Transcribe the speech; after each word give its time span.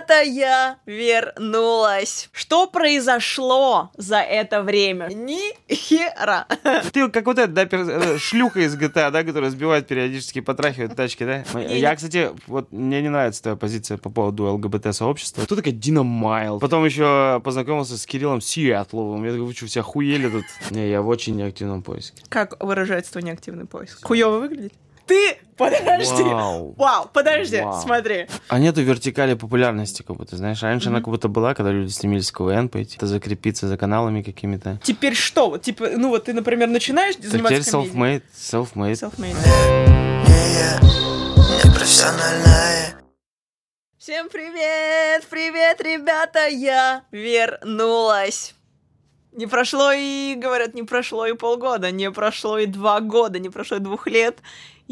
ребята, 0.00 0.22
я 0.22 0.78
вернулась. 0.86 2.28
Что 2.32 2.66
произошло 2.66 3.90
за 3.96 4.18
это 4.18 4.62
время? 4.62 5.08
Ни 5.08 5.54
хера. 5.72 6.46
Ты 6.92 7.08
как 7.08 7.26
вот 7.26 7.38
эта, 7.38 7.52
да, 7.52 7.64
пер- 7.64 7.88
э, 8.14 8.18
шлюха 8.18 8.60
из 8.60 8.76
GTA, 8.76 9.10
да, 9.10 9.22
которая 9.24 9.50
сбивает 9.50 9.86
периодически, 9.86 10.40
потрахивает 10.40 10.96
тачки, 10.96 11.24
да? 11.24 11.44
Я, 11.60 11.94
кстати, 11.94 12.30
вот 12.46 12.72
мне 12.72 13.02
не 13.02 13.08
нравится 13.08 13.42
твоя 13.42 13.56
позиция 13.56 13.98
по 13.98 14.10
поводу 14.10 14.44
ЛГБТ-сообщества. 14.44 15.42
Кто 15.42 15.56
такая 15.56 15.74
Дина 15.74 16.02
Майл? 16.02 16.58
Потом 16.60 16.84
еще 16.84 17.40
познакомился 17.44 17.98
с 17.98 18.06
Кириллом 18.06 18.40
Сиатловым. 18.40 19.24
Я 19.24 19.32
такой, 19.32 19.46
вы 19.46 19.54
что, 19.54 19.66
все 19.66 19.80
охуели 19.80 20.28
тут? 20.28 20.44
Не, 20.70 20.88
я 20.90 21.02
в 21.02 21.08
очень 21.08 21.36
неактивном 21.36 21.82
поиске. 21.82 22.22
Как 22.28 22.62
выражается 22.62 23.12
твой 23.12 23.24
неактивный 23.24 23.66
поиск? 23.66 24.04
Хуёво 24.06 24.38
выглядит? 24.38 24.72
Ты, 25.10 25.38
подожди. 25.56 26.22
Вау. 26.22 26.74
Вау, 26.78 27.10
подожди, 27.12 27.60
Вау. 27.60 27.82
смотри. 27.82 28.28
А 28.46 28.60
нету 28.60 28.80
вертикали 28.80 29.34
популярности, 29.34 30.02
как 30.02 30.16
будто, 30.16 30.36
знаешь. 30.36 30.62
Раньше 30.62 30.88
она 30.88 30.98
как 31.00 31.08
будто 31.08 31.26
была, 31.26 31.52
когда 31.54 31.72
люди 31.72 31.90
стремились 31.90 32.30
в 32.30 32.36
КВН 32.36 32.68
пойти, 32.68 32.96
это 32.96 33.08
закрепиться 33.08 33.66
за 33.66 33.76
каналами 33.76 34.22
какими-то. 34.22 34.78
Теперь 34.84 35.16
что? 35.16 35.50
Вот, 35.50 35.62
типа, 35.62 35.88
ну 35.96 36.10
вот 36.10 36.26
ты, 36.26 36.32
например, 36.32 36.68
начинаешь 36.68 37.16
Так 37.16 37.24
теперь 37.24 37.42
заниматься 37.42 37.72
комедией. 37.72 38.22
self-made, 38.22 38.22
self-made. 38.36 38.92
Self-made. 38.92 39.36
Всем 43.98 44.28
привет, 44.28 45.26
привет, 45.28 45.80
ребята, 45.80 46.46
я 46.46 47.02
вернулась. 47.10 48.54
Не 49.32 49.46
прошло 49.46 49.92
и, 49.92 50.34
говорят, 50.36 50.74
не 50.74 50.82
прошло 50.82 51.24
и 51.26 51.34
полгода, 51.34 51.92
не 51.92 52.10
прошло 52.10 52.58
и 52.58 52.66
два 52.66 53.00
года, 53.00 53.38
не 53.38 53.48
прошло 53.48 53.76
и 53.76 53.80
двух 53.80 54.08
лет. 54.08 54.38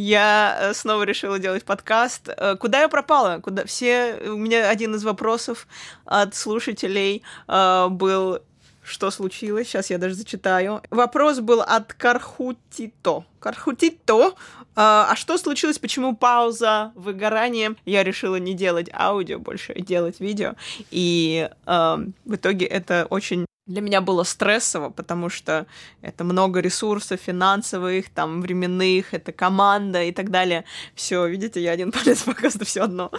Я 0.01 0.57
э, 0.61 0.75
снова 0.75 1.03
решила 1.03 1.41
делать 1.41 1.65
подкаст. 1.65 2.29
Э, 2.29 2.55
Куда 2.55 2.83
я 2.83 2.89
пропала? 2.89 3.41
Куда 3.41 3.65
все? 3.65 4.15
У 4.27 4.37
меня 4.37 4.69
один 4.69 4.95
из 4.95 5.03
вопросов 5.03 5.67
от 6.05 6.37
слушателей 6.37 7.25
э, 7.49 7.89
был 7.91 8.39
что 8.85 9.11
случилось? 9.11 9.67
Сейчас 9.67 9.91
я 9.91 9.99
даже 9.99 10.15
зачитаю. 10.15 10.83
Вопрос 10.91 11.41
был 11.41 11.63
от 11.63 11.93
Кархутито. 11.95 13.25
Кархутито. 13.41 14.35
А 14.81 15.09
а 15.11 15.17
что 15.17 15.37
случилось? 15.39 15.81
Почему 15.81 16.15
пауза, 16.15 16.93
выгорание? 16.95 17.75
Я 17.85 18.05
решила 18.05 18.37
не 18.37 18.55
делать 18.55 18.89
аудио 18.93 19.41
больше, 19.41 19.73
а 19.73 19.81
делать 19.81 20.21
видео. 20.21 20.55
И 20.93 21.51
эм, 21.67 22.15
в 22.25 22.37
итоге 22.37 22.67
это 22.67 23.09
очень 23.11 23.45
для 23.67 23.81
меня 23.81 24.01
было 24.01 24.23
стрессово, 24.23 24.91
потому 24.91 25.31
что 25.31 25.67
это 26.01 26.23
много 26.23 26.61
ресурсов 26.61 27.21
финансовых, 27.21 28.09
там, 28.09 28.41
временных, 28.41 29.15
это 29.15 29.33
команда 29.33 30.05
и 30.05 30.13
так 30.13 30.31
далее. 30.31 30.65
Все, 30.95 31.27
видите, 31.27 31.61
я 31.61 31.73
один 31.73 31.91
палец 31.91 32.23
показываю, 32.23 32.67
все 32.67 32.83
одно. 32.83 33.11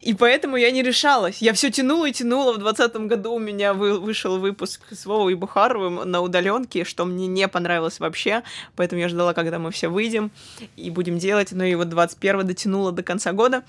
И 0.00 0.14
поэтому 0.14 0.56
я 0.56 0.70
не 0.70 0.82
решалась. 0.82 1.42
Я 1.42 1.52
все 1.52 1.70
тянула 1.70 2.06
и 2.08 2.12
тянула. 2.12 2.52
В 2.52 2.58
двадцатом 2.58 3.06
году 3.06 3.34
у 3.34 3.38
меня 3.38 3.74
вы- 3.74 4.00
вышел 4.00 4.38
выпуск 4.38 4.80
с 4.90 5.04
Вовой 5.04 5.34
Бухаровым 5.34 6.10
на 6.10 6.22
удаленке, 6.22 6.84
что 6.84 7.04
мне 7.04 7.26
не 7.26 7.46
понравилось 7.48 8.00
вообще. 8.00 8.42
Поэтому 8.76 9.02
я 9.02 9.08
ждала, 9.10 9.34
когда 9.34 9.58
мы 9.58 9.70
все 9.70 9.88
выйдем 9.88 10.30
и 10.76 10.90
будем 10.90 11.18
делать. 11.18 11.52
Но 11.52 11.64
и 11.64 11.74
вот 11.74 11.90
21 11.90 12.46
дотянула 12.46 12.92
до 12.92 13.02
конца 13.02 13.32
года. 13.32 13.62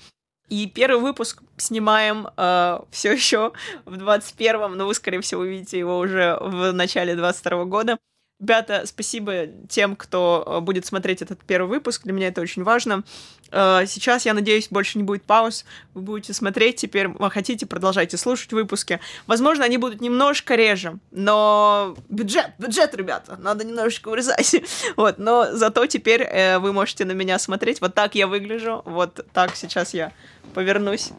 И 0.48 0.66
первый 0.66 1.00
выпуск 1.00 1.42
снимаем 1.56 2.28
все 2.90 3.12
еще 3.12 3.52
в 3.84 3.94
21-м, 3.94 4.76
но 4.76 4.86
вы, 4.86 4.94
скорее 4.94 5.20
всего, 5.20 5.42
увидите 5.42 5.78
его 5.78 5.98
уже 5.98 6.38
в 6.40 6.72
начале 6.72 7.14
22 7.14 7.64
года. 7.64 7.98
Ребята, 8.42 8.82
спасибо 8.86 9.46
тем, 9.68 9.94
кто 9.94 10.42
э, 10.44 10.60
будет 10.60 10.84
смотреть 10.84 11.22
этот 11.22 11.38
первый 11.44 11.68
выпуск. 11.68 12.02
Для 12.02 12.12
меня 12.12 12.26
это 12.26 12.40
очень 12.40 12.64
важно. 12.64 13.04
Э, 13.52 13.84
Сейчас, 13.86 14.26
я 14.26 14.34
надеюсь, 14.34 14.66
больше 14.68 14.98
не 14.98 15.04
будет 15.04 15.22
пауз. 15.22 15.64
Вы 15.94 16.02
будете 16.02 16.32
смотреть 16.32 16.74
теперь, 16.74 17.06
вы 17.06 17.30
хотите, 17.30 17.66
продолжайте 17.66 18.16
слушать 18.16 18.52
выпуски. 18.52 18.98
Возможно, 19.28 19.64
они 19.64 19.78
будут 19.78 20.00
немножко 20.00 20.56
реже, 20.56 20.98
но 21.12 21.96
бюджет, 22.08 22.50
бюджет, 22.58 22.92
ребята, 22.96 23.36
надо 23.36 23.64
немножечко 23.64 24.08
урезать. 24.08 24.56
Вот, 24.96 25.18
но 25.18 25.54
зато 25.54 25.86
теперь 25.86 26.22
э, 26.22 26.58
вы 26.58 26.72
можете 26.72 27.04
на 27.04 27.12
меня 27.12 27.38
смотреть. 27.38 27.80
Вот 27.80 27.94
так 27.94 28.16
я 28.16 28.26
выгляжу, 28.26 28.82
вот 28.84 29.24
так 29.32 29.54
сейчас 29.54 29.94
я 29.94 30.10
повернусь. 30.52 31.10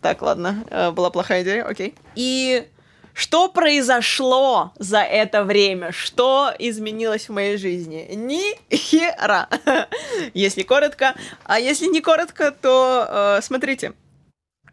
Так, 0.00 0.22
ладно, 0.22 0.64
была 0.96 1.10
плохая 1.10 1.42
идея, 1.42 1.64
окей. 1.64 1.94
И 2.14 2.66
что 3.14 3.48
произошло 3.48 4.72
за 4.76 4.98
это 4.98 5.44
время? 5.44 5.92
Что 5.92 6.52
изменилось 6.58 7.28
в 7.28 7.32
моей 7.32 7.56
жизни? 7.56 8.08
Ни 8.12 8.42
хера, 8.74 9.48
если 10.34 10.62
коротко. 10.62 11.14
А 11.44 11.60
если 11.60 11.86
не 11.86 12.00
коротко, 12.00 12.50
то 12.50 13.06
э, 13.38 13.42
смотрите. 13.42 13.92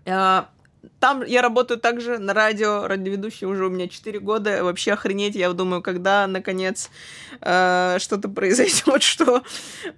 Э, 0.06 0.46
там 0.99 1.23
я 1.23 1.41
работаю 1.41 1.79
также 1.79 2.17
на 2.17 2.33
радио, 2.33 2.87
радиоведущий 2.87 3.45
уже 3.45 3.65
у 3.65 3.69
меня 3.69 3.87
4 3.87 4.19
года. 4.19 4.63
Вообще 4.63 4.93
охренеть, 4.93 5.35
я 5.35 5.51
думаю, 5.53 5.81
когда, 5.81 6.27
наконец, 6.27 6.89
э, 7.41 7.97
что-то 7.99 8.29
произойдет, 8.29 9.03
что 9.03 9.43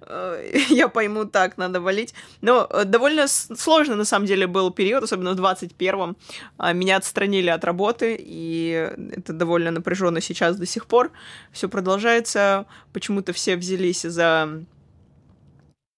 э, 0.00 0.58
я 0.68 0.88
пойму, 0.88 1.24
так, 1.24 1.56
надо 1.56 1.80
валить. 1.80 2.14
Но 2.42 2.66
э, 2.70 2.84
довольно 2.84 3.28
сложно, 3.28 3.96
на 3.96 4.04
самом 4.04 4.26
деле, 4.26 4.46
был 4.46 4.70
период, 4.70 5.04
особенно 5.04 5.32
в 5.32 5.40
21-м. 5.40 6.16
А, 6.58 6.72
Меня 6.72 6.96
отстранили 6.96 7.48
от 7.48 7.64
работы, 7.64 8.16
и 8.18 8.90
это 9.16 9.32
довольно 9.32 9.70
напряженно 9.70 10.20
сейчас 10.20 10.56
до 10.56 10.66
сих 10.66 10.86
пор. 10.86 11.12
Все 11.52 11.68
продолжается. 11.68 12.66
Почему-то 12.92 13.32
все 13.32 13.56
взялись 13.56 14.02
за 14.02 14.64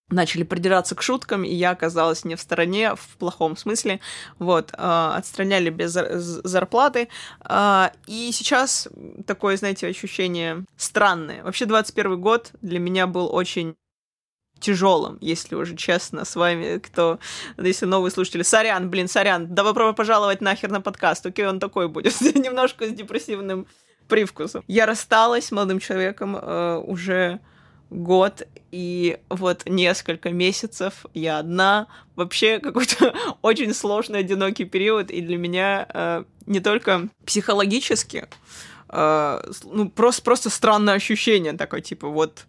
начали 0.09 0.45
придираться 0.45 0.95
к 0.95 1.03
шуткам, 1.03 1.45
и 1.45 1.53
я 1.53 1.71
оказалась 1.71 2.25
не 2.25 2.37
в 2.37 2.41
стороне, 2.41 2.95
в 2.95 3.17
плохом 3.19 3.57
смысле. 3.57 4.01
Вот, 4.39 4.73
э, 4.73 4.77
отстраняли 4.77 5.71
без 5.71 5.93
зарплаты. 5.93 7.09
Э, 7.49 7.89
и 8.07 8.31
сейчас 8.33 8.89
такое, 9.27 9.57
знаете, 9.57 9.89
ощущение 9.89 10.65
странное. 10.77 11.43
Вообще, 11.43 11.67
21 11.67 12.21
год 12.21 12.53
для 12.63 12.79
меня 12.79 13.07
был 13.07 13.35
очень 13.35 13.75
тяжелым, 14.61 15.19
если 15.21 15.55
уже 15.55 15.77
честно, 15.77 16.25
с 16.25 16.35
вами, 16.35 16.79
кто, 16.79 17.19
если 17.59 17.85
новые 17.85 18.11
слушатели, 18.11 18.43
сорян, 18.43 18.89
блин, 18.89 19.07
сорян, 19.07 19.55
добро 19.55 19.93
пожаловать 19.93 20.41
нахер 20.41 20.71
на 20.71 20.81
подкаст, 20.81 21.27
окей, 21.27 21.47
он 21.47 21.61
такой 21.61 21.89
будет, 21.89 22.19
немножко 22.35 22.87
с 22.87 22.91
депрессивным 22.91 23.67
привкусом. 24.09 24.65
Я 24.67 24.87
рассталась 24.87 25.47
с 25.47 25.53
молодым 25.53 25.79
человеком 25.79 26.37
э, 26.37 26.79
уже 26.79 27.41
год 27.91 28.43
и 28.73 29.19
вот 29.29 29.63
несколько 29.67 30.31
месяцев 30.31 31.07
я 31.15 31.39
одна. 31.39 31.87
Вообще 32.15 32.59
какой-то 32.59 33.15
очень 33.43 33.73
сложный, 33.75 34.21
одинокий 34.21 34.65
период, 34.65 35.11
и 35.11 35.21
для 35.21 35.37
меня 35.37 35.87
э, 35.93 36.25
не 36.47 36.61
только 36.61 37.09
психологически, 37.25 38.29
э, 38.89 39.41
ну, 39.65 39.89
просто, 39.89 40.23
просто 40.23 40.51
странное 40.51 40.95
ощущение 40.95 41.53
такое, 41.53 41.81
типа, 41.81 42.09
вот 42.09 42.47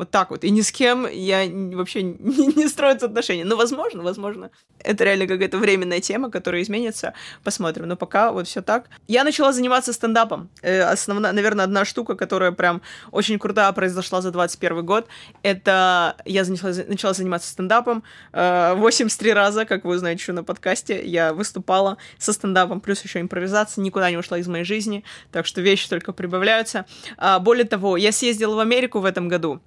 вот 0.00 0.10
так 0.10 0.30
вот. 0.30 0.44
И 0.44 0.50
ни 0.50 0.62
с 0.62 0.72
кем 0.72 1.06
я 1.06 1.46
вообще 1.76 2.02
не, 2.02 2.54
не 2.56 2.68
строятся 2.68 3.06
отношения. 3.06 3.44
Ну, 3.44 3.56
возможно, 3.56 4.02
возможно. 4.02 4.50
Это 4.78 5.04
реально 5.04 5.26
какая-то 5.26 5.58
временная 5.58 6.00
тема, 6.00 6.30
которая 6.30 6.62
изменится. 6.62 7.12
Посмотрим. 7.44 7.86
Но 7.86 7.96
пока 7.96 8.32
вот 8.32 8.46
все 8.46 8.62
так. 8.62 8.88
Я 9.08 9.24
начала 9.24 9.52
заниматься 9.52 9.92
стендапом. 9.92 10.48
Э, 10.62 10.84
основная, 10.84 11.32
наверное, 11.32 11.66
одна 11.66 11.84
штука, 11.84 12.14
которая 12.14 12.52
прям 12.52 12.80
очень 13.10 13.38
крутая 13.38 13.70
произошла 13.72 14.22
за 14.22 14.30
21 14.30 14.86
год, 14.86 15.06
это 15.42 16.16
я 16.24 16.44
начала, 16.44 16.72
начала 16.88 17.12
заниматься 17.12 17.50
стендапом. 17.50 18.02
Э, 18.32 18.74
83 18.76 19.34
раза, 19.34 19.66
как 19.66 19.84
вы 19.84 19.98
знаете, 19.98 20.22
еще 20.22 20.32
на 20.32 20.44
подкасте, 20.44 21.04
я 21.04 21.34
выступала 21.34 21.98
со 22.18 22.32
стендапом, 22.32 22.80
плюс 22.80 23.04
еще 23.04 23.20
импровизация, 23.20 23.82
никуда 23.82 24.10
не 24.10 24.16
ушла 24.16 24.38
из 24.38 24.48
моей 24.48 24.64
жизни, 24.64 25.04
так 25.30 25.44
что 25.44 25.60
вещи 25.60 25.90
только 25.90 26.12
прибавляются. 26.12 26.86
А, 27.18 27.38
более 27.38 27.66
того, 27.66 27.98
я 27.98 28.12
съездила 28.12 28.54
в 28.54 28.60
Америку 28.60 29.00
в 29.00 29.04
этом 29.04 29.28
году, 29.28 29.60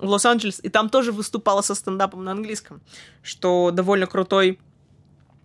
в 0.00 0.08
Лос-Анджелес, 0.08 0.60
и 0.62 0.68
там 0.68 0.88
тоже 0.88 1.12
выступала 1.12 1.62
со 1.62 1.74
стендапом 1.74 2.24
на 2.24 2.32
английском, 2.32 2.80
что 3.22 3.70
довольно 3.70 4.06
крутой 4.06 4.58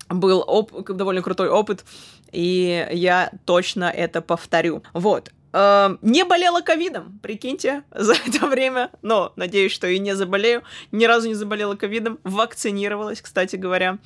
был 0.09 0.43
оп- 0.45 0.87
довольно 0.89 1.21
крутой 1.21 1.49
опыт, 1.49 1.83
и 2.31 2.87
я 2.91 3.31
точно 3.45 3.85
это 3.85 4.21
повторю. 4.21 4.83
Вот. 4.93 5.31
Эм, 5.53 5.99
Не 6.01 6.25
болела 6.25 6.61
ковидом, 6.61 7.19
прикиньте, 7.23 7.83
за 7.91 8.13
это 8.13 8.45
время, 8.47 8.91
но 9.01 9.31
надеюсь, 9.35 9.71
что 9.71 9.87
и 9.87 9.99
не 9.99 10.15
заболею. 10.15 10.63
Ни 10.91 11.05
разу 11.05 11.27
не 11.27 11.33
заболела 11.33 11.75
ковидом, 11.75 12.19
вакцинировалась, 12.23 13.21
кстати 13.21 13.55
говоря. 13.55 13.97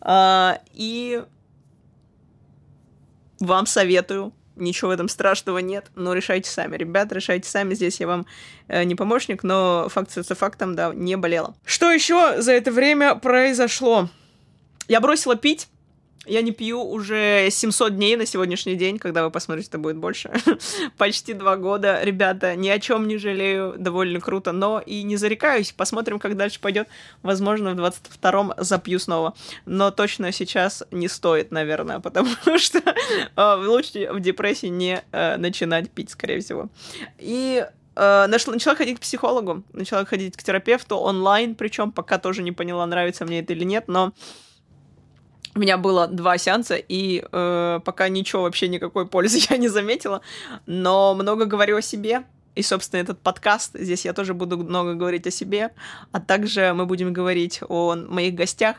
А, 0.00 0.60
И 0.74 1.22
вам 3.40 3.66
советую 3.66 4.32
ничего 4.56 4.90
в 4.90 4.94
этом 4.94 5.08
страшного 5.08 5.58
нет, 5.58 5.86
но 5.94 6.12
решайте 6.12 6.50
сами. 6.50 6.76
Ребят, 6.76 7.12
решайте 7.12 7.48
сами, 7.48 7.74
здесь 7.74 8.00
я 8.00 8.06
вам 8.06 8.26
э, 8.68 8.84
не 8.84 8.94
помощник, 8.94 9.42
но 9.42 9.88
факт 9.88 10.08
остается 10.08 10.34
фактом, 10.34 10.74
да, 10.74 10.92
не 10.94 11.16
болела. 11.16 11.54
Что 11.64 11.90
еще 11.90 12.40
за 12.40 12.52
это 12.52 12.72
время 12.72 13.14
произошло? 13.14 14.08
Я 14.88 15.00
бросила 15.00 15.36
пить, 15.36 15.68
Я 16.26 16.42
не 16.42 16.50
пью 16.50 16.82
уже 16.82 17.48
700 17.50 17.94
дней 17.94 18.16
на 18.16 18.26
сегодняшний 18.26 18.74
день, 18.74 18.98
когда 18.98 19.24
вы 19.24 19.30
посмотрите, 19.30 19.68
это 19.68 19.78
будет 19.78 19.96
больше. 19.96 20.32
Почти 20.98 21.34
два 21.34 21.56
года. 21.56 22.02
Ребята, 22.02 22.56
ни 22.56 22.68
о 22.68 22.80
чем 22.80 23.06
не 23.06 23.16
жалею, 23.16 23.74
довольно 23.78 24.20
круто, 24.20 24.50
но 24.52 24.80
и 24.84 25.02
не 25.04 25.16
зарекаюсь. 25.16 25.72
Посмотрим, 25.72 26.18
как 26.18 26.36
дальше 26.36 26.58
пойдет. 26.60 26.88
Возможно, 27.22 27.74
в 27.74 27.78
22-м 27.78 28.54
запью 28.58 28.98
снова. 28.98 29.34
Но 29.66 29.92
точно 29.92 30.32
сейчас 30.32 30.82
не 30.90 31.06
стоит, 31.06 31.52
наверное, 31.52 32.00
потому 32.06 32.28
что 32.58 32.82
э, 33.36 33.54
лучше 33.64 34.12
в 34.12 34.20
депрессии 34.20 34.66
не 34.66 35.02
э, 35.12 35.36
начинать 35.36 35.90
пить, 35.90 36.10
скорее 36.10 36.40
всего. 36.40 36.68
И 37.18 37.64
э, 37.94 38.26
начала 38.26 38.74
ходить 38.74 38.98
к 38.98 39.00
психологу, 39.00 39.62
начала 39.72 40.04
ходить 40.04 40.36
к 40.36 40.42
терапевту 40.42 40.96
онлайн, 40.96 41.54
причем 41.54 41.92
пока 41.92 42.18
тоже 42.18 42.42
не 42.42 42.50
поняла, 42.52 42.84
нравится 42.86 43.24
мне 43.24 43.40
это 43.40 43.52
или 43.52 43.64
нет, 43.64 43.84
но 43.86 44.12
у 45.56 45.58
меня 45.58 45.78
было 45.78 46.06
два 46.06 46.36
сеанса, 46.38 46.76
и 46.76 47.24
э, 47.32 47.80
пока 47.82 48.08
ничего 48.08 48.42
вообще 48.42 48.68
никакой 48.68 49.06
пользы 49.06 49.38
я 49.50 49.56
не 49.56 49.68
заметила, 49.68 50.20
но 50.66 51.14
много 51.14 51.46
говорю 51.46 51.78
о 51.78 51.82
себе. 51.82 52.24
И, 52.56 52.62
собственно, 52.62 53.00
этот 53.00 53.20
подкаст, 53.20 53.72
здесь 53.74 54.06
я 54.06 54.14
тоже 54.14 54.32
буду 54.32 54.56
много 54.56 54.94
говорить 54.94 55.26
о 55.26 55.30
себе, 55.30 55.72
а 56.10 56.20
также 56.20 56.72
мы 56.72 56.86
будем 56.86 57.12
говорить 57.12 57.60
о 57.68 57.94
моих 57.94 58.34
гостях 58.34 58.76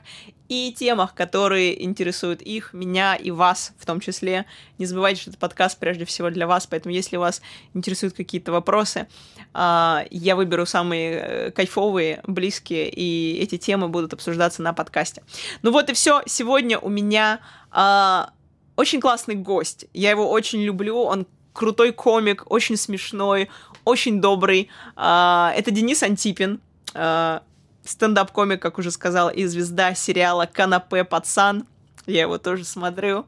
и 0.50 0.74
темах, 0.75 1.13
которые 1.13 1.83
интересуют 1.83 2.41
их, 2.41 2.74
меня 2.74 3.15
и 3.15 3.29
вас 3.29 3.74
в 3.77 3.85
том 3.85 4.00
числе. 4.00 4.45
Не 4.79 4.88
забывайте, 4.88 5.21
что 5.21 5.29
этот 5.29 5.39
подкаст 5.39 5.77
прежде 5.77 6.06
всего 6.06 6.31
для 6.31 6.47
вас, 6.47 6.65
поэтому 6.65 6.94
если 6.95 7.18
вас 7.18 7.41
интересуют 7.75 8.15
какие-то 8.15 8.51
вопросы, 8.51 9.07
а, 9.53 10.06
я 10.09 10.35
выберу 10.35 10.65
самые 10.65 11.12
э, 11.12 11.51
кайфовые, 11.51 12.21
близкие, 12.25 12.89
и 12.89 13.38
эти 13.39 13.59
темы 13.59 13.89
будут 13.89 14.13
обсуждаться 14.13 14.63
на 14.63 14.74
подкасте. 14.74 15.21
Ну 15.62 15.71
вот 15.71 15.89
и 15.91 15.94
все. 15.94 16.24
Сегодня 16.25 16.79
у 16.79 16.89
меня 16.89 17.41
а, 17.69 18.31
очень 18.75 19.00
классный 19.00 19.35
гость. 19.35 19.85
Я 19.94 20.09
его 20.09 20.31
очень 20.31 20.63
люблю. 20.63 20.97
Он 20.97 21.27
крутой 21.57 21.91
комик, 21.91 22.44
очень 22.50 22.77
смешной, 22.77 23.50
очень 23.88 24.19
добрый. 24.19 24.69
А, 24.98 25.54
это 25.56 25.72
Денис 25.72 26.04
Антипин, 26.04 26.60
а, 26.94 27.42
стендап-комик, 27.86 28.62
как 28.62 28.78
уже 28.80 28.92
сказал, 28.92 29.30
и 29.30 29.45
звезда 29.45 29.95
сериала 29.95 30.45
«Канапе 30.45 31.06
пацан». 31.06 31.66
Я 32.06 32.22
его 32.22 32.38
тоже 32.38 32.66
смотрю. 32.66 33.25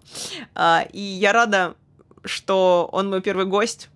А, 0.56 0.86
и 0.92 1.00
я 1.00 1.32
рада, 1.32 1.76
что 2.26 2.90
он 2.92 3.10
мой 3.10 3.22
первый 3.22 3.46
гость, 3.46 3.88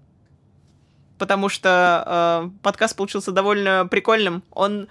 потому 1.18 1.50
что 1.50 2.50
подкаст 2.62 2.96
получился 2.96 3.32
довольно 3.32 3.86
прикольным. 3.86 4.42
Он 4.52 4.88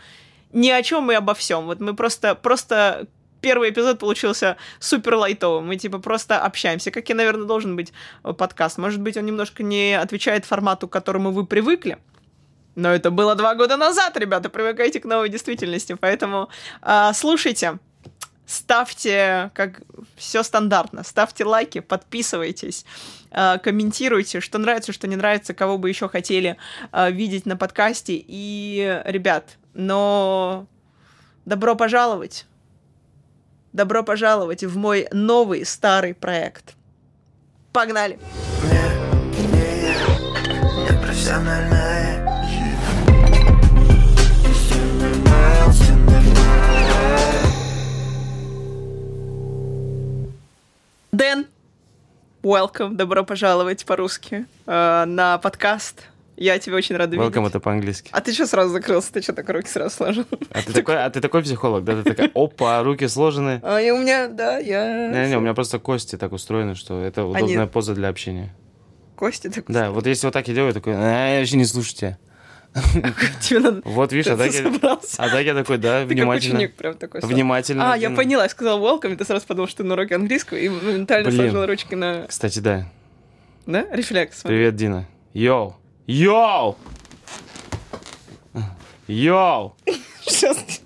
ни 0.53 0.69
о 0.69 0.83
чем 0.83 1.11
и 1.11 1.15
обо 1.15 1.33
всем. 1.33 1.65
Вот 1.65 1.81
мы 1.81 1.95
просто, 1.95 2.35
просто 2.35 3.07
первый 3.43 3.71
эпизод 3.71 3.99
получился 3.99 4.57
супер 4.79 5.17
лайтовым. 5.17 5.67
Мы 5.67 5.77
типа 5.77 5.99
просто 5.99 6.39
общаемся, 6.39 6.91
как 6.91 7.11
и, 7.11 7.15
наверное, 7.15 7.45
должен 7.45 7.77
быть 7.77 7.93
э, 8.25 8.33
подкаст. 8.33 8.79
Может 8.79 9.01
быть, 9.01 9.19
он 9.19 9.27
немножко 9.27 9.63
не 9.63 9.99
отвечает 10.01 10.47
формату, 10.47 10.89
к 10.89 10.93
которому 10.93 11.33
вы 11.33 11.45
привыкли. 11.45 11.99
Но 12.75 12.89
это 12.89 13.11
было 13.11 13.35
два 13.35 13.55
года 13.55 13.77
назад, 13.77 14.17
ребята. 14.17 14.49
Привыкайте 14.49 15.01
к 15.01 15.05
новой 15.05 15.29
действительности. 15.29 15.95
Поэтому 16.01 16.49
э, 16.81 17.11
слушайте, 17.15 17.79
ставьте, 18.47 19.51
как 19.55 19.83
все 20.17 20.43
стандартно, 20.43 21.03
ставьте 21.05 21.45
лайки, 21.45 21.81
подписывайтесь, 21.81 22.85
э, 23.31 23.59
комментируйте, 23.59 24.41
что 24.41 24.59
нравится, 24.59 24.93
что 24.93 25.09
не 25.09 25.17
нравится, 25.17 25.53
кого 25.53 25.79
бы 25.79 25.89
еще 25.89 26.09
хотели 26.09 26.57
э, 26.93 27.11
видеть 27.11 27.45
на 27.45 27.57
подкасте. 27.57 28.15
И, 28.17 29.03
ребят, 29.05 29.59
но 29.75 30.67
добро 31.45 31.75
пожаловать 31.75 32.47
Добро 33.73 34.03
пожаловать 34.03 34.63
в 34.63 34.77
мой 34.77 35.09
новый 35.13 35.65
старый 35.65 36.13
проект. 36.13 36.75
Погнали! 37.73 38.19
Дэн, 51.13 51.47
welcome, 52.43 52.95
добро 52.95 53.25
пожаловать 53.25 53.87
по-русски 53.87 54.45
э, 54.67 55.05
на 55.07 55.39
подкаст 55.39 56.09
я 56.43 56.59
тебя 56.59 56.77
очень 56.77 56.97
рада 56.97 57.17
Welcome 57.17 57.37
видеть. 57.37 57.51
это 57.51 57.61
по-английски. 57.61 58.11
А 58.13 58.21
ты 58.21 58.33
что 58.33 58.47
сразу 58.47 58.71
закрылся? 58.71 59.13
Ты 59.13 59.23
что 59.23 59.33
так 59.33 59.49
руки 59.49 59.69
сразу 59.69 59.95
сложил? 59.95 60.25
А 60.51 60.63
ты, 60.63 60.73
такой, 60.73 61.03
а 61.03 61.09
ты 61.09 61.21
такой 61.21 61.43
психолог, 61.43 61.85
да? 61.85 62.03
Ты 62.03 62.11
такая, 62.11 62.31
опа, 62.35 62.83
руки 62.83 63.07
сложены. 63.07 63.61
А 63.63 63.81
и 63.81 63.91
у 63.91 63.99
меня, 63.99 64.27
да, 64.27 64.59
я... 64.59 65.09
Не-не, 65.09 65.37
у 65.37 65.41
меня 65.41 65.55
просто 65.55 65.79
кости 65.79 66.17
так 66.17 66.33
устроены, 66.33 66.75
что 66.75 67.01
это 67.01 67.25
удобная 67.25 67.63
Они... 67.63 67.71
поза 67.71 67.95
для 67.95 68.09
общения. 68.09 68.55
Кости 69.15 69.49
так 69.49 69.69
устроены? 69.69 69.87
Да, 69.87 69.91
вот 69.93 70.07
если 70.07 70.27
вот 70.27 70.33
так 70.33 70.49
я 70.49 70.55
делаю, 70.55 70.75
такой, 70.75 70.95
а, 70.97 71.35
я 71.35 71.39
вообще 71.39 71.57
не 71.57 71.65
слушайте. 71.65 72.19
Тебе 73.41 73.61
надо... 73.61 73.83
Вот, 73.85 74.13
видишь, 74.13 74.33
а 74.33 74.37
так, 74.37 74.53
я... 74.53 74.99
а 75.19 75.29
так 75.29 75.45
я 75.45 75.55
такой, 75.55 75.79
да, 75.79 76.05
внимательно. 76.05 76.59
Ты 76.59 76.69
прям 76.69 76.95
такой. 76.95 77.21
Внимательно. 77.21 77.93
А, 77.93 77.97
я 77.97 78.11
поняла, 78.11 78.45
я 78.45 78.49
сказала 78.49 78.81
welcome, 78.81 79.13
и 79.13 79.17
ты 79.17 79.25
сразу 79.25 79.47
подумал, 79.47 79.69
что 79.69 79.79
ты 79.79 79.85
на 79.85 79.95
уроке 79.95 80.17
английского, 80.17 80.59
и 80.59 80.69
моментально 80.69 81.31
сложил 81.31 81.67
ручки 81.67 81.95
на... 81.95 82.27
Кстати, 82.27 82.59
да. 82.59 82.89
Да? 83.67 83.87
Рефлекс. 83.93 84.43
Привет, 84.43 84.75
Дина. 84.75 85.07
Йоу. 85.35 85.77
Йоу! 86.07 86.77
Йоу! 89.07 89.75
Сейчас. 90.23 90.83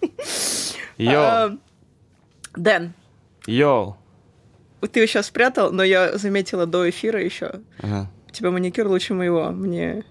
Йоу. 0.99 1.15
А, 1.15 1.57
Дэн. 2.57 2.93
Йоу. 3.47 3.97
Ты 4.93 5.01
его 5.01 5.07
сейчас 5.07 5.27
спрятал, 5.27 5.73
но 5.73 5.83
я 5.83 6.17
заметила 6.19 6.67
до 6.67 6.89
эфира 6.89 7.23
еще. 7.23 7.61
Ага. 7.81 8.11
У 8.29 8.33
тебя 8.33 8.51
маникюр 8.51 8.87
лучше 8.87 9.15
моего. 9.15 9.51
Мне 9.51 10.05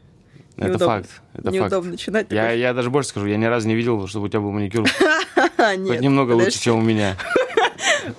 это 0.58 0.70
неудобно, 0.70 0.86
факт. 0.88 1.22
Это 1.34 1.52
неудобно 1.52 1.82
факт. 1.82 1.92
начинать. 1.92 2.28
Я, 2.32 2.52
я 2.52 2.74
даже 2.74 2.90
больше 2.90 3.10
скажу, 3.10 3.28
я 3.28 3.38
ни 3.38 3.46
разу 3.46 3.68
не 3.68 3.76
видел, 3.76 4.08
чтобы 4.08 4.26
у 4.26 4.30
тебя 4.30 4.40
был 4.40 4.52
маникюр 4.52 4.88
хоть 5.58 6.02
немного 6.02 6.32
лучше, 6.32 6.60
чем 6.60 6.78
у 6.78 6.82
меня. 6.82 7.18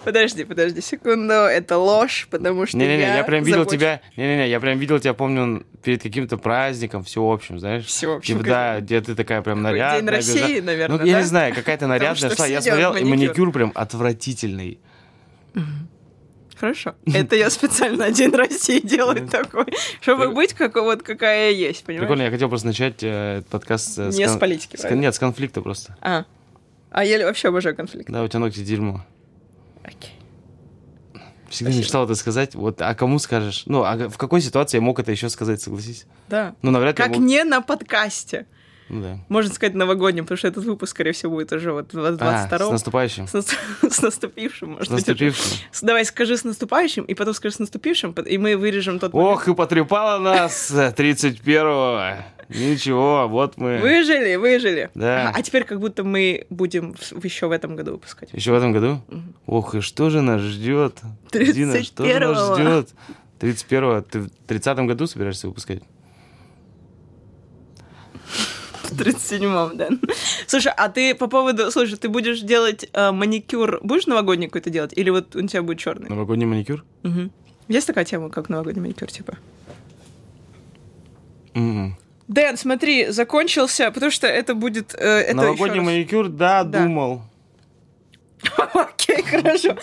Подожди, 0.05 0.45
подожди 0.45 0.81
секунду, 0.81 1.33
это 1.33 1.79
ложь, 1.79 2.29
потому 2.31 2.67
что 2.67 2.77
Не-не-не, 2.77 3.03
я, 3.03 3.17
я 3.19 3.25
прям 3.25 3.45
видел 3.45 3.65
тебя, 3.65 4.01
не-не-не, 4.17 4.49
я 4.49 4.61
прям 4.61 4.79
видел 4.79 4.99
тебя, 4.99 5.15
помню, 5.15 5.65
перед 5.83 6.03
каким-то 6.03 6.37
праздником, 6.37 7.05
все 7.05 7.23
общем, 7.23 7.59
знаешь? 7.59 7.85
Все 7.87 8.15
общем. 8.15 8.39
Типа, 8.39 8.49
да, 8.49 8.81
где 8.81 9.01
ты 9.01 9.15
такая 9.15 9.43
прям 9.43 9.63
нарядная. 9.63 10.01
День 10.01 10.11
России, 10.11 10.61
наверное, 10.61 10.99
Ну, 10.99 11.05
я 11.05 11.21
не 11.21 11.27
знаю, 11.27 11.55
какая-то 11.55 11.87
нарядная 11.89 12.35
шла, 12.35 12.47
я 12.47 12.61
смотрел, 12.61 12.95
и 12.97 13.05
маникюр 13.05 13.53
прям 13.53 13.73
отвратительный. 13.75 14.81
Хорошо. 16.57 16.95
Это 17.05 17.37
я 17.37 17.51
специально 17.51 18.11
День 18.11 18.35
России 18.35 18.81
делаю 18.81 19.29
такой, 19.31 19.67
чтобы 20.01 20.31
быть 20.31 20.55
как 20.55 20.75
вот 20.77 21.03
какая 21.03 21.51
я 21.51 21.69
есть, 21.69 21.85
понимаешь? 21.85 22.07
Прикольно, 22.07 22.23
я 22.23 22.31
хотел 22.31 22.49
просто 22.49 22.69
начать 22.69 23.03
э, 23.03 23.43
подкаст... 23.51 23.99
Э, 23.99 24.11
не 24.11 24.27
с 24.27 24.37
политики, 24.39 24.79
Нет, 24.93 25.15
с 25.15 25.19
конфликта 25.19 25.61
просто. 25.61 25.97
А. 26.01 26.25
А 26.91 27.05
я 27.05 27.27
вообще 27.27 27.49
обожаю 27.49 27.77
конфликт. 27.77 28.09
Да, 28.11 28.23
у 28.23 28.29
тебя 28.29 28.41
ногти 28.41 28.61
дерьмо. 28.61 29.05
Окей. 29.87 30.13
Всегда 31.49 31.71
Спасибо. 31.71 31.85
мечтал 31.85 32.05
это 32.05 32.15
сказать. 32.17 32.55
Вот, 32.55 32.83
а 32.83 32.95
кому 32.95 33.19
скажешь? 33.19 33.63
Ну, 33.67 33.85
а 33.85 34.09
в 34.09 34.19
какой 34.19 34.41
ситуации 34.41 34.79
я 34.79 34.83
мог 34.83 34.99
это 34.99 35.13
еще 35.13 35.29
сказать, 35.29 35.63
согласись? 35.63 36.07
Да. 36.29 36.55
Ну, 36.63 36.73
навряд 36.73 36.99
ли. 36.99 37.05
Как 37.05 37.15
мог... 37.15 37.21
не 37.21 37.45
на 37.45 37.61
подкасте. 37.61 38.47
Ну, 38.89 39.03
да. 39.03 39.19
Можно 39.29 39.53
сказать 39.53 39.75
новогодним, 39.75 40.25
потому 40.25 40.39
что 40.39 40.49
этот 40.49 40.65
выпуск, 40.65 40.93
скорее 40.93 41.13
всего, 41.13 41.33
будет 41.33 41.53
уже 41.53 41.73
вот 41.73 41.93
в 41.93 42.17
22 42.17 42.29
а, 42.29 42.49
с 42.49 42.71
наступающим. 42.71 43.27
С, 43.27 43.33
нас... 43.33 43.47
с 43.91 44.03
наступившим, 44.03 44.71
может 44.71 44.89
С 44.89 44.91
наступившим. 44.91 45.51
Быть, 45.51 45.81
Давай 45.83 46.05
скажи 46.05 46.37
с 46.37 46.45
наступающим, 46.45 47.05
и 47.05 47.15
потом 47.15 47.35
скажи 47.35 47.55
с 47.55 47.59
наступившим, 47.59 48.13
и 48.13 48.39
мы 48.39 48.57
вырежем 48.57 48.99
тот 48.99 49.13
Ох, 49.15 49.49
и 49.49 49.55
потрепала 49.55 50.19
нас 50.19 50.71
31-го. 50.71 52.23
Ничего, 52.49 53.27
вот 53.29 53.57
мы. 53.57 53.79
Выжили, 53.79 54.37
выжили. 54.37 54.91
Да. 54.95 55.31
А, 55.31 55.33
а 55.35 55.43
теперь 55.43 55.65
как 55.65 55.81
будто 55.81 56.05
мы 56.05 56.47
будем 56.49 56.95
в, 56.95 57.25
еще 57.25 57.49
в 57.49 57.51
этом 57.51 57.75
году 57.75 57.93
выпускать. 57.93 58.33
Еще 58.33 58.53
в 58.53 58.55
этом 58.55 58.73
году? 58.73 59.01
Угу. 59.09 59.23
Ох, 59.47 59.75
и 59.75 59.81
что 59.81 60.11
же 60.11 60.21
нас 60.21 60.41
ждет? 60.41 61.01
31 61.33 61.55
Дина, 61.55 61.83
что 61.83 62.05
же 62.05 62.21
нас 62.21 62.57
ждет? 62.57 62.89
31-го. 63.41 64.01
Ты 64.03 64.21
в 64.21 64.29
30-м 64.47 64.87
году 64.87 65.07
собираешься 65.07 65.49
выпускать? 65.49 65.83
В 68.91 69.01
37-м, 69.01 69.77
да. 69.77 69.89
Слушай, 70.47 70.73
а 70.77 70.89
ты 70.89 71.15
по 71.15 71.27
поводу... 71.27 71.71
Слушай, 71.71 71.97
ты 71.97 72.09
будешь 72.09 72.41
делать 72.41 72.89
э, 72.93 73.11
маникюр... 73.13 73.81
Будешь 73.83 74.07
новогодний 74.07 74.47
какой-то 74.47 74.71
делать? 74.71 74.93
Или 74.97 75.11
вот 75.11 75.35
у 75.37 75.47
тебя 75.47 75.63
будет 75.63 75.79
черный? 75.79 76.09
Новогодний 76.09 76.47
маникюр? 76.47 76.85
Угу. 77.05 77.31
Есть 77.69 77.87
такая 77.87 78.05
тема, 78.05 78.31
как 78.31 78.49
новогодний 78.49 78.83
маникюр, 78.83 79.11
типа? 79.11 79.39
Угу. 81.55 81.97
Дэн, 82.29 82.57
смотри, 82.57 83.11
закончился, 83.11 83.91
потому 83.91 84.11
что 84.11 84.27
это 84.27 84.55
будет... 84.55 84.95
Э, 84.95 85.21
это 85.21 85.37
Новогодний 85.37 85.81
маникюр, 85.81 86.29
да, 86.29 86.65
да, 86.65 86.83
думал. 86.83 87.23
Окей, 88.75 89.23
хорошо. 89.23 89.77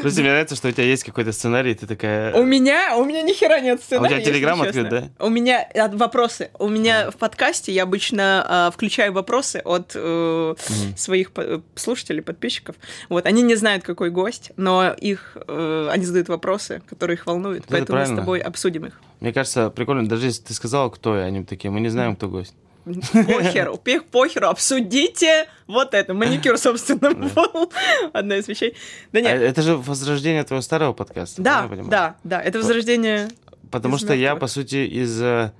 Просто 0.00 0.20
мне 0.20 0.30
нравится, 0.30 0.56
что 0.56 0.68
у 0.68 0.72
тебя 0.72 0.84
есть 0.84 1.04
какой-то 1.04 1.32
сценарий, 1.32 1.74
ты 1.74 1.86
такая... 1.86 2.34
У 2.34 2.44
меня, 2.44 2.96
у 2.96 3.04
меня 3.04 3.22
ни 3.22 3.32
хера 3.32 3.60
нет 3.60 3.82
сценария. 3.82 4.16
А 4.16 4.18
у 4.18 4.20
тебя 4.20 4.32
Телеграм 4.32 4.62
открыт, 4.62 4.90
честно. 4.90 5.10
У 5.18 5.28
меня 5.28 5.68
э, 5.72 5.88
вопросы. 5.96 6.50
У 6.58 6.68
меня 6.68 7.10
в 7.10 7.16
подкасте 7.16 7.72
я 7.72 7.84
обычно 7.84 8.68
э, 8.68 8.74
включаю 8.74 9.12
вопросы 9.12 9.60
от 9.64 9.92
э, 9.94 10.54
своих 10.96 11.30
слушателей, 11.74 12.22
подписчиков. 12.22 12.76
Вот, 13.08 13.26
они 13.26 13.42
не 13.42 13.54
знают, 13.54 13.84
какой 13.84 14.10
гость, 14.10 14.52
но 14.56 14.92
их, 14.92 15.36
э, 15.46 15.88
они 15.90 16.04
задают 16.04 16.28
вопросы, 16.28 16.82
которые 16.88 17.16
их 17.16 17.26
волнуют, 17.26 17.64
Это 17.64 17.72
поэтому 17.72 17.98
мы 18.00 18.06
с 18.06 18.10
тобой 18.10 18.38
обсудим 18.40 18.86
их. 18.86 19.00
Мне 19.20 19.32
кажется, 19.32 19.70
прикольно, 19.70 20.08
даже 20.08 20.26
если 20.26 20.42
ты 20.42 20.54
сказал, 20.54 20.90
кто 20.90 21.16
я, 21.16 21.24
они 21.24 21.44
такие, 21.44 21.70
мы 21.70 21.80
не 21.80 21.88
знаем, 21.88 22.16
кто 22.16 22.28
гость. 22.28 22.54
Похеру, 22.86 23.76
похеру, 24.12 24.48
обсудите 24.48 25.48
вот 25.66 25.92
это. 25.92 26.14
Маникюр, 26.14 26.56
собственно, 26.56 27.12
был 27.12 27.72
одна 28.12 28.36
из 28.36 28.46
вещей. 28.46 28.76
Да 29.12 29.18
А 29.18 29.22
нет, 29.22 29.42
это 29.42 29.62
же 29.62 29.76
возрождение 29.76 30.44
твоего 30.44 30.62
старого 30.62 30.92
подкаста. 30.92 31.42
да, 31.42 31.68
я 31.70 31.82
да, 31.84 32.16
да, 32.22 32.40
это 32.40 32.58
возрождение... 32.58 33.28
Потому 33.72 33.98
что 33.98 34.14
я, 34.14 34.36
по 34.36 34.46
сути, 34.46 34.86
из 34.86 35.20
э, 35.20 35.50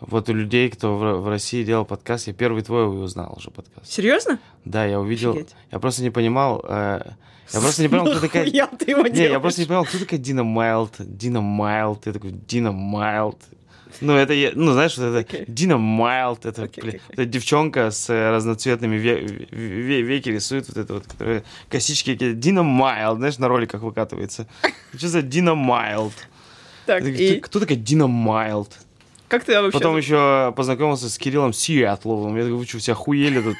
вот 0.00 0.30
у 0.30 0.32
людей, 0.32 0.70
кто 0.70 0.96
в, 0.96 1.28
России 1.28 1.62
делал 1.62 1.84
подкаст, 1.84 2.26
я 2.26 2.32
первый 2.32 2.62
твой 2.62 2.86
узнал 2.86 3.34
уже 3.36 3.50
подкаст. 3.50 3.92
Серьезно? 3.92 4.38
Да, 4.64 4.86
я 4.86 4.98
увидел. 4.98 5.32
Офигеть. 5.32 5.54
Я 5.70 5.78
просто 5.78 6.02
не 6.02 6.10
понимал. 6.10 6.64
э, 6.66 7.02
я 7.52 7.60
просто 7.60 7.82
не 7.82 7.88
понимал, 7.88 8.06
кто 8.06 8.20
такая. 8.20 8.44
Нахуя 8.44 8.66
ты 8.66 8.90
его 8.90 9.06
Не, 9.06 9.28
я 9.28 9.40
просто 9.40 9.60
не 9.60 9.66
понимал, 9.66 9.84
кто 9.84 9.98
такая 9.98 10.18
Дина 10.18 10.42
Майлд. 10.42 10.94
Дина 10.98 11.42
Майлд. 11.42 12.06
Я 12.06 12.12
такой, 12.14 12.32
Дина 12.32 12.72
Майлд. 12.72 13.38
Ну, 14.00 14.14
это, 14.16 14.32
я- 14.32 14.52
ну, 14.54 14.72
знаешь, 14.72 14.96
вот 14.98 15.04
это 15.04 15.18
Окей. 15.18 15.44
Дина 15.48 15.76
Майлд, 15.78 16.46
это, 16.46 16.64
Окей, 16.64 16.82
блин, 16.82 16.94
окей. 16.96 17.12
это 17.12 17.24
девчонка 17.26 17.90
с 17.90 18.10
э, 18.10 18.30
разноцветными 18.30 18.96
ве- 18.96 19.48
ве- 19.50 20.02
веки 20.02 20.28
рисует, 20.30 20.68
вот 20.68 20.76
это 20.76 20.94
вот, 20.94 21.06
которая 21.06 21.44
косички, 21.68 22.12
какие- 22.12 22.32
Дина 22.32 22.62
Майлд, 22.62 23.18
знаешь, 23.18 23.38
на 23.38 23.48
роликах 23.48 23.82
выкатывается. 23.82 24.46
Что 24.96 25.08
за 25.08 25.22
Дина 25.22 25.54
Майлд? 25.54 26.12
Так, 26.86 26.98
такой, 27.04 27.14
и 27.16 27.36
«Кто- 27.40 27.48
Кто 27.48 27.60
такая 27.60 27.78
Дина 27.78 28.06
Майлд? 28.06 28.70
как 29.28 29.42
ты 29.44 29.60
вообще... 29.60 29.78
Потом 29.78 29.96
еще 29.96 30.52
познакомился 30.56 31.08
с 31.10 31.18
Кириллом 31.18 31.52
Сиатловым. 31.52 32.36
Я 32.36 32.42
такой, 32.44 32.58
вы 32.58 32.66
что, 32.66 32.78
все 32.78 32.92
охуели 32.92 33.40
тут? 33.40 33.56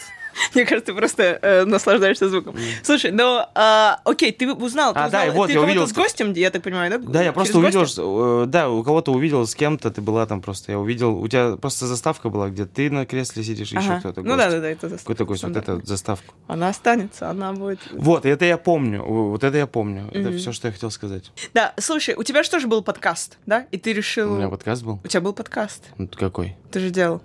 Мне 0.55 0.64
кажется, 0.64 0.93
ты 0.93 0.99
просто 0.99 1.23
э, 1.41 1.64
наслаждаешься 1.64 2.29
звуком. 2.29 2.57
Слушай, 2.83 3.11
но, 3.12 3.49
а, 3.55 4.00
окей, 4.05 4.33
ты 4.33 4.53
узнал, 4.53 4.93
ты 4.93 4.99
А, 5.00 5.09
да, 5.09 5.21
узнал- 5.21 5.26
и 5.26 5.31
вот, 5.37 5.47
ты 5.47 5.53
я 5.55 5.61
увидел, 5.61 5.87
с 5.87 5.93
гостем, 5.93 6.33
я 6.33 6.50
так 6.50 6.62
понимаю, 6.62 6.91
да? 6.91 6.99
Да, 6.99 7.23
я 7.23 7.33
просто 7.33 7.55
Через 7.55 7.99
увидел, 7.99 8.43
э, 8.43 8.47
да, 8.47 8.69
у 8.71 8.83
кого-то 8.83 9.12
увидел 9.12 9.47
с 9.47 9.55
кем-то, 9.55 9.91
ты 9.91 10.00
была 10.00 10.26
там 10.26 10.41
просто, 10.43 10.73
я 10.73 10.79
увидел, 10.79 11.17
у 11.19 11.29
тебя 11.29 11.57
просто 11.57 11.87
заставка 11.87 12.29
была, 12.31 12.49
где 12.50 12.67
ты 12.67 12.91
на 12.91 13.07
кресле 13.07 13.43
сидишь, 13.45 13.73
и 13.73 13.76
еще 13.76 13.91
Ага. 13.91 14.00
кто-то 14.00 14.23
Ну 14.23 14.37
да, 14.37 14.50
да, 14.50 14.61
да, 14.61 14.69
это 14.71 14.88
за- 14.88 14.99
Какой-то 14.99 15.25
гость, 15.25 15.45
вот 15.45 15.57
эту 15.57 15.85
заставку. 15.85 16.35
Она 16.47 16.69
останется, 16.69 17.31
она 17.31 17.53
будет... 17.53 17.81
Вот, 17.93 18.26
это 18.26 18.45
я 18.45 18.59
помню, 18.59 19.03
вот 19.05 19.45
это 19.45 19.57
я 19.57 19.67
помню, 19.67 20.09
это 20.12 20.31
Мгм. 20.31 20.38
все, 20.38 20.53
что 20.53 20.69
я 20.69 20.73
хотел 20.73 20.91
сказать. 20.91 21.31
Да, 21.55 21.75
слушай, 21.79 22.14
у 22.17 22.23
тебя 22.23 22.43
же 22.43 22.50
тоже 22.50 22.67
был 22.67 22.83
подкаст, 22.83 23.38
да? 23.47 23.67
И 23.71 23.79
ты 23.79 23.93
решил... 23.93 24.33
У 24.33 24.37
меня 24.37 24.49
подкаст 24.49 24.83
был? 24.83 25.00
У 25.05 25.09
тебя 25.09 25.21
был 25.21 25.33
подкаст. 25.33 25.85
Ну, 25.99 26.09
какой? 26.09 26.57
Ты 26.71 26.81
же 26.81 26.91
делал. 26.91 27.23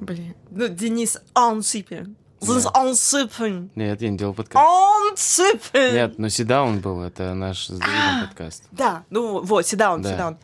Блин. 0.00 0.34
Ну, 0.50 0.68
Денис 0.68 1.18
Ансипин. 1.34 2.16
Денис 2.40 2.64
Да. 2.64 2.70
Ансипин. 2.74 3.70
Нет, 3.74 4.00
я 4.00 4.08
не 4.10 4.16
делал 4.16 4.32
подкаст. 4.34 4.64
Ансипин. 5.12 5.94
Нет, 5.94 6.18
но 6.18 6.28
Сидаун 6.28 6.80
был, 6.80 7.02
это 7.02 7.34
наш 7.34 7.66
с 7.66 7.78
Давидом 7.78 8.26
подкаст. 8.28 8.64
Да, 8.72 9.04
ну 9.10 9.42
вот, 9.42 9.66
седаун, 9.66 10.02
Да. 10.02 10.12
седаун. 10.12 10.36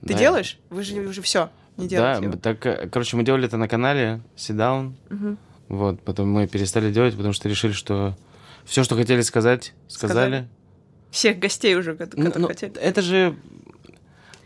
Ты 0.00 0.14
Да. 0.14 0.18
делаешь? 0.18 0.58
Вы 0.70 0.82
же 0.84 1.00
уже 1.00 1.20
все 1.22 1.50
не 1.76 1.84
Да, 1.88 1.88
делаете. 2.14 2.24
его. 2.24 2.36
так, 2.36 2.64
э, 2.66 2.88
короче, 2.90 3.16
мы 3.16 3.24
делали 3.24 3.46
это 3.46 3.56
на 3.56 3.68
канале 3.68 4.20
Сидаун, 4.36 4.96
Мгм. 5.10 5.38
вот, 5.68 6.00
потом 6.02 6.30
мы 6.30 6.46
перестали 6.46 6.92
делать, 6.92 7.14
потому 7.16 7.32
что 7.34 7.48
решили, 7.48 7.72
что 7.72 8.16
все, 8.64 8.82
что 8.84 8.96
хотели 8.96 9.20
сказать, 9.22 9.74
сказали. 9.88 10.14
Сказали. 10.28 10.48
Всех 11.10 11.38
гостей 11.38 11.74
уже, 11.76 11.92
Ну, 11.92 11.96
которые 11.98 12.32
ну, 12.38 12.48
хотели. 12.48 12.72
это 12.76 13.02
же... 13.02 13.36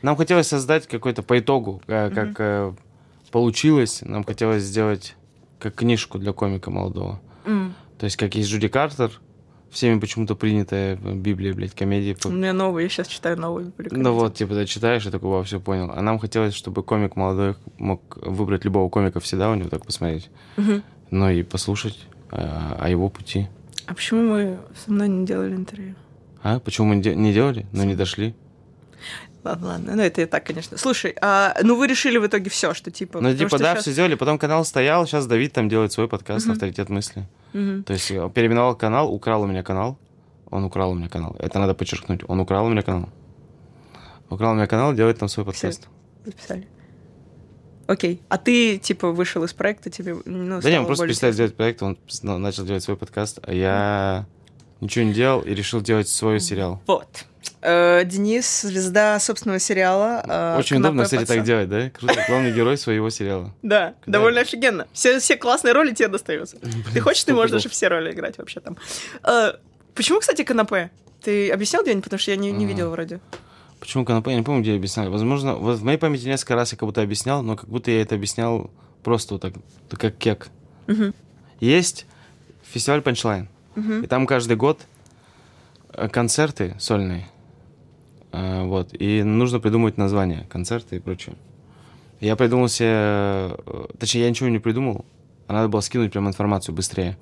Нам 0.03 0.17
хотелось 0.17 0.47
создать 0.49 0.87
какой-то 0.87 1.23
по 1.23 1.39
итогу, 1.39 1.81
э, 1.87 2.11
как 2.11 2.39
э, 2.41 2.73
получилось. 3.33 4.01
Нам 4.03 4.23
хотелось 4.25 4.63
сделать 4.63 5.17
как 5.59 5.75
книжку 5.75 6.19
для 6.19 6.33
комика 6.33 6.71
молодого. 6.71 7.21
М. 7.45 7.75
То 7.99 8.05
есть, 8.05 8.17
как 8.17 8.35
есть 8.35 8.49
Джуди 8.51 8.69
Картер, 8.69 9.11
всеми 9.71 9.99
почему-то 10.01 10.35
принятая 10.35 10.97
Библия, 10.97 11.53
блядь, 11.55 11.75
комедии. 11.75 12.17
У 12.25 12.31
меня 12.31 12.53
новый, 12.53 12.85
я 12.85 12.89
сейчас 12.89 13.09
читаю 13.09 13.39
новый. 13.39 13.73
Ну 13.91 14.13
вот, 14.13 14.35
типа, 14.35 14.55
ты 14.55 14.67
читаешь 14.67 15.05
и 15.07 15.11
такой, 15.11 15.43
все 15.45 15.61
понял. 15.61 15.91
А 15.95 16.01
нам 16.01 16.19
хотелось, 16.19 16.55
чтобы 16.55 16.83
комик 16.83 17.17
молодой 17.17 17.57
мог 17.79 18.17
выбрать 18.25 18.65
любого 18.65 18.89
комика 18.89 19.21
всегда 19.21 19.51
у 19.51 19.55
него 19.55 19.69
так 19.69 19.85
посмотреть. 19.85 20.31
Мгм. 20.57 20.83
Ну 21.11 21.31
и 21.31 21.43
послушать 21.43 21.99
э, 22.31 22.37
о 22.79 22.89
его 22.89 23.09
пути. 23.09 23.49
А 23.87 23.95
почему 23.95 24.23
мы 24.23 24.59
со 24.85 24.93
мной 24.93 25.09
не 25.09 25.25
делали 25.27 25.55
интервью? 25.55 25.95
А? 26.43 26.61
Почему 26.61 26.89
мы 26.89 26.97
не 26.97 27.03
де- 27.03 27.17
не 27.17 27.33
делали? 27.33 27.67
Ну, 27.73 27.85
не 27.85 27.95
дошли. 27.95 28.35
Ладно, 29.49 29.67
ладно, 29.69 29.97
ну 29.97 30.03
это 30.03 30.21
и 30.21 30.27
так, 30.27 30.45
конечно. 30.45 30.77
Слушай, 30.77 31.17
а, 31.23 31.57
ну 31.63 31.75
вы 31.75 31.87
решили 31.87 32.19
в 32.19 32.27
итоге 32.27 32.51
все, 32.51 32.75
что 32.75 32.91
типа... 32.91 33.21
Ну, 33.23 33.35
типа, 33.35 33.59
да, 33.59 33.75
щас- 33.75 33.83
все 33.83 33.93
сделали. 33.93 34.15
Потом 34.15 34.39
канал 34.39 34.63
стоял, 34.63 35.07
сейчас 35.07 35.27
Давид 35.27 35.55
там 35.55 35.71
делает 35.71 35.91
свой 35.91 36.07
подкаст 36.07 36.45
Мгм. 36.45 36.53
«Авторитет 36.53 36.91
мысли». 36.91 37.27
Мгм. 37.55 37.85
То 37.85 37.95
есть 37.95 38.11
э, 38.11 38.31
переименовал 38.35 38.75
канал, 38.77 39.11
украл 39.11 39.43
у 39.43 39.47
меня 39.47 39.63
канал. 39.63 39.99
Он 40.51 40.65
украл 40.65 40.91
у 40.91 40.95
меня 40.95 41.09
канал. 41.09 41.35
Это 41.39 41.59
надо 41.59 41.73
подчеркнуть. 41.75 42.21
Он 42.29 42.41
украл 42.41 42.67
у 42.67 42.69
меня 42.69 42.83
канал. 42.83 43.09
Украл 44.29 44.53
у 44.53 44.55
меня 44.55 44.67
канал, 44.67 44.93
делает 44.93 45.19
там 45.19 45.31
свой 45.31 45.47
подкаст. 45.47 45.89
Записали. 46.27 46.69
Окей. 47.87 48.21
А 48.29 48.37
ты, 48.37 48.77
типа, 48.77 49.13
вышел 49.13 49.45
из 49.45 49.55
проекта, 49.55 49.89
тебе, 49.89 50.15
ну, 50.27 50.49
Да 50.49 50.55
не, 50.57 50.61
стало 50.61 50.79
он 50.81 50.87
просто 50.87 51.03
более 51.03 51.13
перестал 51.15 51.33
делать 51.33 51.57
проект, 51.57 51.83
он 51.83 51.99
начал 52.23 52.67
делать 52.67 52.83
свой 52.83 52.99
подкаст, 52.99 53.39
а 53.43 53.55
я 53.55 54.27
ничего 54.81 55.05
не 55.05 55.13
делал 55.13 55.41
и 55.41 55.55
решил 55.55 55.81
делать 55.81 56.09
свой 56.09 56.41
сериал. 56.41 56.81
Вот. 56.87 57.25
Э, 57.61 58.05
Денис, 58.05 58.63
звезда 58.63 59.19
собственного 59.19 59.59
сериала. 59.59 60.23
э, 60.27 60.59
Очень 60.59 60.79
удобно, 60.79 61.05
«Канапе 61.05 61.05
кстати, 61.05 61.21
пацан». 61.23 61.37
так 61.37 61.45
делать, 61.47 61.69
да? 61.69 61.91
Круто. 61.91 62.25
Главный 62.29 62.53
герой 62.53 62.77
своего 62.79 63.11
сериала. 63.11 63.53
Да, 63.63 63.95
довольно 64.07 64.41
офигенно. 64.41 64.87
Все, 64.93 65.19
все 65.19 65.37
классные 65.37 65.73
роли 65.75 65.93
тебе 65.93 66.09
достаются. 66.09 66.59
Ты 66.95 67.01
хочешь, 67.01 67.25
ты 67.25 67.35
можешь 67.35 67.51
даже 67.51 67.69
все 67.69 67.89
роли 67.89 68.13
играть 68.13 68.39
вообще 68.39 68.61
там. 68.61 68.77
Э, 69.25 69.55
почему, 69.95 70.21
кстати, 70.21 70.43
канапе? 70.45 70.91
Ты 71.23 71.51
объяснял 71.51 71.83
где-нибудь, 71.83 72.05
потому 72.05 72.21
что 72.21 72.31
я 72.31 72.37
не, 72.37 72.53
не 72.53 72.65
видел 72.65 72.91
вроде. 72.91 73.21
Почему 73.81 74.05
канапе? 74.05 74.31
Я 74.33 74.37
не 74.37 74.43
помню, 74.45 74.61
где 74.63 74.73
я 74.73 74.77
объяснял. 74.77 75.11
Возможно, 75.11 75.55
вот 75.55 75.79
в 75.79 75.85
моей 75.85 75.99
памяти 75.99 76.27
несколько 76.27 76.55
раз 76.55 76.73
я 76.73 76.79
как 76.79 76.87
будто 76.87 77.03
объяснял, 77.03 77.43
но 77.43 77.57
как 77.57 77.69
будто 77.69 77.91
я 77.91 78.03
это 78.03 78.15
объяснял 78.15 78.71
просто 79.03 79.35
вот 79.35 79.43
так, 79.43 79.55
как 79.99 80.17
кек. 80.17 80.49
Есть 81.61 82.07
фестиваль 82.73 83.03
Панчлайн. 83.03 83.49
Мгм. 83.79 84.03
И 84.05 84.07
там 84.07 84.27
каждый 84.27 84.57
год 84.57 84.81
э, 85.93 86.09
концерты 86.09 86.75
сольные. 86.79 87.29
Э, 88.33 88.65
Вот. 88.65 88.91
И 88.93 89.23
нужно 89.23 89.61
придумать 89.61 89.97
название 89.99 90.47
концерта 90.49 90.97
и 90.97 90.99
прочее. 90.99 91.37
Я 92.21 92.37
придумал 92.37 92.69
себе... 92.69 92.89
э, 92.91 93.87
Точнее, 93.99 94.23
я 94.23 94.31
ничего 94.31 94.49
не 94.49 94.59
придумал. 94.59 95.05
А 95.47 95.53
надо 95.53 95.69
было 95.69 95.81
скинуть 95.81 96.13
прям 96.13 96.29
информацию 96.29 96.75
быстрее. 96.75 97.17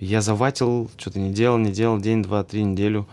Я 0.00 0.20
заватил, 0.20 0.90
что-то 0.96 1.18
не 1.20 1.32
делал, 1.32 1.58
не 1.58 1.70
делал, 1.72 1.98
день, 1.98 2.22
два, 2.22 2.42
три, 2.44 2.64
неделю. 2.64 3.06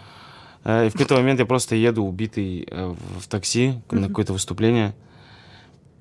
И 0.64 0.90
в 0.90 0.92
какой-то 0.94 1.16
момент 1.16 1.40
я 1.40 1.46
просто 1.46 1.75
еду 1.75 2.04
убитый 2.04 2.68
в 2.72 3.28
такси 3.28 3.80
на 3.92 4.08
какое-то 4.08 4.34
выступление. 4.34 4.96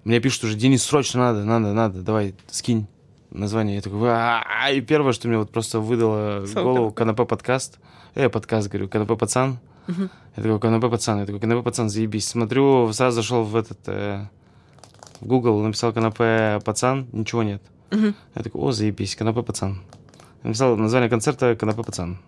Мне 0.05 0.21
пишут 0.21 0.45
уже, 0.45 0.57
Денис, 0.57 0.83
срочно 0.83 1.21
надо, 1.21 1.45
надо, 1.45 1.73
надо, 1.75 2.03
давай, 2.03 2.35
скинь 2.51 2.87
название. 3.35 3.77
Я 3.77 3.83
такой, 3.83 4.09
и 4.77 4.81
первое, 4.81 5.13
что 5.13 5.29
мне 5.29 5.39
вот 5.39 5.51
просто 5.51 5.81
выдало 5.81 6.45
голову, 6.55 6.91
КНП 6.93 7.27
подкаст. 7.29 7.79
Э, 8.15 8.29
подкаст, 8.29 8.69
говорю, 8.69 8.89
КНП 8.89 9.19
пацан. 9.19 9.59
Я 10.37 10.43
такой, 10.43 10.61
КНП 10.61 10.91
пацан, 10.91 11.21
я 11.21 11.27
такой, 11.27 11.41
КНП 11.41 11.65
пацан, 11.65 11.89
заебись. 11.89 12.29
Смотрю, 12.29 12.93
сразу 12.93 13.17
зашел 13.17 13.45
в 13.45 13.55
этот, 13.57 13.79
э, 13.87 14.27
в 15.21 15.27
Google, 15.27 15.61
написал 15.61 15.93
КНП 15.93 16.65
пацан, 16.65 17.07
ничего 17.13 17.43
нет. 17.43 17.63
Я 17.91 18.43
такой, 18.43 18.61
о, 18.61 18.73
заебись, 18.73 19.15
КНП 19.17 19.45
пацан. 19.45 19.83
Написал 20.43 20.77
название 20.77 21.11
концерта 21.11 21.55
КНП 21.55 21.85
пацан. 21.85 22.19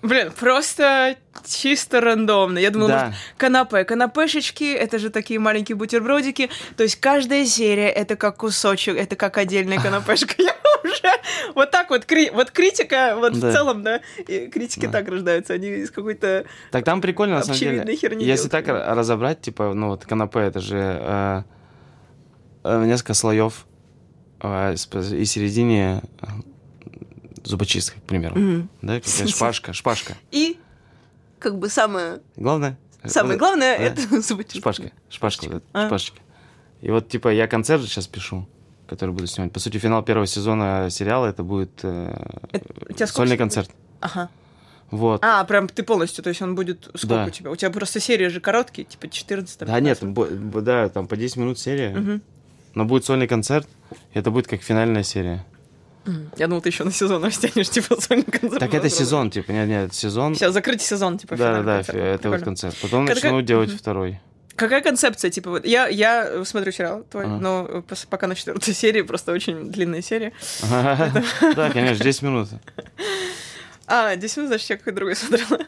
Блин, 0.00 0.30
просто 0.38 1.16
чисто 1.48 2.00
рандомно. 2.00 2.58
Я 2.58 2.70
думала, 2.70 2.88
Да. 2.88 3.04
может, 3.06 3.18
канапе. 3.36 3.84
Канапешечки— 3.84 4.72
это 4.74 4.98
же 4.98 5.10
такие 5.10 5.40
маленькие 5.40 5.74
бутербродики. 5.76 6.50
То 6.76 6.84
есть 6.84 6.96
каждая 6.96 7.44
серия— 7.44 7.88
это 7.90 8.14
как 8.16 8.36
кусочек, 8.36 8.96
это 8.96 9.16
как 9.16 9.36
отдельная 9.38 9.80
канапешка. 9.80 10.34
Я 10.38 10.54
уже... 10.84 11.18
Вот 11.56 11.72
так 11.72 11.90
вот, 11.90 12.04
кри- 12.04 12.30
вот 12.30 12.52
критика, 12.52 13.14
вот 13.16 13.38
Да. 13.40 13.50
в 13.50 13.52
целом, 13.52 13.82
да, 13.82 14.00
и 14.28 14.46
критики 14.46 14.86
Да. 14.86 14.92
так 14.92 15.08
рождаются. 15.08 15.54
Они 15.54 15.66
из 15.68 15.90
какой-то... 15.90 16.44
Так 16.70 16.84
там 16.84 17.00
прикольно, 17.00 17.36
на 17.36 17.42
самом 17.42 17.58
деле. 17.58 17.96
херни 17.96 18.24
Если 18.24 18.48
делают. 18.48 18.66
так 18.66 18.68
ра- 18.68 18.94
разобрать, 18.94 19.40
типа, 19.40 19.74
ну 19.74 19.88
вот 19.88 20.06
канапе, 20.06 20.40
это 20.40 20.60
же 20.60 20.76
э, 20.78 21.42
э, 22.64 22.84
несколько 22.84 23.14
слоев, 23.14 23.66
э, 24.42 24.74
и 24.74 25.24
середине 25.24 26.02
э, 26.22 26.26
зубочистка, 27.48 27.98
к 28.00 28.02
примеру. 28.04 28.38
Мгм. 28.38 28.68
Да, 28.82 29.00
какая 29.00 29.26
шпажка, 29.26 29.72
шпажка. 29.72 30.14
И 30.30 30.58
как 31.38 31.58
бы 31.58 31.68
самое, 31.68 32.20
Главное? 32.36 32.76
самое 33.04 33.38
главное— 33.38 33.76
это 33.78 34.00
зубочистка. 34.22 34.72
Шпажка, 34.72 34.92
шпажка, 35.10 35.62
А. 35.72 35.86
шпажечка. 35.86 36.18
И 36.80 36.90
вот, 36.90 37.08
типа, 37.08 37.28
я 37.32 37.46
концерт 37.48 37.82
сейчас 37.82 38.06
пишу, 38.06 38.46
который 38.86 39.10
буду 39.10 39.26
снимать. 39.26 39.52
По 39.52 39.60
сути, 39.60 39.78
финал 39.78 40.02
первого 40.02 40.26
сезона 40.26 40.88
сериала 40.90 41.26
это 41.26 41.42
будет 41.42 41.80
э, 41.82 42.14
сольный 43.06 43.36
концерт. 43.36 43.70
Ага. 44.00 44.28
Вот. 44.90 45.22
А, 45.22 45.44
прям 45.44 45.68
ты 45.68 45.82
полностью, 45.82 46.24
то 46.24 46.28
есть 46.30 46.40
он 46.40 46.54
будет... 46.54 46.84
Сколько 46.94 47.06
Да. 47.08 47.24
у 47.26 47.30
тебя? 47.30 47.50
У 47.50 47.56
тебя 47.56 47.70
просто 47.70 48.00
серии 48.00 48.28
же 48.28 48.40
короткие, 48.40 48.86
типа 48.86 49.08
14 49.08 49.58
там, 49.58 49.68
Да 49.68 49.80
нет, 49.80 49.98
15. 50.00 50.14
бо- 50.14 50.26
бо- 50.34 50.60
да, 50.62 50.88
там 50.88 51.06
по 51.06 51.16
10 51.16 51.36
минут 51.36 51.58
серия. 51.58 51.90
Мгм. 51.94 52.22
Но 52.74 52.84
будет 52.84 53.04
сольный 53.04 53.26
концерт, 53.26 53.68
и 54.14 54.18
это 54.18 54.30
будет 54.30 54.46
как 54.46 54.62
финальная 54.62 55.02
серия. 55.02 55.44
Я 56.36 56.46
думал, 56.46 56.62
ты 56.62 56.68
еще 56.70 56.84
на 56.84 56.92
сезон 56.92 57.24
растянешь, 57.24 57.68
типа. 57.70 57.96
Так 58.58 58.74
это 58.74 58.88
сезон, 58.88 59.30
типа, 59.30 59.50
нет, 59.52 59.68
нет, 59.68 59.86
это 59.88 59.94
сезон. 59.94 60.34
Все, 60.34 60.50
закрыть 60.50 60.82
сезон, 60.82 61.18
типа, 61.18 61.36
Да, 61.36 61.62
да, 61.62 61.82
да, 61.82 61.92
это 61.92 62.30
вот 62.30 62.42
концерт. 62.42 62.76
Потом 62.82 63.04
начну 63.04 63.40
делать 63.42 63.70
второй. 63.70 64.20
Какая 64.56 64.80
концепция, 64.82 65.30
типа, 65.30 65.50
вот 65.50 65.64
я, 65.64 65.86
я 65.86 66.44
смотрю 66.44 66.72
сериал 66.72 67.04
твой, 67.08 67.26
Ага. 67.26 67.38
но 67.38 67.84
пос- 67.88 68.08
пока 68.10 68.26
на 68.26 68.34
четвертой 68.34 68.74
серии, 68.82 69.02
просто 69.02 69.30
очень 69.32 69.70
длинная 69.70 70.02
серия. 70.02 70.32
Да, 71.54 71.70
конечно, 71.70 72.02
10 72.04 72.22
минут. 72.22 72.48
А, 73.86 74.16
10 74.16 74.36
минут, 74.36 74.48
значит, 74.48 74.70
я 74.70 74.76
какой 74.76 74.92
другой 74.94 75.14
смотрела. 75.14 75.60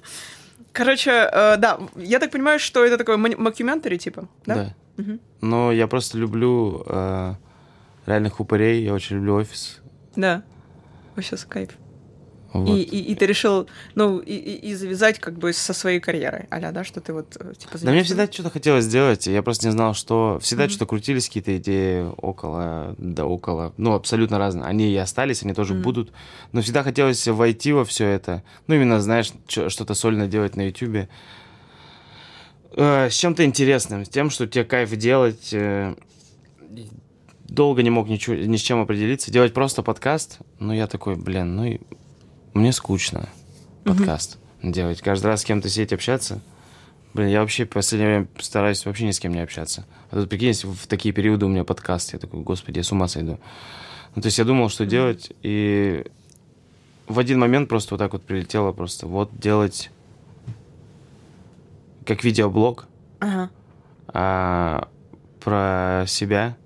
Короче, 0.73 1.11
э, 1.11 1.57
да, 1.57 1.79
я 1.97 2.19
так 2.19 2.31
понимаю, 2.33 2.59
что 2.59 2.85
это 2.85 2.99
такой 2.99 3.17
мокюментари, 3.17 3.97
типа, 3.97 4.29
да? 4.47 4.75
Да. 4.97 5.05
Но 5.41 5.73
я 5.73 5.87
просто 5.87 6.19
люблю 6.19 6.85
э, 6.87 7.35
реальных 8.07 8.41
упырей, 8.41 8.85
я 8.85 8.93
очень 8.93 9.17
люблю 9.17 9.37
офис. 9.37 9.80
Да. 10.17 10.43
Вообще 11.17 11.37
с 11.37 11.45
кайф. 11.45 11.71
Вот. 12.53 12.77
И, 12.77 12.83
и, 12.83 13.13
и 13.13 13.15
ты 13.15 13.27
решил, 13.27 13.69
ну, 13.95 14.19
и, 14.19 14.33
и, 14.35 14.71
и 14.71 14.75
завязать 14.75 15.21
как 15.21 15.39
бы 15.39 15.53
со 15.53 15.73
своей 15.73 16.01
карьерой, 16.01 16.47
аля, 16.51 16.73
да, 16.73 16.83
что 16.83 17.01
ты 17.01 17.13
вот, 17.13 17.37
э, 17.39 17.53
типа, 17.55 17.75
Да 17.75 17.93
мне 17.93 18.03
занимаешься? 18.03 18.07
всегда 18.07 18.33
что-то 18.33 18.51
хотелось 18.51 18.87
сделать, 18.87 19.29
я 19.29 19.41
просто 19.45 19.67
не 19.69 19.73
знал, 19.73 19.95
что... 19.95 20.41
Всегда 20.43 20.65
Мгм. 20.65 20.71
что-то 20.71 20.87
крутились 20.87 21.29
какие-то 21.29 21.57
идеи 21.59 22.13
около, 22.17 22.97
да 22.99 23.25
около, 23.25 23.73
ну, 23.77 23.93
абсолютно 23.95 24.39
разные. 24.39 24.65
Они 24.65 24.93
и 24.93 24.97
остались, 24.97 25.45
они 25.45 25.55
тоже 25.55 25.75
Мгм. 25.75 25.83
будут. 25.85 26.13
Но 26.51 26.61
всегда 26.61 26.83
хотелось 26.83 27.25
войти 27.29 27.73
во 27.73 27.85
все 27.85 28.07
это. 28.07 28.43
Ну, 28.67 28.75
именно, 28.75 29.01
знаешь, 29.01 29.33
что-то 29.47 29.95
сольно 29.95 30.27
делать 30.27 30.57
на 30.57 30.63
Ютубе. 30.67 31.09
Э, 32.73 33.11
с 33.11 33.15
чем-то 33.15 33.45
интересным, 33.45 34.05
с 34.05 34.09
тем, 34.09 34.29
что 34.31 34.49
тебе 34.49 34.65
кайф 34.65 34.91
делать. 34.97 35.51
э, 35.53 35.95
долго 37.51 37.83
не 37.83 37.91
мог 37.91 38.09
ничего, 38.09 38.37
ни 38.37 38.57
с 38.57 38.61
чем 38.61 38.81
определиться. 38.81 39.31
Делать 39.31 39.53
просто 39.53 39.83
подкаст, 39.83 40.39
ну, 40.59 40.73
я 40.73 40.87
такой, 40.87 41.17
блин, 41.17 41.57
ну, 41.57 41.65
и 41.65 41.81
мне 42.55 42.73
скучно 42.73 43.29
подкаст 43.85 44.39
делать. 44.63 45.01
Каждый 45.01 45.27
раз 45.27 45.41
с 45.41 45.45
кем-то 45.45 45.69
сидеть, 45.69 45.93
общаться. 45.93 46.41
Блин, 47.13 47.29
я 47.29 47.41
вообще 47.41 47.65
в 47.65 47.71
последнее 47.71 48.09
время 48.11 48.29
стараюсь 48.39 48.87
вообще 48.87 49.07
ни 49.07 49.11
с 49.11 49.19
кем 49.19 49.35
не 49.35 49.41
общаться. 49.41 49.85
А 50.11 50.17
тут, 50.17 50.31
прикинь, 50.31 50.53
в 50.53 50.87
такие 50.87 51.13
периоды 51.13 51.47
у 51.47 51.49
меня 51.49 51.65
подкаст, 51.65 52.13
я 52.13 52.21
такой, 52.21 52.41
господи, 52.43 52.79
я 52.79 52.85
с 52.85 52.93
ума 52.93 53.09
сойду. 53.09 53.41
Ну, 54.15 54.23
то 54.23 54.27
есть 54.27 54.39
я 54.39 54.45
думал, 54.45 54.69
что 54.69 54.87
делать, 54.87 55.33
и 55.43 56.05
в 57.09 57.19
один 57.19 57.41
момент 57.41 57.69
просто 57.69 57.95
вот 57.95 57.99
так 57.99 58.13
вот 58.13 58.23
прилетело 58.23 58.71
просто, 58.73 59.07
вот 59.07 59.31
делать 59.39 59.91
как 62.07 62.23
видеоблог 62.23 62.87
Ага. 63.19 63.51
а, 64.09 64.89
про 65.41 66.05
себя, 66.07 66.57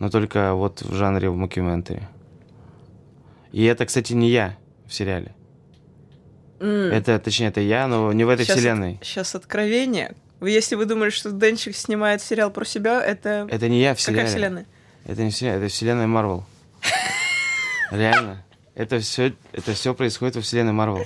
но 0.00 0.08
только 0.10 0.54
вот 0.54 0.82
в 0.82 0.94
жанре 0.94 1.30
в 1.30 1.36
мокюментари. 1.36 2.08
И 3.52 3.64
это, 3.64 3.86
кстати, 3.86 4.14
не 4.14 4.30
я 4.30 4.56
в 4.86 4.92
сериале. 4.92 5.34
Это, 6.58 7.18
точнее, 7.18 7.48
это 7.48 7.60
я, 7.60 7.86
но 7.86 8.12
не 8.12 8.24
в 8.24 8.28
этой 8.28 8.44
вселенной. 8.44 8.98
Сейчас 9.02 9.34
откровение. 9.34 10.14
Если 10.42 10.74
вы 10.74 10.86
думали, 10.86 11.10
что 11.10 11.30
Денчик 11.30 11.76
снимает 11.76 12.22
сериал 12.22 12.50
про 12.50 12.64
себя, 12.64 13.02
это... 13.02 13.46
Это 13.50 13.68
не 13.68 13.80
я 13.80 13.94
в 13.94 13.98
Какая 13.98 14.12
сериале. 14.12 14.28
вселенная? 14.28 14.66
Это 15.04 15.22
не 15.22 15.30
вселенная, 15.30 15.58
это 15.58 15.68
вселенная 15.68 16.06
Марвел. 16.06 16.44
Реально. 17.90 18.44
Это 18.74 19.00
все, 19.00 19.34
это 19.52 19.74
все 19.74 19.94
происходит 19.94 20.36
во 20.36 20.42
вселенной 20.42 20.72
Марвел. 20.72 21.04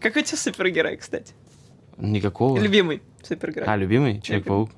Какой 0.00 0.22
у 0.22 0.24
тебя 0.24 0.38
супергерой, 0.38 0.96
кстати? 0.96 1.34
Никакого. 1.98 2.58
Любимый 2.60 3.02
супергерой. 3.22 3.66
А, 3.68 3.76
любимый? 3.76 4.20
Человек-паук. 4.20 4.70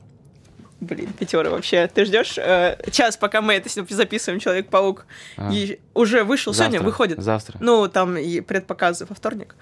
Блин, 0.80 1.12
пятеры 1.18 1.50
вообще. 1.50 1.88
Ты 1.92 2.04
ждешь 2.04 2.38
э, 2.38 2.76
час, 2.92 3.16
пока 3.16 3.40
мы 3.42 3.54
это 3.54 3.68
записываем, 3.92 4.38
Человек-паук. 4.38 5.06
А. 5.36 5.50
И 5.52 5.80
уже 5.92 6.22
вышел, 6.22 6.54
сегодня 6.54 6.72
Завтра. 6.78 6.86
выходит. 6.86 7.18
Завтра. 7.22 7.58
Ну, 7.60 7.88
там 7.88 8.16
и 8.16 8.40
предпоказы 8.40 9.04
во 9.08 9.14
вторник. 9.16 9.56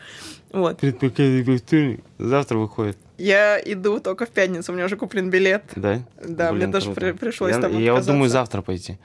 Вот. 0.53 0.79
Предпоказы 0.79 1.43
во 1.45 1.57
вторник. 1.57 2.01
Завтра 2.19 2.59
выходит. 2.59 2.99
Я 3.17 3.59
иду 3.59 3.99
только 4.01 4.27
в 4.27 4.31
пятницу, 4.31 4.73
у 4.73 4.75
меня 4.75 4.85
уже 4.85 4.97
куплен 4.97 5.31
билет. 5.31 5.65
Да? 5.75 6.03
Да, 6.23 6.51
мне 6.53 6.61
Блин, 6.61 6.71
даже 6.71 6.87
круто. 6.93 7.01
при- 7.01 7.13
пришлось 7.13 7.53
я, 7.55 7.61
там 7.63 7.79
Я 7.79 7.95
вот 7.95 8.05
думаю 8.05 8.29
завтра 8.29 8.61
пойти. 8.61 8.99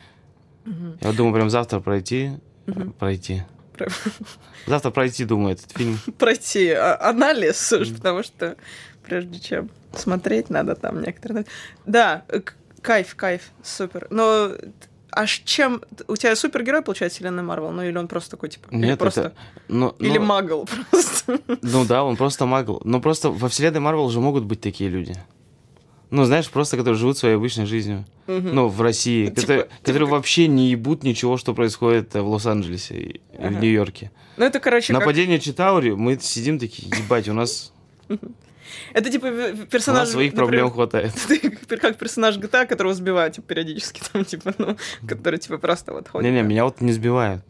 Мгм. 0.66 0.98
Я 1.00 1.08
вот 1.08 1.16
думаю 1.16 1.34
прям 1.34 1.50
завтра 1.50 1.80
пройти. 1.80 2.32
Мгм. 2.66 2.92
Пройти. 2.94 3.44
Про- 3.78 3.88
Завтра 4.68 4.92
пройти, 4.92 5.24
думаю, 5.24 5.54
этот 5.56 5.72
фильм. 5.72 5.98
Пройти 6.20 6.70
а- 6.72 6.98
анализ, 7.10 7.74
потому 7.96 8.22
что 8.22 8.58
прежде 9.12 9.40
чем 9.42 9.70
смотреть, 9.94 10.50
надо 10.50 10.74
там 10.76 11.02
некоторые... 11.02 11.46
Да, 11.86 12.24
кайф, 12.82 13.14
кайф, 13.18 13.52
супер. 13.62 14.08
Но 14.10 14.52
аж 15.12 15.42
чем... 15.44 15.82
У 16.08 16.16
тебя 16.16 16.34
супергерой, 16.38 16.82
получается, 16.82 17.18
вселенная 17.18 17.44
Марвел? 17.44 17.72
Ну 17.72 17.84
или 17.84 17.98
он 17.98 18.08
просто 18.08 18.32
такой, 18.32 18.48
типа... 18.48 18.70
или 18.72 18.86
Нет, 18.86 19.00
просто... 19.00 19.22
это... 19.22 19.36
Ну, 19.68 19.90
Или 20.00 20.18
ну, 20.18 20.24
магл 20.24 20.66
просто. 20.92 21.40
Ну 21.62 21.84
да, 21.84 22.06
он 22.06 22.16
просто 22.16 22.46
магл. 22.46 22.82
Но 22.86 23.02
просто 23.02 23.32
во 23.32 23.50
вселенной 23.50 23.82
Марвел 23.82 24.10
же 24.10 24.22
могут 24.22 24.46
быть 24.46 24.62
такие 24.62 24.90
люди. 24.90 25.14
Ну, 26.10 26.24
знаешь, 26.24 26.50
просто 26.50 26.78
которые 26.78 26.98
живут 26.98 27.18
своей 27.18 27.36
обычной 27.36 27.66
жизнью. 27.66 28.06
Мгм. 28.28 28.56
Ну, 28.56 28.68
в 28.70 28.82
России. 28.82 29.26
Типа- 29.26 29.42
которые 29.42 29.64
типа 29.64 29.76
которые 29.84 30.08
как- 30.08 30.12
вообще 30.12 30.48
не 30.48 30.70
ебут 30.70 31.04
ничего, 31.04 31.36
что 31.36 31.54
происходит 31.54 32.16
э, 32.16 32.22
в 32.22 32.30
Лос-Анджелесе 32.30 32.96
и 32.96 33.22
Ага. 33.38 33.48
в 33.50 33.60
Нью-Йорке. 33.62 34.12
Ну 34.38 34.46
это, 34.46 34.62
короче, 34.62 34.94
как... 34.94 35.02
Нападение 35.02 35.40
Читаури, 35.40 35.92
мы 35.92 36.18
сидим 36.18 36.60
такие, 36.60 36.88
ебать, 36.98 37.28
у 37.28 37.34
нас, 37.34 37.74
Это 38.94 39.10
типа 39.12 39.28
в- 39.32 39.64
у 39.64 39.66
персонаж... 39.68 40.02
нас 40.02 40.12
своих 40.12 40.34
например, 40.34 40.48
проблем 40.50 40.72
хватает. 40.72 41.14
Ты 41.68 41.78
как- 41.78 41.98
персонаж 41.98 42.38
GTA, 42.38 42.66
которого 42.66 42.94
сбивают 42.94 43.36
типа, 43.36 43.48
периодически, 43.48 44.02
там, 44.14 44.26
типа, 44.26 44.54
ну, 44.58 44.78
который, 45.08 45.40
типа, 45.40 45.58
просто 45.58 45.94
вот 45.94 46.08
ходит. 46.08 46.30
Не-не, 46.30 46.44
меня 46.44 46.64
вот 46.66 46.82
не 46.82 46.92
сбивают. 46.92 47.44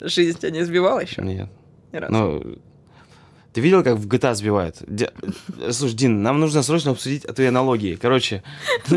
Жизнь 0.00 0.38
тебя 0.38 0.50
не 0.50 0.62
сбивала 0.64 1.00
еще? 1.00 1.22
Нет. 1.22 1.48
Ни 1.92 1.96
разу. 1.96 2.12
Ну, 2.12 2.58
ты 3.52 3.60
видел, 3.60 3.82
как 3.82 3.96
в 3.96 4.06
GTA 4.06 4.34
сбивают? 4.34 4.76
Ди- 4.86 5.08
Слушай, 5.72 5.94
Дин, 5.96 6.22
нам 6.22 6.38
нужно 6.38 6.62
срочно 6.62 6.92
обсудить 6.92 7.22
твои 7.22 7.46
аналогии. 7.48 7.96
Короче, 7.96 8.42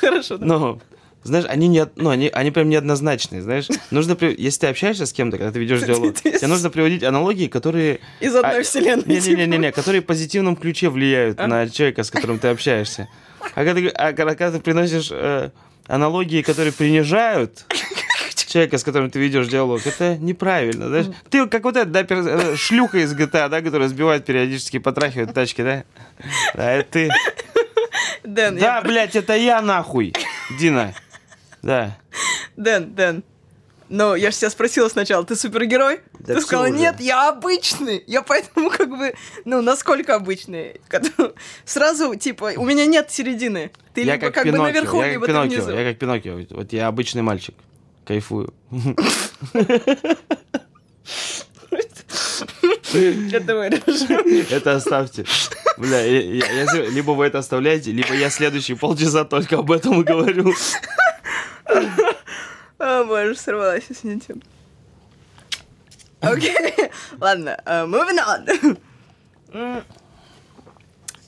Хорошо, 0.00 0.36
да. 0.38 0.46
ну, 0.46 0.80
знаешь, 1.24 1.44
они 1.48 1.68
не, 1.68 1.86
ну, 1.96 2.10
они, 2.10 2.28
они 2.32 2.50
прям 2.50 2.68
неоднозначные, 2.68 3.42
знаешь. 3.42 3.68
Нужно, 3.90 4.16
при- 4.16 4.34
если 4.36 4.60
ты 4.60 4.66
общаешься 4.68 5.06
с 5.06 5.12
кем-то, 5.12 5.38
когда 5.38 5.52
ты 5.52 5.58
ведешь 5.60 5.80
диалог, 5.86 6.14
тебе 6.16 6.46
нужно 6.48 6.70
приводить 6.70 7.02
аналогии, 7.04 7.46
которые, 7.46 8.00
Из 8.20 8.34
одной 8.34 8.60
А, 8.60 8.62
вселенной. 8.62 9.04
не-не-не-не, 9.06 9.72
которые 9.72 10.02
в 10.02 10.06
позитивном 10.06 10.56
ключе 10.56 10.88
влияют 10.88 11.38
А? 11.40 11.46
на 11.46 11.68
человека, 11.68 12.02
с 12.02 12.10
которым 12.10 12.38
ты 12.38 12.48
общаешься. 12.48 13.08
А 13.54 13.64
когда, 13.64 13.74
ты- 13.74 13.88
а 13.88 14.12
когда- 14.12 14.50
ты 14.50 14.60
приносишь 14.60 15.08
э, 15.12 15.50
аналогии, 15.86 16.42
которые 16.42 16.72
принижают 16.72 17.64
человека, 18.46 18.76
с 18.76 18.84
которым 18.84 19.10
ты 19.10 19.18
ведешь 19.18 19.46
диалог, 19.48 19.80
это 19.86 20.18
неправильно, 20.18 20.86
знаешь. 20.88 21.06
Ты 21.30 21.46
как 21.46 21.64
вот 21.64 21.74
эта, 21.74 21.88
да, 21.88 22.02
пер- 22.02 22.52
э, 22.52 22.56
шлюха 22.56 22.98
из 22.98 23.14
GTA, 23.14 23.48
да, 23.48 23.62
которая 23.62 23.88
сбивает 23.88 24.26
периодически, 24.26 24.78
потрахивает 24.78 25.32
тачки, 25.32 25.62
да? 25.62 25.84
А 26.54 26.70
это 26.72 26.90
ты. 26.90 27.04
типа. 27.04 27.14
Дэн, 28.24 28.58
Да, 28.58 28.76
я... 28.76 28.82
блядь, 28.82 29.16
это 29.16 29.34
я 29.36 29.62
нахуй, 29.62 30.12
Дина. 30.60 30.92
Да. 31.62 31.96
Дэн, 32.56 32.94
Дэн. 32.94 33.24
Ну, 33.88 34.14
я 34.14 34.30
же 34.30 34.36
тебя 34.38 34.48
спросила 34.50 34.88
сначала, 34.88 35.22
ты 35.24 35.36
супергерой? 35.36 36.00
Да 36.20 36.34
ты 36.36 36.40
сказала, 36.40 36.64
уже. 36.68 36.78
нет, 36.78 36.98
я 36.98 37.28
обычный. 37.28 38.02
Я 38.06 38.22
поэтому 38.22 38.70
как 38.70 38.88
бы, 38.88 39.12
ну, 39.44 39.60
насколько 39.60 40.14
обычный? 40.14 40.80
Сразу, 41.66 42.14
типа, 42.14 42.52
у 42.56 42.64
меня 42.64 42.86
нет 42.86 43.10
середины. 43.10 43.70
Ты 43.92 44.02
я 44.02 44.14
либо 44.14 44.26
как, 44.30 44.34
как 44.34 44.44
бы 44.46 44.52
Пиноккио, 44.52 44.72
наверху, 44.72 44.96
я 45.02 45.08
либо 45.10 45.26
как 45.26 45.26
ты 45.26 45.32
Пиноккио, 45.32 45.62
внизу. 45.64 45.78
я 45.78 45.90
как 45.90 45.98
Пиноккио. 45.98 46.56
Вот 46.56 46.72
я 46.72 46.86
обычный 46.86 47.20
мальчик. 47.22 47.54
Кайфую. 48.06 48.54
Это 52.92 53.54
вырежем. 53.56 54.46
Это 54.50 54.76
оставьте. 54.76 55.24
Бля, 55.78 56.00
я- 56.00 56.20
я- 56.20 56.62
я- 56.74 56.86
либо 56.90 57.12
вы 57.12 57.24
это 57.26 57.38
оставляете, 57.38 57.92
либо 57.92 58.12
я 58.14 58.28
следующие 58.30 58.76
полчаса 58.76 59.24
только 59.24 59.58
об 59.58 59.70
этом 59.72 60.00
и 60.00 60.04
говорю. 60.04 60.52
О, 62.78 63.04
боже, 63.04 63.34
сорвалась 63.36 64.02
нитью. 64.02 64.40
Окей, 66.20 66.74
ладно, 67.20 67.60
э, 67.64 67.84
moving 67.84 68.76
on. 69.52 69.82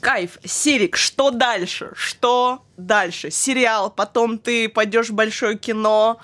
Кайф, 0.00 0.38
Сирик, 0.44 0.96
что 0.96 1.30
дальше? 1.30 1.92
Что 1.94 2.64
дальше? 2.76 3.30
Сериал, 3.30 3.90
потом 3.90 4.38
ты 4.38 4.68
пойдешь 4.68 5.08
в 5.08 5.14
большое 5.14 5.56
кино, 5.56 6.20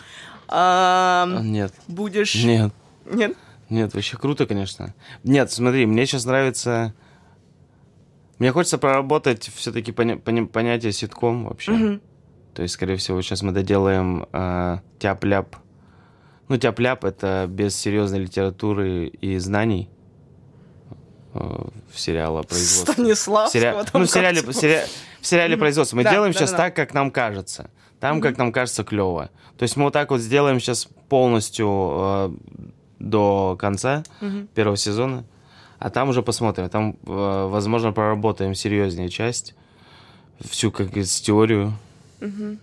ам, 0.49 1.51
Нет, 1.51 1.73
будешь... 1.89 2.35
нет, 2.35 2.73
Нет? 3.07 3.37
нет, 3.71 3.95
вообще 3.95 4.17
круто, 4.19 4.47
конечно. 4.47 4.95
Нет, 5.25 5.51
смотри, 5.51 5.87
мне 5.87 6.05
сейчас 6.07 6.25
нравится... 6.27 6.95
Мне 8.39 8.53
хочется 8.53 8.79
проработать 8.79 9.51
все-таки 9.55 9.93
понятие 9.93 10.93
ситком 10.93 11.45
вообще. 11.47 11.73
Мгм. 11.73 12.01
То 12.55 12.63
есть, 12.63 12.75
скорее 12.75 12.97
всего, 12.97 13.21
сейчас 13.23 13.43
мы 13.43 13.53
доделаем 13.53 14.27
э, 14.33 14.79
тяп-ляп. 14.99 15.57
Ну, 16.49 16.57
тяп-ляп— 16.57 17.05
это 17.07 17.47
без 17.49 17.77
серьезной 17.77 18.21
литературы 18.21 19.07
и 19.07 19.39
знаний. 19.39 19.89
э, 21.33 21.39
в 21.93 21.99
сериала 22.01 22.43
производства. 22.43 22.91
В, 22.93 22.95
Станиславского. 22.95 23.85
там 23.85 24.01
Ну, 24.01 24.07
в 24.07 24.11
сериале, 24.11 24.41
в 24.43 25.27
сериале 25.27 25.55
Мгм. 25.55 25.61
производства. 25.61 25.97
Мы 25.97 26.03
Да, 26.05 26.11
делаем 26.11 26.33
да, 26.33 26.39
сейчас 26.39 26.51
да. 26.51 26.57
так, 26.57 26.75
как 26.77 26.93
нам 26.93 27.11
кажется. 27.13 27.71
Там, 28.01 28.21
как 28.21 28.37
нам 28.39 28.51
кажется, 28.51 28.83
клево. 28.83 29.31
То 29.57 29.63
есть 29.63 29.77
мы 29.77 29.85
вот 29.85 29.93
так 29.93 30.11
вот 30.11 30.21
сделаем 30.21 30.59
сейчас 30.59 30.89
полностью 31.09 31.69
э, 31.69 32.31
до 32.99 33.57
конца 33.61 34.03
Мгм. 34.21 34.49
первого 34.55 34.77
сезона, 34.77 35.25
а 35.79 35.89
там 35.91 36.09
уже 36.09 36.23
посмотрим. 36.23 36.69
Там, 36.69 36.97
э, 37.07 37.47
возможно, 37.49 37.93
проработаем 37.93 38.55
серьезнее 38.57 39.09
часть, 39.09 39.55
всю 40.41 40.73
как 40.73 40.97
из 40.97 41.21
теорию. 41.21 41.75
Мгм. 42.21 42.59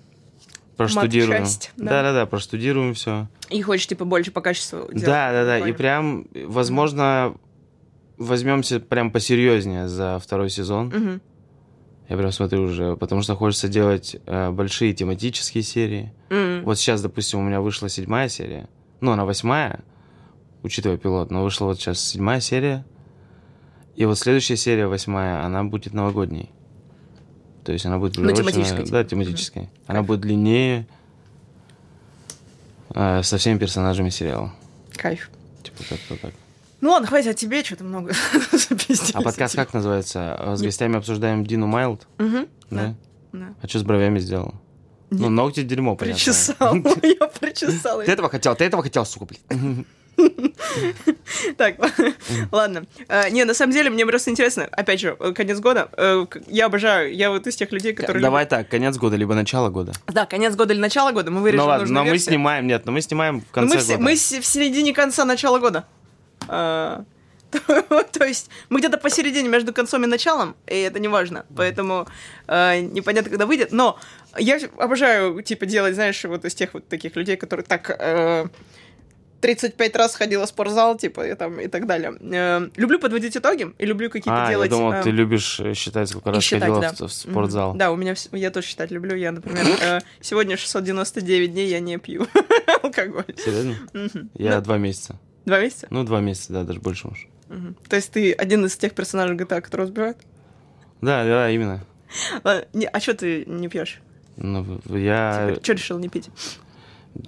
Проштудируем. 0.76 1.46
Да-да-да, 1.78 2.26
проштудируем 2.28 2.94
все. 2.94 3.28
И 3.50 3.62
хочешь, 3.62 3.88
типа, 3.88 4.06
больше 4.06 4.32
по 4.32 4.42
качеству 4.42 4.88
делать. 4.90 5.06
Да, 5.06 5.32
да, 5.32 5.46
да. 5.46 5.60
И 5.68 5.72
прям, 5.72 6.28
возможно, 6.46 7.36
возьмемся 8.18 8.80
прям 8.80 9.12
посерьезнее 9.12 9.88
за 9.88 10.20
второй 10.20 10.50
сезон. 10.50 10.88
Мгм. 10.88 11.22
Я 12.10 12.16
прям 12.18 12.32
смотрю 12.32 12.64
уже, 12.64 12.96
потому 12.96 13.22
что 13.22 13.36
хочется 13.36 13.68
делать 13.68 14.16
э, 14.26 14.52
большие 14.52 14.94
тематические 14.94 15.64
серии. 15.64 16.14
М. 16.30 16.64
Вот 16.64 16.78
сейчас, 16.78 17.02
допустим, 17.02 17.40
у 17.40 17.44
меня 17.44 17.60
вышла 17.60 17.90
седьмая 17.90 18.30
серия. 18.30 18.70
Ну, 19.02 19.12
она 19.12 19.26
восьмая, 19.26 19.84
учитывая 20.64 20.98
пилот, 20.98 21.32
но 21.32 21.44
вышла 21.44 21.66
вот 21.66 21.80
сейчас 21.80 22.00
седьмая 22.00 22.40
серия. 22.40 22.86
И 23.96 24.06
вот 24.06 24.18
следующая 24.18 24.56
серия, 24.56 24.88
восьмая, 24.88 25.44
она 25.44 25.64
будет 25.64 25.94
новогодней. 25.94 26.52
То 27.68 27.74
есть 27.74 27.86
она 27.86 27.98
будет 27.98 28.16
Ну, 28.16 28.24
уже 28.24 28.32
очень, 28.32 28.44
тематической, 28.44 28.80
э, 28.80 28.86
типа. 28.86 28.98
Да, 28.98 29.04
тематической. 29.04 29.70
Она 29.88 30.00
Кайф. 30.00 30.08
будет 30.08 30.22
длиннее 30.22 30.88
э, 32.96 33.22
со 33.24 33.38
всеми 33.38 33.58
персонажами 33.58 34.10
сериала. 34.10 34.54
Кайф. 34.96 35.30
Типа 35.64 35.84
как-то 35.90 36.16
так. 36.16 36.34
Ну 36.80 36.92
ладно, 36.92 37.10
хватит 37.10 37.28
о 37.32 37.34
тебе, 37.34 37.66
что-то 37.66 37.84
много. 37.84 38.14
А 39.14 39.22
подкаст 39.22 39.56
как 39.56 39.74
называется? 39.74 40.38
Э, 40.40 40.56
С 40.56 40.62
гостями 40.62 40.96
обсуждаем 40.96 41.46
Дину 41.46 41.68
Майлд, 41.68 42.08
Мгм. 42.20 42.48
да? 42.70 42.96
Да. 43.34 43.54
А 43.62 43.68
что 43.68 43.80
с 43.80 43.84
бровями 43.84 44.20
сделал? 44.20 44.54
Ну, 45.10 45.28
ногти 45.30 45.64
дерьмо, 45.64 45.98
понятно. 45.98 46.20
Причесал. 46.20 46.74
Я 47.04 47.28
причесала. 47.28 48.06
Ты 48.06 48.12
этого 48.14 48.30
хотел, 48.30 48.56
ты 48.56 48.64
этого 48.64 48.82
хотел, 48.82 49.06
сука, 49.06 49.26
блин. 49.26 49.86
Так, 51.58 51.76
ладно. 52.52 52.86
А, 53.08 53.30
Не, 53.30 53.44
на 53.46 53.54
самом 53.54 53.74
деле, 53.74 53.90
мне 53.90 54.06
просто 54.06 54.32
интересно, 54.32 54.68
опять 54.72 55.00
же, 55.00 55.16
э, 55.20 55.32
конец 55.34 55.60
года. 55.60 55.90
э, 55.98 56.26
Я 56.48 56.66
обожаю, 56.66 57.14
я 57.16 57.30
вот 57.30 57.48
из 57.48 57.56
тех 57.56 57.72
людей, 57.72 57.94
которые... 57.94 58.22
Давай 58.22 58.46
так, 58.46 58.68
конец 58.70 58.98
года, 58.98 59.16
либо 59.16 59.34
начало 59.36 59.70
года. 59.70 59.94
Да, 60.08 60.26
конец 60.26 60.56
года 60.56 60.74
или 60.74 60.80
начало 60.82 61.12
года, 61.12 61.32
мы 61.32 61.42
вырежем 61.42 61.66
Ну 61.66 61.70
ладно, 61.70 61.88
но 61.88 62.04
мы 62.04 62.18
снимаем, 62.18 62.68
нет, 62.68 62.86
но 62.86 62.92
мы 62.92 63.02
снимаем 63.02 63.40
в 63.42 63.44
Ну, 63.44 63.48
конце 63.52 63.80
года. 63.80 64.00
мы 64.00 64.14
в 64.16 64.20
середине 64.46 64.94
конца 64.94 65.26
начала 65.26 65.60
года. 65.60 65.86
А, 66.50 67.04
То 68.12 68.26
есть 68.26 68.50
мы 68.70 68.80
где-то 68.80 68.98
посередине 68.98 69.48
между 69.50 69.74
концом 69.74 70.04
и 70.04 70.08
началом, 70.08 70.56
и 70.68 70.76
это 70.82 71.00
не 71.00 71.08
важно, 71.08 71.46
поэтому 71.56 72.06
э, 72.48 72.82
непонятно, 72.82 73.30
когда 73.30 73.46
выйдет. 73.46 73.72
Но 73.72 73.98
я 74.38 74.60
обожаю, 74.78 75.42
типа, 75.42 75.66
делать, 75.66 75.96
знаешь, 75.96 76.24
вот 76.26 76.44
из 76.46 76.54
тех 76.56 76.74
вот 76.74 76.88
таких 76.90 77.16
людей, 77.16 77.38
которые 77.38 77.66
так 77.66 77.90
э, 77.90 78.48
35 79.42 79.96
раз 79.96 80.16
ходила 80.16 80.46
в 80.46 80.50
спортзал, 80.50 80.98
типа, 80.98 81.28
и, 81.28 81.36
там, 81.36 81.60
и 81.60 81.68
так 81.68 81.86
далее. 81.86 82.14
Э, 82.20 82.70
люблю 82.76 83.00
подводить 83.00 83.38
итоги 83.38 83.68
и 83.78 83.86
люблю 83.86 84.10
какие-то 84.10 84.46
А, 84.46 84.50
делать... 84.50 84.72
я 84.72 84.78
думал, 84.78 84.94
э, 84.94 85.04
ты 85.04 85.12
любишь 85.12 85.60
э, 85.60 85.74
считать, 85.74 86.10
сколько 86.10 86.32
раз 86.32 86.44
считать, 86.44 86.62
ходила 86.64 86.82
да. 86.82 86.94
в, 86.94 87.00
в 87.02 87.14
спортзал. 87.14 87.70
Мгм. 87.70 87.78
Да, 87.78 87.92
у 87.92 87.96
меня 87.96 88.16
я 88.32 88.50
тоже 88.52 88.68
считать 88.68 88.92
люблю. 88.92 89.16
Я, 89.16 89.32
например, 89.32 89.66
э, 89.82 90.00
сегодня 90.22 90.58
699 90.58 91.54
дней 91.54 91.70
я 91.70 91.80
не 91.80 91.98
пью 91.98 92.28
алкоголь. 92.84 93.26
Серьезно? 93.38 93.76
Мгм. 93.94 94.30
Я 94.34 94.56
Ну, 94.56 94.62
два 94.62 94.78
месяца. 94.78 95.20
Два 95.46 95.60
месяца? 95.60 95.88
Ну, 95.90 96.04
два 96.04 96.20
месяца, 96.20 96.54
да, 96.54 96.64
даже 96.64 96.80
больше, 96.80 97.08
может. 97.08 97.28
Мгм. 97.50 97.76
То 97.88 97.96
есть 97.96 98.12
ты 98.12 98.34
один 98.34 98.66
из 98.66 98.76
тех 98.76 98.94
персонажей 98.94 99.36
GTA, 99.38 99.62
которые 99.62 99.86
разбивают? 99.86 100.18
Да, 101.02 101.24
да, 101.24 101.50
именно. 101.50 101.86
Ладно, 102.44 102.66
не- 102.74 102.88
а 102.88 103.00
что 103.00 103.14
ты 103.14 103.46
не 103.46 103.68
пьешь? 103.68 104.02
Ну, 104.36 104.80
я, 104.90 105.56
Что 105.62 105.74
решил 105.74 106.00
не 106.00 106.10
пить? 106.10 106.30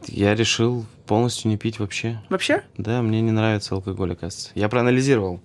Я 0.08 0.36
решил 0.36 0.86
полностью 1.06 1.49
не 1.49 1.58
пить 1.58 1.80
вообще. 1.80 2.21
Вообще? 2.30 2.63
Да, 2.78 3.02
мне 3.02 3.21
не 3.21 3.32
нравится 3.32 3.75
алкоголь, 3.75 4.13
оказывается. 4.13 4.52
Я 4.56 4.69
проанализировал. 4.69 5.39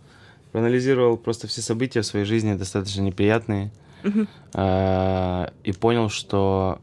Проанализировал 0.52 1.16
просто 1.16 1.46
все 1.48 1.62
события 1.62 2.02
в 2.02 2.06
своей 2.06 2.24
жизни, 2.24 2.54
достаточно 2.54 3.00
неприятные. 3.02 3.72
А, 4.52 5.52
И 5.64 5.72
понял, 5.72 6.10
что 6.10 6.80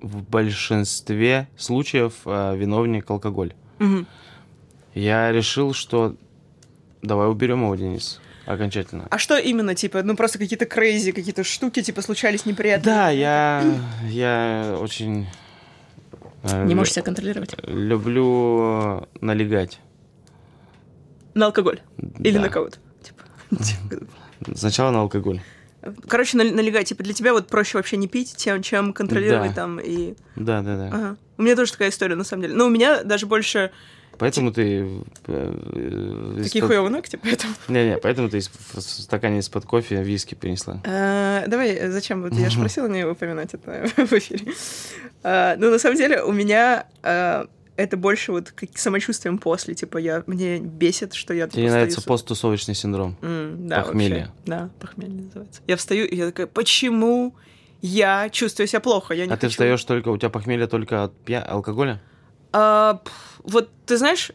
в 0.00 0.22
большинстве 0.22 1.48
случаев 1.56 2.12
а, 2.24 2.54
виновник 2.54 3.10
алкоголь. 3.10 3.54
Я 4.94 5.30
решил, 5.32 5.74
что 5.74 6.16
давай 7.02 7.28
уберем 7.28 7.62
его, 7.64 7.74
Денис, 7.74 8.20
окончательно. 8.46 9.06
А 9.10 9.18
что 9.18 9.36
именно, 9.36 9.74
типа, 9.74 10.02
ну 10.02 10.16
просто 10.16 10.38
какие-то 10.38 10.64
крейзи, 10.64 11.12
какие-то 11.12 11.44
штуки, 11.44 11.82
типа, 11.82 12.00
случались 12.00 12.46
неприятные? 12.46 12.94
Да, 12.94 13.10
я, 13.10 13.62
я 14.08 14.78
очень 14.80 15.26
Не 16.64 16.72
лю- 16.72 16.76
можешь 16.76 16.92
себя 16.94 17.02
контролировать. 17.02 17.54
люблю 17.66 19.06
налегать. 19.20 19.80
На 21.34 21.46
алкоголь? 21.46 21.80
Или 22.20 22.34
Да. 22.36 22.40
на 22.42 22.48
кого-то? 22.48 22.78
Типа. 23.50 24.06
Сначала 24.54 24.90
на 24.90 25.00
алкоголь. 25.00 25.40
Короче, 26.08 26.36
на- 26.36 26.44
налегай, 26.44 26.84
типа, 26.84 27.02
для 27.04 27.12
тебя 27.14 27.32
вот 27.32 27.46
проще 27.48 27.78
вообще 27.78 27.96
не 27.96 28.08
пить, 28.08 28.36
чем, 28.36 28.62
чем 28.62 28.92
контролировать 28.92 29.50
Да. 29.50 29.54
там 29.54 29.78
и... 29.78 30.14
Да, 30.34 30.62
да, 30.62 30.76
да. 30.76 30.86
Ага. 30.88 31.16
У 31.38 31.42
меня 31.42 31.54
тоже 31.54 31.72
такая 31.72 31.90
история, 31.90 32.16
на 32.16 32.24
самом 32.24 32.42
деле. 32.42 32.54
Но 32.54 32.66
у 32.66 32.70
меня 32.70 33.04
даже 33.04 33.26
больше 33.26 33.70
Поэтому 34.18 34.52
ты... 34.52 34.86
э, 35.26 36.34
э, 36.36 36.42
такие 36.42 36.64
хуёвые 36.64 36.90
ногти, 36.90 37.16
поэтому... 37.22 37.52
Не-не, 37.68 37.98
поэтому 37.98 38.28
ты 38.28 38.40
в 38.40 38.80
стакане 38.80 39.38
из-под 39.40 39.64
кофе 39.64 40.02
виски 40.02 40.34
принесла. 40.34 40.80
А, 40.86 41.44
Давай, 41.46 41.70
э, 41.74 41.90
зачем? 41.90 42.22
Вот 42.22 42.32
я 42.34 42.48
же 42.50 42.58
просила 42.58 42.88
не 42.88 43.04
упоминать 43.04 43.54
это 43.54 43.86
в 43.96 44.12
эфире. 44.12 44.52
А, 45.22 45.56
Ну, 45.56 45.70
на 45.70 45.78
самом 45.78 45.96
деле, 45.96 46.22
у 46.22 46.32
меня 46.32 46.86
а, 47.02 47.46
это 47.76 47.96
больше 47.96 48.32
вот 48.32 48.50
как 48.52 48.70
самочувствием 48.78 49.38
после. 49.38 49.74
Типа, 49.74 49.98
я 49.98 50.22
мне 50.26 50.58
бесит, 50.60 51.12
что 51.14 51.34
я... 51.34 51.46
Тебе 51.46 51.70
нравится 51.70 52.00
с- 52.00 52.04
посттусовочный 52.04 52.74
синдром? 52.74 53.16
М, 53.22 53.68
да, 53.68 53.82
похмелье. 53.82 54.16
вообще. 54.18 54.32
Да, 54.46 54.70
похмелье 54.80 55.22
называется. 55.24 55.60
Я 55.66 55.76
встаю, 55.76 56.06
и 56.06 56.16
я 56.16 56.26
такая, 56.26 56.46
почему 56.46 57.34
я 57.82 58.30
чувствую 58.30 58.66
себя 58.66 58.80
плохо? 58.80 59.12
Я 59.12 59.26
не 59.26 59.32
А 59.32 59.36
ты 59.36 59.42
хочу». 59.42 59.50
встаешь 59.50 59.84
только, 59.84 60.08
у 60.08 60.16
тебя 60.16 60.30
похмелье 60.30 60.66
только 60.66 61.04
от 61.04 61.14
пья... 61.18 61.42
алкоголя? 61.42 62.00
А, 62.52 62.94
пф, 63.04 63.35
вот 63.46 63.70
ты 63.86 63.96
знаешь, 63.96 64.32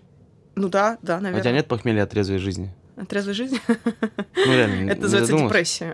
ну 0.55 0.69
да, 0.69 0.97
да, 1.01 1.15
А 1.15 1.17
у 1.17 1.19
тебя 1.21 1.31
наверное. 1.31 1.53
нет 1.53 1.67
похмелья 1.67 2.03
от 2.03 2.09
трезвой 2.09 2.37
жизни? 2.39 2.73
Трезвой 3.07 3.33
жизни? 3.33 3.59
Ну, 3.67 4.53
реально, 4.53 4.81
не- 4.83 4.85
Это 4.89 4.95
не 4.97 5.01
называется 5.03 5.37
депрессия. 5.37 5.93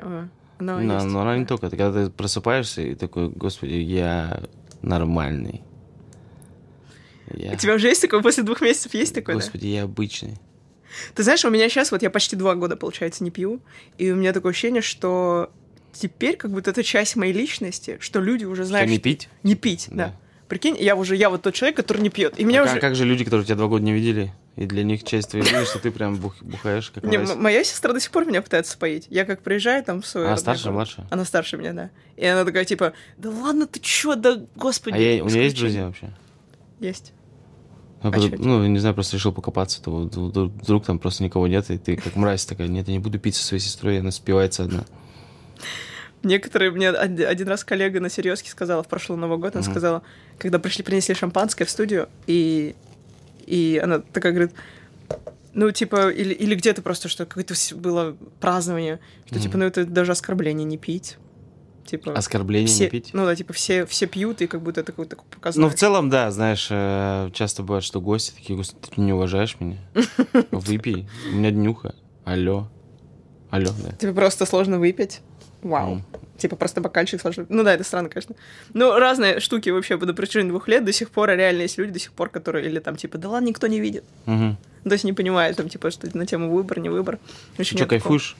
Она 0.59 0.79
Да, 0.79 0.81
есть. 0.95 1.05
но 1.05 1.21
она 1.21 1.37
не 1.37 1.45
только. 1.45 1.67
Это 1.67 1.77
когда 1.77 2.05
ты 2.05 2.11
просыпаешься 2.11 2.81
и 2.81 2.95
такой, 2.95 3.29
господи, 3.29 3.73
я 3.75 4.41
нормальный. 4.81 5.61
Я... 7.33 7.53
У 7.53 7.55
тебя 7.57 7.75
уже 7.75 7.87
есть 7.87 8.01
такое 8.01 8.21
после 8.21 8.43
двух 8.43 8.61
месяцев 8.61 8.93
есть 8.93 9.13
такое, 9.13 9.35
да? 9.35 9.41
Господи, 9.41 9.67
я 9.67 9.83
обычный. 9.83 10.37
Ты 11.13 11.23
знаешь, 11.23 11.43
у 11.45 11.49
меня 11.49 11.67
сейчас, 11.69 11.91
вот 11.91 12.01
я 12.01 12.09
почти 12.09 12.35
два 12.35 12.55
года, 12.55 12.75
получается, 12.77 13.23
не 13.23 13.31
пью, 13.31 13.59
и 13.97 14.11
у 14.11 14.15
меня 14.15 14.31
такое 14.33 14.51
ощущение, 14.51 14.81
что 14.81 15.51
теперь 15.91 16.37
как 16.37 16.51
будто 16.51 16.71
это 16.71 16.83
часть 16.83 17.15
моей 17.15 17.33
личности, 17.33 17.97
что 17.99 18.21
люди 18.21 18.45
уже 18.45 18.63
Что, 18.63 18.69
знают... 18.69 18.89
не 18.89 18.95
что- 18.95 19.03
пить? 19.03 19.29
Не 19.43 19.55
пить, 19.55 19.87
да. 19.91 20.15
Прикинь, 20.47 20.77
я 20.79 20.95
уже, 20.95 21.15
я 21.15 21.29
вот 21.29 21.41
тот 21.41 21.53
человек, 21.53 21.75
который 21.75 22.01
не 22.01 22.09
пьет. 22.09 22.39
И 22.39 22.45
меня 22.45 22.61
А 22.61 22.65
уже... 22.65 22.79
как, 22.79 22.95
же 22.95 23.03
люди, 23.03 23.25
которые 23.25 23.45
тебя 23.45 23.55
два 23.57 23.67
года 23.67 23.83
не 23.83 23.91
видели, 23.91 24.33
и 24.55 24.65
для 24.65 24.83
них 24.83 25.03
часть 25.03 25.31
твоей 25.31 25.45
жизни, 25.45 25.65
что 25.65 25.79
ты 25.79 25.91
прям 25.91 26.15
бух- 26.15 26.41
бухаешь, 26.41 26.89
как 26.89 27.03
Не, 27.03 27.17
моя 27.17 27.63
сестра 27.65 27.91
до 27.93 27.99
сих 27.99 28.11
пор 28.11 28.25
меня 28.25 28.41
пытается 28.41 28.71
споить. 28.71 29.07
Я 29.09 29.25
как 29.25 29.41
приезжаю 29.41 29.83
там 29.83 30.01
в 30.01 30.07
свой... 30.07 30.25
Она 30.27 30.37
старше, 30.37 30.71
младше? 30.71 31.05
Она 31.11 31.25
старше 31.25 31.57
меня, 31.57 31.73
да. 31.73 31.89
И 32.15 32.25
она 32.25 32.45
такая, 32.45 32.63
типа, 32.63 32.93
да 33.17 33.29
ладно, 33.29 33.67
ты 33.67 33.79
чё, 33.81 34.15
да 34.15 34.41
господи. 34.55 34.95
А 34.95 34.97
я- 34.99 35.23
у 35.23 35.27
нее 35.27 35.43
есть 35.43 35.55
исключи». 35.57 35.59
друзья 35.59 35.85
вообще? 35.87 36.09
Есть. 36.79 37.13
Ну, 38.03 38.09
А 38.09 38.11
потом- 38.13 38.31
чё 38.31 38.37
ну, 38.39 38.65
не 38.67 38.79
знаю, 38.79 38.95
просто 38.95 39.17
решил 39.17 39.33
покопаться, 39.33 39.81
то 39.83 39.91
вдруг 40.03 40.85
там 40.85 40.97
просто 40.99 41.23
никого 41.23 41.47
нет, 41.47 41.69
и 41.71 41.77
ты 41.77 41.97
как 41.97 42.15
мразь 42.15 42.45
такая, 42.45 42.67
нет, 42.69 42.87
я 42.87 42.93
не 42.93 42.99
буду 42.99 43.19
пить 43.19 43.35
со 43.35 43.43
своей 43.43 43.59
сестрой, 43.61 43.99
она 43.99 44.11
спивается 44.11 44.63
одна. 44.63 44.85
Некоторые 46.27 46.71
мне 46.71 46.89
од- 46.91 47.19
один 47.21 47.47
раз 47.47 47.63
коллега 47.63 47.99
на 48.01 48.09
серьезке 48.09 48.49
сказала 48.51 48.83
в 48.83 48.87
прошлый 48.87 49.17
Новый 49.17 49.37
год, 49.37 49.55
она 49.55 49.63
Мгм. 49.63 49.71
сказала, 49.71 50.01
когда 50.37 50.59
пришли, 50.59 50.83
принесли 50.83 51.15
шампанское 51.15 51.63
в 51.65 51.69
студию, 51.69 52.09
и, 52.27 52.75
и 53.45 53.79
она 53.81 53.99
такая 53.99 54.33
говорит, 54.33 54.51
ну, 55.53 55.71
типа, 55.71 56.09
или, 56.09 56.33
или 56.33 56.53
где-то 56.55 56.81
просто, 56.81 57.07
что 57.07 57.25
какое-то 57.25 57.53
было 57.75 58.17
празднование, 58.41 58.99
что, 59.25 59.35
Мгм. 59.35 59.43
типа, 59.43 59.57
ну, 59.57 59.65
это 59.65 59.85
даже 59.85 60.11
оскорбление 60.11 60.65
не 60.65 60.77
пить. 60.77 61.17
Типа, 61.85 62.11
Оскорбление 62.11 62.67
все, 62.67 62.83
не 62.83 62.89
пить? 62.89 63.11
ну 63.13 63.23
да, 63.25 63.33
типа, 63.33 63.53
все, 63.53 63.85
все 63.85 64.07
пьют, 64.07 64.41
и 64.41 64.47
как 64.47 64.61
будто 64.61 64.81
это 64.81 64.91
какой-то 64.91 65.15
показной. 65.31 65.65
Ну, 65.69 65.71
в 65.73 65.75
целом, 65.79 66.09
да, 66.09 66.29
знаешь, 66.31 66.67
э, 66.69 67.29
часто 67.33 67.63
бывает, 67.63 67.85
что 67.85 68.01
гости 68.01 68.33
такие, 68.35 68.61
ты 68.61 68.99
не 68.99 69.13
уважаешь 69.13 69.55
меня? 69.61 69.77
Выпей, 70.51 71.07
у 71.31 71.35
меня 71.37 71.51
днюха. 71.51 71.95
Алло. 72.25 72.67
Алло, 73.49 73.69
да. 73.81 73.93
Тебе 73.93 74.11
просто 74.11 74.45
сложно 74.45 74.79
выпить. 74.79 75.21
Вау. 75.61 75.93
М. 75.93 76.03
Типа 76.37 76.55
просто 76.55 76.81
бокальчик 76.81 77.19
сложно. 77.19 77.45
Ну 77.49 77.63
да, 77.63 77.73
это 77.73 77.83
странно, 77.83 78.09
конечно. 78.09 78.35
Ну, 78.73 78.97
разные 78.97 79.39
штуки 79.39 79.69
вообще 79.69 79.97
на 79.97 80.13
протяжении 80.13 80.49
двух 80.49 80.67
лет 80.67 80.85
до 80.85 80.93
сих 80.93 81.09
пор 81.09 81.29
реально 81.31 81.63
есть 81.63 81.77
люди 81.77 81.93
до 81.93 81.99
сих 81.99 82.11
пор, 82.11 82.29
которые 82.29 82.65
или 82.65 82.79
там 82.79 82.95
типа, 82.95 83.17
да 83.17 83.29
ладно, 83.29 83.47
никто 83.47 83.67
не 83.67 83.79
видит. 83.79 84.03
Мгм. 84.25 84.57
То 84.83 84.93
есть 84.93 85.03
не 85.03 85.13
понимаю, 85.13 85.53
там, 85.55 85.67
типа, 85.67 85.91
что 85.91 86.07
на 86.15 86.25
тему 86.25 86.51
выбор, 86.51 86.79
не 86.79 86.89
выбор. 86.89 87.19
Еще 87.57 87.75
Что, 87.75 87.85
кайфуешь? 87.87 88.35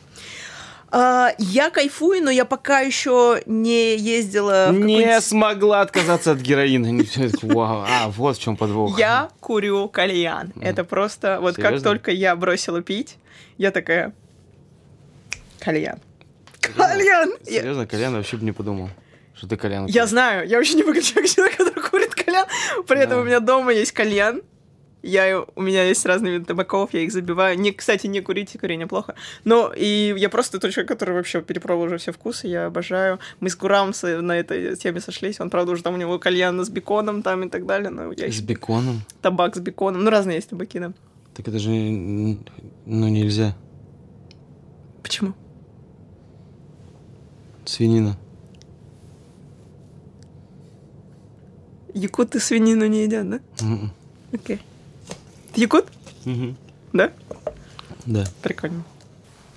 А, 0.89 1.31
я 1.37 1.69
кайфую, 1.69 2.23
но 2.23 2.29
я 2.29 2.45
пока 2.45 2.79
еще 2.79 3.41
не 3.45 3.97
ездила 3.97 4.69
в 4.71 4.79
Не 4.79 5.19
смогла 5.19 5.81
отказаться 5.81 6.31
от 6.31 6.39
героина. 6.39 7.03
Вау, 7.41 7.85
а, 7.87 8.09
вот 8.09 8.37
в 8.37 8.41
чем 8.41 8.55
подвох. 8.55 8.97
Я 8.97 9.29
курю 9.39 9.89
кальян. 9.89 10.53
Это 10.61 10.83
просто... 10.83 11.39
Вот 11.41 11.55
как 11.55 11.81
только 11.81 12.11
я 12.11 12.35
бросила 12.35 12.81
пить, 12.81 13.17
я 13.57 13.71
такая... 13.71 14.13
Кальян. 15.59 15.99
Кальян! 16.75 17.31
Я, 17.45 17.61
Серьезно, 17.61 17.87
Колян 17.87 18.13
вообще 18.13 18.37
бы 18.37 18.45
не 18.45 18.51
подумал, 18.51 18.89
что 19.35 19.47
ты 19.47 19.57
Колян. 19.57 19.85
я 19.87 20.05
знаю, 20.07 20.47
я 20.47 20.57
вообще 20.57 20.75
не 20.75 20.83
выгляжу 20.83 21.13
как 21.15 21.25
человек, 21.25 21.57
который 21.57 21.81
курит 21.89 22.15
кальян. 22.15 22.45
При 22.87 22.99
этом 22.99 23.17
Да. 23.17 23.21
у 23.21 23.23
меня 23.25 23.39
дома 23.39 23.71
есть 23.73 23.91
кальян. 23.91 24.41
Я, 25.03 25.45
у 25.55 25.61
меня 25.61 25.83
есть 25.83 26.05
разные 26.05 26.33
виды 26.33 26.45
табаков, 26.45 26.89
я 26.91 27.01
их 27.01 27.11
забиваю. 27.13 27.57
Не, 27.57 27.71
кстати, 27.71 28.07
не 28.07 28.19
курите, 28.19 28.57
курение 28.59 28.87
плохо. 28.87 29.13
Но 29.45 29.71
и 29.73 30.13
я 30.17 30.27
просто 30.27 30.59
тот 30.59 30.71
человек, 30.71 30.89
который 30.89 31.13
вообще 31.13 31.41
перепробовал 31.41 31.85
уже 31.85 31.97
все 31.97 32.11
вкусы, 32.11 32.47
я 32.47 32.65
обожаю. 32.65 33.19
Мы 33.39 33.49
с 33.49 33.55
Гурам 33.55 33.93
на 34.01 34.37
этой 34.37 34.75
теме 34.75 34.99
сошлись. 34.99 35.39
Он, 35.39 35.49
правда, 35.49 35.71
уже 35.71 35.83
там 35.83 35.93
у 35.93 35.97
него 35.97 36.17
кальян 36.19 36.59
с 36.65 36.69
беконом 36.69 37.21
там 37.21 37.43
и 37.43 37.49
так 37.49 37.65
далее. 37.67 37.89
Но 37.91 38.11
я 38.11 38.29
С 38.29 38.41
беконом? 38.41 39.01
табак 39.21 39.55
с 39.55 39.59
беконом. 39.59 40.03
Ну, 40.03 40.09
разные 40.09 40.37
есть 40.37 40.49
табаки, 40.49 40.79
да. 40.79 40.91
Так 41.35 41.47
это 41.47 41.59
же, 41.59 41.69
ну, 41.69 42.37
нельзя. 43.07 43.55
Почему? 45.03 45.35
Свинина. 47.67 48.15
Якуты 51.93 52.39
свинину 52.39 52.85
не 52.87 53.03
едят, 53.03 53.29
да? 53.29 53.39
Мгм. 53.61 53.91
Окей. 54.33 54.59
Ты 55.53 55.61
якут? 55.61 55.85
Мгм. 56.25 56.55
Да? 56.93 57.11
Да. 58.05 58.23
Прикольно. 58.41 58.83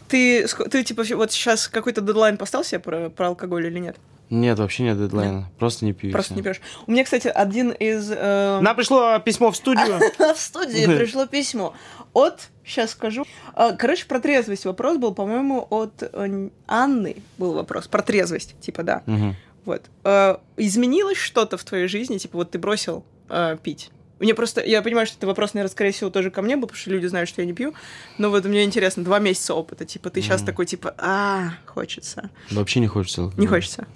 Ты, 0.08 0.46
ты 0.48 0.82
типа, 0.82 1.04
вот 1.14 1.30
сейчас 1.32 1.68
какой-то 1.68 2.00
дедлайн 2.00 2.36
поставил 2.36 2.64
себе 2.64 2.80
про, 2.80 3.10
про 3.10 3.28
алкоголь 3.28 3.66
или 3.66 3.78
нет? 3.78 3.96
Нет, 4.30 4.58
вообще 4.58 4.84
нет 4.84 4.96
дедлайна. 4.98 5.50
Просто 5.58 5.84
не 5.84 5.92
пью. 5.92 6.12
Просто 6.12 6.34
не 6.34 6.42
пьешь. 6.42 6.60
У 6.86 6.92
меня, 6.92 7.04
кстати, 7.04 7.26
один 7.28 7.70
из... 7.70 8.10
э, 8.12 8.60
Нам 8.62 8.76
пришло 8.76 9.18
письмо 9.18 9.50
в 9.50 9.56
студию. 9.56 9.98
В 10.34 10.38
студии 10.40 10.86
пришло 10.98 11.26
письмо 11.26 11.74
от, 12.12 12.48
сейчас 12.64 12.90
скажу, 12.90 13.26
а, 13.54 13.72
короче, 13.72 14.06
про 14.06 14.20
трезвость 14.20 14.64
вопрос 14.64 14.98
был, 14.98 15.14
по-моему, 15.14 15.66
от 15.70 16.02
э, 16.02 16.48
Анны 16.66 17.16
был 17.38 17.52
вопрос, 17.52 17.88
про 17.88 18.02
трезвость, 18.02 18.58
типа, 18.60 18.82
да. 18.82 19.02
Мгм. 19.06 19.36
Вот. 19.64 19.82
Э, 20.04 20.36
Изменилось 20.56 21.18
что-то 21.18 21.56
в 21.56 21.64
твоей 21.64 21.86
жизни? 21.86 22.18
Типа, 22.18 22.38
вот 22.38 22.50
ты 22.50 22.58
бросил 22.58 23.04
э, 23.28 23.56
пить. 23.62 23.90
Мне 24.18 24.34
просто, 24.34 24.62
я 24.62 24.82
понимаю, 24.82 25.06
что 25.06 25.16
это 25.16 25.26
вопрос, 25.26 25.54
наверное, 25.54 25.72
скорее 25.72 25.92
всего, 25.92 26.10
тоже 26.10 26.30
ко 26.30 26.42
мне 26.42 26.56
был, 26.56 26.68
потому 26.68 26.78
что 26.78 26.90
люди 26.90 27.06
знают, 27.06 27.28
что 27.28 27.40
я 27.40 27.46
не 27.46 27.54
пью. 27.54 27.72
Но 28.18 28.28
вот 28.28 28.44
мне 28.44 28.64
интересно, 28.64 29.02
два 29.02 29.18
месяца 29.18 29.54
опыта. 29.54 29.86
Типа, 29.86 30.10
ты 30.10 30.20
сейчас 30.20 30.42
такой, 30.42 30.66
типа, 30.66 30.94
а, 30.98 31.54
хочется. 31.64 32.28
Вообще 32.50 32.80
не 32.80 32.86
хочется. 32.86 33.32
Не 33.38 33.46
хочется. 33.46 33.86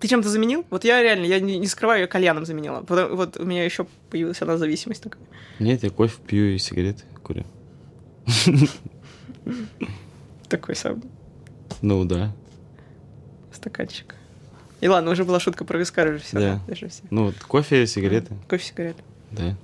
Ты 0.00 0.08
чем-то 0.08 0.30
заменил? 0.30 0.64
Вот 0.70 0.84
я 0.84 1.02
реально, 1.02 1.26
я 1.26 1.40
не, 1.40 1.58
не 1.58 1.66
скрываю, 1.66 2.00
я 2.00 2.06
кальяном 2.06 2.46
заменила. 2.46 2.80
Потом- 2.80 3.14
вот 3.16 3.36
у 3.38 3.44
меня 3.44 3.64
еще 3.64 3.86
появилась 4.08 4.40
одна 4.40 4.56
зависимость 4.56 5.02
такая. 5.02 5.22
Нет, 5.58 5.82
я 5.82 5.90
кофе 5.90 6.16
пью 6.26 6.54
и 6.54 6.58
сигареты 6.58 7.04
курю. 7.22 7.44
Такой 10.48 10.74
сам 10.74 11.02
Ну 11.82 12.04
да. 12.04 12.32
стаканчик. 13.52 14.14
И 14.80 14.88
ладно, 14.88 15.10
уже 15.10 15.24
была 15.24 15.38
шутка 15.38 15.64
про 15.66 15.78
вискарь 15.78 16.08
уже 16.14 16.18
все. 16.20 16.38
Да. 16.38 16.60
Даже 16.66 16.88
все. 16.88 17.02
Ну, 17.10 17.26
вот 17.26 17.36
кофе, 17.36 17.86
сигареты. 17.86 18.34
Кофе, 18.48 18.64
сигареты. 18.64 19.02
Да. 19.30 19.54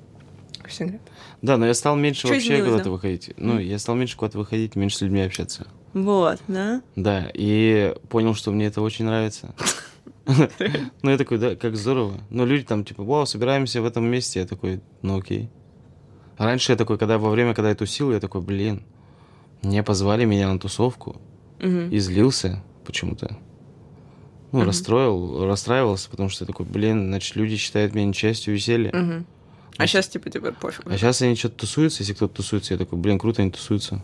Кофе, 0.62 0.74
сигареты. 0.74 1.04
Да, 1.40 1.56
но 1.56 1.66
я 1.66 1.72
стал 1.72 1.96
меньше 1.96 2.26
вообще 2.28 2.62
куда-то 2.62 2.84
да? 2.84 2.90
выходить. 2.90 3.32
Ну, 3.38 3.58
я 3.58 3.78
стал 3.78 3.94
меньше 3.94 4.16
куда-то 4.18 4.36
выходить, 4.36 4.76
меньше 4.76 4.98
с 4.98 5.00
людьми 5.00 5.22
общаться. 5.22 5.66
Вот, 5.94 6.38
да? 6.46 6.82
Да, 6.94 7.30
и 7.32 7.94
понял, 8.10 8.34
что 8.34 8.50
мне 8.50 8.66
это 8.66 8.82
очень 8.82 9.06
нравится. 9.06 9.54
Ну, 11.02 11.10
я 11.10 11.18
такой, 11.18 11.38
да, 11.38 11.56
как 11.56 11.76
здорово. 11.76 12.20
Но 12.30 12.44
люди 12.44 12.64
там, 12.64 12.84
типа, 12.84 13.04
вау, 13.04 13.26
собираемся 13.26 13.80
в 13.80 13.86
этом 13.86 14.04
месте. 14.04 14.40
Я 14.40 14.46
такой, 14.46 14.80
ну 15.02 15.18
окей. 15.18 15.48
А 16.36 16.44
раньше 16.44 16.72
я 16.72 16.76
такой, 16.76 16.98
когда 16.98 17.18
во 17.18 17.30
время, 17.30 17.54
когда 17.54 17.70
я 17.70 17.74
тусил, 17.74 18.12
я 18.12 18.20
такой, 18.20 18.40
блин, 18.42 18.82
мне 19.62 19.82
позвали 19.82 20.24
меня 20.24 20.52
на 20.52 20.58
тусовку 20.58 21.20
и 21.60 21.98
злился 21.98 22.62
почему-то. 22.84 23.38
Ну, 24.52 24.64
расстроил, 24.64 25.46
расстраивался, 25.46 26.08
потому 26.10 26.28
что 26.28 26.44
я 26.44 26.46
такой, 26.46 26.66
блин, 26.66 27.08
значит, 27.08 27.36
люди 27.36 27.56
считают 27.56 27.94
меня 27.94 28.06
нечастью 28.06 28.54
веселья. 28.54 29.24
А 29.78 29.86
сейчас, 29.86 30.08
типа, 30.08 30.30
типа, 30.30 30.52
пофиг. 30.52 30.86
А 30.86 30.96
сейчас 30.96 31.20
они 31.20 31.34
что-то 31.36 31.56
тусуются, 31.56 32.02
если 32.02 32.14
кто-то 32.14 32.36
тусуется, 32.36 32.74
я 32.74 32.78
такой, 32.78 32.98
блин, 32.98 33.18
круто 33.18 33.42
они 33.42 33.50
тусуются. 33.50 34.02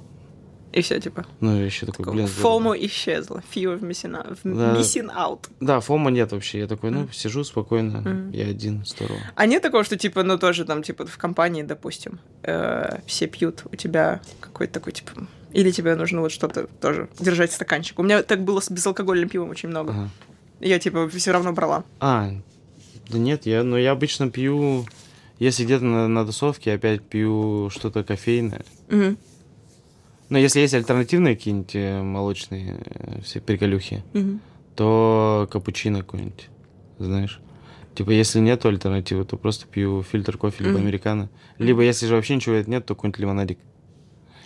И 0.73 0.81
все, 0.81 0.99
типа. 1.01 1.27
Ну, 1.41 1.57
я 1.59 1.65
еще 1.67 1.85
такой, 1.87 2.07
блин, 2.07 2.27
здорово. 2.27 2.53
Фому 2.61 2.75
исчезла. 2.87 3.43
Fear 3.55 3.79
of 3.79 3.81
missing 3.81 4.13
out. 4.17 4.39
Да. 4.45 4.75
Missing 4.75 5.15
out. 5.15 5.49
Да, 5.61 5.81
фома 5.81 6.11
нет 6.11 6.33
вообще. 6.33 6.61
Я 6.61 6.67
такой, 6.67 6.91
ну, 6.91 7.09
сижу 7.13 7.45
спокойно, 7.45 8.01
Мгм. 8.01 8.31
я 8.31 8.47
один, 8.47 8.85
здорово. 8.87 9.19
А 9.35 9.47
нет 9.47 9.63
такого, 9.63 9.85
что, 9.85 9.99
типа, 9.99 10.23
ну, 10.23 10.39
тоже 10.39 10.65
там, 10.65 10.83
типа, 10.83 11.05
в 11.07 11.19
компании, 11.19 11.63
допустим, 11.63 12.21
э, 12.43 13.01
все 13.07 13.27
пьют, 13.27 13.65
у 13.71 13.77
тебя 13.77 14.21
какой-то 14.41 14.73
такой, 14.75 14.93
типа... 14.93 15.13
Или 15.53 15.71
тебе 15.71 15.95
нужно 15.97 16.23
вот 16.23 16.33
что-то 16.33 16.67
тоже 16.81 17.11
держать 17.21 17.53
стаканчик. 17.53 17.99
У 17.99 18.03
меня 18.03 18.23
так 18.23 18.43
было 18.43 18.61
с 18.61 18.71
безалкогольным 18.71 19.29
пивом 19.29 19.51
очень 19.51 19.69
много. 19.69 19.91
Ага. 19.93 20.09
Я, 20.61 20.79
типа, 20.79 21.07
все 21.11 21.33
равно 21.33 21.53
брала. 21.53 21.85
А, 22.01 22.31
да 23.11 23.19
нет, 23.19 23.45
я, 23.45 23.63
ну, 23.63 23.77
я 23.77 23.91
обычно 23.91 24.31
пью, 24.31 24.87
если 25.39 25.65
где-то 25.65 25.85
на, 25.85 26.09
на 26.09 26.25
тусовке, 26.25 26.73
опять 26.73 27.03
пью 27.03 27.69
что-то 27.69 28.03
кофейное. 28.03 28.65
Мгм. 28.89 29.19
Но 30.33 30.39
если 30.39 30.61
есть 30.61 30.73
альтернативные 30.73 31.37
какие-нибудь 31.37 31.75
э, 31.75 32.03
молочные 32.03 32.77
э, 32.87 33.21
все 33.23 33.39
приколюхи, 33.41 34.03
Мгм. 34.15 34.41
то 34.75 35.47
капучино 35.51 35.99
какой-нибудь, 35.99 36.49
знаешь. 36.99 37.39
Типа, 37.95 38.09
если 38.13 38.41
нету 38.41 38.69
альтернативы, 38.69 39.27
то 39.27 39.37
просто 39.37 39.67
пью 39.67 40.03
фильтр 40.03 40.39
кофе, 40.39 40.65
либо 40.65 40.79
Мгм. 40.79 40.85
американо. 40.87 41.29
Либо, 41.59 41.83
если 41.83 42.07
же 42.07 42.15
вообще 42.15 42.37
ничего 42.37 42.57
нет, 42.67 42.87
то 42.87 42.95
какой-нибудь 42.95 43.21
лимонадик. 43.21 43.59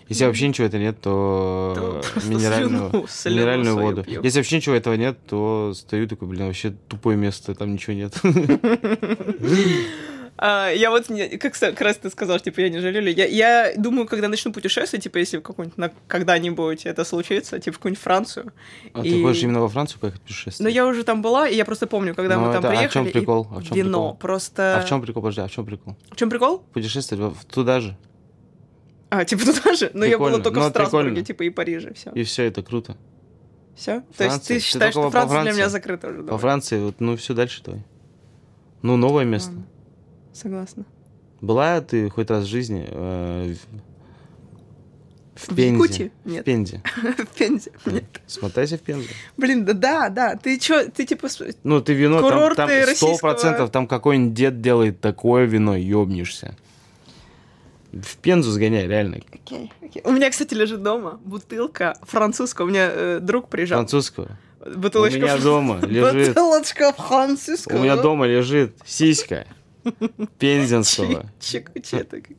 Если 0.08 0.24
вообще 0.24 0.48
ничего 0.48 0.66
это 0.66 0.78
нет, 0.80 1.00
то, 1.00 1.72
То 1.76 2.02
э, 2.20 2.28
минеральную, 2.28 2.90
слюну- 2.90 3.06
слюну 3.08 3.36
минеральную 3.36 3.76
воду. 3.76 4.02
пью. 4.02 4.22
Если 4.24 4.40
вообще 4.40 4.56
ничего 4.56 4.74
этого 4.74 4.94
нет, 4.94 5.18
то 5.28 5.72
стою 5.72 6.08
такой, 6.08 6.26
блин, 6.26 6.46
вообще 6.46 6.74
тупое 6.88 7.16
место, 7.16 7.54
там 7.54 7.72
ничего 7.74 7.92
нет. 7.94 8.12
А, 10.38 10.68
я 10.70 10.90
вот, 10.90 11.06
как, 11.40 11.54
как 11.58 11.80
раз 11.80 11.96
ты 11.96 12.10
сказал, 12.10 12.38
типа, 12.38 12.60
я 12.60 12.68
не 12.68 12.78
жалею. 12.78 13.14
Я, 13.14 13.24
я 13.26 13.72
думаю, 13.76 14.06
когда 14.06 14.28
начну 14.28 14.52
путешествовать, 14.52 15.02
типа, 15.04 15.16
если 15.18 15.42
на- 15.76 15.90
когда-нибудь 16.08 16.84
это 16.84 17.04
случится, 17.04 17.58
типа, 17.58 17.74
в 17.74 17.78
какую-нибудь 17.78 18.02
Францию. 18.02 18.52
А 18.92 19.00
И- 19.02 19.10
ты 19.10 19.22
хочешь 19.22 19.42
именно 19.42 19.60
во 19.60 19.68
Францию 19.68 19.98
поехать 20.00 20.20
путешествовать? 20.20 20.60
Но 20.60 20.68
я 20.68 20.86
уже 20.86 21.04
там 21.04 21.22
была, 21.22 21.48
и 21.48 21.56
я 21.56 21.64
просто 21.64 21.86
помню, 21.86 22.14
когда 22.14 22.36
Ну, 22.36 22.46
мы 22.46 22.52
там 22.52 22.58
это- 22.58 22.68
а 22.68 22.72
в 22.72 22.76
приехали. 22.76 23.08
и 23.08 23.12
прикол? 23.12 23.46
А 23.50 23.54
в 23.60 23.64
чём 23.64 23.76
вино. 23.78 23.88
прикол? 24.10 24.16
Просто. 24.18 24.76
А 24.76 24.80
в 24.82 24.88
чем 24.88 25.00
прикол? 25.00 25.22
Подожди, 25.22 25.40
а 25.40 25.46
в 25.48 25.50
чем 25.50 25.64
прикол? 25.64 25.96
В 26.10 26.16
чем 26.16 26.28
прикол? 26.28 26.58
Путешествовать 26.74 27.24
во- 27.34 27.44
туда 27.50 27.80
же. 27.80 27.96
А, 29.08 29.24
типа 29.24 29.42
туда 29.46 29.72
же? 29.74 29.90
Но 29.94 30.04
я 30.04 30.18
была 30.18 30.28
Прикольно. 30.28 30.44
только 30.44 30.60
Ну, 30.60 30.66
в 30.66 30.68
Страсбурге, 30.68 31.08
прикольно. 31.10 31.26
типа, 31.26 31.42
и 31.44 31.50
Париже, 31.50 31.94
все. 31.94 32.10
И 32.10 32.24
все, 32.24 32.42
это 32.44 32.62
круто. 32.62 32.96
Все? 33.74 34.00
То 34.16 34.24
есть 34.24 34.34
Франция. 34.36 34.48
ты 34.48 34.54
Ты 34.54 34.60
считаешь, 34.66 34.94
только 34.94 35.10
что 35.10 35.18
по 35.20 35.26
Франция 35.28 35.42
для 35.44 35.52
меня 35.52 35.68
закрыта 35.70 36.08
уже? 36.08 36.22
Давай? 36.22 36.40
Франции, 36.40 36.78
вот, 36.78 36.96
ну, 37.00 37.16
все 37.16 37.32
дальше 37.34 37.62
твой. 37.62 37.82
Ну, 38.82 38.96
новое 38.96 39.24
место. 39.24 39.50
Ладно. 39.52 39.66
Согласна. 40.36 40.84
Была 41.40 41.80
ты 41.80 42.10
хоть 42.10 42.30
раз 42.30 42.44
в 42.44 42.46
жизни 42.48 42.86
э, 42.88 43.54
в, 45.34 45.40
в 45.40 45.52
В 45.52 45.54
Пензе? 45.56 45.72
Якутии? 45.72 46.12
В 46.24 46.30
Нет. 46.30 46.44
Пензе. 46.44 46.82
В 47.02 47.26
Пензе. 47.38 47.72
Нет. 47.86 48.04
Смотайся 48.26 48.76
в 48.76 48.80
Пензу. 48.80 49.08
Блин, 49.36 49.64
да, 49.64 49.72
да, 49.74 50.08
да. 50.08 50.36
Ты 50.36 50.58
чё, 50.58 50.88
ты 50.90 51.04
типа... 51.06 51.28
Ну, 51.62 51.80
ты 51.80 51.92
вино, 51.94 52.20
там- 52.20 52.30
Курорты 52.30 52.56
там 52.56 52.68
сто 52.68 52.86
российского- 52.86 53.18
процентов, 53.18 53.70
там 53.70 53.86
какой-нибудь 53.86 54.34
дед 54.34 54.60
делает 54.60 55.00
такое 55.00 55.44
вино, 55.44 55.76
ёбнешься. 55.76 56.56
В 57.92 58.16
Пензу 58.18 58.50
сгоняй, 58.50 58.86
реально. 58.86 59.20
Окей, 59.32 59.72
окей. 59.82 60.02
У 60.04 60.10
меня, 60.12 60.30
кстати, 60.30 60.52
лежит 60.54 60.82
дома 60.82 61.18
бутылка 61.24 61.96
французского. 62.02 62.66
У 62.66 62.68
меня 62.68 62.90
э, 62.92 63.20
друг 63.22 63.48
приезжал. 63.48 63.78
Французского. 63.78 64.38
Бутылочка 64.74 65.16
У 65.18 65.22
меня 65.22 65.38
дома 65.38 65.78
лежит. 65.86 66.28
Бутылочка 66.28 66.92
французского. 66.92 67.78
У 67.78 67.82
меня 67.82 67.96
дома 67.96 68.26
лежит 68.26 68.76
сиська 68.84 69.46
пензенского. 70.38 71.30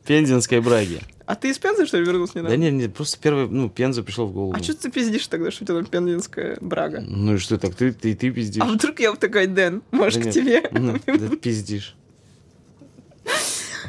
Пензенской 0.06 0.60
браги. 0.60 1.00
А 1.26 1.34
ты 1.34 1.50
из 1.50 1.58
Пензы, 1.58 1.84
что 1.86 1.98
ли, 1.98 2.04
вернулся 2.06 2.38
недавно? 2.38 2.50
Да 2.50 2.56
нет, 2.56 2.72
нет, 2.72 2.94
просто 2.94 3.18
первый, 3.20 3.48
ну, 3.48 3.68
Пенза 3.68 4.02
пришел 4.02 4.26
в 4.26 4.32
голову. 4.32 4.54
А 4.58 4.62
что 4.62 4.74
ты 4.74 4.90
пиздишь 4.90 5.26
тогда, 5.26 5.50
что 5.50 5.64
у 5.64 5.66
тебя 5.66 5.76
там 5.76 5.86
пензенская 5.86 6.56
брага? 6.60 7.02
Ну 7.06 7.34
и 7.34 7.38
что 7.38 7.58
так, 7.58 7.74
ты, 7.74 7.92
ты, 7.92 8.14
ты 8.14 8.30
пиздишь. 8.30 8.62
А 8.62 8.66
вдруг 8.66 8.98
я 9.00 9.10
вот 9.10 9.20
такой, 9.20 9.46
Дэн, 9.46 9.82
может, 9.90 10.22
Да 10.22 10.30
к 10.30 10.32
тебе? 10.32 10.62
Ну, 10.72 10.98
да 11.06 11.36
пиздишь. 11.36 11.94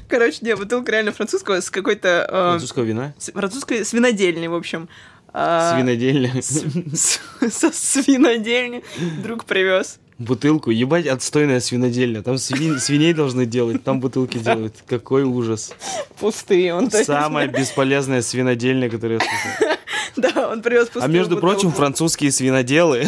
Короче, 0.08 0.40
не, 0.42 0.56
бутылка 0.56 0.92
реально 0.92 1.12
французского 1.12 1.62
с 1.62 1.70
какой-то... 1.70 2.26
э, 2.28 2.32
Французского 2.50 2.84
вина? 2.84 3.14
с- 3.18 3.32
французской 3.32 3.86
свинодельни, 3.86 4.48
в 4.48 4.56
общем. 4.56 4.90
А, 5.32 5.76
Свинодельня. 5.76 6.42
с- 6.42 6.66
с- 6.94 7.20
Со 7.52 7.72
свинодельни 7.72 8.84
друг 9.22 9.46
привез. 9.46 10.00
Бутылку. 10.20 10.70
Ебать, 10.70 11.08
отстойная 11.08 11.60
свинодельня. 11.60 12.22
Там 12.22 12.36
свин- 12.36 12.78
свиней 12.80 13.14
должны 13.14 13.46
делать, 13.46 13.84
там 13.84 14.00
бутылки 14.00 14.38
делают. 14.38 14.76
Какой 14.88 15.24
ужас. 15.24 15.74
Пустые 16.20 16.74
он 16.76 16.90
точно. 16.90 17.06
Самая 17.06 17.48
бесполезная 17.48 18.22
свинодельня, 18.22 18.90
которую 18.90 19.20
я 19.20 19.26
слышал. 19.26 19.76
Да, 20.16 20.50
он 20.52 20.62
привез 20.62 20.86
пустую 20.88 21.06
А 21.06 21.08
между 21.08 21.36
бутылку. 21.36 21.54
прочим, 21.56 21.72
французские 21.72 22.32
свиноделы 22.32 23.06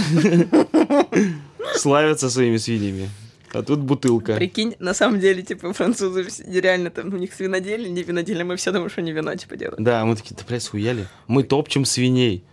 славятся 1.76 2.30
своими 2.30 2.58
свиньями. 2.58 3.10
А 3.54 3.64
тут 3.64 3.80
бутылка. 3.80 4.36
Прикинь, 4.36 4.76
на 4.80 4.94
самом 4.94 5.20
деле, 5.20 5.42
типа, 5.42 5.74
французы 5.74 6.26
реально 6.48 6.90
там 6.90 7.14
у 7.14 7.18
них 7.18 7.34
свинодельня, 7.34 7.90
не 7.90 8.04
винодельня, 8.04 8.46
мы 8.46 8.56
все 8.56 8.72
думаем, 8.72 8.90
что 8.90 9.02
они 9.02 9.12
вино, 9.12 9.36
типа, 9.36 9.58
делают. 9.58 9.82
Да, 9.84 10.06
мы 10.06 10.16
такие, 10.16 10.36
да, 10.38 10.44
блядь, 10.48 10.64
схуяли. 10.64 11.08
Мы 11.28 11.44
топчем 11.44 11.84
свиней. 11.84 12.46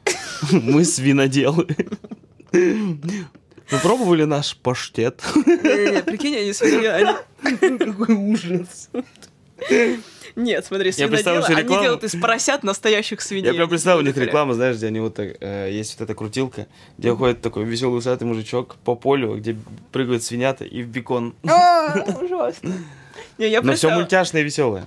Мы 0.51 0.85
свиноделы. 0.85 1.68
Вы 3.70 3.78
пробовали 3.78 4.24
наш 4.24 4.57
паштет? 4.57 5.22
Не-не-не, 5.35 6.02
прикинь, 6.02 6.37
они 6.37 6.52
свиньи, 6.52 6.87
они... 6.87 7.78
Какой 7.78 8.14
ужас. 8.14 8.88
Нет, 10.37 10.64
смотри, 10.64 10.92
свиноделы, 10.92 11.44
они 11.44 11.62
реклама- 11.62 11.83
делают 11.83 12.04
из 12.04 12.14
поросят 12.14 12.62
настоящих 12.62 13.20
свиней. 13.20 13.48
Я 13.48 13.54
прям 13.54 13.68
представил, 13.68 13.98
у 13.98 14.02
них 14.02 14.16
реклама, 14.16 14.54
знаешь, 14.54 14.76
где 14.76 14.87
они 14.87 15.00
вот 15.00 15.14
так, 15.14 15.37
э, 15.40 15.70
есть 15.72 15.98
вот 15.98 16.04
эта 16.04 16.14
крутилка, 16.14 16.68
где 16.96 17.11
уходит 17.11 17.42
такой 17.42 17.64
веселый 17.64 17.98
усатый 17.98 18.26
мужичок 18.26 18.76
по 18.85 18.94
полю, 18.94 19.37
где 19.37 19.57
прыгают 19.90 20.22
свинята 20.22 20.64
и 20.64 20.83
в 20.83 20.88
бекон. 20.88 21.35
А, 21.48 22.04
Ужасно. 22.22 22.72
Не, 23.37 23.48
я 23.48 23.62
Но 23.62 23.74
все 23.74 23.90
мультяшное 23.90 24.42
и 24.42 24.44
веселое. 24.44 24.87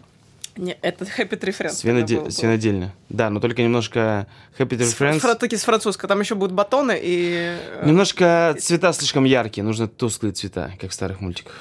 Не, 0.57 0.77
это 0.81 1.05
Happy 1.05 1.39
Tree 1.39 1.57
Friends. 1.57 1.69
Свиноде-. 1.71 2.29
Свинодельня. 2.29 2.93
Да, 3.09 3.29
но 3.29 3.39
только 3.39 3.61
немножко 3.63 4.27
Happy 4.57 4.77
Tree 4.77 4.83
С 4.83 4.99
Friends. 4.99 5.19
фра- 5.19 5.35
таки 5.35 5.55
с 5.57 5.63
французского. 5.63 6.09
Там 6.09 6.19
еще 6.19 6.35
будут 6.35 6.53
батоны 6.55 6.99
и... 7.01 7.57
э, 7.57 7.83
Немножко 7.87 8.55
цвета 8.59 8.91
слишком 8.93 9.23
яркие, 9.23 9.63
нужны 9.63 9.87
тусклые 9.87 10.33
цвета, 10.33 10.73
как 10.79 10.91
в 10.91 10.93
старых 10.93 11.21
мультиках. 11.21 11.53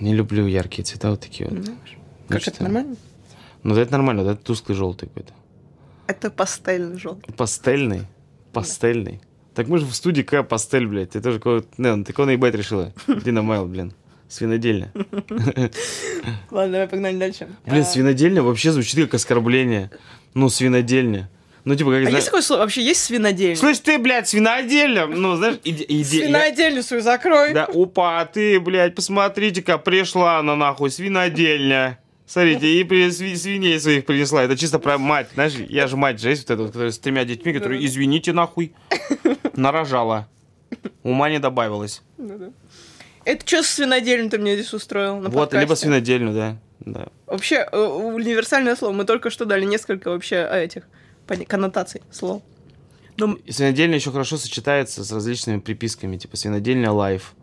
Не 0.00 0.14
люблю 0.14 0.46
яркие 0.46 0.84
цвета, 0.84 1.10
вот 1.10 1.20
такие 1.20 1.48
вот. 1.48 1.58
Ну, 1.66 1.76
Как 2.28 2.46
это 2.46 2.62
нормально? 2.62 2.96
Ну, 3.62 3.74
да, 3.74 3.80
это 3.80 3.92
нормально, 3.92 4.24
да, 4.24 4.32
это 4.32 4.42
тусклый 4.42 4.76
желтый 4.76 5.08
какой-то. 5.08 5.32
Это 6.06 6.30
пастельный 6.30 6.98
желтый. 6.98 7.32
Пастельный? 7.34 8.02
Пастельный? 8.52 9.20
Так 9.54 9.68
мы 9.68 9.78
же 9.78 9.86
в 9.86 9.94
студии 9.94 10.22
какая 10.22 10.42
пастель, 10.42 10.86
блядь. 10.86 11.10
Ты 11.10 11.20
тоже 11.22 11.38
какой 11.38 11.64
Не, 11.78 12.04
ты 12.04 12.12
кого 12.12 12.26
наебать 12.26 12.54
решила? 12.54 12.92
Дина 13.24 13.40
Майл, 13.42 13.66
блин. 13.66 13.94
Свинодельня. 14.34 14.90
Ладно, 16.50 16.72
давай 16.72 16.88
погнали 16.88 17.16
дальше. 17.16 17.48
Блин, 17.66 17.82
А, 17.82 17.84
свинодельня 17.84 18.42
вообще 18.42 18.72
звучит 18.72 19.04
как 19.06 19.14
оскорбление. 19.14 19.90
Ну, 20.34 20.48
свинодельня. 20.48 21.30
Ну, 21.64 21.74
типа, 21.76 21.92
как... 21.92 22.00
А 22.02 22.06
зна- 22.08 22.16
есть 22.16 22.26
такое 22.26 22.42
слово? 22.42 22.60
Вообще 22.62 22.82
есть 22.82 23.00
свинодельня? 23.04 23.56
Слышь, 23.56 23.78
ты, 23.78 23.98
блядь, 23.98 24.28
свинодельня! 24.28 25.06
Ну, 25.06 25.36
знаешь, 25.36 25.58
иди... 25.64 25.84
иди- 25.88 26.18
я- 26.18 26.24
Свинодельню 26.26 26.82
свою 26.82 27.02
закрой. 27.02 27.54
Да, 27.54 27.66
опа, 27.72 28.20
а 28.20 28.26
ты, 28.26 28.58
блядь, 28.60 28.94
посмотрите-ка, 28.94 29.78
пришла 29.78 30.40
она 30.40 30.56
нахуй, 30.56 30.90
свинодельня. 30.90 31.98
Смотрите, 32.26 32.66
и 32.66 32.84
при- 32.84 33.06
сви- 33.08 33.36
свиней 33.36 33.78
своих 33.80 34.04
принесла. 34.04 34.42
Это 34.42 34.56
чисто 34.56 34.78
про 34.78 34.98
мать, 34.98 35.28
знаешь, 35.34 35.54
я 35.68 35.86
же 35.86 35.96
мать 35.96 36.20
же 36.20 36.30
есть 36.30 36.42
вот 36.48 36.54
эта 36.54 36.62
вот, 36.62 36.72
которая 36.72 36.90
с 36.90 36.98
тремя 36.98 37.24
детьми, 37.24 37.52
которая, 37.52 37.78
извините, 37.84 38.32
нахуй, 38.32 38.74
нарожала. 39.54 40.28
Ума 41.02 41.30
не 41.30 41.38
добавилось. 41.38 42.02
Ну-да. 42.18 42.50
Это 43.24 43.46
что 43.46 43.62
свинодельню 43.62 44.30
ты 44.30 44.38
мне 44.38 44.54
здесь 44.54 44.72
устроил 44.72 45.16
на 45.16 45.28
вот, 45.28 45.50
подкасте? 45.50 45.60
либо 45.60 45.74
свинодельню, 45.74 46.32
да. 46.32 46.56
да. 46.80 47.08
Вообще, 47.26 47.66
э, 47.70 47.78
универсальное 47.78 48.76
слово. 48.76 48.92
Мы 48.92 49.04
только 49.04 49.30
что 49.30 49.44
дали 49.44 49.64
несколько 49.64 50.10
вообще 50.10 50.46
э, 50.50 50.64
этих 50.64 50.84
коннотаций 51.48 52.02
слов. 52.10 52.42
Ну, 53.16 53.34
И 53.34 53.52
свинодельня 53.52 53.96
еще 53.96 54.10
хорошо 54.10 54.36
сочетается 54.36 55.04
с 55.04 55.12
различными 55.12 55.60
приписками, 55.60 56.16
типа 56.16 56.36
свинодельня 56.36 56.90
лайф. 56.90 57.34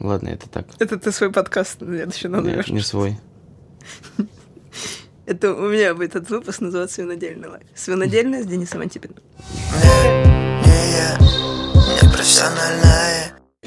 Ладно, 0.00 0.28
это 0.28 0.48
так. 0.48 0.66
это 0.78 0.98
ты 0.98 1.12
свой 1.12 1.30
подкаст 1.32 1.80
на 1.80 1.96
следующий 1.96 2.28
Нет, 2.28 2.36
назовешь. 2.36 2.68
не 2.68 2.80
свой. 2.80 3.18
Это 5.26 5.52
у 5.52 5.68
меня 5.68 5.94
будет 5.94 6.16
этот 6.16 6.30
выпуск 6.30 6.62
называться 6.62 6.94
«Свинодельный 6.96 7.48
лайф». 7.50 7.64
«Свинодельная» 7.74 8.42
с 8.42 8.46
Денисом 8.46 8.80
Антипиным. 8.80 9.18
Не 10.64 11.08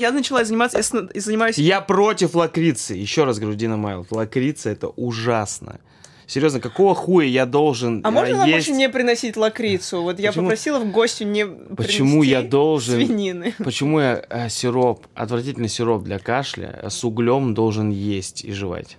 я. 0.02 0.08
Я 0.08 0.14
начала 0.14 0.44
заниматься, 0.44 0.78
я 0.80 1.08
и 1.14 1.20
занимаюсь... 1.20 1.58
Я 1.58 1.82
против 1.82 2.36
лакрицы. 2.36 2.94
Еще 2.96 3.24
раз 3.24 3.40
говорю, 3.40 3.56
Дина 3.56 3.78
Майл, 3.78 4.06
лакрица 4.10 4.70
это 4.70 4.88
ужасно. 4.90 5.80
Серьезно, 6.28 6.60
какого 6.62 6.96
хуя 6.96 7.28
я 7.28 7.46
должен 7.46 8.00
А 8.06 8.10
можно 8.12 8.34
э, 8.34 8.38
нам 8.38 8.48
есть... 8.48 8.68
больше 8.68 8.72
не 8.72 8.88
приносить 8.90 9.36
лакрицу? 9.36 10.02
Вот 10.02 10.18
я 10.18 10.30
Почему? 10.30 10.46
попросила 10.46 10.80
в 10.80 10.90
гостю 10.92 11.26
не 11.26 11.46
Почему 11.46 12.24
я 12.24 12.42
должен- 12.42 12.96
свинины. 12.96 13.54
Почему 13.64 14.00
я 14.00 14.24
э, 14.30 14.48
сироп, 14.50 15.08
отвратительный 15.14 15.68
сироп 15.68 16.04
для 16.04 16.20
кашля 16.20 16.80
э, 16.84 16.90
с 16.90 17.04
углем 17.04 17.54
должен 17.54 17.90
есть 17.90 18.46
и 18.46 18.54
жевать? 18.54 18.98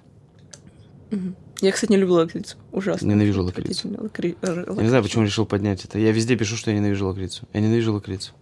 Я, 1.62 1.72
кстати, 1.72 1.90
не 1.92 1.96
люблю 1.96 2.14
лакрицу. 2.16 2.56
Ужасно. 2.72 3.06
Ненавижу 3.06 3.42
лакрицу. 3.44 3.88
Лакри- 3.88 4.36
э, 4.42 4.64
Я 4.76 4.82
не 4.82 4.88
знаю, 4.88 5.02
почему 5.02 5.24
решил 5.24 5.46
поднять 5.46 5.84
это. 5.84 5.98
Я 5.98 6.10
везде 6.12 6.36
пишу, 6.36 6.56
что 6.56 6.70
я 6.70 6.76
ненавижу 6.76 7.06
лакрицу. 7.06 7.46
Я 7.52 7.60
ненавижу 7.60 7.92
лакрицу. 7.94 8.32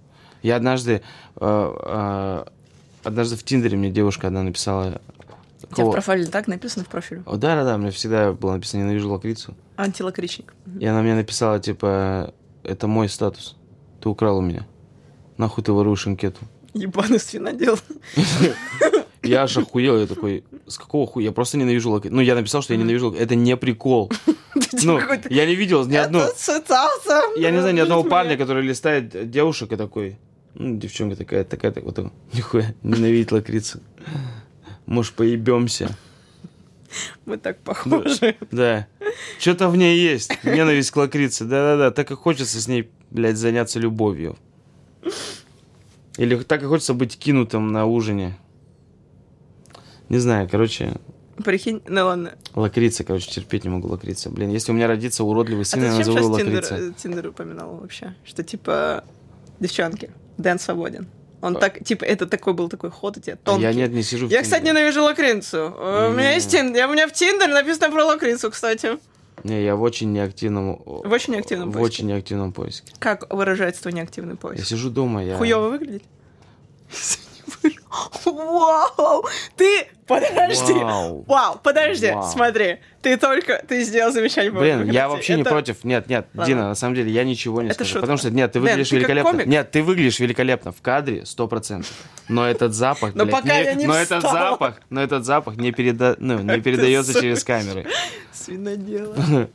Я 0.43 0.57
однажды... 0.57 1.03
э, 1.37 1.75
э, 1.87 2.45
однажды 3.05 3.37
в 3.37 3.45
Тиндере 3.45 3.77
мне 3.77 3.91
девушка 3.91 4.29
одна 4.29 4.43
написала... 4.43 5.01
У 5.63 5.67
тебя 5.67 5.73
в 5.73 5.77
Кого? 5.77 5.93
профайле 5.93 6.27
так 6.27 6.49
написано 6.49 6.85
в 6.85 6.89
профиле? 6.89 7.23
О, 7.27 7.37
да-да-да, 7.37 7.77
мне 7.77 7.91
всегда 7.91 8.33
было 8.33 8.53
написано 8.53 8.81
«ненавижу 8.81 9.11
лакрицу». 9.11 9.55
Антилакричник. 9.77 10.55
И 10.79 10.87
она 10.87 11.03
мне 11.03 11.15
написала, 11.15 11.61
типа, 11.61 12.33
это 12.65 12.87
мой 12.87 13.09
статус. 13.09 13.57
Ты 14.01 14.09
украл 14.09 14.39
у 14.39 14.43
меня. 14.43 14.67
Нахуй 15.37 15.63
ты 15.63 15.73
воруешь 15.73 16.07
анкету? 16.07 16.41
Ебаный 16.73 17.21
свинодел. 17.21 17.79
Я 19.23 19.43
аж 19.43 19.57
охуел, 19.57 19.99
я 19.99 20.07
такой, 20.07 20.45
с 20.67 20.79
какого 20.79 21.07
хуя? 21.07 21.27
Я 21.27 21.33
просто 21.33 21.59
ненавижу 21.59 21.91
лакрицу. 21.91 22.15
Ну, 22.15 22.23
я 22.23 22.35
написал, 22.35 22.63
что 22.63 22.73
я 22.73 22.79
ненавижу 22.81 23.07
лакрицу. 23.07 23.25
Это 23.25 23.35
не 23.35 23.57
прикол. 23.57 24.11
Ну, 24.83 24.99
я 25.31 25.47
не 25.47 25.55
видел 25.55 25.87
ни 25.87 26.35
цитата. 26.37 27.23
Я 27.37 27.51
не 27.51 27.59
знаю 27.59 27.75
ни 27.75 27.81
одного 27.81 28.03
парня, 28.05 28.37
который 28.37 28.63
листает 28.65 29.31
девушек 29.31 29.73
и 29.73 29.77
такой, 29.77 30.19
ну, 30.55 30.77
девчонка 30.77 31.17
такая, 31.17 31.45
такая, 31.45 31.73
так 31.73 31.85
вот, 31.85 31.99
нихуя, 32.33 32.75
ненавидит 32.83 33.33
лакрицу. 33.33 33.81
Может, 34.87 35.15
поебемся? 35.15 35.97
Мы 37.25 37.37
так 37.39 37.59
похожи. 37.61 38.37
Да. 38.51 38.87
Что-то 39.39 39.69
в 39.69 39.77
ней 39.77 39.99
есть. 40.01 40.43
Ненависть 40.43 40.91
к 40.91 40.97
лакрице. 40.97 41.45
Да-да-да. 41.45 41.93
Так 41.93 42.11
и 42.11 42.17
хочется 42.17 42.61
с 42.61 42.67
ней, 42.67 42.91
блядь, 43.11 43.37
заняться 43.37 43.79
любовью. 43.79 44.37
Или 46.17 46.37
так 46.43 46.63
и 46.63 46.67
хочется 46.67 46.95
быть 46.95 47.17
кинутым 47.17 47.71
на 47.71 47.87
ужине. 47.87 48.37
Не 50.09 50.19
знаю, 50.19 50.49
короче, 50.51 50.95
Прикинь, 51.45 51.81
ну 51.89 52.05
ладно. 52.05 52.35
лакрица, 52.55 53.05
короче, 53.05 53.31
терпеть 53.31 53.65
не 53.65 53.71
могу 53.71 53.89
лакрица. 53.89 54.29
Блин, 54.29 54.51
если 54.51 54.73
у 54.73 54.75
меня 54.75 54.89
родится 54.89 55.25
уродливый 55.25 55.63
А 55.63 55.65
сын, 55.65 55.81
ты 55.81 55.87
я 55.87 55.95
назову 55.95 56.19
его 56.19 56.37
Тиндер, 56.39 56.55
лакрица. 56.57 56.75
э, 56.77 56.93
Тиндер 56.97 57.29
упоминал 57.29 57.77
вообще? 57.77 58.15
Что 58.25 58.43
типа, 58.43 59.05
девчонки, 59.61 60.11
Дэн 60.41 60.59
свободен. 60.59 61.07
Он 61.43 61.55
так, 61.57 61.83
типа, 61.85 62.05
это 62.05 62.27
такой 62.27 62.53
был 62.53 62.69
такой 62.69 62.91
ход 62.91 63.17
у 63.17 63.21
тебя 63.21 63.35
А 63.35 63.37
тонкий. 63.47 63.63
Я 63.63 63.73
нет, 63.73 63.91
не 63.93 64.03
сижу 64.03 64.27
в 64.27 64.31
Я, 64.31 64.43
кстати, 64.43 64.63
ненавижу 64.65 65.03
лакрицу. 65.03 65.75
Э, 65.75 66.09
У 66.11 66.13
меня 66.13 66.33
есть 66.35 66.51
Тиндер. 66.51 66.87
У 66.87 66.93
меня 66.93 67.09
в 67.09 67.13
Тиндере 67.13 67.53
написано 67.55 67.91
про 67.91 68.05
лакрицу, 68.05 68.51
кстати. 68.51 68.99
Не, 69.43 69.65
я 69.65 69.75
в 69.75 69.81
очень 69.81 70.13
неактивном... 70.13 70.83
В 70.85 71.11
очень 71.11 71.33
неактивном 71.33 71.71
В 71.71 71.73
поиске. 71.73 71.87
очень 71.87 72.07
неактивном 72.09 72.53
поиске. 72.53 72.93
Как 72.99 73.33
выражается 73.33 73.81
твой 73.81 73.95
неактивный 73.95 74.33
Я 74.35 74.37
поиск? 74.37 74.67
сижу 74.67 74.91
дома, 74.91 75.25
я... 75.25 75.37
Хуёво 75.39 75.71
выглядит? 75.71 76.03
Вау! 78.25 79.25
Ты, 79.57 79.87
подожди! 80.19 80.73
Вау. 80.73 81.25
Вау, 81.27 81.61
подожди, 81.63 82.11
Вау. 82.11 82.29
смотри. 82.31 82.79
Ты 83.01 83.17
только, 83.17 83.65
ты 83.67 83.83
сделал 83.83 84.13
замечание. 84.13 84.53
по 84.53 84.59
Блин, 84.59 84.91
я 84.91 85.09
вообще 85.09 85.37
не 85.37 85.41
Это- 85.43 85.51
против. 85.51 85.85
Нет, 85.85 86.09
нет, 86.09 86.27
Ладно. 86.35 86.47
Дина, 86.47 86.69
на 86.69 86.75
самом 86.75 86.97
деле 86.97 87.11
я 87.13 87.25
ничего 87.25 87.63
не 87.63 87.69
Это 87.69 87.77
скажу. 87.77 87.89
шутка. 87.91 88.01
Потому 88.03 88.19
что, 88.19 88.31
нет, 88.31 88.53
ты 88.53 88.59
Дэн, 88.61 88.69
выглядишь 88.69 88.89
ты 88.91 89.01
как 89.01 89.09
великолепно. 89.09 89.43
Нет, 89.49 89.71
ты 89.71 89.83
выглядишь 89.83 90.19
великолепно 90.19 90.73
в 90.73 90.83
кадре, 90.83 91.25
сто 91.25 91.47
процентов. 91.49 91.93
Но 92.29 92.47
этот 92.47 92.75
запах, 92.75 93.15
Но 93.15 93.25
пока 93.27 93.57
я 93.57 93.75
не 93.75 93.87
но 93.87 93.95
этот 93.95 94.23
запах, 94.23 94.81
но 94.91 95.03
этот 95.03 95.25
запах 95.25 95.57
не, 95.57 95.73
переда... 95.73 96.17
ну, 96.19 96.41
не 96.41 96.61
передается 96.63 97.19
через 97.19 97.43
камеры. 97.45 97.87
Свинодело. 98.33 99.17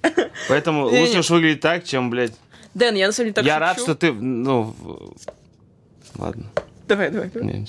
Поэтому 0.50 0.86
лучше 0.86 1.20
уж 1.20 1.30
выглядеть 1.30 1.62
так, 1.62 1.84
чем, 1.84 2.10
блядь. 2.10 2.34
Дэн, 2.74 2.96
я 2.96 3.08
на 3.08 3.14
самом 3.14 3.28
деле 3.28 3.34
так 3.36 3.46
я 3.46 3.60
рад, 3.60 3.80
что 3.80 3.94
ты, 3.96 4.12
ну, 4.12 4.76
ладно, 6.18 6.46
Давай, 6.88 7.10
давай, 7.10 7.30
не. 7.36 7.68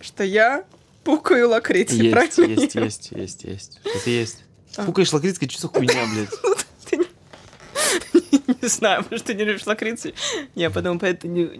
Что 0.00 0.24
я 0.24 0.64
пукаю 1.04 1.48
лакрицей, 1.50 1.98
Есть, 1.98 2.12
правильно? 2.12 2.60
есть, 2.60 2.74
есть, 2.74 3.10
есть, 3.12 3.44
есть. 3.44 3.80
Что-то 3.84 4.10
есть. 4.10 4.44
А. 4.76 4.82
Фукаешь 4.84 5.12
лакритской, 5.12 5.48
что 5.48 5.68
хуйня, 5.68 6.04
блядь? 6.12 6.30
Ты 6.90 6.96
не- 6.96 8.68
знаю, 8.68 9.04
может, 9.10 9.26
ты 9.26 9.34
не 9.34 9.44
любишь 9.44 9.66
лакрицу. 9.66 10.12
Я 10.54 10.70
потом 10.70 10.98
поэтому 10.98 11.32
не, 11.34 11.50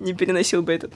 не 0.00 0.12
переносил 0.14 0.62
бы 0.62 0.72
этот. 0.72 0.92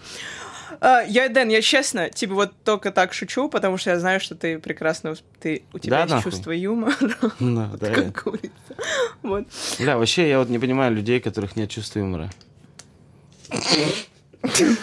А, 0.80 1.00
я, 1.02 1.28
Дэн, 1.28 1.48
я 1.48 1.62
честно, 1.62 2.11
типа 2.11 2.35
вот 2.35 2.52
только 2.64 2.90
так 2.92 3.12
шучу, 3.14 3.48
потому 3.48 3.78
что 3.78 3.90
я 3.90 3.98
знаю, 3.98 4.20
что 4.20 4.35
ты 4.35 4.59
прекрасно, 4.59 5.14
ты, 5.40 5.62
у 5.72 5.78
тебя 5.78 5.96
Да, 5.98 6.02
есть 6.02 6.14
нахуй? 6.14 6.32
чувство 6.32 6.50
юмора, 6.50 6.94
Ну, 7.40 7.76
да. 7.78 7.92
как 7.94 8.12
говорится. 8.24 8.51
Вот. 9.22 9.47
Бля, 9.78 9.97
вообще 9.97 10.28
я 10.28 10.38
вот 10.38 10.49
не 10.49 10.59
понимаю 10.59 10.94
людей, 10.94 11.20
которых 11.20 11.57
нет 11.57 11.70
чувства 11.70 12.01
юмора. 12.01 12.30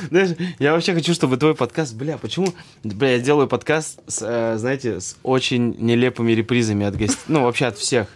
Знаешь, 0.09 0.35
я 0.59 0.73
вообще 0.73 0.93
хочу, 0.93 1.13
чтобы 1.13 1.37
твой 1.37 1.55
подкаст... 1.55 1.93
Бля, 1.95 2.17
почему... 2.17 2.47
Бля, 2.83 3.13
я 3.13 3.19
делаю 3.19 3.47
подкаст, 3.47 3.99
с, 4.07 4.21
э, 4.21 4.57
знаете, 4.57 4.99
с 4.99 5.17
очень 5.23 5.75
нелепыми 5.79 6.31
репризами 6.33 6.85
от 6.85 6.95
гостей. 6.95 7.19
Ну, 7.27 7.43
вообще 7.43 7.67
от 7.67 7.77
всех. 7.77 8.07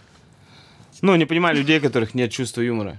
Ну, 1.00 1.14
не 1.16 1.24
понимаю 1.26 1.56
людей, 1.56 1.80
которых 1.80 2.14
нет 2.14 2.30
чувства 2.30 2.60
юмора. 2.60 2.98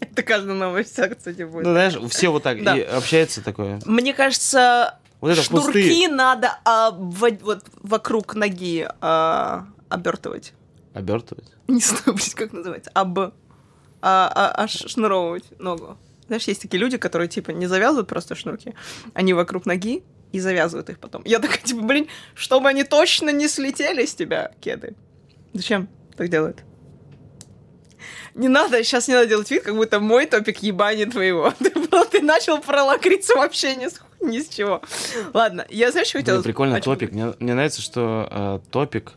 Это 0.00 0.22
каждая 0.22 0.54
новость, 0.54 0.98
кстати, 1.16 1.42
будет. 1.44 1.64
Ну, 1.64 1.70
знаешь, 1.72 1.94
все 2.10 2.28
вот 2.30 2.42
так 2.42 2.62
Да. 2.62 2.76
и 2.76 2.82
общаются 2.82 3.42
такое. 3.42 3.80
Мне 3.86 4.12
кажется, 4.12 4.98
Вот 5.20 5.30
это 5.30 5.42
шнурки 5.42 5.66
пустые. 5.66 6.08
надо 6.08 6.58
а, 6.64 6.90
во- 6.90 7.30
вот 7.40 7.64
вокруг 7.82 8.34
ноги 8.34 8.86
а, 9.00 9.66
обертывать. 9.88 10.52
Обертывать. 10.92 11.46
Не 11.68 11.80
знаю, 11.80 12.18
как 12.34 12.52
называется. 12.52 12.90
Об... 12.92 13.18
А, 13.18 13.30
а, 14.02 14.62
аж 14.64 14.72
шнуровывать 14.72 15.44
ногу. 15.58 15.96
Знаешь, 16.26 16.44
есть 16.44 16.62
такие 16.62 16.78
люди, 16.78 16.96
которые, 16.96 17.28
типа, 17.28 17.50
не 17.50 17.66
завязывают 17.66 18.08
просто 18.08 18.34
шнурки, 18.34 18.74
они 19.12 19.34
вокруг 19.34 19.66
ноги 19.66 20.02
и 20.32 20.40
завязывают 20.40 20.88
их 20.90 20.98
потом. 20.98 21.22
Я 21.24 21.38
такая, 21.38 21.58
типа, 21.62 21.82
блин, 21.82 22.08
чтобы 22.34 22.68
они 22.68 22.84
точно 22.84 23.30
не 23.30 23.48
слетели 23.48 24.04
с 24.04 24.14
тебя, 24.14 24.52
кеды. 24.60 24.94
Зачем 25.52 25.88
так 26.16 26.28
делают? 26.28 26.62
Не 28.34 28.48
надо, 28.48 28.82
сейчас 28.82 29.06
не 29.06 29.14
надо 29.14 29.28
делать 29.28 29.50
вид, 29.50 29.62
как 29.62 29.76
будто 29.76 30.00
мой 30.00 30.26
топик 30.26 30.58
ебани 30.58 31.04
твоего. 31.04 31.52
Ты, 32.10 32.20
начал 32.20 32.60
про 32.60 32.82
лакрицу 32.82 33.36
вообще 33.36 33.76
ни 33.76 33.86
с, 33.86 34.00
ни 34.20 34.40
с 34.40 34.48
чего. 34.48 34.82
Ладно, 35.32 35.64
я, 35.68 35.92
знаешь, 35.92 36.08
что 36.08 36.18
хотела... 36.18 36.36
Блин, 36.36 36.44
прикольно, 36.44 36.80
топик. 36.80 37.12
Мне, 37.12 37.34
мне 37.38 37.54
нравится, 37.54 37.80
что 37.80 38.28
э, 38.30 38.70
топик, 38.72 39.12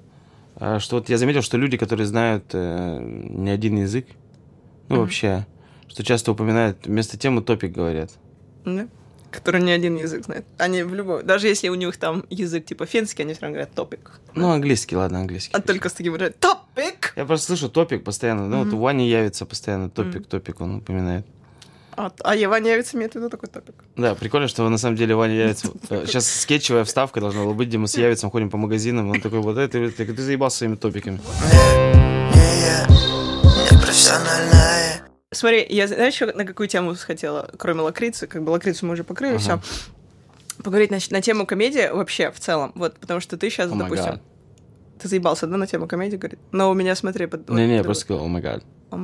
э, 0.59 0.77
что 0.79 0.97
вот 0.97 1.09
я 1.09 1.17
заметил, 1.17 1.41
что 1.41 1.57
люди, 1.57 1.77
которые 1.77 2.05
знают 2.05 2.45
э, 2.53 2.99
не 3.01 3.49
один 3.49 3.77
язык, 3.77 4.05
ну 4.89 4.95
Мгм. 4.95 5.03
вообще, 5.03 5.47
что 5.87 6.03
часто 6.03 6.31
упоминают, 6.31 6.85
вместо 6.85 7.17
темы 7.17 7.41
топик 7.41 7.71
говорят. 7.71 8.11
Да? 8.65 8.87
Который 9.31 9.61
не 9.61 9.71
один 9.71 9.97
язык 9.97 10.23
знает. 10.25 10.45
Они 10.57 10.83
в 10.83 10.93
любой... 10.93 11.23
Даже 11.23 11.47
если 11.47 11.69
у 11.69 11.75
них 11.75 11.97
там 11.97 12.23
язык 12.29 12.65
типа 12.65 12.85
финский, 12.85 13.23
они 13.23 13.33
все 13.33 13.41
равно 13.41 13.55
говорят 13.55 13.73
топик. 13.73 14.11
Ну, 14.35 14.49
английский, 14.51 14.95
ладно, 14.95 15.19
английский. 15.19 15.53
А 15.53 15.61
только 15.61 15.89
с 15.89 15.93
таким 15.93 16.13
выражением 16.13 16.39
топик! 16.39 17.13
Я 17.15 17.25
просто 17.25 17.47
слышу 17.47 17.69
топик 17.69 18.03
постоянно. 18.03 18.47
Ну, 18.47 18.63
вот 18.63 18.73
у 18.73 18.77
Вани 18.77 19.07
явится 19.09 19.45
постоянно 19.45 19.89
топик, 19.89 20.21
Мгм. 20.21 20.23
топик, 20.25 20.61
он 20.61 20.75
упоминает. 20.77 21.25
А, 21.97 22.11
а 22.23 22.35
Ева 22.35 22.59
Невица 22.59 22.95
имеет 22.95 23.13
в 23.13 23.15
виду 23.15 23.27
такой 23.29 23.49
топик. 23.49 23.73
Да, 23.95 24.13
прикольно, 24.13 24.47
что 24.47 24.69
на 24.69 24.77
самом 24.77 24.95
деле 24.95 25.15
Ваня 25.15 25.33
явится. 25.33 25.69
Сейчас 26.05 26.29
скетчевая 26.29 26.83
вставка 26.83 27.19
должна 27.19 27.41
была 27.43 27.53
быть, 27.53 27.69
где 27.69 27.79
мы 27.79 27.87
с 27.87 27.97
Явицем 27.97 28.29
ходим 28.29 28.51
по 28.51 28.57
магазинам. 28.57 29.09
Он 29.09 29.19
такой, 29.19 29.39
вот 29.39 29.57
это, 29.57 29.89
ты, 29.89 30.05
ты 30.05 30.21
заебался 30.21 30.59
своими 30.59 30.75
топиками. 30.75 31.19
Не, 32.35 32.39
не 32.39 32.61
я, 32.61 32.85
Смотри, 35.33 35.65
я 35.69 35.87
знаешь, 35.87 36.19
на 36.21 36.45
какую 36.45 36.67
тему 36.69 36.95
хотела, 36.95 37.49
кроме 37.57 37.81
лакрицы, 37.81 38.27
как 38.27 38.43
бы 38.43 38.51
лакрицу 38.51 38.85
мы 38.85 38.93
уже 38.93 39.03
покрыли, 39.03 39.35
Ага. 39.35 39.39
все. 39.39 39.59
Поговорить 40.63 40.89
на, 40.89 40.99
на 41.09 41.21
тему 41.21 41.45
комедии 41.45 41.89
вообще 41.91 42.31
в 42.31 42.39
целом. 42.39 42.71
Вот, 42.75 42.97
потому 42.97 43.19
что 43.19 43.35
ты 43.37 43.49
сейчас, 43.49 43.69
май 43.69 43.89
допустим, 43.89 44.21
ты 44.99 45.07
заебался, 45.09 45.45
да, 45.45 45.57
на 45.57 45.67
тему 45.67 45.85
комедии 45.87 46.15
говорить? 46.15 46.39
Но 46.53 46.71
у 46.71 46.73
меня, 46.73 46.95
смотри, 46.95 47.25
под... 47.27 47.49
Не-не, 47.49 47.75
я 47.75 47.83
просто 47.83 48.05
сказал, 48.05 48.23
о 48.23 48.27
май 48.29 48.41
гад. 48.41 48.63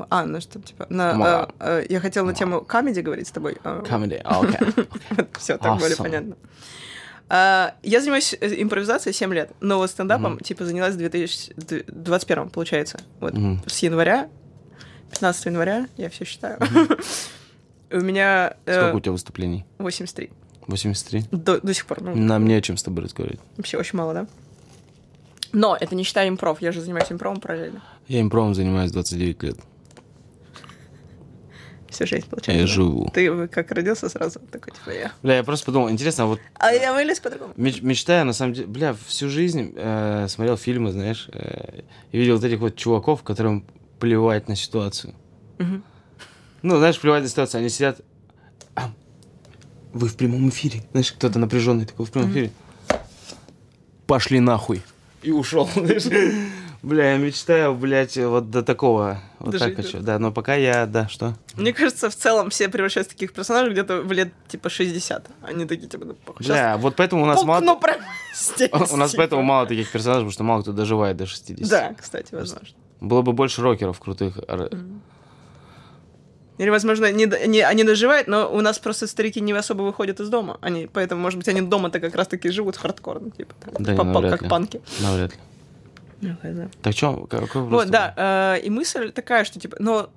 А, 0.10 0.24
ну 0.26 0.40
что, 0.40 0.62
типа, 0.62 0.88
на, 0.90 1.12
Oh 1.12 1.24
а, 1.24 1.46
God. 1.46 1.56
а, 1.60 1.84
я 1.90 2.00
хотела 2.00 2.26
на 2.26 2.34
тему 2.34 2.62
комедии 2.62 3.02
говорить 3.02 3.28
с 3.28 3.32
тобой. 3.32 3.58
Comedy, 3.62 4.22
а, 4.24 4.40
окей. 4.40 4.86
Все, 5.38 5.58
так 5.58 5.78
более 5.78 5.98
Awesome. 5.98 6.04
понятно. 6.04 6.36
А, 7.28 7.76
Я 7.84 8.00
занимаюсь 8.00 8.34
э, 8.40 8.62
импровизацией 8.62 9.14
7 9.14 9.34
лет, 9.34 9.52
но 9.60 9.78
вот 9.78 9.90
стендапом, 9.90 10.34
Мгм. 10.36 10.40
типа, 10.40 10.64
занялась 10.64 10.94
в 10.96 10.98
2021, 11.00 12.50
получается. 12.50 13.00
Вот 13.20 13.34
Мгм. 13.34 13.62
с 13.68 13.80
января, 13.80 14.30
15 15.14 15.46
января, 15.46 15.88
я 15.98 16.10
все 16.10 16.26
считаю. 16.26 16.60
У 17.92 17.98
меня 18.00 18.56
э, 18.66 18.80
Сколько 18.80 18.96
у 18.96 19.00
тебя 19.00 19.12
выступлений? 19.12 19.66
83. 19.78 20.32
83? 20.66 21.26
До, 21.32 21.62
до 21.62 21.74
сих 21.74 21.86
пор. 21.86 22.02
Ну, 22.02 22.16
Нам 22.16 22.48
не 22.48 22.56
о 22.56 22.62
чем 22.62 22.76
с 22.78 22.84
тобой 22.84 23.04
разговаривать. 23.04 23.40
вообще 23.56 23.78
очень 23.78 23.98
мало, 23.98 24.14
да? 24.14 24.28
Но 25.52 25.78
это 25.80 25.94
не 25.94 26.04
считая 26.04 26.28
импров, 26.28 26.60
я 26.62 26.72
же 26.72 26.82
занимаюсь 26.82 27.12
импровом 27.12 27.40
параллельно. 27.40 27.84
Я 28.08 28.22
импровом 28.22 28.56
занимаюсь 28.56 28.92
29 28.92 29.44
лет. 29.44 29.58
Всю 31.90 32.08
жизнь, 32.08 32.28
получается. 32.28 32.60
Я 32.60 32.68
да? 32.68 32.74
живу. 32.74 33.12
Ты 33.14 33.48
как 33.48 33.72
родился 33.72 34.10
сразу, 34.10 34.40
такой, 34.40 34.74
типа, 34.74 34.90
я. 34.90 35.12
Бля, 35.22 35.36
я 35.38 35.44
просто 35.44 35.68
подумал, 35.68 35.92
интересно, 35.92 36.24
а 36.24 36.28
вот 36.28 36.40
А 36.56 36.72
я 36.74 36.92
вылез 36.92 37.20
по-другому. 37.20 37.54
Меч- 37.56 37.84
мечтаю, 37.84 38.26
на 38.26 38.34
самом 38.34 38.54
деле, 38.54 38.66
бля, 38.66 38.96
всю 39.06 39.30
жизнь 39.30 39.74
э, 39.76 40.26
смотрел 40.28 40.58
фильмы, 40.58 40.92
знаешь, 40.92 41.30
э, 41.32 41.82
и 42.12 42.18
видел 42.18 42.38
вот 42.38 42.44
этих 42.44 42.60
вот 42.60 42.76
чуваков, 42.76 43.22
которым 43.22 43.64
плевать 44.04 44.50
на 44.50 44.56
ситуацию. 44.58 45.16
Мгм. 45.60 45.82
Ну, 46.62 46.78
знаешь, 46.78 47.00
плевать 47.00 47.24
на 47.24 47.30
ситуацию, 47.30 47.60
они 47.60 47.70
сидят, 47.70 48.02
«А, 48.76 48.92
вы 49.94 50.10
в 50.10 50.18
прямом 50.18 50.50
эфире, 50.50 50.84
знаешь, 50.92 51.14
кто-то 51.14 51.40
напряженный 51.40 51.86
такой 51.86 52.06
в 52.06 52.12
прямом 52.12 52.32
эфире. 52.32 52.52
Пошли 54.06 54.42
нахуй. 54.42 54.82
И 55.22 55.32
ушел. 55.32 55.70
Бля, 56.82 57.14
я 57.14 57.18
мечтаю, 57.18 57.76
блядь, 57.76 58.18
вот 58.18 58.52
до 58.52 58.62
такого. 58.62 59.22
Вот 59.40 59.52
Дожить 59.52 59.78
так 59.78 59.86
хочу. 59.86 60.00
Да, 60.02 60.20
но 60.20 60.34
пока 60.34 60.56
я, 60.56 60.86
да, 60.86 61.08
что? 61.08 61.38
Мне 61.56 61.72
кажется, 61.72 62.10
в 62.10 62.16
целом 62.18 62.50
все 62.50 62.68
превращаются 62.68 63.12
в 63.12 63.14
таких 63.14 63.32
персонажей 63.32 63.72
где-то 63.72 64.02
в 64.02 64.12
лет 64.12 64.34
типа 64.50 64.68
60. 64.68 65.30
Они 65.44 65.66
такие, 65.66 65.88
типа, 65.88 66.04
ну, 66.04 66.16
похуй, 66.16 66.46
Бля, 66.46 66.76
вот 66.76 66.98
поэтому 66.98 67.24
у 67.24 67.26
нас 67.26 67.42
мало... 67.46 67.76
прямо 67.76 68.04
здесь, 68.36 68.70
У 68.92 68.98
нас 68.98 69.12
типа. 69.12 69.22
поэтому 69.22 69.44
мало 69.44 69.66
таких 69.66 69.90
персонажей, 69.90 70.24
потому 70.24 70.32
что 70.34 70.44
мало 70.44 70.62
кто 70.62 70.74
доживает 70.74 71.16
до 71.16 71.26
60. 71.26 71.70
Да, 71.70 71.96
кстати, 71.98 72.36
возможно. 72.36 72.76
Было 73.04 73.22
бы 73.22 73.34
больше 73.34 73.62
рокеров 73.62 74.00
крутых. 74.00 74.38
Р- 74.48 74.70
Или, 76.58 76.70
возможно, 76.70 77.12
не, 77.12 77.26
не, 77.48 77.62
они 77.62 77.84
доживают, 77.84 78.28
но 78.28 78.48
у 78.52 78.62
нас 78.62 78.80
просто 78.80 79.08
старики 79.08 79.42
не 79.42 79.52
особо 79.54 79.82
выходят 79.84 80.20
из 80.20 80.30
дома. 80.30 80.58
Они, 80.62 80.88
поэтому, 80.92 81.22
может 81.22 81.38
быть, 81.38 81.48
они 81.50 81.62
дома-то 81.62 82.00
как 82.00 82.16
раз-таки 82.16 82.50
живут 82.50 82.78
хардкорно, 82.78 83.32
типа, 83.32 83.54
там, 83.60 83.74
Да 83.84 83.96
по- 83.96 84.04
навряд 84.04 84.32
как 84.32 84.42
ли. 84.44 84.50
панки. 84.50 84.82
Навряд 85.02 85.32
ли. 85.34 85.40
Ну. 86.22 86.70
Так 86.82 86.94
что, 86.96 87.26
какой 87.30 87.62
вопрос? 87.64 87.84
Вот, 87.84 87.90
да, 87.92 88.56
э, 88.56 88.62
и 88.62 88.70
мысль 88.70 89.12
такая, 89.12 89.44
что, 89.44 89.60
типа, 89.60 89.76
но 89.80 90.10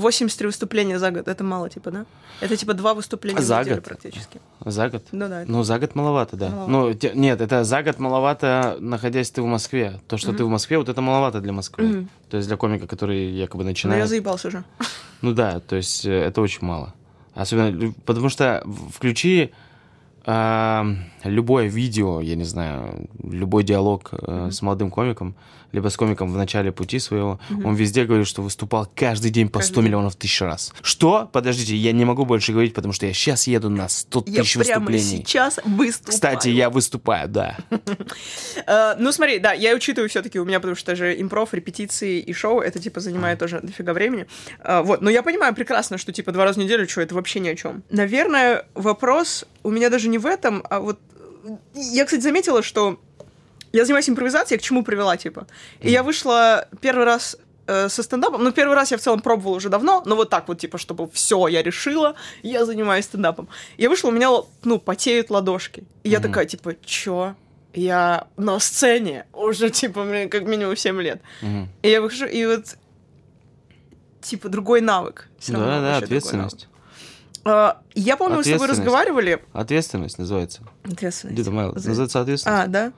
83 0.00 0.46
выступления 0.46 0.98
за 0.98 1.10
год, 1.10 1.28
это 1.28 1.44
мало, 1.44 1.68
типа, 1.68 1.90
да? 1.90 2.06
Это, 2.40 2.56
типа, 2.56 2.74
два 2.74 2.94
выступления 2.94 3.40
За 3.42 3.56
в 3.56 3.60
неделю 3.60 3.76
год? 3.76 3.84
практически. 3.84 4.40
За 4.64 4.88
год? 4.88 5.02
Ну 5.12 5.28
да. 5.28 5.44
Ну, 5.46 5.62
за 5.64 5.78
год 5.78 5.94
маловато, 5.94 6.36
да. 6.36 6.48
Маловато. 6.48 6.70
Ну, 6.70 6.94
те- 6.94 7.12
нет, 7.14 7.40
это 7.40 7.64
за 7.64 7.82
год 7.82 7.98
маловато, 7.98 8.76
находясь 8.80 9.30
ты 9.30 9.42
в 9.42 9.46
Москве. 9.46 10.00
То, 10.06 10.16
что 10.16 10.32
ты 10.32 10.44
в 10.44 10.48
Москве, 10.48 10.78
вот 10.78 10.88
это 10.88 11.00
маловато 11.00 11.40
для 11.40 11.52
Москвы. 11.52 11.84
Мгм. 11.84 12.08
То 12.30 12.36
есть 12.36 12.48
для 12.48 12.56
комика, 12.56 12.86
который 12.86 13.30
якобы 13.32 13.64
Ну, 13.64 13.68
я 13.68 13.72
начинает. 13.72 14.08
заебался 14.08 14.48
уже. 14.48 14.62
Ну 15.22 15.32
да, 15.32 15.58
то 15.60 15.74
есть 15.76 16.06
э, 16.06 16.10
это 16.12 16.40
очень 16.40 16.60
мало. 16.66 16.94
Особенно, 17.34 17.92
потому 18.06 18.28
что 18.28 18.62
включи 18.94 19.50
а, 20.24 20.86
любое 21.24 21.66
видео, 21.66 22.20
я 22.20 22.34
не 22.36 22.44
знаю, 22.44 23.08
любой 23.22 23.64
диалог 23.64 24.10
э, 24.12 24.48
с 24.52 24.62
молодым 24.62 24.90
комиком, 24.90 25.34
либо 25.72 25.88
с 25.88 25.96
комиком 25.98 26.32
в 26.32 26.36
начале 26.36 26.72
пути 26.72 26.98
своего, 26.98 27.38
он 27.62 27.74
везде 27.74 28.04
говорит, 28.06 28.26
что 28.26 28.40
выступал 28.40 28.90
каждый 28.96 29.30
день 29.30 29.48
по 29.50 29.58
Каждый 29.58 29.72
100 29.72 29.80
день. 29.80 29.84
миллионов 29.88 30.16
тысяч 30.16 30.40
раз. 30.40 30.72
Что? 30.80 31.28
Подождите, 31.30 31.76
я 31.76 31.92
не 31.92 32.06
могу 32.06 32.24
больше 32.24 32.52
говорить, 32.52 32.72
потому 32.72 32.94
что 32.94 33.04
я 33.04 33.12
сейчас 33.12 33.46
еду 33.46 33.68
на 33.68 33.86
100 33.88 34.24
Я 34.28 34.42
тысяч 34.42 34.54
прямо 34.54 34.86
выступлений. 34.86 35.24
сейчас 35.26 35.60
выступаю. 35.64 36.14
Кстати, 36.14 36.48
я 36.48 36.70
выступаю, 36.70 37.28
да. 37.28 37.56
Э, 38.66 38.94
ну, 38.98 39.12
смотри, 39.12 39.38
да, 39.38 39.52
я 39.52 39.74
учитываю 39.74 40.08
все-таки 40.08 40.38
у 40.38 40.44
меня, 40.44 40.58
потому 40.60 40.74
что 40.76 40.94
же 40.96 41.18
импров, 41.20 41.52
репетиции 41.54 42.18
и 42.20 42.32
шоу, 42.32 42.60
это, 42.60 42.78
типа, 42.78 43.00
занимает 43.00 43.38
тоже 43.38 43.60
дофига 43.62 43.92
времени. 43.92 44.26
Э, 44.62 44.82
вот, 44.82 45.00
но 45.00 45.10
я 45.10 45.22
понимаю 45.22 45.54
прекрасно, 45.54 45.98
что, 45.98 46.12
типа, 46.12 46.32
два 46.32 46.44
раза 46.44 46.60
в 46.60 46.62
неделю, 46.62 46.88
что 46.88 47.00
это 47.00 47.14
вообще 47.14 47.40
ни 47.40 47.48
о 47.48 47.54
чем. 47.56 47.82
Наверное, 47.90 48.64
вопрос 48.74 49.44
у 49.62 49.70
меня 49.70 49.90
даже 49.90 50.08
не 50.08 50.18
в 50.18 50.26
этом, 50.26 50.62
а 50.70 50.80
вот... 50.80 50.98
Я, 51.74 52.04
кстати, 52.04 52.22
заметила, 52.22 52.62
что 52.62 52.98
я 53.72 53.84
занимаюсь 53.84 54.08
импровизацией, 54.08 54.58
к 54.58 54.62
чему 54.62 54.82
привела, 54.82 55.16
типа. 55.16 55.46
И 55.80 55.90
я 55.90 56.02
вышла 56.02 56.66
первый 56.80 57.04
раз 57.04 57.36
э, 57.66 57.88
со 57.88 58.02
стендапом. 58.02 58.42
Ну, 58.42 58.50
первый 58.52 58.74
раз 58.74 58.90
я 58.90 58.96
в 58.96 59.00
целом 59.00 59.20
пробовала 59.20 59.56
уже 59.56 59.68
давно, 59.68 60.02
но 60.06 60.16
вот 60.16 60.30
так 60.30 60.48
вот, 60.48 60.58
типа, 60.58 60.78
чтобы 60.78 61.08
все, 61.12 61.46
я 61.48 61.62
решила, 61.62 62.14
я 62.42 62.64
занимаюсь 62.64 63.04
стендапом. 63.04 63.48
Я 63.76 63.88
вышла, 63.90 64.08
у 64.08 64.12
меня, 64.12 64.30
ну, 64.64 64.78
потеют 64.78 65.30
ладошки. 65.30 65.84
И 66.02 66.08
я 66.10 66.18
Мгм. 66.18 66.28
такая, 66.28 66.46
типа, 66.46 66.74
чё? 66.84 67.34
Я 67.74 68.26
на 68.38 68.58
сцене 68.58 69.26
уже, 69.34 69.68
типа, 69.80 70.02
мне 70.04 70.28
как 70.28 70.44
минимум 70.46 70.76
7 70.76 71.00
лет. 71.02 71.20
Мгм. 71.42 71.68
И 71.82 71.88
я 71.90 72.00
выхожу, 72.00 72.24
и 72.26 72.46
вот, 72.46 72.76
типа, 74.22 74.48
другой 74.48 74.80
навык. 74.80 75.28
Всё 75.38 75.52
равно 75.52 75.66
Да, 75.68 75.72
да, 75.74 75.80
вообще 75.80 76.00
другой 76.00 76.04
ответственность. 76.18 76.62
навык. 76.62 76.77
А, 77.44 77.80
я 77.94 78.16
помню, 78.16 78.36
мы 78.36 78.44
с 78.44 78.46
тобой 78.46 78.68
разговаривали. 78.68 79.42
Ответственность 79.52 80.18
называется. 80.18 80.62
Ответственность. 80.84 81.34
Где-то 81.34 81.50
Называется 81.88 82.20
ответственность. 82.20 82.64
А, 82.64 82.66
да? 82.66 82.92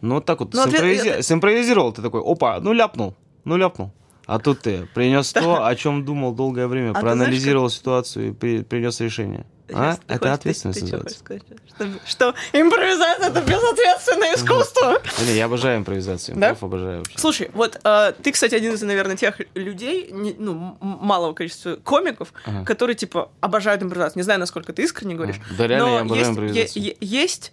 Ну, 0.00 0.16
вот 0.16 0.24
так 0.24 0.40
вот. 0.40 0.54
Ну, 0.54 0.62
ответ- 0.62 0.80
симпровизи- 0.82 1.08
это- 1.08 1.22
Симпровизировал 1.22 1.92
ты 1.92 2.02
такой, 2.02 2.22
опа, 2.24 2.60
ну 2.60 2.72
ляпнул, 2.72 3.14
ну 3.44 3.56
ляпнул. 3.56 3.90
А 4.26 4.38
тут 4.38 4.60
ты 4.60 4.86
принес 4.94 5.32
то, 5.32 5.66
о 5.66 5.74
чем 5.74 6.04
думал 6.04 6.32
долгое 6.34 6.66
время, 6.66 6.90
А 6.90 7.00
проанализировал 7.00 7.70
ситуацию 7.70 8.28
и 8.28 8.32
при- 8.32 8.62
принес 8.62 9.00
решение. 9.00 9.46
А? 9.72 9.92
Сейчас, 9.94 10.00
Это 10.06 10.18
хочешь- 10.18 10.34
ответственность 10.34 10.80
ты- 10.90 10.98
ты 10.98 11.10
сказать? 11.14 11.42
Что, 11.68 11.86
что 12.06 12.34
импровизация 12.52 13.28
это 13.28 13.40
безответственное 13.42 14.34
искусство. 14.34 15.00
Не, 15.26 15.36
Я 15.36 15.44
обожаю 15.44 15.78
импровизацию. 15.78 16.36
Да? 16.38 16.56
Обожаю 16.60 16.98
вообще. 16.98 17.18
Слушай, 17.18 17.50
вот 17.54 17.78
э, 17.84 18.12
ты, 18.22 18.32
кстати, 18.32 18.54
один 18.54 18.72
из, 18.74 18.82
наверное, 18.82 19.16
тех 19.16 19.40
людей, 19.54 20.10
не- 20.10 20.34
ну, 20.38 20.76
малого 20.80 21.34
количества 21.34 21.76
комиков, 21.76 22.32
Ага. 22.46 22.64
которые, 22.64 22.96
типа, 22.96 23.30
обожают 23.40 23.82
импровизацию. 23.82 24.18
Не 24.20 24.24
знаю, 24.24 24.40
насколько 24.40 24.72
ты 24.72 24.82
искренне 24.84 25.14
говоришь. 25.14 25.36
Да 25.58 25.66
реально 25.66 25.86
но 25.86 25.94
я 25.96 26.00
обожаю 26.00 26.18
есть, 26.20 26.30
импровизацию. 26.30 26.82
е- 26.84 26.90
е- 26.90 26.96
есть 27.00 27.52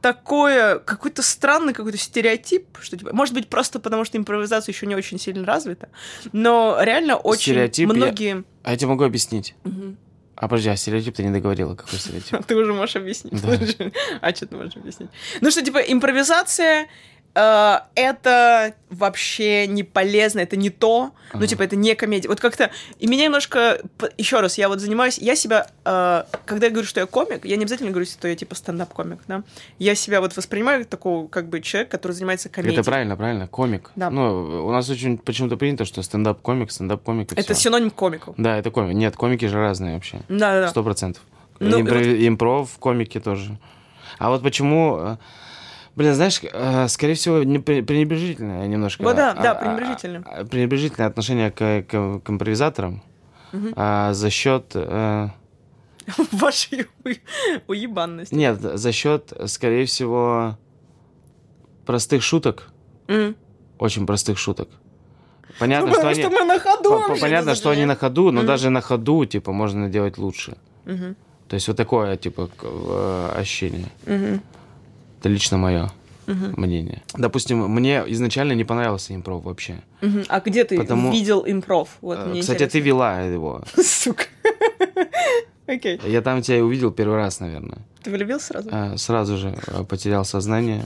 такое, 0.00 0.78
какой-то 0.80 1.22
странный 1.22 1.72
какой-то 1.72 1.96
стереотип, 1.98 2.78
что, 2.82 2.96
типа, 2.96 3.14
может 3.14 3.34
быть, 3.34 3.48
просто 3.48 3.80
потому, 3.80 4.04
что 4.04 4.18
импровизация 4.18 4.72
еще 4.72 4.86
не 4.86 4.94
очень 4.94 5.18
сильно 5.18 5.46
развита, 5.46 5.88
но 6.32 6.76
реально 6.80 7.16
очень 7.16 7.40
Стереотип 7.52 7.88
я- 7.88 7.94
многие... 7.94 8.44
А 8.64 8.72
я 8.72 8.76
тебе 8.76 8.88
могу 8.88 9.04
объяснить. 9.04 9.54
Мгм. 9.64 9.96
А 10.36 10.48
подожди, 10.48 10.68
а 10.68 10.76
стереотип 10.76 11.14
ты 11.14 11.22
не 11.22 11.30
договорила, 11.30 11.74
какой 11.74 11.98
стереотип? 11.98 12.44
Ты 12.46 12.56
уже 12.56 12.72
можешь 12.72 12.96
объяснить. 12.96 13.40
Да. 13.40 13.58
А 14.20 14.34
что 14.34 14.46
ты 14.46 14.56
можешь 14.56 14.76
объяснить? 14.76 15.10
Ну 15.40 15.50
что, 15.50 15.62
типа, 15.62 15.78
импровизация 15.78 16.88
э, 17.34 17.78
это 17.94 18.74
вообще 18.90 19.66
не 19.66 19.82
полезно, 19.82 20.40
это 20.40 20.56
не 20.56 20.70
то, 20.70 21.10
ну, 21.32 21.44
типа, 21.46 21.62
это 21.62 21.74
не 21.74 21.94
комедия. 21.96 22.28
Вот 22.28 22.38
как-то, 22.40 22.70
и 23.00 23.06
меня 23.08 23.24
немножко, 23.24 23.80
еще 24.16 24.40
раз, 24.40 24.56
я 24.56 24.68
вот 24.68 24.80
занимаюсь, 24.80 25.18
я 25.18 25.34
себя, 25.34 25.66
э, 25.84 26.24
когда 26.44 26.66
я 26.66 26.72
говорю, 26.72 26.86
что 26.86 27.00
я 27.00 27.06
комик, 27.06 27.44
я 27.44 27.56
не 27.56 27.64
обязательно 27.64 27.90
говорю, 27.90 28.06
что 28.06 28.28
я, 28.28 28.36
типа, 28.36 28.54
стендап-комик, 28.54 29.18
да, 29.26 29.42
я 29.78 29.94
себя 29.96 30.20
вот 30.20 30.36
воспринимаю 30.36 30.80
как 30.82 30.88
такого, 30.90 31.26
как 31.26 31.48
бы, 31.48 31.60
человек, 31.60 31.90
который 31.90 32.12
занимается 32.12 32.48
комедией. 32.48 32.80
Это 32.80 32.88
правильно, 32.88 33.16
правильно, 33.16 33.48
комик. 33.48 33.90
Да. 33.96 34.10
Ну, 34.10 34.66
у 34.66 34.70
нас 34.70 34.88
очень 34.88 35.18
почему-то 35.18 35.56
принято, 35.56 35.84
что 35.84 36.02
стендап-комик, 36.02 36.70
стендап-комик 36.70 37.32
Это 37.32 37.54
всё. 37.54 37.62
синоним 37.64 37.90
комику. 37.90 38.34
Да, 38.36 38.56
это 38.56 38.70
комик. 38.70 38.94
Нет, 38.94 39.16
комики 39.16 39.46
же 39.46 39.56
разные 39.58 39.94
вообще. 39.94 40.20
Да-да-да. 40.28 40.68
Сто 40.68 40.84
процентов. 40.84 41.22
Ну, 41.58 41.80
Импро- 41.80 42.28
Импров, 42.28 42.70
комики 42.78 43.18
тоже. 43.18 43.58
А 44.18 44.30
вот 44.30 44.42
почему... 44.42 45.18
Блин, 45.96 46.14
знаешь, 46.14 46.40
э, 46.42 46.88
скорее 46.88 47.14
всего, 47.14 47.42
не 47.44 47.58
пре- 47.58 47.82
пренебрежительное 47.82 48.66
немножко. 48.66 49.02
Вот 49.02 49.14
да, 49.16 49.30
а, 49.32 49.42
да, 49.42 49.52
а, 49.52 49.54
пренебрежительное. 49.54 50.22
а, 50.26 50.44
Пренебрежительное 50.44 51.08
отношение 51.08 51.50
к, 51.52 51.82
к- 51.88 52.20
к 52.20 52.30
импровизаторам 52.30 53.02
Мгм. 53.52 53.72
а, 53.76 54.12
за 54.12 54.30
счет... 54.30 54.72
э, 54.74 55.28
Вашей 56.32 56.86
уебанности. 57.68 58.34
Нет, 58.34 58.60
за 58.60 58.92
счет, 58.92 59.32
скорее 59.46 59.84
всего, 59.86 60.58
простых 61.86 62.22
шуток. 62.22 62.68
М. 63.08 63.36
Очень 63.78 64.06
простых 64.06 64.38
шуток. 64.38 64.68
Понятно, 65.60 65.88
Потому 65.92 66.00
что 66.02 66.10
они... 66.10 66.22
что 66.22 66.30
мы 66.30 66.44
на 66.44 66.58
ходу 66.58 67.02
по- 67.08 67.16
Понятно, 67.20 67.54
что 67.54 67.70
они 67.70 67.84
на 67.84 67.94
ходу, 67.94 68.32
но 68.32 68.40
Мгм. 68.40 68.46
даже 68.46 68.70
на 68.70 68.80
ходу, 68.80 69.24
типа, 69.26 69.52
можно 69.52 69.88
делать 69.88 70.18
лучше. 70.18 70.56
Мгм. 70.86 71.14
То 71.48 71.54
есть 71.54 71.68
вот 71.68 71.76
такое, 71.76 72.16
типа, 72.16 72.48
э, 72.62 73.32
ощущение. 73.36 73.86
Мгм. 74.06 74.40
Это 75.24 75.32
лично 75.32 75.56
мое 75.56 75.90
Мгм. 76.26 76.52
мнение. 76.58 77.02
Допустим, 77.16 77.66
мне 77.66 78.04
изначально 78.08 78.52
не 78.52 78.64
понравился 78.64 79.14
импров 79.14 79.42
вообще. 79.44 79.76
Мгм. 80.02 80.24
А 80.28 80.40
где 80.40 80.64
ты 80.64 80.76
Потому- 80.76 81.10
видел 81.12 81.44
импров? 81.46 81.88
Вот 82.02 82.18
Э, 82.18 82.26
мне 82.26 82.42
Кстати, 82.42 82.58
ты 82.58 82.64
интересно. 82.64 82.86
вела 82.86 83.20
его. 83.22 83.62
Сука. 83.82 84.24
Окей. 85.66 85.98
Я 86.06 86.20
там 86.20 86.42
тебя 86.42 86.58
и 86.58 86.60
увидел 86.60 86.90
первый 86.90 87.16
раз, 87.16 87.40
наверное. 87.40 87.78
Ты 88.02 88.10
влюбился 88.10 88.48
сразу? 88.48 88.68
Э, 88.70 88.98
Сразу 88.98 89.38
же 89.38 89.56
э, 89.66 89.84
потерял 89.84 90.26
сознание. 90.26 90.84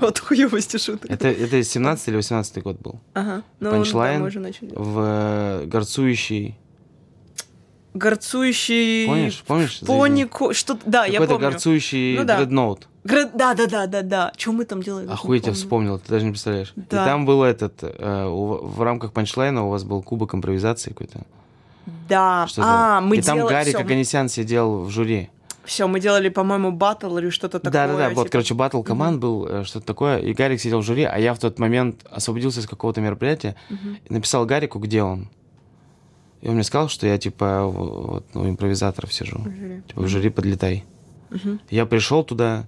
Вот 0.00 0.18
хуёвости 0.18 0.78
шуток. 0.78 1.10
Это, 1.10 1.28
это 1.28 1.62
17 1.62 2.08
или 2.08 2.16
18 2.16 2.62
год 2.62 2.80
был. 2.80 3.00
Ага. 3.12 3.42
Ну, 3.60 3.70
панчлайн. 3.70 4.24
да. 4.30 4.50
В 4.74 5.66
горцующий... 5.66 6.56
Горцующий... 7.98 9.06
Помнишь? 9.06 9.44
Помнишь? 9.46 9.80
Понику... 9.86 10.52
Что... 10.54 10.78
Да, 10.84 11.04
я 11.04 11.12
Какой-то 11.14 11.34
помню. 11.34 11.50
горцующий 11.50 12.16
Ну 12.18 12.24
да. 12.24 12.36
дредноут. 12.38 12.88
Гра- 13.04 13.30
Да, 13.34 13.54
да, 13.54 13.66
да, 13.66 13.86
да, 13.86 14.02
да. 14.02 14.32
Что 14.36 14.52
мы 14.52 14.64
там 14.64 14.82
делали? 14.82 15.06
Охуеть, 15.08 15.46
я 15.46 15.52
вспомнил, 15.52 15.98
ты 15.98 16.08
даже 16.10 16.24
не 16.24 16.30
представляешь. 16.30 16.72
И 16.76 16.80
Да. 16.90 17.04
там 17.04 17.26
был 17.26 17.42
этот, 17.42 17.74
э, 17.82 18.26
у- 18.26 18.66
в 18.66 18.82
рамках 18.82 19.12
панчлайна 19.12 19.64
у 19.66 19.70
вас 19.70 19.84
был 19.84 20.02
кубок 20.02 20.34
импровизации 20.34 20.90
какой-то. 20.90 21.20
Да. 22.08 22.46
А, 22.58 23.00
мы 23.00 23.16
И 23.16 23.22
там 23.22 23.36
делали... 23.38 23.52
Гарик 23.52 23.74
всё, 23.74 23.80
Аганесян 23.84 24.28
сидел 24.28 24.80
в 24.84 24.90
жюри. 24.90 25.30
Все, 25.64 25.86
мы 25.86 26.00
делали, 26.00 26.28
по-моему, 26.30 26.70
батл 26.72 27.18
или 27.18 27.28
что-то 27.30 27.58
такое. 27.58 27.72
Да-да-да, 27.72 28.08
вот, 28.10 28.24
типа. 28.24 28.32
короче, 28.32 28.54
батл 28.54 28.82
команд 28.82 29.20
был, 29.20 29.46
э, 29.46 29.64
что-то 29.64 29.86
такое, 29.86 30.18
и 30.18 30.32
Гарик 30.32 30.60
сидел 30.60 30.80
в 30.80 30.82
жюри, 30.82 31.04
а 31.04 31.18
я 31.18 31.34
в 31.34 31.38
тот 31.38 31.58
момент 31.58 32.06
освободился 32.10 32.60
из 32.60 32.66
какого-то 32.66 33.00
мероприятия 33.02 33.54
Мгм. 33.68 33.98
и 34.08 34.12
написал 34.14 34.46
Гарику, 34.46 34.78
где 34.78 35.02
он. 35.02 35.28
И 36.40 36.48
он 36.48 36.54
мне 36.54 36.62
сказал, 36.64 36.88
что 36.88 37.06
я, 37.06 37.18
типа, 37.18 37.64
вот, 37.64 38.26
ну, 38.34 38.48
импровизаторов 38.48 39.12
сижу. 39.12 39.38
Жюри. 39.44 39.82
Типа, 39.88 40.02
в 40.02 40.08
жюри 40.08 40.30
подлетай. 40.30 40.84
Мгм. 41.30 41.60
Я 41.70 41.84
пришел 41.86 42.22
туда 42.24 42.66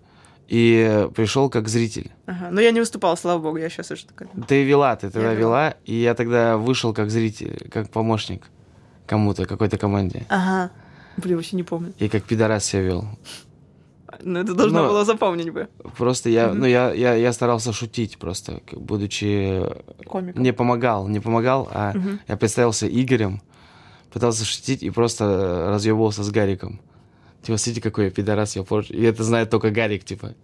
и 0.49 1.09
пришел 1.15 1.49
как 1.49 1.69
зритель. 1.69 2.11
Ага. 2.27 2.49
Но 2.51 2.61
я 2.61 2.73
не 2.73 2.81
выступала, 2.81 3.15
слава 3.17 3.41
богу, 3.41 3.59
я 3.59 3.69
сейчас 3.71 3.91
уже 3.93 4.07
такая. 4.07 4.29
Ты 4.49 4.65
вела, 4.65 4.97
ты 4.97 5.11
тогда 5.11 5.29
Я 5.31 5.35
вела. 5.35 5.69
вела, 5.69 5.75
и 5.85 5.95
я 5.95 6.15
тогда 6.15 6.57
вышел 6.57 6.93
как 6.93 7.11
зритель, 7.11 7.69
как 7.71 7.91
помощник 7.91 8.49
кому-то, 9.07 9.47
какой-то 9.47 9.79
команде. 9.79 10.27
Ага. 10.29 10.71
Блин, 11.17 11.37
вообще 11.37 11.57
не 11.57 11.63
помню. 11.63 11.93
И 11.99 12.09
как 12.09 12.25
пидорас 12.25 12.65
себя 12.65 12.83
вел. 12.83 13.05
Но 14.23 14.41
это 14.41 14.55
должна 14.55 14.83
Ну, 14.83 14.89
была 14.89 15.05
запомнить 15.05 15.51
бы. 15.51 15.69
Просто 15.97 16.29
я, 16.31 16.53
ну, 16.53 16.67
я, 16.67 16.93
я, 16.93 17.15
я 17.15 17.33
старался 17.33 17.73
шутить 17.73 18.19
просто, 18.19 18.61
будучи... 18.73 19.63
Комик. 20.07 20.37
Не 20.37 20.53
помогал, 20.53 21.07
не 21.09 21.21
помогал, 21.21 21.69
а 21.73 21.95
я 22.27 22.37
представился 22.37 22.89
Игорем, 22.89 23.41
пытался 24.13 24.45
шутить 24.45 24.83
и 24.83 24.91
просто 24.91 25.67
разъебывался 25.69 26.23
с 26.23 26.31
Гариком. 26.31 26.81
Типа, 27.43 27.57
смотрите, 27.59 27.81
какой 27.81 28.07
я 28.07 28.11
пидорас, 28.11 28.57
я 28.57 28.63
порчу. 28.63 28.93
И 28.93 29.03
это 29.03 29.25
знает 29.25 29.51
только 29.51 29.71
Гарик, 29.71 30.05
типа. 30.05 30.35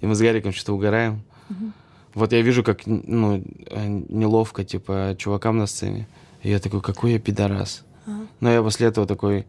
И 0.00 0.06
мы 0.06 0.14
с 0.14 0.20
Гариком 0.20 0.52
что-то 0.52 0.72
угораем. 0.74 1.22
Мгм. 1.48 1.72
Вот 2.14 2.32
я 2.32 2.40
вижу, 2.40 2.64
как, 2.64 2.86
ну, 2.86 3.42
э, 3.66 3.86
неловко, 4.08 4.64
типа, 4.64 5.14
чувакам 5.18 5.58
на 5.58 5.66
сцене. 5.66 6.08
И 6.42 6.50
я 6.50 6.58
такой, 6.58 6.80
какой 6.80 7.12
я 7.12 7.18
пидорас. 7.18 7.84
Ага. 8.06 8.26
Но 8.40 8.50
я 8.50 8.62
после 8.62 8.86
этого 8.86 9.06
такой, 9.06 9.46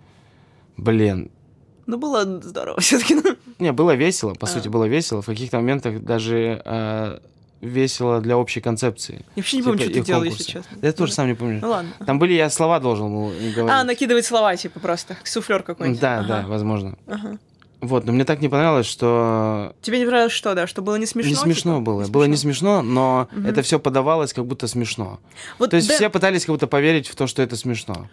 блин. 0.75 1.31
Ну, 1.85 1.97
было 1.97 2.41
здорово 2.41 2.81
все-таки. 2.81 3.15
Не, 3.59 3.71
было 3.71 3.95
весело, 3.95 4.33
по 4.33 4.47
А. 4.47 4.49
сути, 4.49 4.67
было 4.67 4.83
весело. 4.85 5.21
В 5.21 5.27
каких-то 5.27 5.57
моментах 5.57 6.01
даже 6.03 6.61
э, 6.65 7.19
весело 7.61 8.21
для 8.21 8.37
общей 8.37 8.61
концепции. 8.61 9.25
Я 9.35 9.41
вообще 9.41 9.57
не 9.57 9.63
Типа 9.63 9.71
помню, 9.71 9.85
что 9.85 9.93
ты 9.93 10.01
делал, 10.05 10.23
если 10.23 10.43
честно. 10.43 10.77
Я 10.81 10.91
тоже 10.93 11.11
сам 11.13 11.27
не 11.27 11.33
помню. 11.33 11.59
Ну 11.61 11.69
ладно. 11.69 11.91
Там 12.05 12.19
были, 12.19 12.33
я 12.33 12.49
слова 12.49 12.79
должен 12.79 13.09
был 13.13 13.27
говорить. 13.29 13.57
А, 13.71 13.83
накидывать 13.83 14.25
слова, 14.25 14.55
типа, 14.55 14.79
просто. 14.79 15.17
Суфлер 15.23 15.63
какой-нибудь. 15.63 15.99
Да, 15.99 16.19
Ага. 16.19 16.27
да, 16.27 16.47
возможно. 16.47 16.97
Ага. 17.07 17.37
Вот, 17.79 18.05
но 18.05 18.11
мне 18.11 18.25
так 18.25 18.41
не 18.41 18.49
понравилось, 18.49 18.87
что 18.87 19.75
Тебе 19.81 19.99
не 19.99 20.05
понравилось 20.05 20.33
что, 20.33 20.55
да? 20.55 20.65
Что 20.65 20.81
было 20.81 20.95
не 20.95 21.05
смешно? 21.05 21.29
не 21.29 21.35
смешно 21.35 21.73
типа? 21.75 21.81
было. 21.85 22.07
Было 22.07 22.23
не 22.25 22.35
смешно, 22.35 22.81
но 22.81 23.27
Мгм. 23.31 23.45
это 23.45 23.61
все 23.61 23.79
подавалось 23.79 24.33
как 24.33 24.45
будто 24.47 24.67
смешно. 24.67 25.19
Вот, 25.59 25.69
То 25.69 25.75
есть 25.75 25.87
да, 25.87 25.93
все 25.95 26.09
пытались 26.09 26.45
как 26.45 26.53
будто 26.55 26.65
поверить 26.65 27.07
в 27.07 27.15
то, 27.15 27.27
что 27.27 27.43
это 27.43 27.55
смешно. 27.55 28.09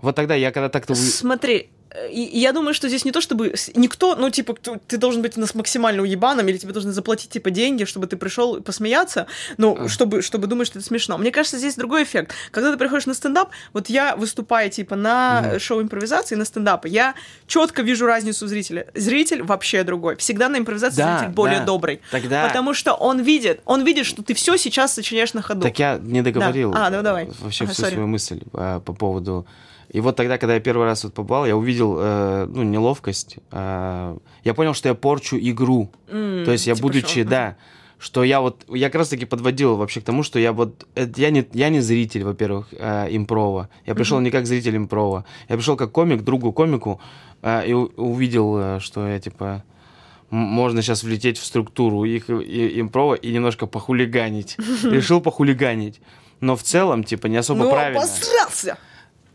Вот 0.00 0.14
тогда 0.16 0.34
я 0.34 0.50
когда 0.52 0.68
так-то... 0.68 0.94
Смотри, 0.94 1.70
и, 2.10 2.24
и 2.24 2.38
я 2.38 2.52
думаю, 2.52 2.74
что 2.74 2.88
здесь 2.88 3.04
не 3.04 3.12
то, 3.12 3.20
чтобы 3.20 3.54
никто, 3.74 4.16
ну, 4.16 4.30
типа, 4.30 4.54
ты 4.86 4.96
должен 4.96 5.22
быть 5.22 5.36
у 5.36 5.40
нас 5.40 5.54
максимально 5.54 6.02
уебаном, 6.02 6.48
или 6.48 6.56
тебе 6.56 6.72
должны 6.72 6.92
заплатить, 6.92 7.30
типа, 7.30 7.50
деньги, 7.50 7.84
чтобы 7.84 8.06
ты 8.06 8.16
пришел 8.16 8.60
посмеяться, 8.60 9.26
ну, 9.58 9.76
А. 9.78 9.88
чтобы, 9.88 10.22
чтобы 10.22 10.46
думать, 10.46 10.66
что 10.66 10.78
это 10.78 10.86
смешно. 10.86 11.18
Мне 11.18 11.30
кажется, 11.30 11.58
здесь 11.58 11.74
другой 11.74 12.04
эффект. 12.04 12.32
Когда 12.50 12.72
ты 12.72 12.78
приходишь 12.78 13.06
на 13.06 13.14
стендап, 13.14 13.50
вот 13.72 13.88
я 13.88 14.16
выступаю, 14.16 14.70
типа, 14.70 14.96
на 14.96 15.42
э, 15.44 15.58
шоу 15.58 15.82
импровизации, 15.82 16.34
на 16.34 16.44
стендапе, 16.44 16.88
я 16.88 17.14
четко 17.46 17.82
вижу 17.82 18.06
разницу 18.06 18.46
зрителя. 18.46 18.86
Зритель 18.94 19.42
вообще 19.42 19.84
другой. 19.84 20.16
Всегда 20.16 20.48
на 20.48 20.58
импровизации 20.58 20.98
Да, 20.98 21.18
зритель 21.18 21.34
более 21.34 21.58
да. 21.60 21.66
добрый. 21.66 22.00
Тогда... 22.10 22.46
Потому 22.46 22.74
что 22.74 22.94
он 22.94 23.20
видит, 23.20 23.60
он 23.64 23.84
видит, 23.84 24.06
что 24.06 24.22
ты 24.22 24.34
все 24.34 24.56
сейчас 24.56 24.94
сочиняешь 24.94 25.34
на 25.34 25.42
ходу. 25.42 25.62
Так 25.62 25.78
я 25.78 25.98
не 26.02 26.22
договорил 26.22 26.72
Да. 26.72 26.86
А, 26.86 26.90
ну 26.90 27.02
давай. 27.02 27.28
вообще 27.40 27.64
Ага, 27.64 27.72
всю 27.72 27.82
сори. 27.82 27.94
свою 27.94 28.06
мысль 28.06 28.40
а, 28.52 28.80
по 28.80 28.92
поводу... 28.92 29.46
И 29.92 30.00
вот 30.00 30.16
тогда, 30.16 30.38
когда 30.38 30.54
я 30.54 30.60
первый 30.60 30.84
раз 30.86 31.04
вот 31.04 31.12
побывал, 31.14 31.44
я 31.46 31.56
увидел, 31.56 31.96
э, 32.00 32.46
ну, 32.48 32.62
неловкость. 32.62 33.36
а, 33.50 34.16
я 34.44 34.54
понял, 34.54 34.74
что 34.74 34.88
я 34.88 34.94
порчу 34.94 35.36
игру. 35.38 35.90
М, 36.08 36.44
То 36.44 36.52
есть 36.52 36.66
я, 36.66 36.74
типа 36.74 36.86
будучи, 36.86 37.22
шо? 37.22 37.28
да, 37.28 37.56
что 37.98 38.24
я 38.24 38.40
вот, 38.40 38.64
я 38.68 38.88
как 38.88 38.96
раз 39.00 39.08
таки 39.10 39.26
подводил 39.26 39.76
вообще 39.76 40.00
к 40.00 40.04
тому, 40.04 40.22
что 40.22 40.38
я 40.38 40.52
вот, 40.52 40.86
это, 40.94 41.20
я, 41.20 41.30
не, 41.30 41.46
я 41.52 41.68
не 41.68 41.80
зритель, 41.80 42.24
во-первых, 42.24 42.68
э, 42.72 43.08
импрова. 43.10 43.68
Я 43.86 43.94
пришел 43.94 44.18
не 44.20 44.30
как 44.30 44.46
зритель 44.46 44.76
импрова. 44.76 45.24
Я 45.48 45.56
пришел 45.56 45.76
как 45.76 45.92
комик, 45.92 46.22
другу 46.22 46.52
комику, 46.52 46.98
э, 47.42 47.66
и 47.68 47.72
у- 47.74 47.92
увидел, 47.96 48.56
э, 48.58 48.80
что 48.80 49.06
я, 49.06 49.20
типа, 49.20 49.62
можно 50.30 50.80
сейчас 50.80 51.02
влететь 51.04 51.36
в 51.38 51.44
структуру 51.44 52.04
их 52.04 52.30
и- 52.30 52.80
импрова 52.80 53.14
и 53.14 53.30
немножко 53.30 53.66
похулиганить. 53.66 54.56
Решил 54.82 55.20
похулиганить. 55.20 56.00
Но 56.40 56.56
в 56.56 56.62
целом, 56.62 57.04
типа, 57.04 57.26
не 57.26 57.36
особо 57.36 57.64
Ну, 57.64 57.70
правильно. 57.70 58.00
обосрался! 58.00 58.78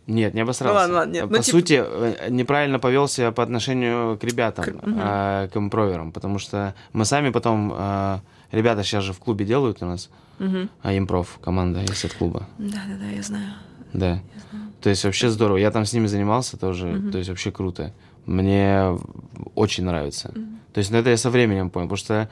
Нет, 0.08 0.34
не 0.34 0.41
обосрался. 0.41 0.74
Ну 0.74 0.80
ладно, 0.80 0.95
ладно, 0.97 1.12
нет. 1.14 1.30
По 1.30 1.36
Ну, 1.38 1.43
сути, 1.43 1.84
э, 1.86 2.30
неправильно 2.30 2.80
повелся 2.80 3.32
по 3.32 3.43
отношению 3.43 4.18
к 4.18 4.24
ребятам, 4.24 4.64
К- 4.66 4.74
а, 4.86 5.47
к 5.49 5.58
импроверам, 5.58 6.12
потому 6.12 6.39
что 6.39 6.74
мы 6.93 7.03
сами 7.05 7.30
потом, 7.30 7.74
а, 7.76 8.22
ребята 8.51 8.84
сейчас 8.84 9.03
же 9.03 9.12
в 9.14 9.20
клубе 9.20 9.43
делают 9.45 9.84
у 9.84 9.86
нас, 9.86 10.10
Мгм. 10.39 10.70
а 10.82 10.97
импров, 10.97 11.38
команда 11.43 11.84
из 11.84 12.05
от 12.05 12.14
клуба, 12.14 12.47
Да-да-да, 12.58 13.05
я 13.16 13.22
знаю. 13.22 13.53
да. 13.93 14.20
То 14.82 14.89
есть 14.89 15.03
вообще 15.03 15.30
здорово. 15.30 15.58
Я 15.58 15.72
там 15.72 15.86
с 15.86 15.91
ними 15.93 16.08
занимался 16.08 16.55
тоже, 16.58 16.88
Мгм. 16.88 17.12
то 17.12 17.18
есть 17.18 17.30
вообще 17.30 17.51
круто. 17.51 17.91
Мне 18.26 18.97
очень 19.55 19.84
нравится. 19.86 20.32
То 20.74 20.80
есть, 20.80 20.91
ну, 20.91 20.97
это 20.99 21.10
я 21.10 21.18
со 21.18 21.30
временем 21.30 21.70
понял, 21.70 21.88
потому 21.88 21.97
что 21.97 22.30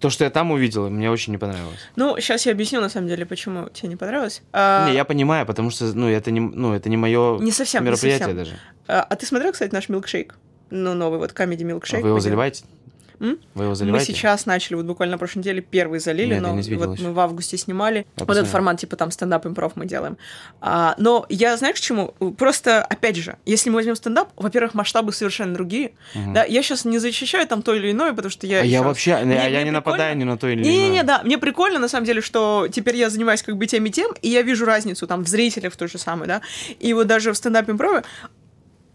то, 0.00 0.10
что 0.10 0.24
я 0.24 0.30
там 0.30 0.50
увидел, 0.50 0.88
мне 0.90 1.10
очень 1.10 1.32
не 1.32 1.38
понравилось. 1.38 1.78
Ну, 1.96 2.16
сейчас 2.20 2.46
я 2.46 2.52
объясню, 2.52 2.80
на 2.80 2.88
самом 2.88 3.08
деле, 3.08 3.26
почему 3.26 3.68
тебе 3.70 3.88
не 3.88 3.96
понравилось. 3.96 4.42
А, 4.52 4.88
Не, 4.88 4.94
я 4.94 5.04
понимаю, 5.04 5.44
потому 5.46 5.70
что, 5.70 5.84
ну, 5.86 6.08
это 6.08 6.30
не, 6.30 6.40
ну, 6.40 6.72
это 6.72 6.88
не 6.88 6.96
мое 6.96 7.38
Не 7.38 7.50
совсем, 7.52 7.82
не 7.84 7.90
мероприятие 7.90 8.18
совсем. 8.28 8.36
даже. 8.36 8.58
а, 8.86 9.02
а 9.02 9.16
ты 9.16 9.26
смотрел, 9.26 9.52
кстати, 9.52 9.72
наш 9.72 9.88
милкшейк? 9.88 10.34
Ну, 10.70 10.94
новый 10.94 11.18
вот 11.18 11.32
комедий 11.32 11.64
А 11.64 11.68
милкшейк. 11.68 12.02
вы 12.02 12.10
его 12.10 12.20
заливаете? 12.20 12.64
М? 13.20 13.38
Вы 13.54 13.64
его 13.64 13.70
Мы 13.70 13.74
заливаете? 13.76 14.12
сейчас 14.12 14.46
начали, 14.46 14.76
вот 14.76 14.84
буквально 14.86 15.12
на 15.14 15.18
прошлой 15.18 15.40
неделе 15.40 15.60
первый 15.60 15.98
залили, 15.98 16.34
Нет, 16.34 16.42
я 16.42 16.48
но 16.48 16.54
вот 16.86 16.98
мы 17.00 17.12
в 17.12 17.18
августе 17.20 17.56
снимали. 17.58 17.98
вот 18.00 18.14
посмотрю. 18.26 18.40
этот 18.42 18.52
формат, 18.52 18.78
типа 18.80 18.96
там 18.96 19.10
стендап 19.10 19.44
импров 19.46 19.72
мы 19.74 19.86
делаем. 19.86 20.16
А, 20.60 20.94
но 20.98 21.26
я, 21.28 21.56
знаешь, 21.56 21.76
к 21.76 21.80
чему? 21.80 22.14
Просто, 22.38 22.82
опять 22.82 23.16
же, 23.16 23.36
если 23.44 23.70
мы 23.70 23.76
возьмем 23.76 23.96
стендап, 23.96 24.28
во-первых, 24.36 24.74
масштабы 24.74 25.12
совершенно 25.12 25.52
другие. 25.54 25.92
Мгм. 26.14 26.34
Да, 26.34 26.44
я 26.44 26.62
сейчас 26.62 26.84
не 26.84 26.98
защищаю 26.98 27.46
там 27.48 27.62
то 27.62 27.74
или 27.74 27.90
иное, 27.90 28.12
потому 28.12 28.30
что 28.30 28.46
я... 28.46 28.60
А 28.60 28.64
я 28.64 28.82
вообще, 28.82 29.14
а 29.14 29.24
Мне- 29.24 29.34
я 29.36 29.48
мне 29.48 29.64
не 29.64 29.70
нападаю 29.72 30.16
ни 30.16 30.24
на 30.24 30.36
то 30.38 30.46
или 30.48 30.62
Не-не-не, 30.62 30.88
иное. 31.00 31.02
да, 31.04 31.22
мне 31.24 31.38
прикольно, 31.38 31.78
на 31.80 31.88
самом 31.88 32.06
деле, 32.06 32.20
что 32.20 32.68
теперь 32.70 32.96
я 32.96 33.10
занимаюсь 33.10 33.42
как 33.42 33.56
бы 33.56 33.66
тем 33.66 33.84
и 33.86 33.90
тем, 33.90 34.12
и 34.22 34.28
я 34.28 34.42
вижу 34.42 34.64
разницу 34.64 35.06
там 35.08 35.24
в 35.24 35.28
зрителях 35.28 35.72
в 35.72 35.76
той 35.76 35.88
же 35.88 35.98
самой, 35.98 36.28
да, 36.28 36.40
и 36.78 36.92
вот 36.94 37.06
даже 37.08 37.32
в 37.32 37.36
стендап-импрове, 37.36 38.04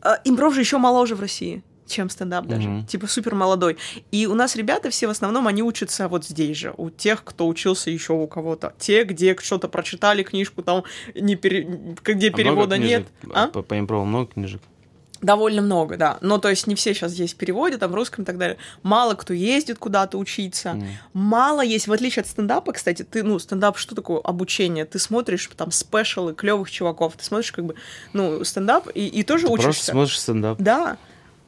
э, 0.03 0.09
импров 0.23 0.53
же 0.53 0.61
еще 0.61 0.77
моложе 0.77 1.15
в 1.15 1.19
России 1.21 1.61
чем 1.87 2.09
стендап 2.09 2.45
даже, 2.45 2.67
Мгм. 2.69 2.85
типа 2.85 3.07
супер 3.07 3.35
молодой. 3.35 3.77
И 4.11 4.27
у 4.27 4.33
нас 4.33 4.55
ребята 4.55 4.89
все 4.89 5.07
в 5.07 5.09
основном, 5.09 5.47
они 5.47 5.61
учатся 5.63 6.07
вот 6.07 6.25
здесь 6.25 6.57
же, 6.57 6.73
у 6.77 6.89
тех, 6.89 7.23
кто 7.23 7.47
учился 7.47 7.89
еще 7.89 8.13
у 8.13 8.27
кого-то. 8.27 8.73
Те, 8.79 9.03
где 9.03 9.35
что-то 9.39 9.67
прочитали 9.67 10.23
книжку, 10.23 10.61
там, 10.63 10.83
не 11.15 11.35
пере... 11.35 11.63
где 12.03 12.29
А 12.29 12.33
перевода 12.33 12.77
нет. 12.77 13.07
А? 13.33 13.47
По, 13.47 13.61
по 13.61 13.77
импрову 13.77 14.05
много 14.05 14.31
книжек? 14.33 14.61
Довольно 15.21 15.61
много, 15.61 15.95
да. 15.95 16.17
Но 16.19 16.37
то 16.37 16.49
есть 16.49 16.67
не 16.67 16.75
все 16.75 16.93
сейчас 16.93 17.13
здесь 17.13 17.33
переводят, 17.33 17.79
там 17.79 17.91
в 17.91 17.95
русском 17.95 18.23
и 18.23 18.27
так 18.27 18.37
далее. 18.37 18.57
Мало 18.81 19.13
кто 19.13 19.33
ездит 19.33 19.77
куда-то 19.77 20.17
учиться. 20.17 20.71
М. 20.71 20.85
Мало 21.13 21.61
есть, 21.61 21.87
в 21.87 21.93
отличие 21.93 22.23
от 22.23 22.27
стендапа, 22.27 22.73
кстати, 22.73 23.03
ты, 23.03 23.23
ну, 23.23 23.39
стендап, 23.39 23.77
что 23.77 23.95
такое 23.95 24.19
обучение? 24.19 24.83
Ты 24.83 24.99
смотришь 24.99 25.49
там 25.55 25.71
спешалы 25.71 26.33
клевых 26.33 26.69
чуваков, 26.69 27.13
ты 27.15 27.23
смотришь 27.23 27.53
как 27.53 27.63
бы, 27.63 27.75
ну, 28.11 28.43
стендап 28.43 28.89
и, 28.93 29.07
и 29.07 29.23
тоже 29.23 29.43
Ты 29.47 29.53
просто 29.53 29.69
учишься. 29.69 29.91
смотришь 29.91 30.19
стендап. 30.19 30.57
Да. 30.59 30.97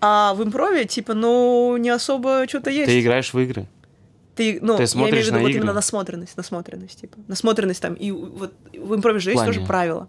А 0.08 0.36
в 0.36 0.44
импрове, 0.44 0.86
типа, 0.86 1.16
ну, 1.16 1.78
не 1.78 1.90
особо 1.90 2.48
что-то 2.48 2.70
есть. 2.70 2.86
Ты 2.86 3.02
играешь 3.02 3.34
в 3.34 3.40
игры. 3.40 3.68
Ты, 4.36 4.60
ну, 4.62 4.76
ты 4.76 4.84
я 4.84 4.88
смотришь 4.88 5.14
имею 5.14 5.24
в 5.24 5.26
виду 5.26 5.36
на 5.36 5.42
вот 5.42 5.50
игры? 5.50 5.60
именно 5.62 5.74
насмотренность, 5.74 6.38
насмотренность, 6.38 7.02
типа. 7.02 7.18
Насмотренность 7.28 7.82
там, 7.82 7.96
и 7.96 8.12
вот 8.12 8.54
в 8.78 8.94
импрове 8.94 9.20
же 9.20 9.32
есть 9.32 9.42
плане? 9.42 9.54
тоже 9.54 9.66
правила. 9.66 10.08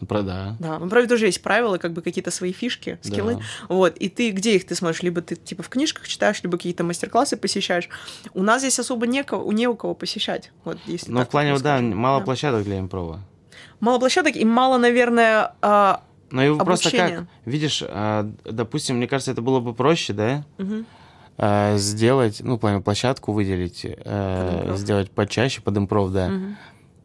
Ну, 0.00 0.06
про 0.08 0.22
да. 0.22 0.56
Да, 0.58 0.78
в 0.80 0.84
импрове 0.84 1.06
тоже 1.06 1.26
есть 1.26 1.40
правила, 1.40 1.78
как 1.78 1.92
бы 1.92 2.02
какие-то 2.02 2.32
свои 2.32 2.52
фишки, 2.52 2.98
скиллы. 3.02 3.34
Да. 3.34 3.40
Вот, 3.68 3.96
и 3.96 4.08
ты 4.08 4.30
где 4.30 4.56
их 4.56 4.66
ты 4.66 4.74
смотришь? 4.74 5.02
Либо 5.02 5.20
ты 5.20 5.36
типа 5.36 5.62
в 5.62 5.68
книжках 5.68 6.08
читаешь, 6.08 6.42
либо 6.42 6.56
какие-то 6.56 6.82
мастер-классы 6.82 7.36
посещаешь. 7.36 7.88
У 8.34 8.42
нас 8.42 8.62
здесь 8.62 8.80
особо 8.80 9.06
некого, 9.06 9.48
не 9.52 9.68
у 9.68 9.76
кого 9.76 9.94
посещать. 9.94 10.50
Вот, 10.64 10.78
если 10.86 11.12
Ну, 11.12 11.20
в 11.20 11.28
плане, 11.28 11.56
да, 11.58 11.80
мало 11.80 12.18
Да. 12.20 12.24
площадок 12.24 12.64
для 12.64 12.80
импрова. 12.80 13.20
Мало 13.78 14.00
площадок 14.00 14.34
и 14.34 14.44
мало, 14.44 14.78
наверное, 14.78 15.52
а, 16.30 16.34
Ну, 16.34 16.54
и 16.54 16.58
просто 16.58 16.90
как, 16.90 17.00
Обучение. 17.00 17.26
видишь, 17.44 17.82
а, 17.86 18.30
допустим, 18.44 18.96
мне 18.96 19.06
кажется, 19.06 19.30
это 19.32 19.42
было 19.42 19.60
бы 19.60 19.74
проще, 19.74 20.12
да, 20.12 20.44
а, 21.36 21.76
сделать, 21.76 22.40
ну, 22.42 22.58
плане 22.58 22.80
площадку 22.80 23.32
выделить, 23.32 23.84
а, 23.84 24.62
импров. 24.62 24.78
сделать 24.78 25.10
почаще 25.10 25.60
под 25.62 25.78
импров, 25.78 26.10
да. 26.10 26.28
Мгм. 26.28 26.56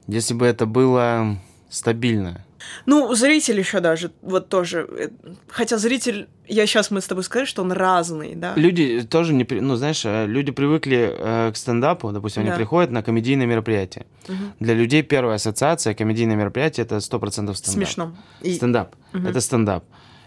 Если 0.08 0.34
бы 0.34 0.46
это 0.46 0.66
было 0.66 1.38
стабильно. 1.70 2.44
Ну, 2.86 3.14
зритель 3.16 3.60
еще 3.60 3.80
даже, 3.80 4.12
вот 4.22 4.50
тоже. 4.50 4.88
э, 4.90 5.10
Хотя 5.48 5.78
зритель, 5.78 6.28
я 6.48 6.66
сейчас 6.66 6.92
мы 6.92 7.00
с 7.02 7.06
тобой 7.08 7.24
сказали, 7.24 7.46
что 7.48 7.62
он 7.62 7.72
разный, 7.72 8.36
да. 8.36 8.54
Люди 8.56 9.02
тоже 9.10 9.34
не, 9.34 9.46
ну, 9.62 9.76
знаешь, 9.76 10.04
э, 10.06 10.26
люди 10.28 10.52
привыкли 10.52 11.16
э, 11.18 11.52
к 11.54 11.58
стендапу, 11.58 12.12
допустим, 12.12 12.44
Да. 12.44 12.50
они 12.50 12.58
приходят 12.58 12.92
на 12.92 13.02
комедийное 13.04 13.46
мероприятие. 13.48 14.06
Мгм. 14.28 14.54
Для 14.60 14.74
людей 14.74 15.04
первая 15.04 15.36
ассоциация 15.36 15.94
комедийное 15.94 16.36
мероприятие 16.36 16.86
это 16.86 17.00
100% 17.00 17.58
стендап. 17.58 17.74
Смешно. 17.88 18.16
И- 18.42 18.54
Стендап. 18.56 18.96
Мгм. 19.14 19.28
Это 19.28 19.42
стендап. 19.42 19.84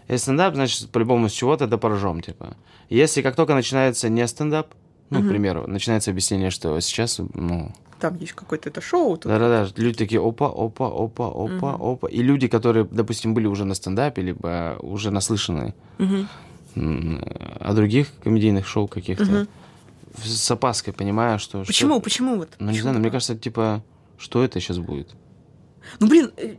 Если 0.07 0.23
стендап, 0.23 0.55
значит, 0.55 0.89
по-любому 0.91 1.27
с 1.29 1.33
чего-то 1.33 1.67
да 1.67 1.77
поржем, 1.77 2.21
типа. 2.21 2.55
Если 2.89 3.21
как 3.21 3.35
только 3.35 3.53
начинается 3.53 4.07
не 4.09 4.25
стендап, 4.27 4.67
ну, 5.09 5.19
Мгм. 5.19 5.27
к 5.27 5.29
примеру, 5.31 5.67
начинается 5.67 6.11
объяснение, 6.11 6.49
что 6.49 6.79
сейчас, 6.81 7.19
ну, 7.33 7.71
Там 7.99 8.15
есть 8.19 8.33
какое-то 8.33 8.69
это 8.69 8.79
шоу. 8.81 9.17
да-да-да, 9.23 9.67
люди 9.75 9.97
такие, 9.97 10.21
опа, 10.21 10.47
опа, 10.47 10.87
опа, 10.87 11.27
опа, 11.27 11.71
Мгм. 11.77 11.81
опа. 11.81 12.07
И 12.07 12.21
люди, 12.21 12.47
которые, 12.47 12.85
допустим, 12.85 13.33
были 13.33 13.47
уже 13.47 13.65
на 13.65 13.73
стендапе, 13.75 14.21
либо 14.21 14.77
уже 14.81 15.09
наслышаны 15.11 15.73
м, 16.75 17.21
о 17.59 17.73
других 17.73 18.07
комедийных 18.23 18.67
шоу 18.67 18.87
каких-то, 18.87 19.47
в- 20.13 20.27
с 20.27 20.51
опаской 20.51 20.93
понимаю, 20.93 21.39
что... 21.39 21.63
Почему? 21.63 21.93
что- 21.95 22.01
Почему 22.01 22.35
вот? 22.35 22.49
Ну, 22.59 22.65
не 22.67 22.71
Почему 22.73 22.81
знаю, 22.83 22.93
но 22.95 22.99
мне 23.01 23.09
кажется, 23.11 23.35
типа, 23.35 23.83
что 24.19 24.43
это 24.43 24.59
сейчас 24.59 24.77
будет? 24.77 25.15
Ну, 25.99 26.07
блин, 26.07 26.31
э, 26.37 26.55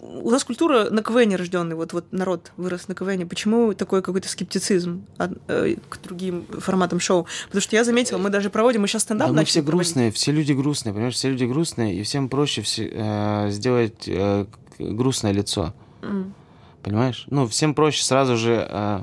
у 0.00 0.30
нас 0.30 0.44
культура 0.44 0.90
на 0.90 1.02
КВН 1.02 1.34
рожденный, 1.34 1.76
вот, 1.76 1.92
вот 1.92 2.12
народ 2.12 2.52
вырос 2.56 2.88
на 2.88 2.94
КВН. 2.94 3.28
Почему 3.28 3.74
такой 3.74 4.02
какой-то 4.02 4.28
скептицизм 4.28 5.04
э, 5.48 5.76
к 5.88 5.98
другим 6.02 6.44
форматам 6.58 7.00
шоу? 7.00 7.26
Потому 7.46 7.60
что 7.62 7.76
я 7.76 7.84
заметила, 7.84 8.18
мы 8.18 8.30
даже 8.30 8.50
проводим, 8.50 8.82
мы 8.82 8.88
сейчас 8.88 9.02
стендап 9.02 9.28
Да 9.28 9.34
мы 9.34 9.44
все 9.44 9.62
проводить. 9.62 9.74
грустные, 9.74 10.10
все 10.12 10.32
люди 10.32 10.52
грустные, 10.52 10.92
понимаешь, 10.92 11.14
все 11.14 11.30
люди 11.30 11.44
грустные, 11.44 11.94
и 11.94 12.02
всем 12.02 12.28
проще 12.28 12.62
все, 12.62 12.90
э, 12.92 13.50
сделать 13.50 14.04
э, 14.08 14.46
грустное 14.78 15.32
лицо, 15.32 15.72
М. 16.02 16.34
понимаешь? 16.82 17.24
Ну, 17.30 17.46
всем 17.46 17.74
проще 17.74 18.02
сразу 18.04 18.36
же, 18.36 18.66
э, 18.68 19.00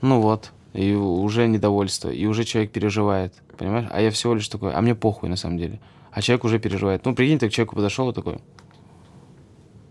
ну 0.00 0.20
вот, 0.20 0.50
и 0.72 0.94
уже 0.94 1.46
недовольство, 1.46 2.08
и 2.10 2.26
уже 2.26 2.44
человек 2.44 2.72
переживает, 2.72 3.34
понимаешь? 3.58 3.86
А 3.90 4.00
я 4.00 4.10
всего 4.10 4.34
лишь 4.34 4.48
такой, 4.48 4.72
а 4.72 4.80
мне 4.80 4.94
похуй 4.94 5.28
на 5.28 5.36
самом 5.36 5.58
деле. 5.58 5.80
А 6.12 6.20
человек 6.22 6.44
уже 6.44 6.58
переживает. 6.58 7.04
Ну, 7.04 7.14
прикинь, 7.14 7.38
ты 7.38 7.48
к 7.48 7.52
человеку 7.52 7.74
подошел 7.76 8.10
и 8.10 8.14
такой, 8.14 8.38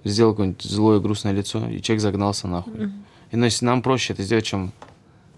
сделал 0.04 0.34
какое-нибудь 0.34 0.62
злое 0.64 1.00
грустное 1.00 1.32
лицо, 1.34 1.68
и 1.68 1.82
человек 1.82 2.02
загнался 2.02 2.48
нахуй. 2.48 2.74
Мгм. 2.74 3.06
И 3.32 3.36
ну, 3.38 3.46
если 3.46 3.66
нам 3.66 3.82
проще 3.82 4.14
это 4.14 4.24
сделать, 4.24 4.46
чем 4.46 4.72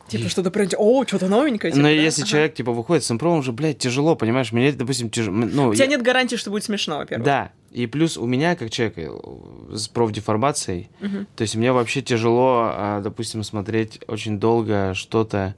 Типа 0.07 0.27
что-то 0.27 0.51
прям, 0.51 0.67
о, 0.77 1.05
что-то 1.05 1.29
новенькое. 1.29 1.71
типа, 1.71 1.81
Но 1.83 1.87
да? 1.87 1.93
если 1.93 2.23
Ага. 2.23 2.29
человек, 2.29 2.53
типа, 2.55 2.73
выходит 2.73 3.03
с 3.05 3.11
импровом, 3.11 3.39
уже, 3.39 3.53
блядь, 3.53 3.77
тяжело, 3.77 4.15
понимаешь? 4.17 4.51
Мне, 4.51 4.71
допустим, 4.73 5.09
тяжело. 5.09 5.33
Ну, 5.37 5.69
У 5.69 5.73
тебя 5.73 5.85
я- 5.85 5.89
нет 5.91 6.01
гарантии, 6.01 6.35
что 6.35 6.49
будет 6.51 6.65
смешно, 6.65 6.97
во-первых. 6.97 7.25
Да. 7.25 7.51
И 7.71 7.87
плюс 7.87 8.17
у 8.17 8.25
меня, 8.25 8.55
как 8.57 8.69
человека 8.69 9.01
э, 9.01 9.75
с 9.75 9.87
профдеформацией, 9.87 10.89
Мгм. 10.99 11.25
то 11.35 11.41
есть 11.43 11.55
мне 11.55 11.71
вообще 11.71 12.01
тяжело, 12.01 12.63
а, 12.75 12.99
допустим, 13.01 13.41
смотреть 13.43 14.01
очень 14.07 14.39
долго 14.39 14.93
что-то 14.93 15.55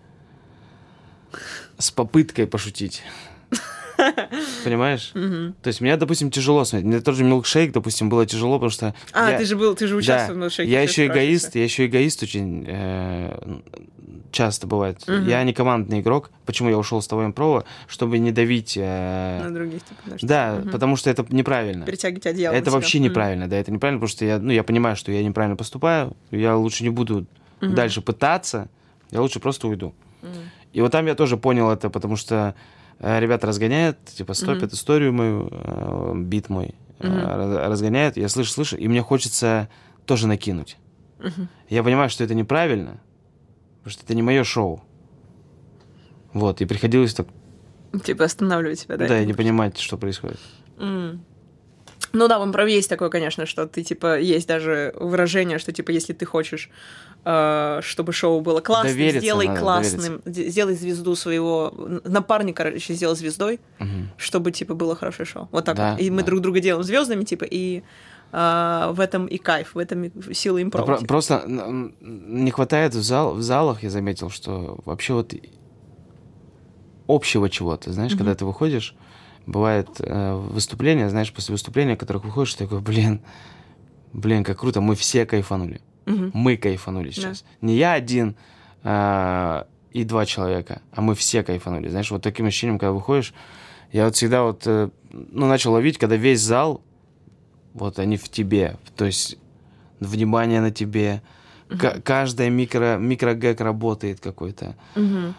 с 1.79 1.89
попыткой 1.91 2.45
пошутить. 2.47 3.01
Понимаешь? 4.63 5.11
То 5.13 5.67
есть 5.67 5.81
мне, 5.81 5.95
допустим, 5.97 6.31
тяжело 6.31 6.63
смотреть. 6.65 6.87
Мне 6.87 6.99
тот 7.01 7.15
же 7.15 7.23
милкшейк, 7.23 7.71
допустим, 7.71 8.09
было 8.09 8.25
тяжело, 8.25 8.55
потому 8.55 8.69
что... 8.71 8.93
А, 9.13 9.31
я- 9.31 9.37
ты 9.37 9.45
же 9.45 9.55
был, 9.55 9.75
ты 9.75 9.87
же 9.87 9.93
Да, 9.93 9.97
участвовал 9.99 10.37
в 10.37 10.41
«Милкшейке», 10.41 10.71
я 10.71 10.81
еще 10.81 11.07
эгоист, 11.07 11.55
я 11.55 11.63
еще 11.63 11.85
эгоист 11.85 12.23
очень 12.23 12.65
э, 12.67 13.59
часто 14.31 14.67
бывает. 14.67 15.01
Мгм. 15.07 15.27
Я 15.27 15.43
не 15.43 15.53
командный 15.53 16.01
игрок. 16.01 16.31
Почему 16.45 16.69
я 16.69 16.77
ушел 16.77 17.01
с 17.01 17.07
того 17.07 17.25
импрова? 17.25 17.63
Чтобы 17.87 18.17
не 18.19 18.31
давить... 18.31 18.77
э, 18.79 19.41
На 19.43 19.53
других, 19.53 19.83
типа, 19.83 20.01
да, 20.05 20.17
что- 20.17 20.27
да, 20.27 20.55
Мгм. 20.61 20.71
потому 20.71 20.95
что 20.95 21.09
это 21.09 21.25
неправильно. 21.29 21.85
Перетягивать 21.85 22.25
одеяло. 22.25 22.53
Это 22.53 22.71
вообще 22.71 22.99
неправильно, 22.99 23.47
да, 23.47 23.55
это 23.57 23.71
неправильно, 23.71 23.99
потому 23.99 24.09
что 24.15 24.25
я, 24.25 24.39
ну, 24.39 24.51
я 24.51 24.63
понимаю, 24.63 24.95
что 24.95 25.11
я 25.11 25.23
неправильно 25.23 25.55
поступаю, 25.55 26.15
я 26.31 26.55
лучше 26.55 26.83
не 26.83 26.89
буду 26.89 27.25
Мгм. 27.61 27.73
дальше 27.75 28.01
пытаться, 28.01 28.67
я 29.11 29.21
лучше 29.21 29.39
просто 29.39 29.67
уйду. 29.67 29.93
Мгм. 30.21 30.31
И 30.73 30.81
вот 30.81 30.91
там 30.91 31.05
я 31.07 31.15
тоже 31.15 31.37
понял 31.37 31.69
это, 31.71 31.89
потому 31.89 32.17
что 32.17 32.53
ребята 32.99 33.47
разгоняют, 33.47 33.97
типа, 34.05 34.33
стопят 34.33 34.63
Мгм. 34.63 34.73
историю 34.73 35.13
мою, 35.13 35.49
э, 35.51 36.13
бит 36.15 36.49
мой, 36.49 36.75
э, 36.99 37.07
раз- 37.07 37.67
разгоняют, 37.69 38.17
я 38.17 38.29
слышу, 38.29 38.51
слышу, 38.51 38.77
и 38.77 38.87
мне 38.87 39.01
хочется 39.01 39.69
тоже 40.05 40.27
накинуть. 40.27 40.77
Мгм. 41.19 41.49
Я 41.69 41.83
понимаю, 41.83 42.09
что 42.09 42.23
это 42.23 42.35
неправильно, 42.35 42.99
потому 43.79 43.91
что 43.91 44.03
это 44.03 44.13
не 44.15 44.21
мое 44.21 44.43
шоу. 44.43 44.81
Вот, 46.33 46.61
и 46.61 46.65
приходилось 46.65 47.13
так, 47.13 47.27
Типа 48.03 48.25
останавливать 48.25 48.79
себя, 48.79 48.97
да? 48.97 49.07
да, 49.07 49.21
и 49.21 49.25
не 49.25 49.33
понимать, 49.33 49.77
что 49.77 49.97
происходит. 49.97 50.39
М. 50.77 51.23
Ну 52.15 52.27
да, 52.27 52.39
в 52.39 52.43
импров 52.45 52.67
есть 52.69 52.89
такое, 52.89 53.09
конечно, 53.09 53.45
что 53.45 53.65
ты, 53.67 53.83
типа, 53.83 54.19
есть 54.19 54.47
даже 54.47 54.93
выражение, 54.99 55.59
что, 55.59 55.71
типа, 55.71 55.91
если 55.91 56.13
ты 56.13 56.25
хочешь, 56.25 56.69
э, 57.25 57.79
чтобы 57.83 58.13
шоу 58.13 58.41
было 58.41 58.61
классным, 58.61 58.93
Довериться 58.93 59.19
сделай 59.19 59.47
надо, 59.47 59.59
классным, 59.59 60.21
де- 60.25 60.49
сделай 60.49 60.75
звезду 60.75 61.15
своего 61.15 61.73
напарника, 62.05 62.63
короче, 62.63 62.93
сделай 62.93 63.15
звездой, 63.15 63.59
Мгм. 63.79 64.09
чтобы, 64.17 64.51
типа, 64.51 64.73
было 64.75 64.95
хорошее 64.95 65.25
шоу. 65.25 65.47
Вот 65.51 65.65
так 65.65 65.75
Да, 65.75 65.91
вот. 65.91 66.01
И 66.01 66.09
мы 66.09 66.21
да. 66.21 66.27
друг 66.27 66.41
друга 66.41 66.59
делаем 66.59 66.83
звездами, 66.83 67.23
типа, 67.23 67.45
и 67.51 67.83
э, 68.31 68.91
в 68.91 68.99
этом 68.99 69.27
и 69.27 69.37
кайф, 69.37 69.75
в 69.75 69.77
этом 69.77 70.03
и 70.05 70.33
сила 70.33 70.57
Да 70.57 70.63
импрова. 70.63 70.85
про- 70.85 70.97
типа. 70.97 71.07
просто 71.07 71.43
не 72.01 72.51
хватает 72.51 72.93
в, 72.95 73.01
зал, 73.03 73.33
в 73.33 73.41
залах, 73.41 73.83
я 73.83 73.89
заметил, 73.89 74.29
что 74.29 74.79
вообще 74.85 75.13
вот 75.13 75.33
общего 77.07 77.49
чего-то, 77.49 77.91
знаешь, 77.93 78.11
Мгм. 78.13 78.19
когда 78.19 78.35
ты 78.35 78.45
выходишь, 78.45 78.95
бывает 79.45 79.89
э, 79.99 80.33
выступления, 80.35 81.09
знаешь, 81.09 81.31
после 81.31 81.53
выступления, 81.53 81.95
которых 81.95 82.25
выходишь, 82.25 82.53
ты 82.53 82.65
такой, 82.65 82.81
блин, 82.81 83.21
блин, 84.13 84.43
как 84.43 84.59
круто, 84.59 84.81
мы 84.81 84.95
все 84.95 85.25
кайфанули. 85.25 85.81
Мгм. 86.05 86.31
Мы 86.33 86.57
кайфанули 86.57 87.11
сейчас. 87.11 87.43
Не 87.61 87.75
я 87.75 87.93
один 87.93 88.35
а, 88.83 89.67
и 89.91 90.03
два 90.03 90.25
человека, 90.25 90.81
а 90.91 91.01
мы 91.01 91.15
все 91.15 91.43
кайфанули. 91.43 91.89
Знаешь, 91.89 92.11
вот 92.11 92.21
таким 92.21 92.45
ощущением, 92.45 92.79
когда 92.79 92.91
выходишь, 92.91 93.33
я 93.91 94.05
вот 94.05 94.15
всегда 94.15 94.43
вот, 94.43 94.63
э, 94.65 94.89
ну, 95.11 95.47
начал 95.47 95.73
ловить, 95.73 95.97
когда 95.97 96.15
весь 96.15 96.41
зал, 96.41 96.81
вот 97.73 97.99
они 97.99 98.17
в 98.17 98.29
тебе, 98.29 98.77
то 98.95 99.05
есть 99.05 99.37
внимание 99.99 100.61
на 100.61 100.71
тебе, 100.71 101.21
Ка- 101.67 101.99
каждая 102.03 102.49
микро, 102.49 102.97
микрогэг 102.97 103.59
работает 103.59 104.19
какой-то, 104.19 104.75
м, 104.95 105.35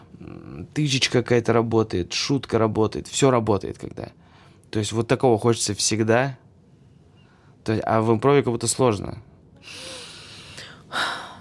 тычечка 0.75 1.23
какая-то 1.23 1.53
работает, 1.53 2.13
шутка 2.13 2.59
работает, 2.59 3.07
все 3.07 3.31
работает 3.31 3.79
когда. 3.79 4.09
То 4.71 4.79
есть 4.81 4.93
вот 4.93 5.07
такого 5.09 5.39
хочется 5.39 5.75
всегда, 5.75 6.37
То 7.65 7.73
есть, 7.73 7.85
а 7.87 8.01
в 8.01 8.13
импрове 8.13 8.43
как 8.43 8.53
будто 8.53 8.67
сложно. 8.67 9.19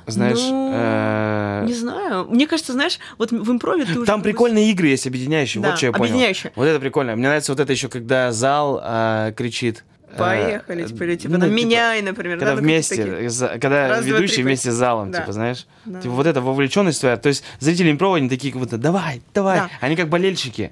Знаешь, 0.07 0.38
Ну, 0.49 0.71
э, 0.71 1.63
Не 1.65 1.73
знаю. 1.73 2.25
Мне 2.29 2.45
кажется, 2.47 2.73
знаешь, 2.73 2.99
вот 3.17 3.31
в 3.31 3.51
импрове 3.51 3.86
ты 3.86 3.97
уже... 3.97 4.05
там 4.05 4.21
прикольные 4.21 4.69
игры 4.71 4.88
есть 4.88 5.07
объединяющие. 5.07 5.61
Да, 5.63 5.69
вот 5.69 5.77
что 5.77 5.88
я 5.88 5.93
понял. 5.93 6.15
Вот 6.55 6.65
это 6.65 6.79
прикольно. 6.79 7.15
Мне 7.15 7.27
нравится 7.27 7.51
вот 7.51 7.59
это 7.59 7.71
еще, 7.71 7.89
когда 7.89 8.31
зал 8.31 8.79
э, 8.83 9.33
кричит. 9.36 9.83
Э, 10.12 10.18
Поехали, 10.18 10.86
типа, 10.88 11.03
или, 11.03 11.16
типа, 11.16 11.34
ну, 11.34 11.39
там, 11.41 11.53
меняй, 11.53 12.01
например. 12.01 12.38
Когда 12.39 12.56
да, 12.56 12.62
вместе, 12.62 12.95
такие. 12.95 13.30
за- 13.30 13.49
когда 13.60 13.88
Раз, 13.89 14.06
два, 14.06 14.18
ведущий 14.18 14.36
три, 14.36 14.43
вместе 14.43 14.72
с 14.72 14.76
залом, 14.76 15.12
Да. 15.12 15.22
типа, 15.22 15.32
знаешь? 15.34 15.66
Да. 15.86 16.01
Типа 16.01 16.14
вот 16.14 16.28
эта 16.28 16.41
вовлеченность 16.41 16.99
твоя. 16.99 17.18
То 17.18 17.30
есть 17.30 17.43
зрители 17.60 17.91
импрова, 17.91 18.18
они 18.18 18.30
такие 18.30 18.51
как 18.53 18.62
будто, 18.62 18.78
давай, 18.78 19.22
давай. 19.34 19.60
Да. 19.60 19.70
Они 19.82 19.95
как 19.95 20.10
болельщики. 20.10 20.72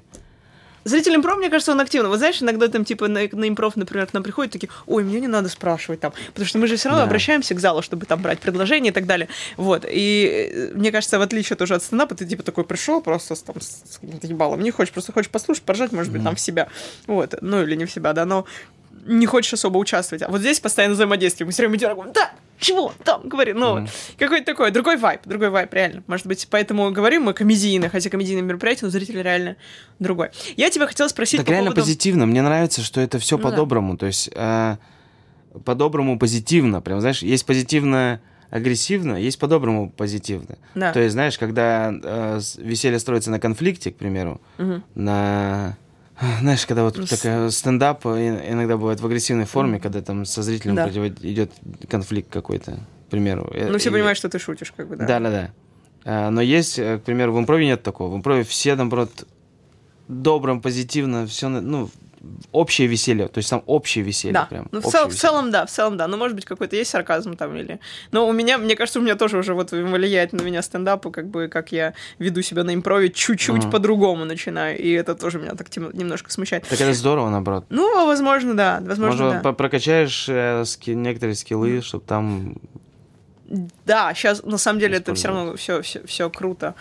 Зритель 0.86 1.14
импров, 1.14 1.38
мне 1.38 1.48
кажется, 1.48 1.72
он 1.72 1.80
активно. 1.80 2.10
Вот 2.10 2.18
знаешь, 2.18 2.42
иногда 2.42 2.68
там, 2.68 2.84
типа, 2.84 3.08
на, 3.08 3.20
на 3.32 3.48
импров, 3.48 3.74
например, 3.74 4.04
к 4.06 4.12
нам 4.12 4.22
приходят 4.22 4.52
такие, 4.52 4.68
ой, 4.86 5.02
мне 5.02 5.18
не 5.18 5.28
надо 5.28 5.48
спрашивать 5.48 6.00
там, 6.00 6.12
потому 6.26 6.46
что 6.46 6.58
мы 6.58 6.66
же 6.66 6.76
все 6.76 6.90
равно 6.90 7.00
Да. 7.00 7.06
обращаемся 7.06 7.54
к 7.54 7.58
залу, 7.58 7.80
чтобы 7.80 8.04
там 8.04 8.20
брать 8.20 8.38
предложения 8.40 8.90
и 8.90 8.92
так 8.92 9.06
далее. 9.06 9.28
Вот. 9.56 9.86
И 9.90 10.50
э, 10.54 10.74
мне 10.74 10.92
кажется, 10.92 11.18
в 11.18 11.22
отличие 11.22 11.56
тоже 11.56 11.74
от 11.74 11.82
стендапа, 11.82 12.14
ты, 12.14 12.26
типа, 12.26 12.42
такой 12.42 12.64
пришел 12.64 13.00
просто 13.00 13.34
с, 13.34 13.40
там, 13.42 13.58
с 13.62 13.98
каким-то 13.98 14.26
ебалом, 14.26 14.60
не 14.60 14.70
хочешь, 14.72 14.92
просто 14.92 15.12
хочешь 15.12 15.30
послушать, 15.30 15.62
поржать, 15.64 15.90
может 15.92 16.12
быть, 16.12 16.22
там 16.22 16.36
в 16.36 16.40
себя. 16.40 16.68
Вот. 17.06 17.34
Ну, 17.40 17.62
или 17.62 17.76
не 17.76 17.86
в 17.86 17.90
себя, 17.90 18.12
да, 18.12 18.26
но 18.26 18.44
не 19.06 19.26
хочешь 19.26 19.52
особо 19.54 19.78
участвовать. 19.78 20.22
А 20.22 20.28
вот 20.28 20.40
здесь 20.40 20.60
постоянно 20.60 20.94
взаимодействие. 20.94 21.46
Мы 21.46 21.52
все 21.52 21.62
время 21.62 21.76
идем, 21.76 22.12
да, 22.12 22.32
чего 22.58 22.92
там, 23.04 23.28
говори, 23.28 23.52
ну, 23.52 23.76
Мгм. 23.80 23.88
какой-то 24.18 24.46
такой, 24.46 24.70
другой 24.70 24.96
вайп, 24.96 25.20
другой 25.24 25.50
вайп, 25.50 25.72
реально. 25.74 26.02
Может 26.06 26.26
быть, 26.26 26.46
поэтому 26.50 26.90
говорим 26.90 27.22
мы 27.24 27.34
комедийно, 27.34 27.88
хотя 27.88 28.10
комедийное 28.10 28.42
мероприятие, 28.42 28.86
но 28.86 28.90
зритель 28.90 29.20
реально 29.22 29.56
другой. 29.98 30.28
Я 30.56 30.70
тебя 30.70 30.86
хотела 30.86 31.08
спросить 31.08 31.38
Так 31.38 31.46
по 31.46 31.50
реально 31.50 31.70
поводу... 31.70 31.82
позитивно. 31.82 32.26
Мне 32.26 32.42
нравится, 32.42 32.82
что 32.82 33.00
это 33.00 33.18
все 33.18 33.36
Ну 33.36 33.42
да. 33.44 33.50
по-доброму. 33.50 33.96
То 33.96 34.06
есть 34.06 34.30
э, 34.34 34.76
по-доброму 35.64 36.18
позитивно. 36.18 36.80
Прям, 36.80 37.00
знаешь, 37.00 37.22
есть 37.22 37.44
позитивно 37.46 38.20
агрессивно, 38.50 39.16
есть 39.16 39.38
по-доброму 39.38 39.90
позитивно. 39.90 40.56
Да. 40.74 40.92
То 40.92 41.00
есть, 41.00 41.12
знаешь, 41.12 41.38
когда 41.38 41.92
э, 41.92 42.40
веселье 42.58 42.98
строится 43.00 43.30
на 43.30 43.40
конфликте, 43.40 43.90
к 43.90 43.96
примеру, 43.96 44.40
Мгм. 44.58 44.84
на... 44.94 45.76
Знаешь, 46.40 46.64
когда 46.66 46.84
вот 46.84 47.08
такая 47.08 47.50
стендап 47.50 48.06
и- 48.06 48.08
иногда 48.50 48.76
бывает 48.76 49.00
в 49.00 49.06
агрессивной 49.06 49.46
форме, 49.46 49.80
когда 49.80 50.00
там 50.00 50.24
со 50.24 50.42
зрителем 50.42 50.76
Да. 50.76 50.88
идет 50.88 51.50
конфликт 51.88 52.30
какой-то, 52.30 52.78
к 53.06 53.10
примеру. 53.10 53.50
Э, 53.52 53.68
Ну, 53.70 53.78
все 53.78 53.88
И- 53.90 53.92
понимают, 53.92 54.16
что 54.16 54.28
ты 54.28 54.38
шутишь, 54.38 54.72
как 54.76 54.88
бы, 54.88 54.96
да. 54.96 55.06
да, 55.06 55.20
да, 55.20 55.30
да. 55.30 55.50
А, 56.06 56.30
Но 56.30 56.40
есть, 56.40 56.78
э, 56.78 56.98
к 56.98 57.02
примеру, 57.02 57.32
в 57.32 57.38
импрове 57.38 57.66
нет 57.66 57.82
такого. 57.82 58.12
В 58.12 58.16
импрове 58.16 58.44
все, 58.44 58.76
наоборот, 58.76 59.26
добрым, 60.06 60.60
позитивно, 60.60 61.26
все, 61.26 61.48
ну, 61.48 61.90
общее 62.52 62.86
веселье. 62.86 63.28
То 63.28 63.38
есть 63.38 63.50
там 63.50 63.62
общее 63.66 64.04
веселье 64.04 64.32
Да, 64.34 64.44
прям. 64.46 64.68
ну 64.72 64.80
в, 64.80 64.84
цел- 64.84 65.08
в 65.08 65.14
целом, 65.14 65.50
да, 65.50 65.66
в 65.66 65.70
целом, 65.70 65.96
да. 65.96 66.06
Ну, 66.08 66.16
может 66.16 66.34
быть, 66.34 66.44
какой-то 66.44 66.76
есть 66.76 66.90
сарказм 66.90 67.36
там 67.36 67.54
или... 67.56 67.80
Но 68.12 68.26
у 68.28 68.32
меня, 68.32 68.58
мне 68.58 68.76
кажется, 68.76 68.98
у 68.98 69.02
меня 69.02 69.14
тоже 69.16 69.38
уже 69.38 69.54
вот 69.54 69.72
влияет 69.72 70.32
на 70.32 70.42
меня 70.42 70.62
стендап, 70.62 71.06
и 71.06 71.10
как 71.10 71.28
бы, 71.28 71.48
как 71.48 71.72
я 71.72 71.94
веду 72.18 72.42
себя 72.42 72.64
на 72.64 72.74
импрове, 72.74 73.10
чуть-чуть 73.10 73.62
Ага. 73.64 73.70
по-другому 73.70 74.24
начинаю, 74.24 74.78
и 74.78 74.90
это 74.92 75.14
тоже 75.14 75.38
меня 75.38 75.54
так 75.54 75.68
тем- 75.70 75.90
немножко 75.92 76.30
смущает. 76.30 76.64
Так 76.68 76.80
это 76.80 76.92
здорово, 76.94 77.30
наоборот. 77.30 77.66
Ну, 77.70 78.06
возможно, 78.06 78.54
да, 78.56 78.80
возможно, 78.84 79.24
Может, 79.24 79.42
да. 79.42 79.52
прокачаешь 79.52 80.26
э, 80.28 80.64
ски- 80.64 80.94
некоторые 80.94 81.34
скиллы, 81.36 81.80
чтобы 81.82 82.04
там... 82.04 82.56
Да, 83.86 84.12
сейчас 84.14 84.42
на 84.42 84.58
самом 84.58 84.80
деле 84.80 84.96
это 84.96 85.14
все 85.14 85.28
равно 85.28 85.56
все, 85.56 85.80
все, 85.82 86.04
все 86.06 86.28
круто. 86.30 86.74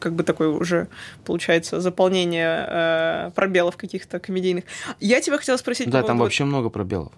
Как 0.00 0.12
бы 0.14 0.24
такое 0.24 0.48
уже 0.48 0.88
получается 1.24 1.80
заполнение 1.80 2.66
э, 2.68 3.30
пробелов 3.34 3.76
каких-то 3.76 4.18
комедийных. 4.18 4.64
Я 5.00 5.20
тебя 5.20 5.38
хотела 5.38 5.56
спросить. 5.56 5.86
по 5.86 5.92
Да, 5.92 5.98
там 6.00 6.08
поводу- 6.18 6.22
вообще 6.24 6.44
много 6.44 6.68
пробелов. 6.68 7.12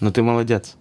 Но 0.00 0.10
ты 0.10 0.22
молодец. 0.22 0.76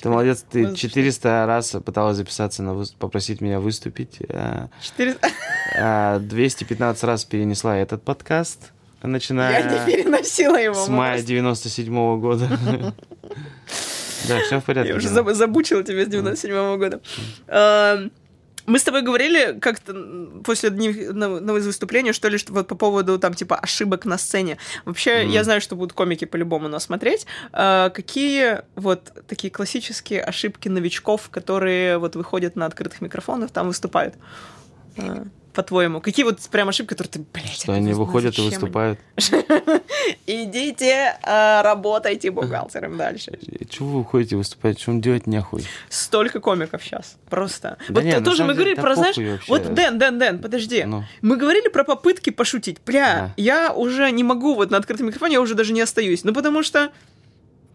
Ты 0.00 0.08
молодец, 0.08 0.44
ты 0.48 0.62
возраст- 0.62 0.80
400 0.80 1.46
раз 1.46 1.70
пыталась 1.84 2.16
записаться, 2.16 2.62
на 2.62 2.70
выс- 2.70 2.94
попросить 2.98 3.40
меня 3.40 3.58
выступить. 3.60 4.18
а, 4.28 4.68
Четыре- 4.80 5.16
а 5.78 6.18
215 6.18 7.04
раз 7.04 7.24
перенесла 7.24 7.76
этот 7.76 8.02
подкаст, 8.02 8.72
начиная... 9.02 9.60
Я 9.60 9.86
не 9.86 9.92
переносила 9.92 10.56
его. 10.56 10.74
С 10.74 10.88
мая 10.88 11.12
просто- 11.14 11.28
97 11.28 12.20
года. 12.20 12.48
Да, 14.28 14.40
все 14.40 14.60
в 14.60 14.64
порядке. 14.64 14.90
Я 14.90 14.96
уже 14.96 15.08
Дина. 15.08 15.20
заб- 15.20 15.34
забучила 15.34 15.82
тебя 15.82 16.04
с 16.04 16.08
97 16.08 16.76
года. 16.78 17.00
Мы 18.64 18.78
с 18.78 18.84
тобой 18.84 19.02
говорили 19.02 19.58
как-то 19.58 19.92
после 20.44 20.70
дней 20.70 21.08
на, 21.08 21.40
на 21.40 21.52
выступления, 21.52 22.12
что 22.12 22.28
ли, 22.28 22.38
что 22.38 22.52
вот 22.52 22.68
по 22.68 22.76
поводу 22.76 23.18
там 23.18 23.34
типа 23.34 23.56
ошибок 23.56 24.04
на 24.04 24.16
сцене. 24.18 24.56
Вообще, 24.84 25.22
Мгм. 25.24 25.30
я 25.32 25.42
знаю, 25.42 25.60
что 25.60 25.74
будут 25.74 25.94
комики 25.94 26.26
по-любому 26.26 26.68
нас 26.68 26.84
смотреть. 26.84 27.26
Э, 27.52 27.90
Какие 27.92 28.60
вот 28.76 29.10
такие 29.26 29.50
классические 29.50 30.22
ошибки 30.22 30.68
новичков, 30.68 31.28
которые 31.30 31.98
вот 31.98 32.14
выходят 32.14 32.54
на 32.54 32.66
открытых 32.66 33.00
микрофонах, 33.00 33.50
там 33.50 33.66
выступают? 33.66 34.14
По-твоему, 35.52 36.00
какие 36.00 36.24
вот 36.24 36.40
прям 36.50 36.68
ошибки, 36.68 36.90
которые 36.90 37.12
ты, 37.12 37.24
блядь, 37.32 37.52
Что 37.52 37.72
они 37.72 37.92
выходят 37.92 38.32
и 38.32 38.36
зачем 38.36 38.44
они?» 38.44 38.54
выступают. 38.54 38.98
Идите, 40.26 41.18
э, 41.22 41.62
работайте 41.62 42.30
бухгалтером 42.30 42.96
дальше. 42.96 43.38
Чего 43.68 43.88
вы 43.88 44.00
уходите 44.00 44.36
выступать? 44.36 44.86
Вам 44.86 45.00
делать 45.00 45.26
нехуй? 45.26 45.66
Столько 45.88 46.40
комиков 46.40 46.82
сейчас. 46.82 47.16
Просто. 47.28 47.76
Вот 47.88 48.04
тоже 48.24 48.44
мы 48.44 48.54
говорили 48.54 48.74
про, 48.74 48.94
знаешь, 48.94 49.16
вот 49.48 49.74
Дэн, 49.74 49.98
Дэн, 49.98 50.18
Дэн, 50.18 50.38
подожди. 50.38 50.84
Ну, 50.84 51.04
Мы 51.20 51.36
говорили 51.36 51.68
про 51.68 51.84
попытки 51.84 52.30
пошутить. 52.30 52.78
Бля, 52.86 53.34
я 53.36 53.72
уже 53.72 54.10
не 54.10 54.24
могу 54.24 54.54
вот 54.54 54.70
на 54.70 54.78
открытом 54.78 55.06
микрофоне, 55.06 55.34
я 55.34 55.40
уже 55.40 55.54
даже 55.54 55.72
не 55.72 55.80
остаюсь. 55.80 56.24
Ну, 56.24 56.32
потому 56.32 56.62
что 56.62 56.90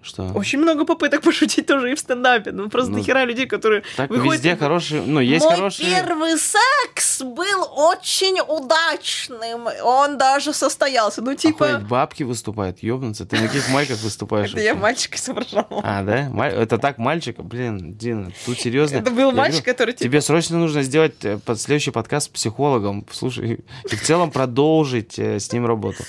что? 0.08 0.32
очень 0.34 0.60
много 0.60 0.86
попыток 0.86 1.22
пошутить 1.24 1.66
тоже 1.68 1.92
и 1.92 1.96
в 1.96 2.00
стендапе. 2.00 2.52
Ну, 2.52 2.70
просто 2.70 2.92
Ну, 2.92 2.98
дохера 2.98 3.26
людей, 3.26 3.46
которые 3.46 3.84
Так 3.96 4.10
выходят 4.10 4.36
везде 4.36 4.54
и- 4.54 4.56
хорошие, 4.56 5.02
ну, 5.02 5.20
есть 5.20 5.46
Мой 5.46 5.56
хорошие... 5.56 5.90
первый 5.90 6.38
секс 6.38 7.22
был 7.22 7.70
очень 7.76 8.40
удачным. 8.42 9.68
Он 9.84 10.18
даже 10.18 10.54
состоялся. 10.54 11.22
Ну, 11.22 11.36
типа... 11.36 11.68
Охуеть, 11.68 11.88
бабки 11.88 12.24
выступают, 12.24 12.82
ёбнуться. 12.82 13.26
Ты 13.26 13.38
на 13.40 13.48
каких 13.48 13.70
майках 13.74 14.00
выступаешь? 14.02 14.52
Это 14.52 14.62
я 14.62 14.76
мальчика 14.76 15.18
изображала. 15.18 15.68
А, 15.84 16.04
да? 16.04 16.30
Это 16.48 16.78
так 16.78 16.98
мальчика? 16.98 17.44
Блин, 17.44 17.96
Дина, 17.98 18.32
тут 18.46 18.60
серьезно. 18.60 18.98
Это 18.98 19.12
был 19.12 19.32
мальчик, 19.32 19.66
который 19.66 19.94
типа... 19.94 20.04
Тебе 20.04 20.22
срочно 20.22 20.58
нужно 20.58 20.84
сделать 20.84 21.24
э, 21.24 21.38
под 21.38 21.60
следующий 21.60 21.92
подкаст 21.92 22.28
с 22.28 22.30
психологом, 22.30 23.06
слушай, 23.12 23.60
и 23.92 23.96
в 23.96 24.02
целом 24.02 24.32
продолжить 24.32 25.20
э, 25.20 25.40
с 25.40 25.52
ним 25.52 25.66
работу. 25.66 26.04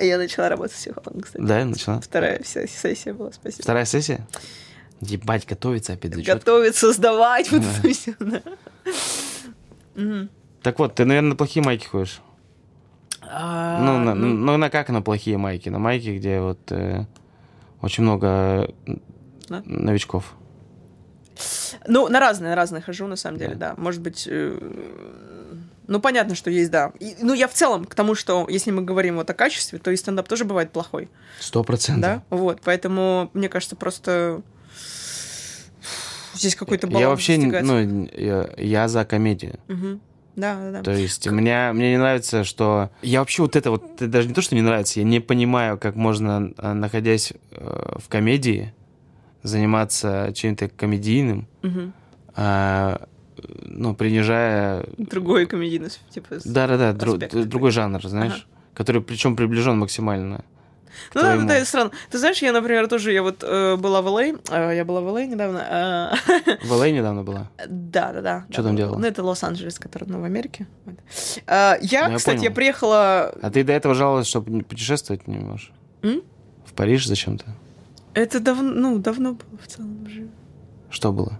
Я 0.00 0.18
начала 0.18 0.48
работать 0.48 0.76
с 0.76 0.80
психологом, 0.80 1.20
кстати. 1.22 1.42
Да, 1.44 1.58
я 1.58 1.64
начала. 1.64 2.00
Вторая 2.00 2.42
вся 2.42 2.66
сессия 2.66 3.12
была, 3.12 3.32
спасибо. 3.32 3.62
Вторая 3.62 3.84
сессия? 3.84 4.26
Ебать, 5.00 5.46
готовится 5.46 5.92
опять 5.94 6.14
зачет. 6.14 6.34
Готовиться, 6.38 6.92
сдавать, 6.92 7.50
вот 7.52 7.62
это 7.62 7.88
всё, 7.92 8.14
да. 8.18 8.42
Так 10.62 10.78
вот, 10.78 10.94
ты, 10.94 11.04
наверное, 11.04 11.30
на 11.30 11.36
плохие 11.36 11.62
майки 11.64 11.86
ходишь. 11.86 12.20
А, 13.22 13.80
ну, 13.80 13.98
на, 13.98 14.14
ну, 14.14 14.26
ну, 14.28 14.56
на 14.56 14.70
как 14.70 14.88
на 14.88 15.02
плохие 15.02 15.36
майки? 15.36 15.68
На 15.68 15.78
майки, 15.78 16.16
где 16.16 16.40
вот 16.40 16.60
э, 16.70 17.06
очень 17.82 18.02
много 18.04 18.72
Да. 19.48 19.62
новичков. 19.64 20.34
ну, 21.86 22.08
на 22.08 22.20
разные, 22.20 22.50
на 22.50 22.56
разные 22.56 22.82
хожу, 22.82 23.06
на 23.06 23.16
самом 23.16 23.38
деле, 23.38 23.54
да. 23.54 23.74
Может 23.76 24.00
быть, 24.00 24.26
э, 24.30 24.58
ну, 25.86 26.00
понятно, 26.00 26.34
что 26.34 26.50
есть, 26.50 26.70
да. 26.70 26.92
И, 27.00 27.16
ну, 27.20 27.32
я 27.34 27.48
в 27.48 27.52
целом 27.52 27.84
к 27.84 27.94
тому, 27.94 28.14
что 28.14 28.46
если 28.48 28.70
мы 28.70 28.82
говорим 28.82 29.16
вот 29.16 29.28
о 29.30 29.34
качестве, 29.34 29.78
то 29.78 29.90
и 29.90 29.96
стендап 29.96 30.28
тоже 30.28 30.44
бывает 30.44 30.70
плохой, 30.72 31.08
Сто 31.40 31.62
процентов. 31.64 32.02
да? 32.02 32.22
Вот, 32.36 32.60
поэтому, 32.64 33.30
мне 33.34 33.48
кажется, 33.48 33.76
просто 33.76 34.42
здесь 36.34 36.54
какой-то 36.56 36.86
баланс 36.86 37.00
Я 37.00 37.08
вообще, 37.08 37.36
достигается. 37.36 37.72
ну, 37.72 38.08
я, 38.14 38.50
я 38.58 38.88
за 38.88 39.04
комедию. 39.04 39.58
Мгм. 39.68 40.00
Да, 40.36 40.54
да, 40.56 40.70
да. 40.70 40.82
То 40.82 40.90
есть 40.92 41.26
мне, 41.28 41.72
мне 41.72 41.92
не 41.92 41.96
нравится, 41.98 42.44
что... 42.44 42.90
Я 43.00 43.20
вообще 43.20 43.40
вот 43.42 43.56
это 43.56 43.70
вот, 43.70 43.82
это 43.94 44.06
даже 44.06 44.28
не 44.28 44.34
то, 44.34 44.42
что 44.42 44.54
не 44.54 44.60
нравится, 44.60 45.00
я 45.00 45.04
не 45.06 45.20
понимаю, 45.20 45.78
как 45.78 45.94
можно, 45.96 46.52
а, 46.58 46.74
находясь 46.74 47.32
э, 47.52 47.98
в 47.98 48.08
комедии, 48.08 48.74
заниматься 49.42 50.32
чем-то 50.34 50.68
комедийным, 50.68 51.46
Мгм. 51.62 51.94
а, 52.34 53.08
ну, 53.62 53.94
принижая... 53.94 54.84
Другой 54.98 55.46
комедийный, 55.46 55.90
типа... 56.10 56.36
Да-да-да, 56.44 56.92
дру- 56.92 57.44
другой 57.44 57.70
жанр, 57.70 58.06
знаешь, 58.06 58.46
который 58.74 59.00
причем 59.02 59.36
приближен 59.36 59.78
максимально 59.78 60.44
Ну 61.14 61.20
да, 61.20 61.36
да, 61.36 61.54
это 61.56 61.66
странно. 61.66 61.90
Ты 62.10 62.18
знаешь, 62.18 62.38
я, 62.42 62.52
например, 62.52 62.88
тоже, 62.88 63.12
я 63.12 63.22
вот 63.22 63.42
э, 63.42 63.76
была 63.76 64.00
в 64.02 64.06
Л.А., 64.06 64.22
э, 64.72 64.76
я 64.76 64.84
была 64.84 65.00
в 65.00 65.08
Л.А. 65.08 65.24
недавно. 65.26 65.58
э, 66.26 66.56
В 66.66 66.72
LA 66.72 66.90
недавно 66.90 67.22
была. 67.22 67.50
Да, 67.68 68.12
да, 68.12 68.20
да. 68.22 68.44
Чё 68.50 68.62
да, 68.62 68.68
там 68.68 68.76
да. 68.76 68.82
делала? 68.82 68.98
Ну, 68.98 69.06
это 69.06 69.22
Лос-Анджелес, 69.22 69.78
который, 69.78 70.08
ну, 70.08 70.20
в 70.20 70.24
Америке. 70.24 70.66
Вот. 70.86 70.94
А, 71.46 71.76
Я, 71.82 72.06
Ну, 72.06 72.12
я 72.12 72.16
кстати, 72.18 72.36
понял. 72.38 72.48
я 72.48 72.54
приехала... 72.54 73.34
А 73.42 73.50
ты 73.50 73.62
до 73.64 73.72
этого 73.72 73.94
жаловалась, 73.94 74.26
что 74.26 74.40
путешествовать 74.42 75.28
не 75.28 75.38
можешь? 75.38 75.72
М? 76.02 76.22
В 76.64 76.72
Париж 76.72 77.06
зачем-то? 77.06 77.44
Это 78.14 78.40
давно, 78.40 78.72
ну, 78.72 78.98
давно 78.98 79.32
было 79.32 79.58
в 79.62 79.66
целом 79.66 80.02
уже. 80.06 80.28
Что 80.90 81.12
было? 81.12 81.38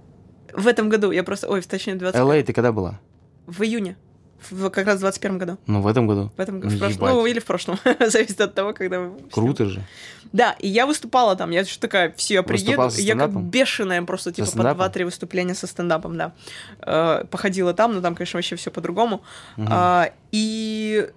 В 0.57 0.67
этом 0.67 0.89
году 0.89 1.11
я 1.13 1.23
просто... 1.23 1.49
Ой, 1.49 1.63
точнее, 1.63 1.95
в 1.95 1.99
20... 1.99 2.21
LA 2.21 2.43
ты 2.43 2.53
когда 2.53 2.73
была? 2.73 2.99
В 3.47 3.63
июне. 3.63 3.97
В, 4.51 4.71
как 4.71 4.87
раз 4.87 4.97
в 4.97 5.01
21 5.01 5.39
году. 5.39 5.59
Ну, 5.67 5.81
в 5.81 5.87
этом 5.87 6.07
году. 6.07 6.31
В 6.37 6.41
этом 6.41 6.57
Ну, 6.57 6.61
году. 6.63 6.77
в 6.77 6.79
прошлом-. 6.79 7.09
Ну, 7.11 7.27
или 7.27 7.39
в 7.39 7.45
прошлом. 7.45 7.79
Зависит 8.07 8.41
от 8.41 8.55
того, 8.55 8.73
когда... 8.75 9.11
Круто 9.31 9.65
же. 9.67 9.83
Да, 10.33 10.57
и 10.59 10.69
я 10.69 10.87
выступала 10.87 11.37
там. 11.37 11.51
Я 11.51 11.65
же 11.65 11.79
такая, 11.79 12.13
все, 12.17 12.35
я 12.35 12.43
приеду. 12.43 12.89
Я 12.97 13.17
как 13.17 13.33
бешеная 13.35 14.03
просто, 14.03 14.33
типа, 14.33 14.47
по 14.47 14.51
стендапом? 14.51 14.87
2-3 14.87 15.05
выступления 15.05 15.55
со 15.55 15.67
стендапом, 15.67 16.19
да. 16.19 16.33
Э, 16.81 17.25
Походила 17.31 17.73
там, 17.75 17.95
но 17.95 18.01
там, 18.01 18.15
конечно, 18.15 18.39
вообще 18.39 18.57
все 18.57 18.71
по-другому. 18.71 19.23
Мгм. 19.57 19.69
А, 19.71 20.11
и 20.33 21.09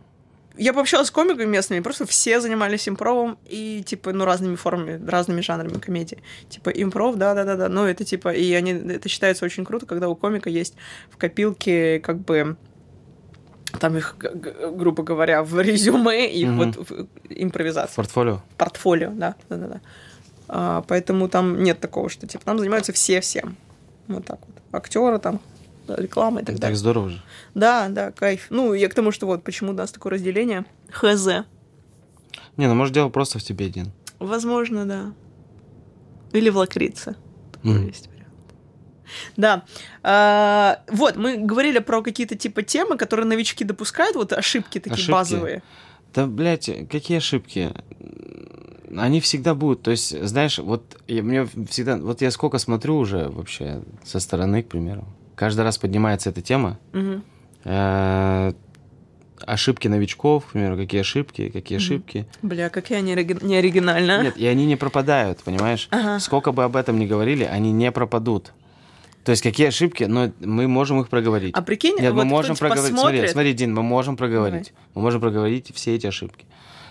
я 0.58 0.74
пообщалась 0.74 1.08
с 1.08 1.12
комиками 1.12 1.46
местными, 1.46 1.80
просто 1.82 2.06
все 2.06 2.42
занимались 2.42 2.88
импровом 2.88 3.38
и, 3.46 3.84
типа, 3.86 4.12
ну, 4.14 4.26
разными 4.26 4.56
формами, 4.56 5.00
разными 5.10 5.42
жанрами 5.42 5.78
комедии. 5.80 6.22
Типа, 6.50 6.70
импров, 6.70 7.16
да-да-да-да, 7.16 7.70
ну, 7.70 7.86
это, 7.86 8.04
типа, 8.04 8.30
и 8.34 8.52
они, 8.54 8.72
это 8.74 9.08
считается 9.10 9.46
очень 9.46 9.64
круто, 9.66 9.86
когда 9.86 10.10
у 10.10 10.16
комика 10.16 10.50
есть 10.50 10.76
в 11.10 11.18
копилке, 11.18 12.00
как 12.00 12.20
бы, 12.20 12.58
там 13.80 13.96
их, 13.98 14.16
грубо 14.20 15.04
говоря, 15.04 15.44
в 15.44 15.60
резюме, 15.62 16.30
их 16.32 16.48
Мгм. 16.50 16.58
вот 16.74 16.90
в- 16.90 17.08
импровизация 17.30 17.96
Портфолио. 17.96 18.42
портфолио, 18.58 19.12
да, 19.14 19.36
да, 19.50 19.56
да, 19.58 19.68
да. 19.68 19.82
А, 20.48 20.84
поэтому 20.88 21.30
там 21.30 21.62
нет 21.64 21.80
такого, 21.80 22.10
что 22.10 22.26
типа 22.26 22.44
там 22.44 22.58
занимаются 22.58 22.92
все 22.92 23.22
всем. 23.22 23.56
Вот 24.08 24.26
так 24.26 24.40
вот. 24.48 24.56
Актеры 24.72 25.20
там, 25.20 25.40
реклама 25.98 26.42
и 26.42 26.44
так 26.46 26.56
Так, 26.56 26.62
далее. 26.62 26.78
здорово 26.78 27.10
же. 27.10 27.22
Да, 27.56 27.88
да, 27.90 28.12
кайф. 28.12 28.48
Ну, 28.50 28.74
я 28.74 28.90
к 28.90 28.94
тому, 28.94 29.12
что 29.12 29.26
вот 29.28 29.44
почему 29.44 29.72
у 29.72 29.74
нас 29.74 29.92
такое 29.92 30.14
разделение. 30.14 30.66
Хз. 30.92 31.28
Не, 32.58 32.68
ну 32.68 32.76
может 32.76 32.94
дело 32.94 33.10
просто 33.10 33.40
в 33.40 33.44
тебе 33.44 33.66
один. 33.68 33.92
Возможно, 34.20 34.86
да. 34.86 35.14
Или 36.34 36.50
в 36.50 36.58
лакрице. 36.58 37.16
Мгм. 37.64 37.88
есть 37.88 38.08
вариант. 38.08 38.28
Да. 39.38 39.64
А, 40.04 40.84
вот, 40.92 41.16
мы 41.16 41.38
говорили 41.38 41.80
про 41.80 42.02
какие-то 42.02 42.36
типа 42.36 42.62
темы, 42.64 42.98
которые 42.98 43.26
новички 43.26 43.64
допускают, 43.64 44.16
вот 44.16 44.34
ошибки 44.34 44.80
такие 44.80 44.94
Ошибки? 44.94 45.12
базовые. 45.12 45.64
Да, 46.14 46.28
блядь, 46.28 46.70
какие 46.90 47.18
ошибки? 47.18 47.72
Они 48.96 49.22
всегда 49.22 49.54
будут. 49.56 49.84
То 49.84 49.92
есть, 49.92 50.20
знаешь, 50.28 50.58
вот 50.60 51.00
я, 51.08 51.22
мне 51.24 51.46
всегда... 51.70 51.98
Вот 51.98 52.22
я 52.22 52.32
сколько 52.32 52.58
смотрю 52.58 52.98
уже 52.98 53.30
вообще 53.30 53.82
со 54.04 54.20
стороны, 54.20 54.64
к 54.64 54.68
примеру. 54.70 55.06
Каждый 55.40 55.62
раз 55.62 55.78
поднимается 55.78 56.32
эта 56.32 56.42
тема. 56.42 56.78
Э, 57.64 58.52
ошибки 59.48 59.88
новичков, 59.88 60.48
к 60.48 60.52
примеру, 60.52 60.76
какие 60.76 61.00
ошибки, 61.00 61.48
какие 61.50 61.78
Мгм. 61.78 61.86
ошибки. 61.86 62.28
Бля, 62.42 62.70
не, 63.02 63.14
оригин- 63.16 63.46
не 63.46 63.56
оригинальная. 63.56 64.22
Нет, 64.22 64.36
и 64.36 64.46
они 64.48 64.66
не 64.66 64.76
пропадают, 64.76 65.40
понимаешь? 65.46 65.88
Ага. 65.92 66.20
Сколько 66.20 66.52
бы 66.52 66.66
об 66.66 66.76
этом 66.76 67.00
ни 67.00 67.06
говорили, 67.06 67.46
они 67.46 67.72
не 67.72 67.90
пропадут. 67.94 68.52
То 69.24 69.32
есть 69.32 69.42
какие 69.42 69.68
ошибки, 69.68 70.04
но 70.04 70.34
мы 70.42 70.68
можем 70.68 71.00
их 71.00 71.08
проговорить. 71.08 71.56
А 71.56 71.62
прикинь, 71.62 71.96
Нет, 71.98 72.12
вот 72.12 72.18
мы 72.18 72.26
можем 72.26 72.58
проговорить. 72.58 72.88
Смотри, 72.90 73.04
посмотрит, 73.20 73.32
смотри, 73.32 73.54
Дин, 73.54 73.74
мы 73.74 73.82
можем 73.82 74.18
проговорить. 74.18 74.74
Мы 74.94 75.02
можем 75.02 75.22
проговорить 75.22 75.72
все 75.74 75.96
эти 75.96 76.08
ошибки. 76.08 76.46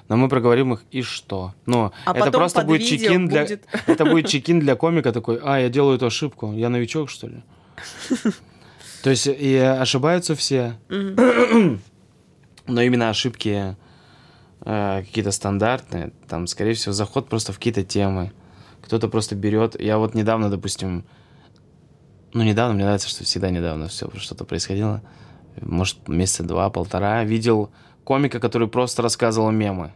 Но 0.08 0.16
мы 0.16 0.30
проговорим 0.30 0.72
их 0.72 0.84
и 0.90 1.02
что? 1.02 1.52
Но 1.66 1.92
А 2.06 2.16
это 2.16 2.30
просто 2.30 2.62
будет 2.62 2.86
чекин 2.86 3.28
для. 3.28 3.42
будет- 3.42 3.66
Это 3.86 4.06
будет 4.06 4.26
чекин 4.26 4.58
для 4.60 4.74
комика 4.74 5.12
такой. 5.12 5.38
А, 5.42 5.58
я 5.60 5.68
делаю 5.68 5.96
эту 5.96 6.06
ошибку. 6.06 6.54
Я 6.54 6.70
новичок, 6.70 7.10
что 7.10 7.26
ли? 7.26 7.42
То 9.02 9.10
есть 9.10 9.26
и 9.26 9.56
ошибаются 9.56 10.34
все. 10.34 10.78
Но 10.88 12.80
именно 12.82 13.08
ошибки 13.08 13.76
э, 14.60 15.02
какие-то 15.06 15.30
стандартные, 15.30 16.12
там, 16.28 16.46
скорее 16.46 16.74
всего, 16.74 16.92
заход 16.92 17.28
просто 17.28 17.52
в 17.52 17.56
какие-то 17.56 17.82
темы. 17.82 18.32
Кто-то 18.82 19.08
просто 19.08 19.34
берет. 19.34 19.80
Я 19.80 19.98
вот 19.98 20.14
недавно, 20.14 20.50
допустим, 20.50 21.04
ну, 22.32 22.42
недавно, 22.42 22.74
мне 22.74 22.84
нравится, 22.84 23.08
что 23.08 23.24
всегда 23.24 23.50
недавно 23.50 23.88
все 23.88 24.10
что-то 24.16 24.44
происходило. 24.44 25.02
Может, 25.60 26.08
месяца 26.08 26.42
два, 26.42 26.68
полтора. 26.70 27.24
Видел 27.24 27.70
комика, 28.04 28.40
который 28.40 28.68
просто 28.68 29.02
рассказывал 29.02 29.50
мемы. 29.50 29.92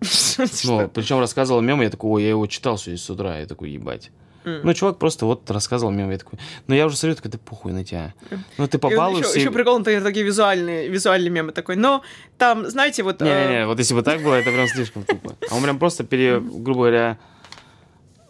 Ну, 0.64 0.88
причем 0.88 1.18
рассказывал 1.18 1.62
мемы, 1.62 1.84
я 1.84 1.90
такой, 1.90 2.10
ой, 2.10 2.22
я 2.22 2.28
его 2.30 2.46
читал 2.46 2.76
сегодня 2.76 2.98
с 2.98 3.08
утра. 3.08 3.38
Я 3.38 3.46
такой, 3.46 3.70
ебать. 3.70 4.10
М. 4.46 4.60
Ну, 4.62 4.74
чувак 4.74 4.98
просто 4.98 5.26
вот 5.26 5.50
рассказывал 5.50 5.92
мемы, 5.92 6.12
я 6.12 6.18
такой, 6.18 6.38
ну, 6.68 6.74
я 6.74 6.86
уже 6.86 6.96
смотрю, 6.96 7.16
такой, 7.16 7.30
да 7.32 7.38
похуй 7.44 7.72
на 7.72 7.84
тебя. 7.84 8.14
Ну, 8.58 8.66
ты 8.68 8.78
побалуешься. 8.78 9.38
Еще, 9.38 9.50
и- 9.50 9.52
прикол, 9.52 9.80
это 9.80 10.00
такие 10.00 10.24
визуальные, 10.24 10.88
визуальные 10.88 11.30
мемы 11.30 11.52
такой. 11.52 11.76
Но 11.76 12.02
там, 12.38 12.66
знаете, 12.70 13.02
вот... 13.02 13.20
э, 13.20 13.24
Не-не-не, 13.24 13.66
вот 13.66 13.78
если 13.78 13.94
бы 13.94 14.02
так 14.02 14.22
было, 14.22 14.34
это 14.36 14.50
прям 14.52 14.68
слишком 14.68 15.02
тупо. 15.04 15.34
А 15.50 15.54
он 15.56 15.62
прям 15.62 15.78
просто, 15.78 16.04
пере, 16.04 16.38
грубо 16.40 16.80
говоря, 16.80 17.18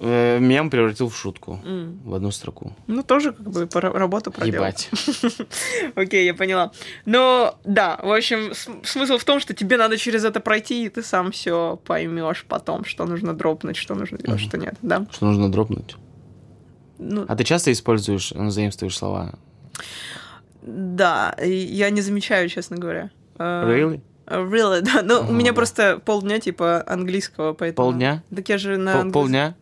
э, 0.00 0.38
мем 0.40 0.70
превратил 0.70 1.08
в 1.08 1.16
шутку. 1.16 1.60
В 2.04 2.14
одну 2.14 2.30
строку. 2.30 2.72
Ну, 2.86 3.02
тоже 3.02 3.32
как 3.32 3.48
бы 3.50 3.66
пора- 3.66 3.92
работу 3.92 4.30
проделал. 4.30 4.66
Ебать. 4.66 4.90
Окей, 5.94 6.24
я 6.26 6.34
поняла. 6.34 6.70
Но, 7.06 7.58
да, 7.64 7.98
в 8.02 8.12
общем, 8.12 8.54
см- 8.54 8.86
смысл 8.86 9.18
в 9.18 9.24
том, 9.24 9.40
что 9.40 9.54
тебе 9.54 9.76
надо 9.76 9.96
через 9.96 10.24
это 10.24 10.40
пройти, 10.40 10.84
и 10.84 10.88
ты 10.88 11.02
сам 11.02 11.30
все 11.30 11.78
поймешь 11.84 12.44
потом, 12.48 12.84
что 12.84 13.04
нужно 13.06 13.32
дропнуть, 13.34 13.76
что 13.76 13.94
нужно 13.94 14.18
делать, 14.18 14.40
что 14.40 14.58
нет, 14.58 14.74
да? 14.82 15.06
Что 15.12 15.26
нужно 15.26 15.50
дропнуть. 15.50 15.96
Ну, 16.98 17.24
А 17.28 17.36
ты 17.36 17.44
часто 17.44 17.70
используешь, 17.72 18.32
ну, 18.34 18.50
заимствуешь 18.50 18.96
слова? 18.96 19.34
да, 20.62 21.36
я 21.42 21.90
не 21.90 22.00
замечаю, 22.00 22.48
честно 22.48 22.76
говоря. 22.76 23.10
Э, 23.38 23.64
Really? 23.66 24.00
Really, 24.26 24.80
да. 24.80 25.02
Ну, 25.02 25.14
у 25.20 25.22
Ага, 25.24 25.32
меня 25.32 25.52
просто 25.52 26.00
полдня, 26.04 26.40
типа, 26.40 26.82
английского, 26.86 27.52
поэтому... 27.52 27.90
Полдня? 27.90 28.22
Так 28.34 28.48
я 28.48 28.58
же 28.58 28.76
на 28.76 28.92
Пол- 28.92 29.00
английском- 29.02 29.12
полдня? 29.12 29.54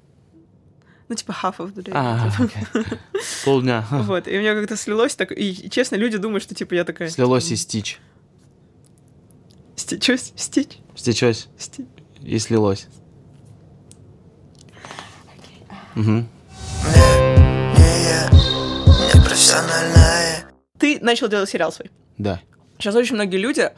Ну, 1.10 1.14
типа, 1.16 1.32
half 1.42 1.56
of 1.58 1.74
the 1.74 1.82
day. 1.84 1.90
А. 1.94 2.30
Полдня. 3.44 3.84
Вот, 3.90 4.26
и 4.26 4.36
у 4.36 4.40
меня 4.40 4.54
как-то 4.54 4.76
слилось 4.76 5.14
так, 5.16 5.32
и 5.36 5.68
честно, 5.68 5.96
люди 5.96 6.16
думают, 6.16 6.42
что, 6.42 6.54
типа, 6.54 6.72
я 6.74 6.84
такая... 6.84 7.10
Слилось 7.10 7.50
и 7.50 7.56
стич. 7.56 8.00
Стичусь, 9.76 10.32
стич, 10.36 10.78
Стечось 10.94 11.48
стич. 11.58 11.84
и 12.22 12.38
слилось. 12.38 12.86
Мгм. 15.94 16.26
Не 18.14 18.38
я, 19.10 19.14
непрофессиональная 19.14 20.44
Ты 20.78 20.98
начал 21.00 21.28
делать 21.28 21.50
сериал 21.50 21.72
свой. 21.72 21.90
Да. 22.18 22.40
Сейчас 22.78 22.94
очень 22.94 23.14
многие 23.14 23.38
люди, 23.38 23.70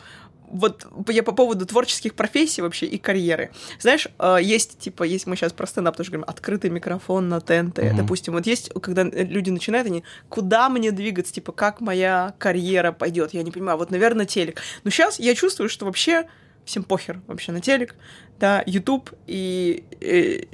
вот 0.49 0.87
я 1.09 1.23
по 1.23 1.33
поводу 1.33 1.67
творческих 1.67 2.15
профессий 2.15 2.63
вообще 2.63 2.87
и 2.87 2.99
карьеры. 2.99 3.51
Знаешь, 3.81 4.09
э, 4.19 4.39
есть, 4.43 4.79
типа, 4.79 5.03
есть, 5.05 5.27
мы 5.27 5.37
сейчас 5.37 5.53
про 5.53 5.67
стендап 5.67 5.97
тоже 5.97 6.11
говорим, 6.11 6.25
открытый 6.29 6.71
микрофон 6.71 7.29
на 7.29 7.41
ТНТ, 7.41 7.79
Мгм. 7.79 7.97
допустим. 7.97 8.33
Вот 8.35 8.47
есть, 8.47 8.71
когда 8.83 9.03
люди 9.05 9.51
начинают, 9.51 9.87
они, 9.87 10.05
куда 10.29 10.69
мне 10.69 10.93
двигаться, 10.93 11.33
типа, 11.33 11.53
как 11.53 11.81
моя 11.81 12.35
карьера 12.39 12.93
пойдет, 12.93 13.35
я 13.35 13.43
не 13.43 13.51
понимаю, 13.51 13.79
вот, 13.79 13.91
наверное, 13.91 14.27
телек. 14.27 14.61
Но 14.85 14.91
сейчас 14.91 15.19
я 15.19 15.35
чувствую, 15.35 15.69
что 15.69 15.85
вообще 15.85 16.27
всем 16.65 16.85
похер 16.85 17.21
вообще 17.27 17.53
на 17.53 17.61
телек, 17.61 17.95
да, 18.39 18.63
YouTube 18.67 19.11
и 19.27 19.85
э, 20.01 20.45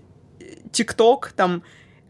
ТикТок, 0.72 1.32
там, 1.36 1.62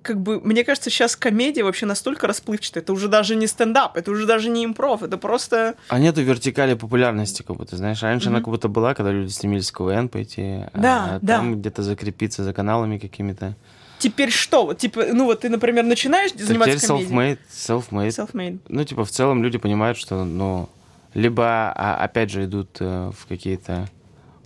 как 0.02 0.20
бы, 0.20 0.40
мне 0.40 0.64
кажется, 0.64 0.90
сейчас 0.90 1.16
комедия 1.16 1.62
вообще 1.64 1.86
настолько 1.86 2.26
расплывчатая, 2.26 2.82
это 2.82 2.92
уже 2.92 3.08
даже 3.08 3.36
не 3.36 3.46
стендап, 3.46 3.96
это 3.96 4.10
уже 4.10 4.26
даже 4.26 4.50
не 4.50 4.64
импров, 4.64 5.02
это 5.02 5.16
просто... 5.16 5.76
А 5.88 5.98
нету 5.98 6.20
вертикали 6.22 6.74
популярности, 6.74 7.42
как 7.42 7.56
будто, 7.56 7.76
знаешь. 7.76 8.02
Раньше 8.02 8.28
она 8.28 8.38
Мгм. 8.38 8.44
как 8.44 8.52
будто 8.54 8.68
была, 8.68 8.94
когда 8.94 9.12
люди 9.12 9.30
стремились 9.30 9.70
в 9.70 9.76
КВН 9.76 10.08
пойти, 10.08 10.64
Да, 10.74 11.14
а 11.14 11.18
да. 11.22 11.36
там 11.38 11.60
где-то 11.60 11.82
закрепиться 11.82 12.44
за 12.44 12.52
каналами 12.52 12.98
какими-то. 12.98 13.54
Теперь 13.98 14.30
что? 14.30 14.66
Вот, 14.66 14.78
типа, 14.78 15.04
ну 15.12 15.26
вот 15.26 15.40
ты, 15.42 15.48
например, 15.48 15.84
начинаешь 15.84 16.32
Так 16.32 16.40
заниматься 16.42 16.76
теперь 16.76 16.88
комедией. 16.88 17.10
self-made, 17.12 17.38
self-made. 17.50 18.08
Self-made. 18.08 18.58
Ну, 18.68 18.84
типа, 18.84 19.04
в 19.04 19.10
целом 19.10 19.42
люди 19.44 19.58
понимают, 19.58 19.96
что, 19.96 20.24
ну, 20.24 20.68
либо, 21.14 21.72
а, 21.76 22.02
опять 22.02 22.30
же, 22.30 22.44
идут 22.46 22.78
э, 22.80 23.10
в 23.16 23.26
какие-то 23.26 23.88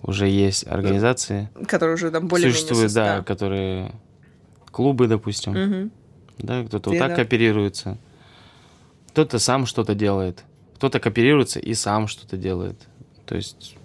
уже 0.03 0.27
есть 0.27 0.67
организации, 0.67 1.49
Которые 1.67 1.95
уже 1.95 2.11
там 2.11 2.27
более-менее... 2.27 2.53
существуют, 2.59 2.91
сос- 2.91 2.93
да, 2.93 3.23
которые 3.23 3.91
клубы, 4.77 5.07
допустим, 5.07 5.53
Мгм. 5.53 5.91
да, 6.37 6.63
кто-то 6.63 6.91
вот 6.91 6.99
так 6.99 7.09
да. 7.09 7.15
кооперируется, 7.15 7.97
кто-то 9.09 9.39
сам 9.39 9.65
что-то 9.65 9.95
делает, 9.95 10.43
кто-то 10.75 10.99
кооперируется 10.99 11.59
и 11.59 11.73
сам 11.73 12.07
что-то 12.07 12.37
делает. 12.37 12.75
То 13.25 13.35
есть, 13.35 13.75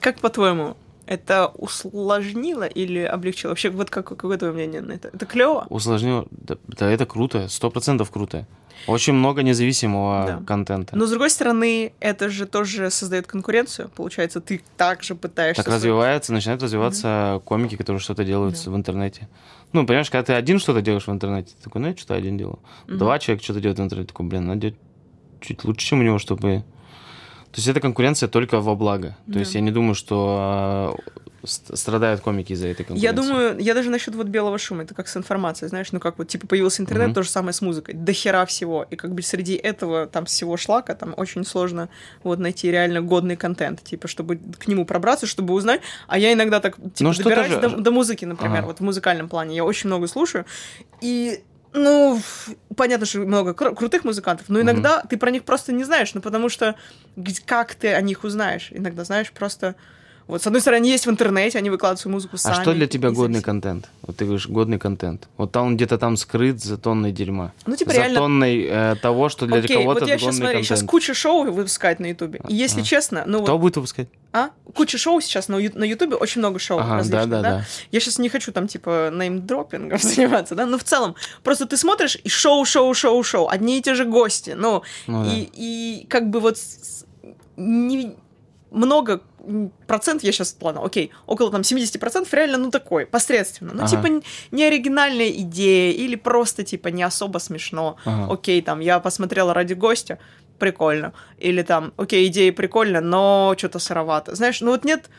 Как 0.00 0.20
по-твоему, 0.20 0.76
Это 1.08 1.46
усложнило 1.54 2.64
или 2.64 2.98
облегчило? 2.98 3.50
Вообще, 3.50 3.70
вот 3.70 3.90
как, 3.90 4.06
какое 4.08 4.38
твое 4.38 4.52
мнение 4.52 4.80
на 4.80 4.92
это? 4.92 5.08
Это 5.14 5.24
клево? 5.24 5.66
Усложнил. 5.70 6.26
Да, 6.30 6.56
да 6.66 6.90
это 6.90 7.06
круто, 7.06 7.48
сто 7.48 7.70
процентов 7.70 8.10
круто. 8.10 8.44
Очень 8.88 9.14
много 9.14 9.42
независимого 9.42 10.26
Да. 10.26 10.42
контента. 10.46 10.96
Но, 10.96 11.06
с 11.06 11.10
другой 11.10 11.30
стороны, 11.30 11.92
это 12.00 12.28
же 12.28 12.46
тоже 12.46 12.90
создает 12.90 13.26
конкуренцию. 13.26 13.88
Получается, 13.96 14.40
ты 14.40 14.60
также 14.76 15.14
пытаешься... 15.14 15.62
так 15.62 15.72
развивается, 15.72 16.32
начинают 16.32 16.62
развиваться 16.62 17.40
комики, 17.44 17.76
которые 17.76 18.00
что-то 18.00 18.24
делают 18.24 18.60
Да. 18.64 18.70
в 18.70 18.76
интернете. 18.76 19.28
Ну, 19.72 19.84
понимаешь, 19.86 20.10
когда 20.10 20.24
ты 20.24 20.32
один 20.32 20.58
что-то 20.58 20.80
делаешь 20.80 21.06
в 21.06 21.10
интернете, 21.10 21.54
ты 21.56 21.64
такой, 21.64 21.80
ну, 21.80 21.88
я 21.88 21.96
что-то 21.96 22.14
один 22.14 22.38
делаю. 22.38 22.58
Мгм. 22.86 22.98
Два 22.98 23.18
человека 23.18 23.44
что-то 23.44 23.60
делают 23.60 23.78
в 23.78 23.82
интернете, 23.82 24.08
такой, 24.08 24.26
блин, 24.26 24.46
надо 24.46 24.60
делать 24.60 24.76
чуть 25.40 25.64
лучше, 25.64 25.86
чем 25.86 26.00
у 26.00 26.02
него, 26.02 26.18
чтобы... 26.18 26.64
То 27.52 27.56
есть 27.58 27.68
это 27.68 27.80
конкуренция 27.80 28.28
только 28.28 28.60
во 28.60 28.74
благо. 28.74 29.16
То 29.26 29.32
Да. 29.34 29.38
есть 29.40 29.54
я 29.54 29.60
не 29.60 29.70
думаю, 29.70 29.94
что 29.94 30.36
а, 30.38 30.94
страдают 31.46 32.20
комики 32.20 32.52
из-за 32.52 32.68
этой 32.68 32.84
конкуренции. 32.84 33.04
Я 33.04 33.12
думаю, 33.12 33.58
я 33.58 33.74
даже 33.74 33.90
насчет 33.90 34.14
вот 34.14 34.26
белого 34.26 34.58
шума, 34.58 34.82
это 34.82 34.94
как 34.94 35.08
с 35.08 35.16
информацией, 35.16 35.68
знаешь, 35.68 35.92
ну 35.92 36.00
как 36.00 36.18
вот, 36.18 36.28
типа, 36.28 36.46
появился 36.46 36.82
интернет, 36.82 37.06
Мгм. 37.08 37.14
то 37.14 37.22
же 37.22 37.30
самое 37.30 37.52
с 37.52 37.60
музыкой, 37.62 37.94
до 37.94 38.12
хера 38.12 38.44
всего, 38.46 38.86
и 38.90 38.96
как 38.96 39.14
бы 39.14 39.22
среди 39.22 39.54
этого, 39.54 40.06
там, 40.06 40.26
всего 40.26 40.56
шлака, 40.56 40.94
там, 40.94 41.14
очень 41.16 41.44
сложно 41.44 41.88
вот 42.22 42.38
найти 42.38 42.70
реально 42.70 43.00
годный 43.00 43.36
контент, 43.36 43.82
типа, 43.82 44.08
чтобы 44.08 44.36
к 44.58 44.66
нему 44.68 44.84
пробраться, 44.84 45.26
чтобы 45.26 45.54
узнать, 45.54 45.80
а 46.08 46.18
я 46.18 46.32
иногда 46.32 46.60
так, 46.60 46.76
типа, 46.76 47.10
Ну, 47.10 47.12
добираюсь 47.14 47.52
же- 47.52 47.60
до, 47.60 47.68
до 47.70 47.90
музыки, 47.90 48.24
например, 48.24 48.58
Ага. 48.58 48.66
вот 48.66 48.78
в 48.78 48.82
музыкальном 48.82 49.28
плане, 49.28 49.56
я 49.56 49.64
очень 49.64 49.88
много 49.88 50.06
слушаю, 50.08 50.44
и 51.00 51.42
ну, 51.72 52.18
понятно, 52.74 53.04
что 53.04 53.18
много 53.18 53.50
кру- 53.50 53.74
крутых 53.74 54.02
музыкантов, 54.04 54.48
но 54.48 54.62
иногда 54.62 55.02
ты 55.02 55.18
про 55.18 55.30
них 55.30 55.44
просто 55.44 55.72
не 55.72 55.84
знаешь, 55.84 56.14
ну, 56.14 56.22
потому 56.22 56.48
что 56.48 56.74
как 57.44 57.74
ты 57.74 57.92
о 57.92 58.00
них 58.00 58.24
узнаешь? 58.24 58.68
Иногда 58.70 59.04
знаешь 59.04 59.30
просто... 59.30 59.74
Вот, 60.28 60.42
с 60.42 60.46
одной 60.46 60.60
стороны, 60.60 60.78
они 60.80 60.90
есть 60.90 61.06
в 61.06 61.10
интернете, 61.10 61.58
они 61.58 61.70
выкладывают 61.70 62.00
свою 62.00 62.14
музыку 62.14 62.34
А 62.34 62.38
сами. 62.38 62.62
что 62.62 62.74
для 62.74 62.88
тебя 62.88 63.10
и 63.10 63.12
годный 63.12 63.34
совсем- 63.40 63.44
контент? 63.60 63.88
Вот 64.02 64.16
ты 64.16 64.24
говоришь, 64.24 64.48
годный 64.48 64.78
контент. 64.78 65.28
Вот 65.36 65.52
там 65.52 65.76
где-то 65.76 65.98
там 65.98 66.16
скрыт 66.16 66.60
за 66.60 66.78
тонной 66.78 67.12
дерьма. 67.12 67.52
Ну, 67.64 67.76
типа, 67.76 67.92
за 67.92 67.98
реально 67.98 68.18
тонной 68.20 68.62
э, 68.68 68.96
того, 69.00 69.28
что 69.28 69.46
для 69.46 69.58
Окей, 69.58 69.76
кого-то 69.76 70.00
вот 70.00 70.08
я 70.08 70.18
сейчас 70.18 70.36
смотри, 70.36 70.54
контент. 70.56 70.66
сейчас 70.66 70.82
куча 70.82 71.14
шоу 71.14 71.44
выпускают 71.52 72.00
на 72.00 72.06
Ютубе. 72.06 72.40
И 72.48 72.54
если 72.56 72.80
Ага. 72.80 72.88
честно, 72.88 73.22
ну 73.26 73.42
Кто 73.44 73.52
вот, 73.52 73.60
будет 73.60 73.76
выпускать? 73.76 74.08
а? 74.32 74.50
Куча 74.74 74.98
шоу 74.98 75.20
сейчас 75.20 75.46
на, 75.48 75.56
Ютубе, 75.58 76.16
очень 76.16 76.40
много 76.40 76.58
шоу 76.58 76.78
Ага, 76.80 76.96
различных, 76.96 77.28
да, 77.28 77.36
да, 77.36 77.42
да? 77.42 77.58
да. 77.58 77.64
Я 77.92 78.00
сейчас 78.00 78.18
не 78.18 78.28
хочу 78.28 78.50
там, 78.52 78.66
типа, 78.66 79.10
неймдропингом 79.14 79.98
заниматься, 80.02 80.54
да? 80.56 80.66
Но 80.66 80.76
в 80.76 80.82
целом, 80.84 81.14
просто 81.44 81.66
ты 81.66 81.76
смотришь, 81.76 82.18
и 82.24 82.28
шоу, 82.28 82.64
шоу, 82.64 82.92
шоу, 82.94 83.22
шоу, 83.22 83.48
одни 83.48 83.78
и 83.78 83.80
те 83.82 83.94
же 83.94 84.04
гости, 84.04 84.54
ну, 84.58 84.82
Ну 85.06 85.24
да. 85.24 85.30
и, 85.32 85.48
и 85.54 86.06
как 86.08 86.28
бы 86.30 86.40
вот 86.40 86.58
не, 87.56 88.14
много 88.70 89.20
процент, 89.86 90.22
я 90.24 90.32
сейчас, 90.32 90.56
ладно, 90.60 90.84
окей, 90.84 91.10
около 91.26 91.50
там 91.50 91.60
70% 91.62 92.28
реально, 92.32 92.58
ну, 92.58 92.70
такой, 92.70 93.06
посредственно. 93.06 93.72
Ну, 93.74 93.82
Ага. 93.84 93.90
типа, 93.90 94.22
не 94.50 94.64
оригинальная 94.64 95.30
идея 95.30 95.92
или 95.92 96.16
просто, 96.16 96.64
типа, 96.64 96.88
не 96.88 97.02
особо 97.02 97.38
смешно. 97.38 97.96
Ага. 98.04 98.32
Окей, 98.32 98.62
там, 98.62 98.80
я 98.80 98.98
посмотрела 99.00 99.54
ради 99.54 99.74
гостя, 99.74 100.18
прикольно. 100.58 101.12
Или 101.38 101.62
там, 101.62 101.92
окей, 101.96 102.26
идея 102.28 102.52
прикольная, 102.52 103.00
но 103.00 103.54
что-то 103.56 103.78
сыровато. 103.78 104.34
Знаешь, 104.34 104.60
ну 104.60 104.70
вот 104.70 104.84
нет, 104.84 105.10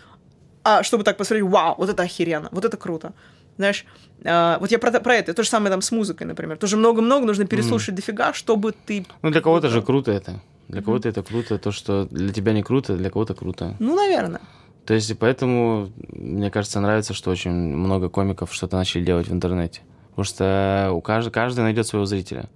а 0.63 0.83
чтобы 0.83 1.03
так 1.03 1.17
посмотреть, 1.17 1.49
вау, 1.49 1.75
вот 1.77 1.89
это 1.89 2.03
охеренно, 2.03 2.49
вот 2.51 2.65
это 2.65 2.77
круто. 2.77 3.13
Знаешь, 3.57 3.85
а, 4.23 4.57
вот 4.59 4.71
я 4.71 4.79
про, 4.79 4.91
про 4.99 5.15
это, 5.15 5.33
то 5.33 5.43
же 5.43 5.49
самое 5.49 5.71
там 5.71 5.81
с 5.81 5.91
музыкой, 5.91 6.27
например. 6.27 6.57
Тоже 6.57 6.77
много-много 6.77 7.25
нужно 7.25 7.45
переслушать 7.45 7.95
дофига, 7.95 8.33
чтобы 8.33 8.71
ты... 8.71 9.05
Ну, 9.21 9.31
для 9.31 9.41
кого-то 9.41 9.69
же 9.69 9.81
круто 9.81 10.11
это. 10.11 10.39
Для 10.67 10.81
кого-то 10.81 11.07
это 11.09 11.23
круто. 11.23 11.57
То, 11.57 11.71
что 11.71 12.05
для 12.11 12.33
тебя 12.33 12.53
не 12.53 12.63
круто, 12.63 12.97
для 12.97 13.09
кого-то 13.09 13.33
круто. 13.35 13.75
Ну, 13.79 13.95
наверное. 13.95 14.41
То 14.85 14.93
есть, 14.93 15.09
и 15.09 15.13
поэтому, 15.13 15.89
мне 16.09 16.49
кажется, 16.49 16.79
нравится, 16.79 17.13
что 17.13 17.29
очень 17.31 17.51
много 17.51 18.09
комиков 18.09 18.53
что-то 18.53 18.77
начали 18.77 19.03
делать 19.03 19.27
в 19.27 19.33
интернете. 19.33 19.81
Потому 20.09 20.25
что 20.25 20.91
у 20.93 21.01
каждый, 21.01 21.31
каждый 21.31 21.61
найдет 21.61 21.87
своего 21.87 22.05
зрителя. 22.05 22.49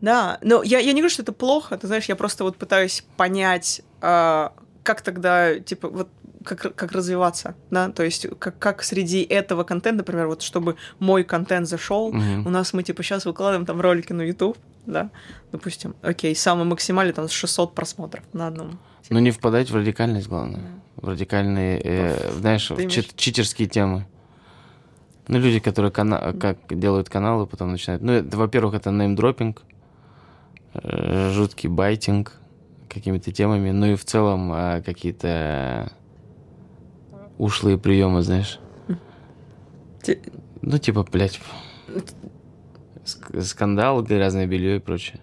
Да, 0.00 0.38
но 0.42 0.62
я, 0.64 0.78
я 0.80 0.92
не 0.92 1.00
говорю, 1.00 1.10
что 1.10 1.22
это 1.22 1.32
плохо, 1.32 1.76
ты 1.78 1.86
знаешь, 1.86 2.06
я 2.06 2.16
просто 2.16 2.42
вот 2.42 2.56
пытаюсь 2.56 3.04
понять, 3.16 3.82
а, 4.00 4.52
как 4.82 5.00
тогда, 5.00 5.60
типа, 5.60 5.88
вот 5.88 6.08
как, 6.44 6.74
как 6.74 6.90
развиваться, 6.90 7.54
да, 7.70 7.88
то 7.88 8.02
есть 8.02 8.26
как, 8.40 8.58
как 8.58 8.82
среди 8.82 9.22
этого 9.22 9.62
контента, 9.62 9.98
например, 9.98 10.26
вот 10.26 10.42
чтобы 10.42 10.74
мой 10.98 11.22
контент 11.22 11.68
зашел, 11.68 12.12
Мгм. 12.12 12.46
у 12.48 12.50
нас 12.50 12.72
мы, 12.72 12.82
типа, 12.82 13.04
сейчас 13.04 13.24
выкладываем 13.26 13.64
там 13.64 13.80
ролики 13.80 14.12
на 14.12 14.22
YouTube, 14.22 14.58
да, 14.86 15.10
допустим, 15.52 15.94
окей, 16.02 16.34
самый 16.34 16.64
максимальный 16.64 17.12
там 17.12 17.28
600 17.28 17.74
просмотров 17.74 18.24
на 18.32 18.46
одном. 18.48 18.78
Но 19.10 19.18
не 19.20 19.30
впадать 19.30 19.70
в 19.70 19.76
радикальность, 19.76 20.28
главное. 20.28 20.62
В 20.96 21.08
радикальные, 21.08 21.80
э, 21.82 22.32
знаешь, 22.38 22.70
в 22.70 22.74
имеешь- 22.76 22.92
чит- 22.92 23.16
читерские 23.16 23.68
темы. 23.68 24.06
Ну, 25.28 25.38
люди, 25.38 25.58
которые 25.60 25.90
кана- 25.92 26.32
как 26.38 26.58
делают 26.68 27.08
каналы, 27.08 27.46
потом 27.46 27.70
начинают... 27.72 28.02
Ну, 28.02 28.12
это, 28.12 28.36
во-первых, 28.36 28.74
это 28.74 28.90
неймдропинг, 28.90 29.62
э, 30.74 31.30
жуткий 31.32 31.68
байтинг 31.68 32.32
какими-то 32.88 33.32
темами, 33.32 33.70
ну 33.70 33.86
и 33.86 33.94
в 33.96 34.04
целом 34.04 34.52
э, 34.52 34.82
какие-то 34.82 35.92
ушлые 37.38 37.78
приемы, 37.78 38.22
знаешь. 38.22 38.58
Те- 40.02 40.20
Ну, 40.60 40.78
типа, 40.78 41.04
блядь, 41.10 41.40
скандал, 43.04 44.02
грязное 44.02 44.46
белье 44.46 44.76
и 44.76 44.78
прочее. 44.78 45.20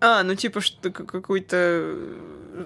А, 0.00 0.22
ну 0.22 0.34
типа 0.34 0.60
что 0.60 0.90
какой-то 0.90 1.56
э, 1.56 2.64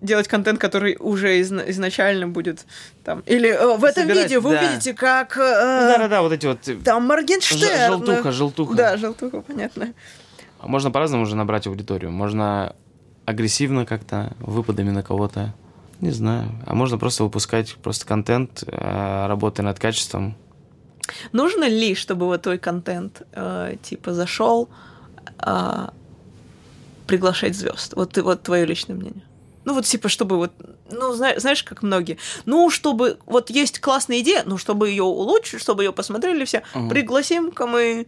делать 0.00 0.28
контент, 0.28 0.58
который 0.58 0.96
уже 0.98 1.40
изна- 1.40 1.68
изначально 1.70 2.28
будет 2.28 2.66
там. 3.04 3.20
Или 3.26 3.48
э, 3.48 3.76
в 3.76 3.84
этом 3.84 4.04
Собирать, 4.04 4.24
видео 4.24 4.40
вы 4.40 4.50
да. 4.52 4.60
увидите, 4.60 4.94
как 4.94 5.36
э, 5.36 5.40
Да-да-да, 5.40 6.22
вот 6.22 6.32
эти 6.32 6.46
вот... 6.46 6.66
э, 6.68 6.76
там 6.76 7.04
Моргенштерн. 7.06 7.92
Желтуха, 7.92 8.32
желтуха. 8.32 8.74
Да, 8.74 8.96
желтуха, 8.96 9.40
понятно. 9.42 9.92
А 10.58 10.68
Можно 10.68 10.90
по-разному 10.90 11.24
уже 11.24 11.36
набрать 11.36 11.66
аудиторию. 11.66 12.10
Можно 12.10 12.74
агрессивно 13.24 13.86
как-то, 13.86 14.34
выпадами 14.40 14.90
на 14.90 15.02
кого-то. 15.02 15.54
Не 16.00 16.10
знаю. 16.10 16.50
А 16.66 16.74
можно 16.74 16.98
просто 16.98 17.24
выпускать 17.24 17.74
просто 17.76 18.06
контент, 18.06 18.64
э, 18.66 19.26
работая 19.26 19.62
над 19.62 19.78
качеством. 19.78 20.36
Нужно 21.32 21.64
ли, 21.68 21.94
чтобы 21.94 22.26
вот 22.26 22.42
твой 22.42 22.58
контент 22.58 23.22
э, 23.32 23.76
типа 23.82 24.12
зашел, 24.14 24.68
а, 25.38 25.92
приглашать 27.06 27.54
звезд? 27.56 27.94
Вот 27.96 28.12
ты 28.12 28.22
вот 28.22 28.42
твое 28.42 28.64
личное 28.66 28.94
мнение. 28.96 29.22
Ну 29.64 29.74
вот 29.74 29.84
типа, 29.84 30.08
чтобы 30.08 30.36
вот, 30.36 30.52
ну 30.90 31.12
зна- 31.12 31.38
знаешь, 31.38 31.62
как 31.64 31.82
многие, 31.82 32.18
ну 32.44 32.70
чтобы 32.70 33.18
вот 33.26 33.50
есть 33.50 33.80
классная 33.80 34.20
идея, 34.20 34.42
но 34.46 34.58
чтобы 34.58 34.88
ее 34.90 35.02
улучшить, 35.02 35.60
чтобы 35.60 35.82
ее 35.84 35.92
посмотрели 35.92 36.44
все, 36.44 36.62
Мгм. 36.74 36.88
пригласим-ка 36.88 37.66
мы. 37.66 38.06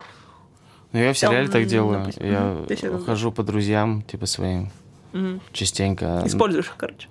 Ну, 0.92 1.00
я 1.00 1.12
в 1.12 1.18
сериале 1.18 1.48
Там, 1.48 1.52
так 1.52 1.66
делаю. 1.66 1.98
допустим, 1.98 2.26
Я 2.26 2.98
хожу 3.04 3.32
по 3.32 3.42
друзьям, 3.42 4.02
типа 4.02 4.26
своим, 4.26 4.70
Мгм. 5.12 5.40
частенько. 5.52 6.22
Используешь, 6.24 6.72
короче. 6.76 7.08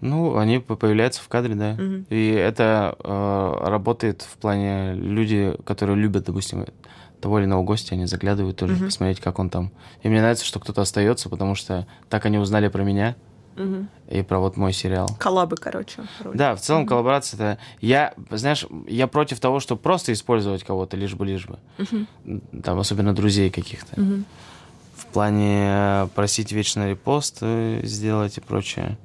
Ну, 0.00 0.36
они 0.38 0.58
по- 0.60 0.76
появляются 0.76 1.20
в 1.22 1.28
кадре, 1.28 1.54
да. 1.54 1.72
Мгм. 1.74 2.06
И 2.08 2.28
это 2.30 2.96
э, 3.02 3.68
работает 3.68 4.22
в 4.22 4.36
плане 4.38 4.94
люди, 4.94 5.54
которые 5.64 5.96
любят, 5.96 6.24
допустим, 6.24 6.64
того 7.20 7.38
или 7.38 7.44
иного 7.46 7.62
гостя, 7.62 7.94
они 7.94 8.06
заглядывают 8.06 8.56
тоже 8.56 8.74
Мгм. 8.74 8.86
посмотреть, 8.86 9.20
как 9.20 9.38
он 9.38 9.50
там. 9.50 9.72
И 10.02 10.08
мне 10.08 10.20
нравится, 10.20 10.44
что 10.46 10.58
кто-то 10.58 10.80
остается, 10.82 11.28
потому 11.28 11.54
что 11.54 11.86
так 12.08 12.24
они 12.24 12.38
узнали 12.38 12.68
про 12.68 12.82
меня 12.82 13.14
Мгм. 13.56 13.90
и 14.08 14.22
про 14.22 14.38
вот 14.38 14.56
мой 14.56 14.72
сериал. 14.72 15.06
Коллабы, 15.18 15.56
короче. 15.56 16.02
вроде. 16.20 16.38
Да, 16.38 16.56
в 16.56 16.60
целом 16.62 16.86
коллаборация 16.86 17.36
это... 17.36 17.58
Я, 17.82 18.14
знаешь, 18.30 18.64
я 18.88 19.06
против 19.06 19.38
того, 19.38 19.60
чтобы 19.60 19.82
просто 19.82 20.14
использовать 20.14 20.64
кого-то, 20.64 20.96
лишь 20.96 21.14
бы, 21.14 21.26
лишь 21.26 21.46
бы. 21.46 21.58
Мгм. 21.76 22.40
Там, 22.62 22.78
особенно 22.78 23.14
друзей 23.14 23.50
каких-то. 23.50 24.00
Мгм. 24.00 24.24
В 24.96 25.04
плане 25.06 25.64
э, 25.68 26.08
просить 26.14 26.52
вечно 26.52 26.88
репост 26.88 27.38
э, 27.42 27.80
сделать 27.84 28.38
и 28.38 28.40
прочее. 28.40 28.96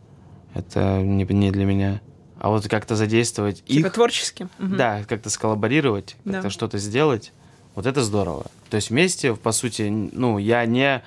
Это 0.56 1.02
не, 1.02 1.24
не 1.26 1.52
для 1.52 1.66
меня. 1.66 2.02
А 2.40 2.50
вот 2.50 2.68
как-то 2.68 2.96
задействовать 2.96 3.64
Типа 3.66 3.88
их, 3.88 3.94
творчески. 3.94 4.48
Да, 4.58 5.04
как-то 5.08 5.30
сколлаборировать, 5.30 6.16
Да. 6.26 6.34
как-то 6.34 6.50
что-то 6.50 6.78
сделать, 6.78 7.32
вот 7.76 7.86
это 7.86 8.02
здорово. 8.04 8.46
То 8.70 8.76
есть 8.76 8.90
вместе, 8.90 9.36
по 9.36 9.52
сути, 9.52 9.84
ну, 9.90 10.38
я 10.38 10.66
не... 10.66 11.04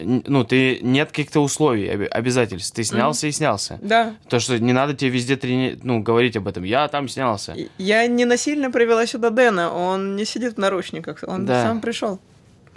Ну, 0.00 0.42
ты 0.44 0.78
нет 0.80 1.08
каких-то 1.10 1.40
условий, 1.40 1.86
обязательств. 1.88 2.74
Ты 2.74 2.82
снялся 2.84 3.26
и 3.26 3.32
снялся. 3.32 3.78
Да. 3.82 4.14
То, 4.28 4.38
что 4.40 4.58
не 4.58 4.72
надо 4.72 4.94
тебе 4.94 5.10
везде 5.10 5.36
трени... 5.36 5.78
ну, 5.82 6.00
говорить 6.00 6.34
об 6.36 6.48
этом. 6.48 6.62
Я 6.64 6.88
там 6.88 7.08
снялся. 7.08 7.54
Я 7.76 8.06
не 8.06 8.24
насильно 8.24 8.70
привела 8.70 9.06
сюда 9.06 9.28
Дэна, 9.30 9.70
он 9.72 10.16
не 10.16 10.24
сидит 10.24 10.54
в 10.54 10.58
наручниках, 10.58 11.24
он 11.26 11.44
Да. 11.44 11.64
сам 11.64 11.80
пришел. 11.80 12.20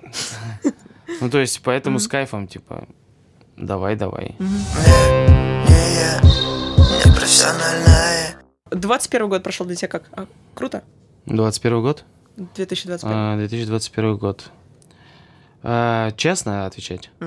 Ну, 1.21 1.30
то 1.30 1.39
есть, 1.39 1.61
поэтому 1.63 1.99
с 1.99 2.07
кайфом, 2.07 2.47
типа, 2.47 2.88
давай, 3.57 3.95
давай. 3.95 4.36
Не 5.86 5.94
я, 5.94 6.20
непрофессиональная 7.06 8.42
21 8.72 9.30
год 9.30 9.44
прошел 9.44 9.68
для 9.68 9.76
тебя 9.76 9.88
как? 9.88 10.10
А, 10.14 10.26
круто. 10.56 10.84
21 11.28 11.82
год? 11.82 12.06
2021. 12.38 13.16
А, 13.16 13.38
2021 13.38 14.18
год. 14.18 14.50
А, 15.62 16.12
честно 16.12 16.66
отвечать? 16.66 17.12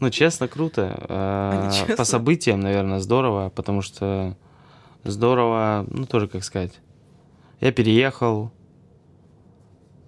Ну, 0.00 0.08
честно, 0.08 0.48
круто. 0.48 0.96
А, 1.10 1.70
честно? 1.70 1.96
По 1.96 2.04
событиям, 2.04 2.60
наверное, 2.60 3.00
здорово, 3.00 3.50
потому 3.50 3.82
что 3.82 4.34
здорово, 5.04 5.84
ну, 5.90 6.06
тоже 6.06 6.26
как 6.26 6.42
сказать. 6.42 6.72
Я 7.60 7.70
переехал. 7.70 8.50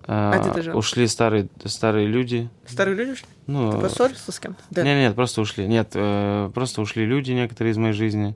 А, 0.07 0.39
где 0.41 0.51
ты 0.51 0.63
жил? 0.63 0.77
Ушли 0.79 1.07
старые, 1.07 1.49
старые 1.65 2.07
люди. 2.07 2.49
Старые 2.67 2.97
люди 2.97 3.11
ушли? 3.13 3.27
Ну, 3.47 3.73
Ты 3.73 3.79
поссорился 3.79 4.33
с 4.33 4.39
кем-то? 4.41 4.63
Да. 4.71 4.83
Нет, 4.83 4.97
нет, 4.99 5.15
просто 5.15 5.41
ушли. 5.41 5.67
Нет, 5.67 5.91
э, 5.95 6.51
просто 6.55 6.81
ушли 6.81 7.05
люди 7.07 7.33
некоторые 7.33 7.73
из 7.73 7.77
моей 7.77 7.93
жизни. 7.93 8.35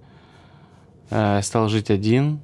Э, 1.11 1.41
стал 1.43 1.69
жить 1.69 1.91
один. 1.91 2.41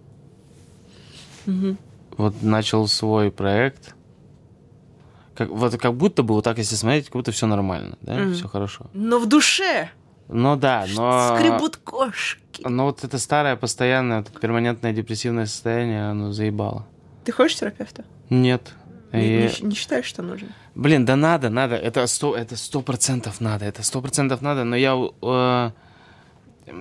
Мгм. 1.47 1.77
Вот 2.17 2.43
начал 2.43 2.87
свой 2.89 3.31
проект. 3.31 3.95
Как, 5.35 5.49
вот 5.49 5.77
как 5.79 5.95
будто 5.95 6.23
бы, 6.23 6.35
вот 6.35 6.45
так 6.45 6.59
если 6.59 6.75
смотреть, 6.75 7.07
как 7.07 7.15
будто 7.15 7.33
все 7.33 7.47
нормально, 7.47 7.97
да, 8.03 8.15
Мгм. 8.15 8.35
все 8.35 8.49
хорошо. 8.49 8.87
Но 8.93 9.19
в 9.19 9.27
душе 9.27 9.91
Ну 10.29 10.57
да, 10.57 10.85
но... 10.95 11.35
скребут 11.37 11.79
кошки. 11.79 12.63
Но 12.69 12.85
вот 12.85 13.03
это 13.03 13.19
старое, 13.19 13.57
постоянное, 13.57 14.19
вот 14.19 14.41
перманентное 14.41 14.93
депрессивное 14.93 15.47
состояние, 15.47 16.11
оно 16.11 16.33
заебало. 16.33 16.87
Ты 17.25 17.33
ходишь 17.33 17.57
к 17.57 17.61
терапевту? 17.61 18.05
Нет. 18.29 18.75
Не, 19.13 19.27
И- 19.41 19.43
не 19.43 19.49
щ- 19.49 19.63
не 19.67 19.75
считаешь, 19.75 20.07
что 20.07 20.23
нужно? 20.23 20.49
Блин, 20.75 21.05
да 21.05 21.17
надо, 21.17 21.51
надо. 21.51 21.77
Это 21.77 22.07
сто, 22.07 22.35
это 22.37 22.57
сто 22.57 22.81
процентов 22.83 23.41
надо. 23.41 23.65
Это 23.67 23.83
сто 23.83 24.01
процентов 24.01 24.41
надо. 24.43 24.65
Но 24.65 24.75
я, 24.77 24.95
э, 25.23 25.71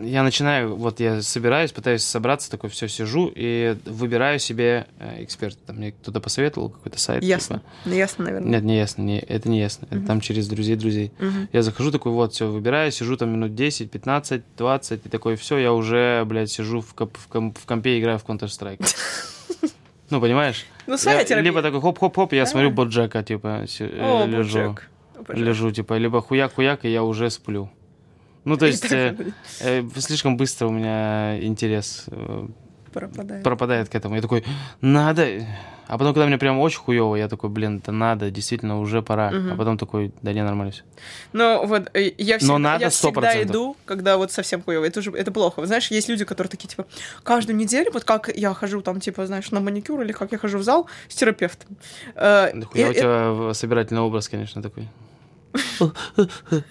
я 0.04 0.24
начинаю, 0.24 0.76
вот 0.76 1.00
я 1.00 1.22
собираюсь, 1.24 1.72
пытаюсь 1.74 2.04
собраться, 2.04 2.50
такой 2.52 2.70
все 2.70 2.88
сижу 2.88 3.32
и 3.36 3.76
выбираю 3.86 4.40
себе 4.40 4.86
э, 5.00 5.24
эксперта. 5.24 5.58
Там 5.68 5.78
мне 5.78 5.92
кто-то 5.92 6.22
посоветовал 6.22 6.70
какой-то 6.70 7.00
сайт. 7.00 7.24
Ясно. 7.24 7.58
типа. 7.58 7.70
Ну, 7.86 7.94
ясно, 7.96 8.24
наверное. 8.26 8.50
Нет, 8.52 8.64
не 8.64 8.78
ясно, 8.78 9.02
не, 9.02 9.20
это 9.20 9.50
не 9.50 9.60
ясно. 9.60 9.88
Это 9.90 10.06
там 10.06 10.22
через 10.22 10.48
друзей 10.48 10.76
друзей. 10.78 11.12
Мгм. 11.20 11.50
Я 11.52 11.64
захожу 11.64 11.92
такой, 11.92 12.12
вот, 12.14 12.34
все, 12.34 12.48
выбираю, 12.48 12.92
сижу 12.92 13.18
там 13.18 13.32
минут 13.34 13.56
10, 13.56 13.92
15, 13.92 14.44
20, 14.56 15.06
и 15.06 15.10
такой, 15.10 15.36
все, 15.36 15.58
я 15.58 15.74
уже, 15.74 16.24
блядь, 16.26 16.52
сижу 16.52 16.80
в, 16.80 16.94
коп- 16.94 17.18
в, 17.18 17.28
в 17.60 17.66
компе 17.66 17.98
и 17.98 18.00
играю 18.00 18.20
в 18.20 18.26
Counter-Strike. 18.26 18.86
Ну, 20.10 20.20
понимаешь? 20.20 20.66
Ну, 20.88 20.98
своя 20.98 21.22
Я. 21.22 21.42
Либо 21.42 21.62
такой 21.62 21.82
хоп-хоп-хоп, 21.82 22.34
я 22.34 22.46
смотрю 22.46 22.72
Боджека, 22.72 23.24
типа, 23.24 23.66
э, 23.80 24.00
О, 24.00 24.26
лежу. 24.26 24.60
Боджек. 24.60 24.90
Лежу, 25.30 25.72
типа, 25.72 25.98
либо 25.98 26.22
хуяк-хуяк, 26.22 26.80
и 26.84 26.92
я 26.92 27.04
уже 27.04 27.30
сплю. 27.30 27.70
Ну, 28.44 28.58
то 28.58 28.66
есть, 28.66 28.92
э, 28.92 29.16
э, 29.60 29.84
слишком 29.98 30.36
быстро 30.36 30.68
у 30.68 30.72
меня 30.72 31.40
интерес 31.44 32.06
э, 32.08 32.48
пропадает. 32.92 33.44
пропадает 33.44 33.90
к 33.90 33.96
этому. 33.96 34.16
Я 34.16 34.22
такой, 34.22 34.44
надо. 34.82 35.28
А 35.92 35.98
потом, 35.98 36.14
когда 36.14 36.26
мне 36.26 36.38
прям 36.38 36.58
очень 36.58 36.80
хуево, 36.80 37.18
я 37.18 37.28
такой, 37.28 37.50
блин, 37.50 37.80
это 37.80 37.92
надо, 37.92 38.32
действительно, 38.32 38.80
уже 38.80 39.02
пора. 39.02 39.30
Мгм. 39.30 39.52
А 39.52 39.56
потом 39.58 39.78
такой, 39.78 40.14
да 40.22 40.32
не, 40.32 40.42
нормально 40.42 40.72
все. 40.72 40.84
Но 41.34 41.66
вот 41.66 41.90
э, 41.94 42.14
я 42.18 42.38
всегда, 42.38 42.58
надо 42.60 42.86
я 42.86 42.90
всегда 42.90 43.36
100%. 43.36 43.44
иду, 43.44 43.76
когда 43.84 44.16
вот 44.16 44.32
совсем 44.32 44.64
хуево. 44.64 44.86
Это 44.86 45.02
уже 45.02 45.12
это 45.12 45.34
плохо. 45.34 45.66
Знаешь, 45.66 45.92
есть 45.92 46.08
люди, 46.08 46.24
которые 46.24 46.50
такие, 46.50 46.70
типа, 46.70 46.86
каждую 47.24 47.58
неделю, 47.58 47.92
вот 47.92 48.06
как 48.06 48.30
я 48.34 48.54
хожу 48.54 48.82
там, 48.82 49.02
типа, 49.02 49.28
знаешь, 49.28 49.52
на 49.52 49.60
маникюр 49.60 50.00
или 50.00 50.14
как 50.14 50.32
я 50.32 50.38
хожу 50.38 50.60
в 50.60 50.64
зал 50.64 50.88
с 51.10 51.16
терапевтом. 51.16 51.76
Э, 52.16 52.52
Нахуя 52.54 52.90
у 52.90 52.94
тебя 52.94 53.54
собирательный 53.54 54.02
образ, 54.02 54.30
конечно, 54.30 54.62
такой. 54.62 54.88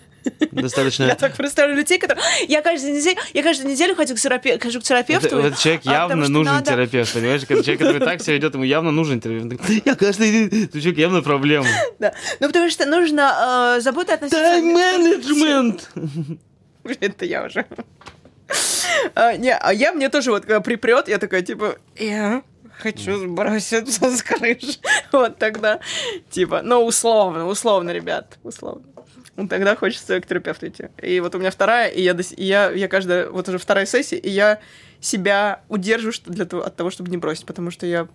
Достаточно... 0.52 1.04
Я 1.04 1.14
так 1.14 1.34
представляю 1.34 1.76
людей, 1.78 1.98
которые... 1.98 2.24
Я 2.48 2.62
каждую 2.62 2.94
неделю, 2.94 3.18
я 3.34 3.42
каждую 3.42 3.70
неделю 3.70 3.94
хожу 3.94 4.14
к, 4.14 4.18
терапе- 4.18 4.58
хожу 4.62 4.80
к 4.80 4.82
терапевту. 4.82 5.28
Это- 5.38 5.46
этот 5.46 5.58
человек 5.58 5.82
а, 5.86 5.92
явно 5.92 6.24
что 6.24 6.32
нужен 6.32 6.54
надо- 6.54 6.70
терапевт, 6.70 7.12
понимаешь? 7.12 7.40
Когда 7.46 7.62
человек, 7.62 7.80
который 7.80 8.00
так 8.00 8.22
себя 8.22 8.34
ведет, 8.34 8.54
ему 8.54 8.64
явно 8.64 8.90
нужен 8.90 9.20
терапевт. 9.20 9.86
Я 9.86 9.94
каждый 9.94 10.48
день... 10.48 10.68
Человек 10.70 10.98
явно 10.98 11.22
проблема. 11.22 11.66
Да. 11.98 12.12
Ну, 12.40 12.46
потому 12.48 12.70
что 12.70 12.86
нужно 12.86 13.76
э, 13.76 13.80
забота 13.80 14.14
относиться... 14.14 14.40
Тайм-менеджмент! 14.42 15.90
Это 17.00 17.24
я 17.24 17.44
уже. 17.44 17.66
А, 19.14 19.36
не, 19.36 19.54
а 19.54 19.72
я 19.72 19.92
мне 19.92 20.08
тоже 20.08 20.30
вот, 20.30 20.42
когда 20.42 20.60
припрет, 20.60 21.08
я 21.08 21.18
такая, 21.18 21.42
типа, 21.42 21.76
я 21.96 22.42
хочу 22.78 23.16
сброситься 23.18 24.10
с 24.16 24.22
крыши. 24.22 24.78
Вот 25.12 25.38
тогда, 25.38 25.80
типа, 26.30 26.62
ну, 26.62 26.84
условно, 26.84 27.46
условно, 27.46 27.90
ребят, 27.90 28.38
условно. 28.42 28.82
Ну, 29.42 29.48
Тогда 29.48 29.76
хочется 29.76 30.20
к 30.20 30.26
терапевту 30.26 30.68
идти. 30.68 30.84
И 31.02 31.20
вот 31.20 31.34
у 31.34 31.38
меня 31.38 31.50
вторая, 31.50 31.88
и 31.88 32.02
я, 32.02 32.12
и 32.36 32.44
я, 32.44 32.70
я 32.70 32.88
каждая, 32.88 33.28
вот 33.30 33.48
уже 33.48 33.58
вторая 33.58 33.86
сессия, 33.86 34.16
и 34.18 34.28
я 34.28 34.58
себя 35.00 35.62
удерживаю 35.68 36.12
что- 36.12 36.30
для 36.30 36.44
того, 36.44 36.62
от 36.62 36.76
того, 36.76 36.90
чтобы 36.90 37.10
не 37.10 37.16
бросить, 37.16 37.46
потому 37.46 37.70
что 37.70 37.86
я... 37.86 38.06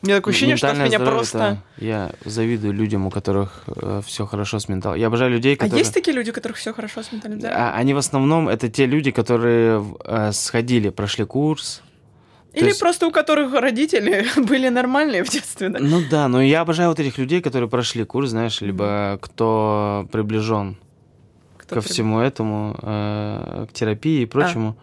У 0.00 0.06
меня 0.06 0.16
такое 0.16 0.32
ощущение, 0.32 0.56
что 0.56 0.68
от 0.68 0.74
Ментальное 0.74 0.88
меня 0.88 0.98
здоровье 0.98 1.18
просто... 1.18 1.38
это- 1.76 1.84
Я 1.84 2.12
завидую 2.24 2.72
людям, 2.72 3.06
у 3.06 3.10
которых 3.10 3.64
все 4.06 4.26
хорошо 4.26 4.58
с 4.58 4.68
менталом. 4.68 4.98
Я 4.98 5.08
обожаю 5.08 5.30
людей, 5.32 5.54
А 5.54 5.58
которые... 5.58 5.78
есть 5.80 5.92
такие 5.94 6.14
люди, 6.16 6.30
у 6.30 6.32
которых 6.32 6.56
все 6.56 6.72
хорошо 6.72 7.02
с 7.02 7.10
ментальным 7.12 7.40
здоровьем? 7.40 7.62
А, 7.64 7.74
Они 7.74 7.92
в 7.94 7.98
основном 7.98 8.48
это 8.48 8.68
те 8.68 8.86
люди, 8.86 9.10
которые 9.10 9.84
э, 10.04 10.32
сходили, 10.32 10.90
прошли 10.90 11.24
курс. 11.24 11.82
Или 12.54 12.66
есть- 12.66 12.80
просто 12.80 13.06
у 13.06 13.10
которых 13.10 13.52
родители 13.54 14.26
были 14.36 14.68
нормальные 14.68 15.24
в 15.24 15.28
детстве, 15.30 15.68
да? 15.70 15.78
Ну 15.80 16.02
да, 16.10 16.28
но 16.28 16.42
я 16.42 16.60
обожаю 16.60 16.90
вот 16.90 17.00
этих 17.00 17.18
людей, 17.18 17.40
которые 17.40 17.68
прошли 17.70 18.04
курс, 18.04 18.30
знаешь, 18.30 18.60
либо 18.60 19.18
кто 19.22 20.08
приближен 20.12 20.76
Кто 21.58 21.76
ко 21.76 21.80
прям- 21.80 21.82
всему 21.82 22.20
этому, 22.20 22.76
э, 22.82 23.66
к 23.70 23.72
терапии 23.72 24.20
А. 24.20 24.22
и 24.22 24.26
прочему. 24.26 24.76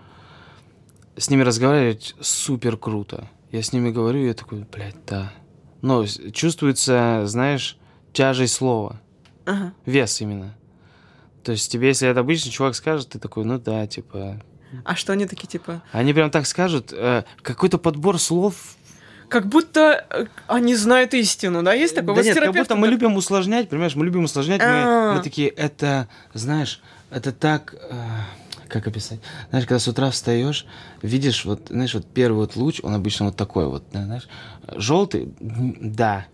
С 1.17 1.29
ними 1.29 1.43
разговаривать 1.43 2.15
супер 2.21 2.77
круто. 2.77 3.27
Я 3.51 3.61
с 3.61 3.73
ними 3.73 3.91
говорю, 3.91 4.25
я 4.25 4.33
такой, 4.33 4.65
блядь, 4.71 4.95
да. 5.05 5.31
Но 5.81 6.05
с- 6.05 6.19
чувствуется, 6.31 7.23
знаешь, 7.25 7.77
тяжесть 8.13 8.53
слова. 8.53 8.99
Ага. 9.45 9.73
Вес 9.85 10.21
именно. 10.21 10.55
То 11.43 11.51
есть 11.53 11.71
тебе, 11.71 11.87
если 11.89 12.07
это 12.07 12.19
обычный 12.21 12.51
чувак 12.51 12.75
скажет, 12.75 13.09
ты 13.09 13.19
такой, 13.19 13.43
ну 13.45 13.59
да, 13.59 13.85
типа... 13.87 14.41
А 14.83 14.95
что 14.95 15.13
они 15.13 15.25
такие, 15.25 15.47
типа, 15.47 15.81
Они 15.91 16.13
прям 16.13 16.29
так 16.31 16.45
скажут, 16.45 16.91
э, 16.91 17.23
какой-то 17.41 17.77
подбор 17.77 18.19
слов. 18.19 18.55
как 19.29 19.47
будто 19.47 20.05
э, 20.09 20.25
они 20.47 20.75
знают 20.75 21.13
истину, 21.13 21.63
да? 21.63 21.73
Есть 21.73 21.95
такое? 21.95 22.15
да 22.15 22.21
Вот 22.21 22.25
нет, 22.25 22.39
как 22.39 22.53
будто 22.53 22.75
мы 22.75 22.87
любим 22.87 23.15
усложнять, 23.15 23.69
понимаешь, 23.69 23.95
мы 23.95 24.05
любим 24.05 24.23
усложнять, 24.23 24.61
мы, 24.61 24.67
А. 24.67 25.13
мы 25.15 25.23
такие, 25.23 25.49
это, 25.49 26.07
знаешь, 26.33 26.81
это 27.11 27.31
так... 27.31 27.75
э, 27.89 27.95
как 28.67 28.87
описать? 28.87 29.19
Знаешь, 29.49 29.65
когда 29.65 29.79
с 29.79 29.87
утра 29.87 30.11
встаешь, 30.11 30.65
видишь, 31.01 31.45
вот, 31.45 31.67
знаешь, 31.69 31.93
вот 31.95 32.05
первый 32.05 32.37
вот 32.37 32.55
луч, 32.55 32.79
он 32.83 32.93
обычно 32.93 33.25
вот 33.27 33.35
такой 33.35 33.65
вот, 33.67 33.83
да, 33.91 34.05
знаешь, 34.05 34.27
желтый, 34.75 35.33
да. 35.39 36.27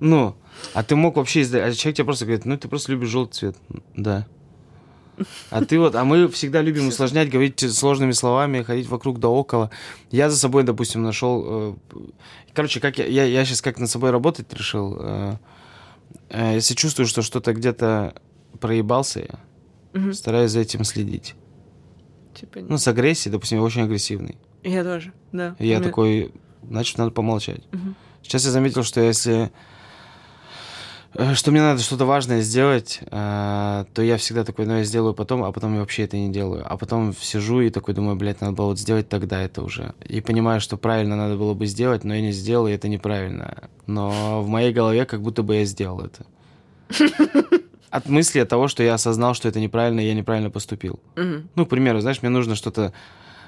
Ну, 0.00 0.36
а 0.74 0.82
ты 0.84 0.94
мог 0.94 1.16
вообще 1.16 1.42
издать, 1.42 1.62
а 1.62 1.74
человек 1.74 1.96
тебе 1.96 2.04
просто 2.04 2.24
говорит, 2.24 2.44
ну, 2.44 2.56
ты 2.56 2.68
просто 2.68 2.92
любишь 2.92 3.08
желтый 3.08 3.34
цвет, 3.34 3.56
да. 3.96 4.26
А 5.50 5.64
ты 5.64 5.78
вот, 5.78 5.94
а 5.94 6.04
мы 6.04 6.28
всегда 6.28 6.62
любим 6.62 6.88
усложнять, 6.88 7.30
говорить 7.30 7.60
сложными 7.72 8.12
словами, 8.12 8.62
ходить 8.62 8.88
вокруг 8.88 9.18
да 9.18 9.28
около. 9.28 9.70
Я 10.10 10.30
за 10.30 10.36
собой, 10.36 10.62
допустим, 10.62 11.02
нашел, 11.02 11.44
э, 11.46 11.74
короче, 12.54 12.80
как 12.80 12.98
я, 12.98 13.06
я, 13.06 13.24
я 13.24 13.44
сейчас 13.44 13.60
как 13.62 13.78
над 13.78 13.90
собой 13.90 14.10
работать 14.10 14.52
решил. 14.52 14.96
э, 15.00 15.36
э, 16.30 16.54
если 16.54 16.74
чувствую, 16.74 17.06
что 17.06 17.22
что-то 17.22 17.52
где-то 17.54 18.14
проебался, 18.60 19.20
я 19.20 19.38
Мгм. 20.00 20.12
стараюсь 20.12 20.50
за 20.50 20.60
этим 20.60 20.84
следить. 20.84 21.34
Типа, 22.34 22.60
Ну, 22.60 22.78
с 22.78 22.86
агрессией, 22.86 23.32
допустим, 23.32 23.58
я 23.58 23.64
очень 23.64 23.82
агрессивный. 23.82 24.36
я 24.62 24.84
тоже, 24.84 25.12
да. 25.32 25.56
И 25.58 25.66
я 25.66 25.76
меня- 25.78 25.88
такой, 25.88 26.32
значит, 26.68 26.98
надо 26.98 27.10
помолчать. 27.10 27.62
Мгм. 27.72 27.96
Сейчас 28.22 28.44
я 28.44 28.50
заметил, 28.50 28.82
что 28.84 29.00
если 29.00 29.50
что 31.34 31.50
мне 31.50 31.62
надо 31.62 31.80
что-то 31.80 32.04
важное 32.04 32.42
сделать, 32.42 33.00
э, 33.02 33.84
то 33.94 34.02
я 34.02 34.16
всегда 34.18 34.44
такой, 34.44 34.66
ну, 34.66 34.76
я 34.78 34.84
сделаю 34.84 35.14
потом, 35.14 35.42
а 35.42 35.52
потом 35.52 35.74
я 35.74 35.80
вообще 35.80 36.04
это 36.04 36.16
не 36.16 36.30
делаю. 36.30 36.64
А 36.66 36.76
потом 36.76 37.14
сижу 37.14 37.60
и 37.60 37.70
такой 37.70 37.94
думаю, 37.94 38.16
блядь, 38.16 38.40
надо 38.40 38.52
было 38.52 38.66
вот 38.66 38.78
сделать 38.78 39.08
тогда 39.08 39.40
это 39.42 39.62
уже. 39.62 39.94
И 40.06 40.20
понимаю, 40.20 40.60
что 40.60 40.76
правильно 40.76 41.16
надо 41.16 41.36
было 41.36 41.54
бы 41.54 41.66
сделать, 41.66 42.04
но 42.04 42.14
я 42.14 42.20
не 42.20 42.32
сделал, 42.32 42.66
и 42.66 42.72
это 42.72 42.88
неправильно. 42.88 43.68
Но 43.86 44.42
в 44.42 44.48
моей 44.48 44.72
голове 44.72 45.06
как 45.06 45.22
будто 45.22 45.42
бы 45.42 45.56
я 45.56 45.64
сделал 45.64 46.00
это. 46.00 46.26
От 47.90 48.06
мысли, 48.06 48.38
от 48.38 48.50
того, 48.50 48.68
что 48.68 48.82
я 48.82 48.92
осознал, 48.92 49.32
что 49.32 49.48
это 49.48 49.60
неправильно, 49.60 50.00
и 50.00 50.06
я 50.06 50.14
неправильно 50.14 50.50
поступил. 50.50 51.00
Ну, 51.54 51.64
к 51.64 51.70
примеру, 51.70 52.00
знаешь, 52.00 52.20
мне 52.20 52.28
нужно 52.28 52.54
что-то... 52.54 52.92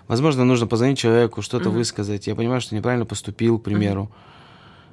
Возможно, 0.09 0.45
нужно 0.47 0.67
позвонить 0.67 0.99
человеку, 0.99 1.43
что-то 1.43 1.69
высказать. 1.69 2.27
Я 2.27 2.35
понимаю, 2.35 2.63
что 2.63 2.75
неправильно 2.75 3.05
поступил, 3.05 3.59
к 3.59 3.65
примеру. 3.65 4.11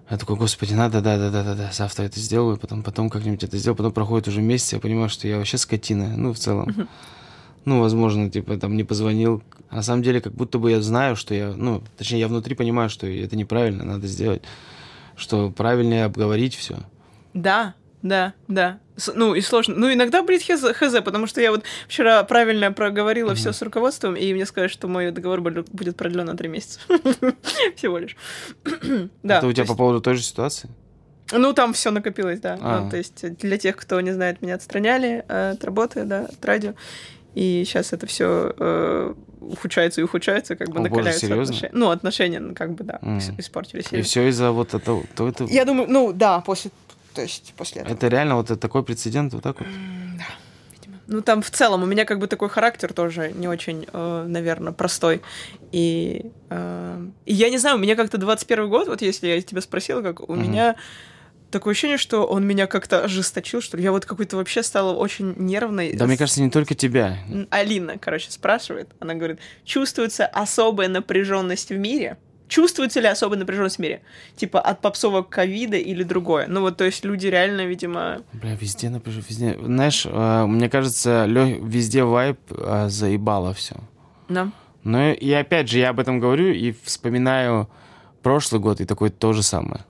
Я 0.09 0.17
такой, 0.17 0.37
господи, 0.37 0.73
надо, 0.73 1.01
да, 1.01 1.17
да, 1.17 1.29
да, 1.29 1.43
да, 1.43 1.55
да, 1.55 1.71
завтра 1.73 2.03
это 2.03 2.19
сделаю, 2.19 2.57
потом, 2.57 2.81
потом 2.81 3.09
как-нибудь 3.09 3.43
это 3.43 3.57
сделаю, 3.57 3.75
потом 3.75 3.91
проходит 3.91 4.29
уже 4.29 4.41
месяц, 4.41 4.73
я 4.73 4.79
понимаю, 4.79 5.09
что 5.09 5.27
я 5.27 5.37
вообще 5.37 5.57
скотина, 5.57 6.15
ну, 6.15 6.33
в 6.33 6.39
целом. 6.39 6.87
Ну, 7.65 7.81
возможно, 7.81 8.29
типа, 8.29 8.55
там, 8.57 8.77
не 8.77 8.85
позвонил. 8.85 9.43
А 9.69 9.75
на 9.75 9.81
самом 9.81 10.01
деле, 10.01 10.21
как 10.21 10.33
будто 10.33 10.57
бы 10.57 10.71
я 10.71 10.81
знаю, 10.81 11.17
что 11.17 11.33
я, 11.33 11.53
ну, 11.53 11.83
точнее, 11.97 12.21
я 12.21 12.29
внутри 12.29 12.55
понимаю, 12.55 12.89
что 12.89 13.05
это 13.05 13.35
неправильно, 13.35 13.83
надо 13.83 14.07
сделать. 14.07 14.41
Что 15.17 15.51
правильнее 15.51 16.05
обговорить 16.05 16.55
все. 16.55 16.77
Да, 17.33 17.73
да, 18.07 18.33
да. 18.47 18.79
С- 18.95 19.13
Ну, 19.15 19.35
и 19.35 19.41
сложно. 19.41 19.75
Ну, 19.77 19.91
иногда, 19.93 20.23
блядь, 20.23 20.43
хз, 20.43 20.63
хз, 20.73 20.93
потому 21.03 21.27
что 21.27 21.41
я 21.41 21.51
вот 21.51 21.63
вчера 21.87 22.23
правильно 22.23 22.71
проговорила 22.71 23.35
все 23.35 23.51
с 23.53 23.61
руководством, 23.61 24.15
и 24.15 24.33
мне 24.33 24.45
сказали, 24.45 24.69
что 24.69 24.87
мой 24.87 25.11
договор 25.11 25.39
бу- 25.41 25.67
будет 25.71 25.95
продлен 25.97 26.25
на 26.25 26.35
три 26.35 26.47
месяца. 26.49 26.79
Всего 27.75 27.97
лишь. 27.99 28.15
Да. 29.23 29.37
это 29.39 29.47
у 29.47 29.53
тебя 29.53 29.65
по 29.65 29.75
поводу 29.75 30.01
той 30.01 30.15
же 30.15 30.23
ситуации? 30.23 30.69
Ну, 31.31 31.53
там 31.53 31.73
все 31.73 31.91
накопилось, 31.91 32.39
да. 32.39 32.57
А. 32.61 32.81
Ну, 32.81 32.89
то 32.89 32.97
есть 32.97 33.35
для 33.37 33.57
тех, 33.57 33.75
кто 33.75 33.99
не 34.01 34.11
знает, 34.13 34.41
меня 34.41 34.55
отстраняли 34.55 35.25
э, 35.27 35.51
от 35.51 35.63
работы, 35.65 36.03
да, 36.05 36.21
от 36.21 36.45
радио. 36.45 36.73
И 37.35 37.63
сейчас 37.65 37.93
это 37.93 38.07
все 38.07 39.13
ухудшается 39.41 40.01
и 40.01 40.03
ухудшается, 40.03 40.55
как 40.55 40.69
бы 40.69 40.75
О, 40.75 40.79
боже, 40.79 40.89
накаляются 40.89 41.21
серьезно? 41.27 41.43
отношения. 41.43 41.71
Ну, 41.73 41.89
отношения, 41.91 42.39
ну, 42.39 42.55
как 42.55 42.71
бы, 42.73 42.83
да, 42.83 42.99
с- 43.19 43.31
испортились. 43.37 43.85
И 43.91 44.01
все 44.01 44.27
из-за 44.29 44.51
вот 44.51 44.73
этого. 44.73 45.03
То 45.15 45.27
это, 45.27 45.43
Я 45.45 45.65
думаю, 45.65 45.87
ну, 45.89 46.13
да, 46.13 46.39
после, 46.39 46.71
то 47.17 47.23
есть 47.23 47.55
после 47.57 47.81
этого. 47.81 47.95
это 47.95 48.07
реально 48.09 48.35
вот 48.35 48.59
такой 48.59 48.83
прецедент, 48.83 49.33
вот 49.33 49.41
так 49.41 49.59
вот. 49.59 49.67
Ну, 51.07 51.21
там 51.21 51.41
в 51.41 51.49
целом 51.49 51.81
у 51.81 51.85
меня 51.87 52.05
как 52.05 52.19
бы 52.19 52.27
такой 52.27 52.47
характер 52.47 52.93
тоже 52.93 53.31
не 53.33 53.47
очень, 53.47 53.87
наверное, 53.91 54.71
простой. 54.71 55.21
И, 55.71 56.31
э, 56.49 57.07
и 57.25 57.33
я 57.33 57.49
не 57.49 57.57
знаю, 57.57 57.77
у 57.77 57.79
меня 57.79 57.95
как-то 57.95 58.17
21 58.19 58.69
год, 58.69 58.87
вот 58.87 59.01
если 59.01 59.27
я 59.27 59.41
тебя 59.41 59.61
спросила, 59.61 60.01
как 60.01 60.29
у 60.29 60.33
Мгм. 60.33 60.43
меня 60.43 60.75
такое 61.49 61.71
ощущение, 61.71 61.97
что 61.97 62.27
он 62.27 62.45
меня 62.45 62.67
как-то 62.67 63.03
ожесточил, 63.05 63.61
что 63.61 63.77
ли. 63.77 63.83
Я 63.83 63.91
вот 63.91 64.05
какой-то 64.05 64.35
вообще 64.37 64.61
стала 64.61 64.93
очень 64.93 65.33
нервной. 65.37 65.93
Да, 65.93 66.05
мне 66.05 66.17
кажется, 66.17 66.41
не 66.41 66.51
только 66.51 66.75
тебя. 66.75 67.17
Алина, 67.49 67.97
короче, 67.97 68.29
спрашивает, 68.29 68.89
она 68.99 69.15
говорит, 69.15 69.39
чувствуется 69.65 70.27
особая 70.27 70.87
напряженность 70.89 71.69
в 71.69 71.77
мире? 71.77 72.17
Чувствуется 72.47 72.99
ли 73.01 73.07
особая 73.07 73.37
напряженность 73.39 73.75
в 73.77 73.79
мире? 73.79 74.01
Типа 74.35 74.59
от 74.61 74.81
попсовок 74.81 75.29
ковида 75.29 75.77
или 75.77 76.03
другое? 76.03 76.47
Ну 76.47 76.61
вот, 76.61 76.77
то 76.77 76.85
есть 76.85 77.03
люди 77.05 77.27
реально, 77.27 77.65
видимо... 77.65 78.21
Бля, 78.33 78.55
везде 78.55 78.89
напишу, 78.89 79.21
везде. 79.27 79.57
Знаешь, 79.61 80.05
э, 80.09 80.45
мне 80.45 80.69
кажется, 80.69 81.25
лё- 81.27 81.59
везде 81.67 82.03
вайп 82.03 82.39
э, 82.51 82.87
заебало 82.89 83.53
все. 83.53 83.75
Да. 84.29 84.49
Но 84.83 85.11
и 85.11 85.31
опять 85.31 85.69
же, 85.69 85.79
я 85.79 85.89
об 85.89 85.99
этом 85.99 86.19
говорю 86.19 86.53
и 86.53 86.73
вспоминаю 86.83 87.67
прошлый 88.23 88.61
год, 88.61 88.79
и 88.81 88.85
такой 88.85 89.09
то 89.09 89.33
же 89.33 89.43
самое. 89.43 89.81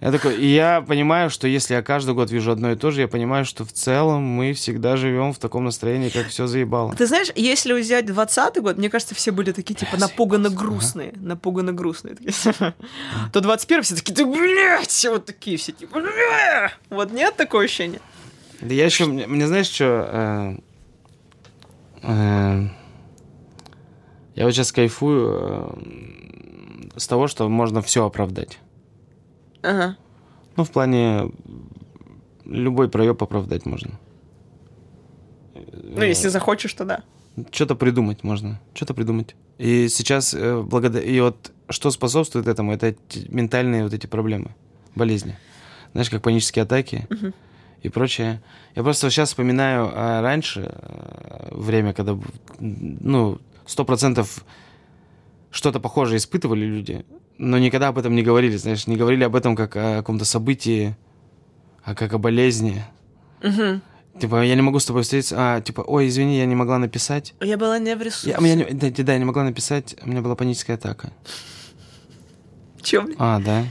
Я 0.00 0.12
такой, 0.12 0.36
и 0.36 0.46
я 0.46 0.80
понимаю, 0.80 1.28
что 1.28 1.46
если 1.46 1.74
я 1.74 1.82
каждый 1.82 2.14
год 2.14 2.30
вижу 2.30 2.52
одно 2.52 2.72
и 2.72 2.76
то 2.76 2.90
же, 2.90 3.02
я 3.02 3.08
понимаю, 3.08 3.44
что 3.44 3.66
в 3.66 3.72
целом 3.72 4.22
мы 4.22 4.54
всегда 4.54 4.96
живем 4.96 5.34
в 5.34 5.38
таком 5.38 5.64
настроении, 5.64 6.08
как 6.08 6.28
все 6.28 6.46
заебало. 6.46 6.94
Ты 6.94 7.06
знаешь, 7.06 7.28
если 7.34 7.74
взять 7.74 8.06
20 8.06 8.62
год, 8.62 8.78
мне 8.78 8.88
кажется, 8.88 9.14
все 9.14 9.30
были 9.30 9.52
такие, 9.52 9.74
типа, 9.74 9.98
напуганно 9.98 10.48
грустные. 10.48 11.12
Напуганно 11.16 11.74
грустные. 11.74 12.16
То 13.32 13.40
21 13.42 13.82
все 13.82 13.94
такие, 13.94 14.14
да, 14.14 14.24
блядь, 14.24 15.06
вот 15.10 15.26
такие 15.26 15.58
все, 15.58 15.72
типа! 15.72 16.02
Вот 16.88 17.12
нет 17.12 17.36
такого 17.36 17.64
ощущения? 17.64 18.00
Да 18.62 18.72
я 18.72 18.86
еще, 18.86 19.04
мне, 19.04 19.46
знаешь, 19.46 19.66
что... 19.66 20.56
я 24.34 24.44
вот 24.44 24.52
сейчас 24.52 24.72
кайфую 24.72 25.76
э, 26.94 26.98
с 26.98 27.06
того, 27.06 27.26
что 27.26 27.46
можно 27.50 27.82
все 27.82 28.06
оправдать. 28.06 28.58
Ага. 29.62 29.96
Ну, 30.56 30.64
в 30.64 30.70
плане 30.70 31.30
любой 32.44 32.88
проеб 32.88 33.22
оправдать 33.22 33.66
можно. 33.66 33.98
Ну, 35.54 36.02
если 36.02 36.28
захочешь, 36.28 36.72
то 36.74 36.84
да. 36.84 37.02
Что-то 37.50 37.74
придумать 37.74 38.24
можно. 38.24 38.60
Что-то 38.74 38.94
придумать. 38.94 39.36
И 39.58 39.88
сейчас, 39.88 40.34
э, 40.34 40.60
благодаря... 40.60 41.04
И 41.04 41.20
вот 41.20 41.52
что 41.68 41.90
способствует 41.90 42.48
этому, 42.48 42.72
это 42.72 42.94
ментальные 43.28 43.84
вот 43.84 43.92
эти 43.92 44.06
проблемы, 44.06 44.54
болезни. 44.94 45.36
Знаешь, 45.92 46.10
как 46.10 46.22
панические 46.22 46.64
атаки 46.64 47.06
и 47.82 47.88
прочее. 47.88 48.42
Я 48.74 48.82
просто 48.82 49.10
сейчас 49.10 49.30
вспоминаю 49.30 49.90
а, 49.92 50.20
раньше 50.22 50.72
э, 50.72 51.48
время, 51.52 51.92
когда, 51.92 52.18
ну, 52.58 53.38
сто 53.66 53.84
процентов 53.84 54.44
что-то 55.50 55.80
похожее 55.80 56.18
испытывали 56.18 56.64
люди, 56.64 57.04
но 57.42 57.58
никогда 57.58 57.88
об 57.88 57.96
этом 57.96 58.14
не 58.14 58.22
говорили, 58.22 58.54
знаешь, 58.56 58.86
не 58.86 58.96
говорили 58.96 59.24
об 59.24 59.34
этом 59.34 59.56
как 59.56 59.74
о 59.74 59.96
каком-то 59.96 60.26
событии, 60.26 60.94
а 61.82 61.94
как 61.94 62.12
о 62.12 62.18
болезни. 62.18 62.84
Мгм. 63.42 63.80
Типа, 64.20 64.44
я 64.44 64.54
не 64.54 64.60
могу 64.60 64.78
с 64.78 64.84
тобой 64.84 65.04
встретиться. 65.04 65.36
А, 65.38 65.60
типа, 65.62 65.80
ой, 65.80 66.08
извини, 66.08 66.36
я 66.36 66.44
не 66.44 66.54
могла 66.54 66.78
написать. 66.78 67.32
Я 67.40 67.56
была 67.56 67.78
не 67.78 67.96
в 67.96 68.02
ресурсе. 68.02 68.32
Я, 68.32 68.38
меня 68.40 68.56
не, 68.56 68.64
да, 68.64 68.90
да, 68.90 69.12
я 69.14 69.18
не 69.18 69.24
могла 69.24 69.44
написать, 69.44 69.96
у 70.02 70.10
меня 70.10 70.20
была 70.20 70.36
паническая 70.36 70.76
атака. 70.76 71.14
Блядь? 72.76 73.16
А, 73.18 73.40
да. 73.40 73.64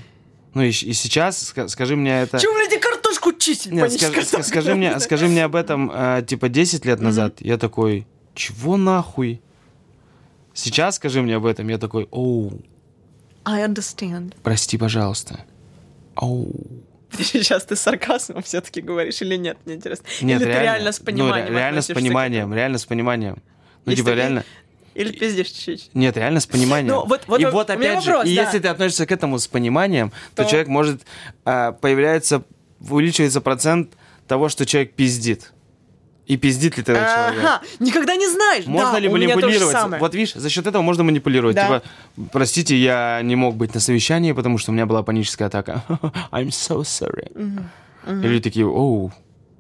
Ну 0.56 0.64
и, 0.64 0.70
и 0.70 0.72
сейчас 0.94 1.54
ска- 1.54 1.68
скажи 1.68 1.96
мне 1.96 2.22
это... 2.22 2.40
Чё, 2.40 2.52
блядь, 2.56 2.82
картошку 2.82 3.34
чистить? 3.34 3.72
Нет, 3.72 3.92
скажи, 3.92 4.22
ска- 4.22 4.28
атака? 4.30 4.44
скажи 4.44 4.74
мне, 4.74 5.00
скажи 5.00 5.28
мне 5.28 5.46
об 5.46 5.56
этом 5.56 5.92
э, 5.94 6.24
типа 6.28 6.50
10 6.50 6.86
лет 6.86 7.02
назад. 7.02 7.36
Я 7.40 7.60
такой, 7.60 8.08
чего 8.34 8.78
нахуй? 8.78 9.42
Сейчас 10.56 10.96
скажи 10.96 11.22
мне 11.22 11.36
об 11.36 11.46
этом. 11.46 11.68
Я 11.68 11.78
такой, 11.78 12.08
оу, 12.10 12.64
I 13.50 13.66
understand. 13.68 14.34
прости, 14.44 14.78
пожалуйста. 14.78 15.46
Оу. 16.16 16.54
Сейчас 17.18 17.66
ты 17.66 17.76
с 17.76 17.80
сарказмом 17.80 18.44
все-таки 18.44 18.82
говоришь 18.82 19.22
или 19.22 19.36
нет? 19.36 19.58
Мне 19.66 19.76
интересно. 19.76 20.06
Нет, 20.22 20.42
или 20.42 20.48
реально, 20.48 20.60
ты 20.60 20.64
реально 20.64 20.92
с 20.92 21.00
ну, 21.00 21.06
пониманием 21.06 21.48
ре- 21.50 21.56
реально 21.56 21.82
с 21.82 21.88
к 21.88 21.94
пониманием, 21.94 22.54
реально 22.54 22.78
с 22.78 22.86
пониманием. 22.86 23.44
Ну, 23.86 23.92
Есть 23.92 24.02
типа, 24.02 24.12
такие- 24.12 24.22
реально... 24.24 24.44
Или 24.96 25.12
пиздишь 25.12 25.48
чуть-чуть? 25.48 25.92
Нет, 25.94 26.18
реально 26.18 26.40
с 26.40 26.46
пониманием. 26.46 26.94
Ну, 26.94 27.06
вот- 27.06 27.22
вот 27.28 27.40
и 27.40 27.46
вот 27.46 27.70
опять 27.70 28.04
же, 28.04 28.12
вопрос, 28.12 28.28
и 28.28 28.36
да. 28.36 28.42
если 28.44 28.60
ты 28.60 28.68
относишься 28.68 29.06
к 29.06 29.12
этому 29.12 29.40
с 29.40 29.48
пониманием, 29.48 30.12
то, 30.36 30.44
То- 30.44 30.50
человек 30.50 30.68
может 30.68 31.02
а, 31.46 31.72
появляется, 31.72 32.44
увеличивается 32.80 33.40
процент 33.42 33.94
того, 34.28 34.50
что 34.50 34.66
человек 34.66 34.94
пиздит. 34.94 35.54
И 36.30 36.38
пиздит 36.38 36.78
ли 36.78 36.84
тогда 36.84 37.12
человек? 37.12 37.44
Ага, 37.44 37.62
никогда 37.80 38.16
не 38.16 38.28
знаешь. 38.28 38.68
Можно 38.68 38.92
да, 38.92 39.00
ли 39.00 39.10
манипулировать? 39.10 40.00
Вот 40.00 40.14
видишь, 40.14 40.36
за 40.36 40.48
счет 40.48 40.68
этого 40.68 40.84
можно 40.84 41.04
манипулировать. 41.04 41.56
Да. 41.56 41.64
Типа, 41.66 41.84
простите, 42.32 42.78
я 42.78 43.20
не 43.24 43.36
мог 43.36 43.56
быть 43.56 43.74
на 43.74 43.80
совещании, 43.80 44.32
потому 44.34 44.60
что 44.60 44.70
у 44.70 44.76
меня 44.76 44.86
была 44.86 45.02
паническая 45.02 45.48
атака. 45.48 45.84
I'm 46.32 46.50
so 46.50 46.82
sorry. 46.82 47.32
Или 48.06 48.40
такие, 48.40 48.68
оу, 48.68 49.12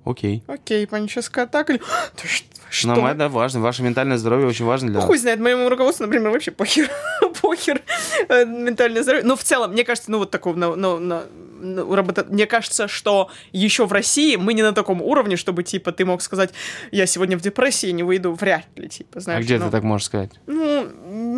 окей. 0.05 0.43
Окей, 0.45 0.85
паническая 0.85 1.45
атака. 1.45 1.73
или- 1.73 1.81
Ты 2.15 2.27
ш- 2.27 2.43
что? 2.69 2.95
Но 2.95 3.09
это 3.09 3.29
важно, 3.29 3.59
ваше 3.59 3.83
ментальное 3.83 4.17
здоровье 4.17 4.47
очень 4.47 4.65
важно 4.65 4.89
для 4.89 4.99
Ну, 4.99 5.05
хуй 5.05 5.17
знает, 5.17 5.39
моему 5.39 5.69
руководству, 5.69 6.05
например, 6.05 6.29
вообще 6.31 6.51
похер, 6.51 6.89
похер 7.41 7.81
э, 8.27 8.45
ментальное 8.45 9.03
здоровье. 9.03 9.25
Но 9.27 9.35
в 9.35 9.43
целом, 9.43 9.71
мне 9.71 9.83
кажется, 9.83 10.11
ну 10.11 10.19
вот 10.19 10.31
такого, 10.31 10.55
на, 10.55 10.75
на- 10.75 10.99
на- 10.99 11.23
на- 11.61 11.95
работа- 11.95 12.25
мне 12.29 12.45
кажется, 12.45 12.87
что 12.87 13.29
еще 13.51 13.85
в 13.85 13.91
России 13.91 14.35
мы 14.37 14.53
не 14.53 14.61
на 14.63 14.71
таком 14.71 15.01
уровне, 15.01 15.35
чтобы, 15.35 15.63
типа, 15.63 15.91
ты 15.91 16.05
мог 16.05 16.21
сказать, 16.21 16.51
я 16.91 17.05
сегодня 17.05 17.37
в 17.37 17.41
депрессии, 17.41 17.87
не 17.91 18.03
выйду, 18.03 18.33
вряд 18.33 18.65
ли, 18.75 18.87
типа, 18.87 19.17
А 19.17 19.19
знаешь. 19.19 19.43
где 19.45 19.57
ну, 19.57 19.65
ты 19.65 19.71
так 19.71 19.83
можешь 19.83 20.05
сказать? 20.05 20.31
Ну, 20.47 20.87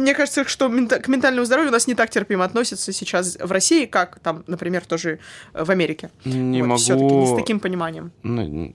мне 0.02 0.14
кажется, 0.14 0.48
что 0.48 0.70
к 0.70 1.08
ментальному 1.08 1.46
здоровью 1.46 1.70
у 1.70 1.74
нас 1.74 1.88
не 1.88 1.96
так 1.96 2.10
терпимо 2.10 2.44
относятся 2.46 2.92
сейчас 2.94 3.38
в 3.40 3.52
России, 3.52 3.86
как 3.86 4.20
там, 4.20 4.44
например, 4.48 4.86
тоже 4.86 5.20
э, 5.54 5.64
в 5.64 5.70
Америке. 5.72 6.10
Не 6.26 6.62
Вот, 6.64 6.80
всё-таки 6.80 7.14
не 7.16 7.26
с 7.26 7.30
могу... 7.30 7.42
таким 7.42 7.60
пониманием. 7.60 8.12
Ну, 8.24 8.74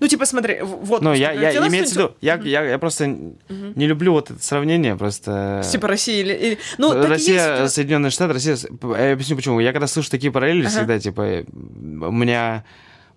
Ну, 0.00 0.08
типа, 0.08 0.24
смотри, 0.26 0.60
вот... 0.62 1.02
Ну, 1.02 1.12
я, 1.12 1.32
я 1.32 1.50
взяла 1.50 1.68
имеется 1.68 1.94
в 1.94 1.98
виду, 1.98 2.14
я, 2.22 2.36
я, 2.36 2.62
я 2.64 2.78
просто 2.78 3.06
не 3.06 3.86
люблю 3.86 4.12
вот 4.12 4.30
это 4.30 4.42
сравнение, 4.42 4.96
просто... 4.96 5.62
Типа 5.70 5.88
России 5.88 6.20
или... 6.20 6.32
или- 6.32 6.58
Ну, 6.78 7.06
Россия, 7.06 7.62
есть. 7.62 7.74
Соединенные 7.74 8.10
Штаты, 8.10 8.32
Россия... 8.32 8.56
Я 8.56 9.12
объясню 9.12 9.36
почему. 9.36 9.60
Я 9.60 9.72
когда 9.72 9.86
слышу 9.86 10.10
такие 10.10 10.32
параллели, 10.32 10.62
Ага. 10.62 10.70
всегда, 10.70 10.98
типа, 10.98 11.20
э, 11.20 11.44
у 11.44 12.12
меня 12.12 12.64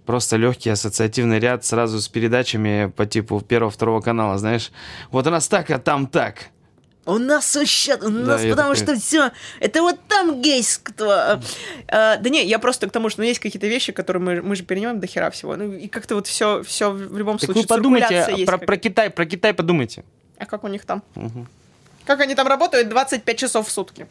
просто 0.06 0.36
легкий 0.36 0.70
ассоциативный 0.70 1.40
ряд 1.40 1.64
сразу 1.64 2.02
с 2.02 2.08
передачами 2.10 2.92
по 2.96 3.06
типу 3.06 3.40
первого-второго 3.40 4.02
канала, 4.02 4.38
знаешь. 4.38 4.72
Вот 5.12 5.28
у 5.28 5.30
нас 5.30 5.48
так, 5.48 5.70
а 5.72 5.80
там 5.80 6.08
так. 6.08 6.50
У 7.12 7.18
нас 7.18 7.56
вообще, 7.56 7.96
у 7.96 8.10
нас, 8.10 8.44
я 8.44 8.52
потому 8.52 8.74
что 8.76 8.96
все, 8.96 9.32
это 9.60 9.82
вот 9.82 10.00
там 10.08 10.42
гейство. 10.42 11.42
А, 11.88 12.18
да 12.18 12.30
не, 12.30 12.46
я 12.46 12.58
просто 12.58 12.88
к 12.88 12.92
тому, 12.92 13.10
что 13.10 13.22
ну, 13.22 13.28
есть 13.28 13.40
какие-то 13.40 13.68
вещи, 13.68 13.92
которые 13.92 14.24
мы, 14.24 14.42
мы 14.42 14.56
же 14.56 14.64
перенимаем 14.64 15.00
до 15.00 15.08
хера 15.08 15.30
всего. 15.30 15.56
Ну, 15.58 15.74
и 15.74 15.88
как-то 15.88 16.16
вот 16.16 16.28
все, 16.28 16.64
все 16.64 16.90
в 16.90 17.18
любом 17.18 17.38
Так 17.38 17.48
случае 17.48 17.64
вы 17.64 17.68
подумайте 17.68 18.46
про, 18.46 18.58
про 18.58 18.78
Китай, 18.78 19.10
про 19.10 19.26
Китай 19.26 19.54
подумайте. 19.54 20.06
А 20.38 20.46
как 20.46 20.64
у 20.64 20.68
них 20.68 20.86
там? 20.86 21.04
Мгм. 21.16 21.48
Как 22.06 22.22
они 22.22 22.34
там 22.34 22.48
работают 22.48 22.90
25 22.90 23.38
часов 23.38 23.68
в 23.68 23.72
сутки. 23.72 24.08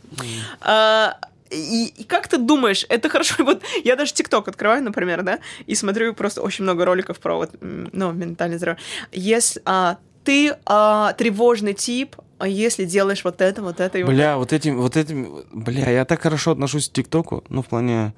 А, 0.60 1.16
и, 1.50 1.92
и 1.96 2.04
как 2.04 2.28
ты 2.28 2.36
думаешь, 2.36 2.86
это 2.88 3.08
хорошо? 3.08 3.34
Вот 3.44 3.62
я 3.82 3.96
даже 3.96 4.12
ТикТок 4.12 4.48
открываю, 4.48 4.82
например, 4.82 5.22
да, 5.22 5.40
и 5.66 5.74
смотрю 5.74 6.14
просто 6.14 6.42
очень 6.42 6.64
много 6.64 6.84
роликов 6.84 7.18
про 7.18 7.36
вот, 7.36 7.50
ну, 7.60 8.12
ментальное 8.12 8.58
здоровье. 8.58 8.80
Если 9.10 9.60
а, 9.64 9.96
ты 10.24 10.56
а, 10.66 11.12
тревожный 11.14 11.74
тип, 11.74 12.16
а 12.40 12.48
если 12.48 12.84
делаешь 12.84 13.22
вот 13.24 13.40
это, 13.40 13.62
вот 13.62 13.80
это 13.80 13.98
и 13.98 14.02
Бля, 14.04 14.36
вот 14.38 14.52
этим, 14.52 14.78
вот 14.80 14.96
этим, 14.96 15.44
бля, 15.52 15.90
я 15.90 16.04
так 16.04 16.20
хорошо 16.22 16.52
отношусь 16.52 16.88
к 16.88 16.92
ТикТоку, 16.92 17.44
ну, 17.48 17.62
в 17.62 17.66
плане 17.66 18.14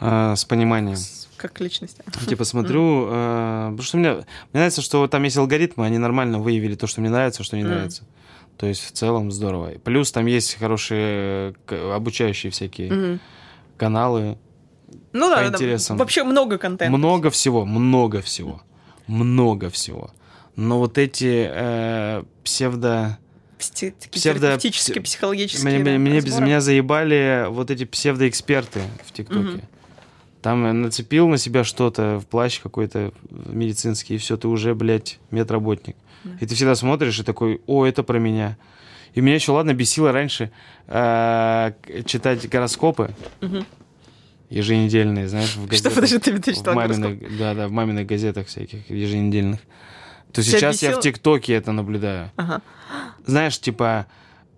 э, 0.00 0.34
с 0.36 0.44
пониманием. 0.44 0.96
как 1.36 1.52
к 1.52 1.60
личности. 1.60 2.02
Типа 2.28 2.44
смотрю, 2.44 3.06
э, 3.08 3.66
потому 3.70 3.82
что 3.82 3.96
мне, 3.98 4.12
мне 4.12 4.24
нравится, 4.54 4.82
что 4.82 5.06
там 5.06 5.22
есть 5.24 5.36
алгоритмы, 5.36 5.84
они 5.86 5.98
нормально 5.98 6.38
выявили 6.38 6.74
то, 6.74 6.86
что 6.86 7.00
мне 7.00 7.10
нравится, 7.10 7.44
что 7.44 7.56
не 7.56 7.62
Мгм. 7.64 7.72
нравится. 7.72 8.04
То 8.56 8.66
есть 8.66 8.82
в 8.84 8.92
целом 8.92 9.30
здорово. 9.30 9.72
Плюс 9.84 10.10
там 10.12 10.24
есть 10.26 10.54
хорошие 10.58 11.54
обучающие 11.68 12.50
всякие 12.50 12.90
Мгм. 12.92 13.20
каналы. 13.76 14.38
Ну 15.12 15.28
да, 15.28 15.36
По 15.36 15.42
да, 15.42 15.50
да. 15.50 15.56
интересам. 15.56 15.96
вообще 15.98 16.24
много 16.24 16.56
контента. 16.58 16.96
Много 16.96 17.28
всего, 17.30 17.64
много 17.66 18.22
всего, 18.22 18.62
много 19.06 19.68
всего. 19.70 20.10
Но 20.56 20.78
вот 20.78 20.96
эти 20.96 21.50
э, 21.52 22.22
псевдо 22.44 23.18
псти- 23.58 23.94
такие 23.98 24.20
Псевдо- 24.20 25.02
психологические 25.02 25.78
Меня, 25.80 25.98
да, 25.98 25.98
без- 26.16 26.24
разборы. 26.24 26.46
меня 26.46 26.60
заебали 26.60 27.46
вот 27.48 27.70
эти 27.70 27.84
псевдоэксперты 27.84 28.80
в 29.04 29.12
ТикТоке. 29.12 29.40
Мгм. 29.40 29.60
Там 30.42 30.82
нацепил 30.82 31.28
на 31.28 31.38
себя 31.38 31.64
что-то, 31.64 32.20
в 32.20 32.26
плащ 32.26 32.60
какой-то 32.60 33.12
медицинский, 33.30 34.14
и 34.14 34.18
все, 34.18 34.36
ты 34.36 34.46
уже, 34.48 34.74
блядь, 34.74 35.18
медработник. 35.30 35.96
И 36.40 36.46
ты 36.46 36.54
всегда 36.54 36.74
смотришь 36.74 37.18
и 37.20 37.22
такой, 37.22 37.60
о, 37.66 37.84
это 37.84 38.02
про 38.02 38.18
меня. 38.18 38.56
И 39.14 39.20
меня 39.20 39.34
еще, 39.36 39.52
ладно, 39.52 39.72
бесило 39.74 40.12
раньше 40.12 40.50
э, 40.88 41.72
читать 42.04 42.48
гороскопы 42.48 43.10
Мгм. 43.40 43.64
еженедельные, 44.50 45.28
знаешь, 45.28 45.56
в 45.56 45.66
Что, 45.66 45.68
газетах. 45.68 45.94
подожди, 45.94 46.18
ты, 46.18 46.38
ты 46.38 46.52
в 46.52 46.56
читал 46.56 46.74
маминых, 46.74 47.38
да, 47.38 47.54
да, 47.54 47.68
в 47.68 47.72
маминых 47.72 48.06
газетах 48.06 48.46
всяких 48.46 48.88
еженедельных. 48.90 49.60
То 50.32 50.42
сейчас 50.42 50.82
я 50.82 50.96
в 50.96 51.00
ТикТоке 51.00 51.54
это 51.54 51.72
наблюдаю. 51.72 52.30
Ага. 52.36 52.60
Знаешь, 53.24 53.58
типа, 53.58 54.06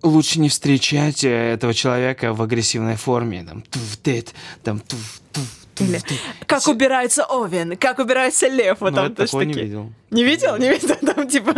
лучше 0.03 0.39
не 0.39 0.49
встречать 0.49 1.23
э, 1.23 1.53
этого 1.53 1.73
человека 1.73 2.33
в 2.33 2.41
агрессивной 2.41 2.95
форме. 2.95 3.45
Там, 3.47 3.61
туф, 3.61 3.97
тет, 4.03 4.33
там, 4.63 4.79
туф, 4.79 5.21
туф, 5.31 5.47
Или. 5.79 6.01
Как 6.45 6.67
убирается 6.67 7.23
Овен, 7.25 7.77
как 7.77 7.99
убирается 7.99 8.47
Лев, 8.47 8.81
вот 8.81 8.91
Ну, 8.91 8.95
там 8.97 9.15
тоже 9.15 9.27
такого 9.27 9.41
не 9.43 9.53
такие. 9.53 9.65
видел. 9.67 9.93
Не 10.11 10.23
видел? 10.23 10.57
Не 10.57 10.69
видел? 10.69 10.95
Там 11.15 11.27
типа... 11.27 11.55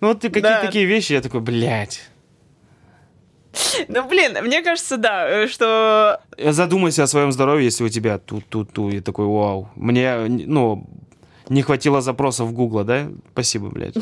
Ну, 0.00 0.08
вот 0.08 0.20
ты 0.20 0.28
какие-то 0.28 0.48
Да. 0.60 0.66
такие 0.66 0.84
вещи, 0.84 1.14
я 1.14 1.20
такой, 1.22 1.40
блядь. 1.40 2.02
Ну, 3.88 4.06
блин, 4.06 4.36
мне 4.44 4.62
кажется, 4.62 4.96
да, 4.98 5.26
э, 5.28 5.48
что... 5.48 6.20
Задумайся 6.38 7.02
о 7.02 7.06
своем 7.06 7.32
здоровье, 7.32 7.64
если 7.64 7.82
у 7.82 7.88
тебя 7.88 8.18
тут-тут-ту, 8.18 8.90
и 8.90 9.00
такой, 9.00 9.26
вау. 9.26 9.70
Мне, 9.74 10.16
ну, 10.28 10.86
не 11.48 11.62
хватило 11.62 12.00
запросов 12.00 12.48
в 12.48 12.52
Гугла, 12.52 12.84
да? 12.84 13.08
Спасибо, 13.32 13.68
блядь. 13.68 13.94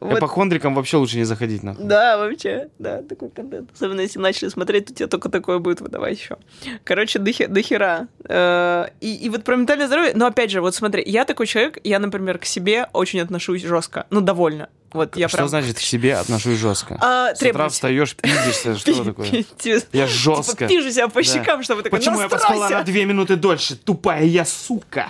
Вот, 0.00 0.18
Эпохондрикам 0.18 0.74
вообще 0.74 0.96
лучше 0.98 1.16
не 1.16 1.24
заходить, 1.24 1.62
нахуй. 1.64 1.84
да, 1.84 2.18
вообще, 2.18 2.68
да, 2.78 3.02
такой 3.02 3.30
контент. 3.30 3.70
Особенно 3.74 4.00
если 4.02 4.18
начали 4.20 4.48
смотреть, 4.48 4.86
то 4.86 4.94
тебе 4.94 5.06
только 5.08 5.28
такое 5.28 5.58
будет 5.58 5.80
выдавать 5.80 6.20
еще. 6.20 6.36
Короче, 6.84 7.18
до, 7.18 7.32
хе- 7.32 7.48
до 7.48 7.62
хера. 7.62 8.06
Э, 8.24 8.88
И, 9.00 9.12
и 9.16 9.28
вот 9.30 9.42
про 9.44 9.56
ментальное 9.56 9.86
здоровье, 9.88 10.12
но 10.14 10.26
опять 10.26 10.50
же, 10.52 10.60
вот 10.60 10.74
смотри, 10.74 11.02
я 11.04 11.24
такой 11.24 11.46
человек, 11.46 11.78
я, 11.82 11.98
например, 11.98 12.38
к 12.38 12.44
себе 12.44 12.86
очень 12.92 13.20
отношусь 13.20 13.62
жестко, 13.62 14.06
ну, 14.10 14.20
довольно. 14.20 14.68
Вот 14.92 15.16
я 15.16 15.26
Что 15.28 15.38
прям... 15.38 15.48
значит 15.48 15.76
к 15.76 15.80
себе 15.80 16.14
отношусь 16.16 16.58
жестко? 16.58 16.98
А, 17.00 17.34
С 17.34 17.42
утра 17.42 17.68
встаешь, 17.68 18.14
пиздишься, 18.14 18.76
что 18.76 19.04
такое? 19.04 19.42
Типа, 19.58 19.84
Я 19.92 20.06
жестко. 20.06 20.68
пижу 20.68 20.90
себя 20.92 21.08
по 21.08 21.22
щекам, 21.24 21.62
чтобы 21.62 21.82
такой, 21.82 21.98
Почему 21.98 22.20
я 22.20 22.28
поспала 22.28 22.68
на 22.68 22.84
две 22.84 23.04
минуты 23.04 23.36
дольше? 23.36 23.74
Тупая 23.74 24.24
я, 24.24 24.44
сука! 24.44 25.08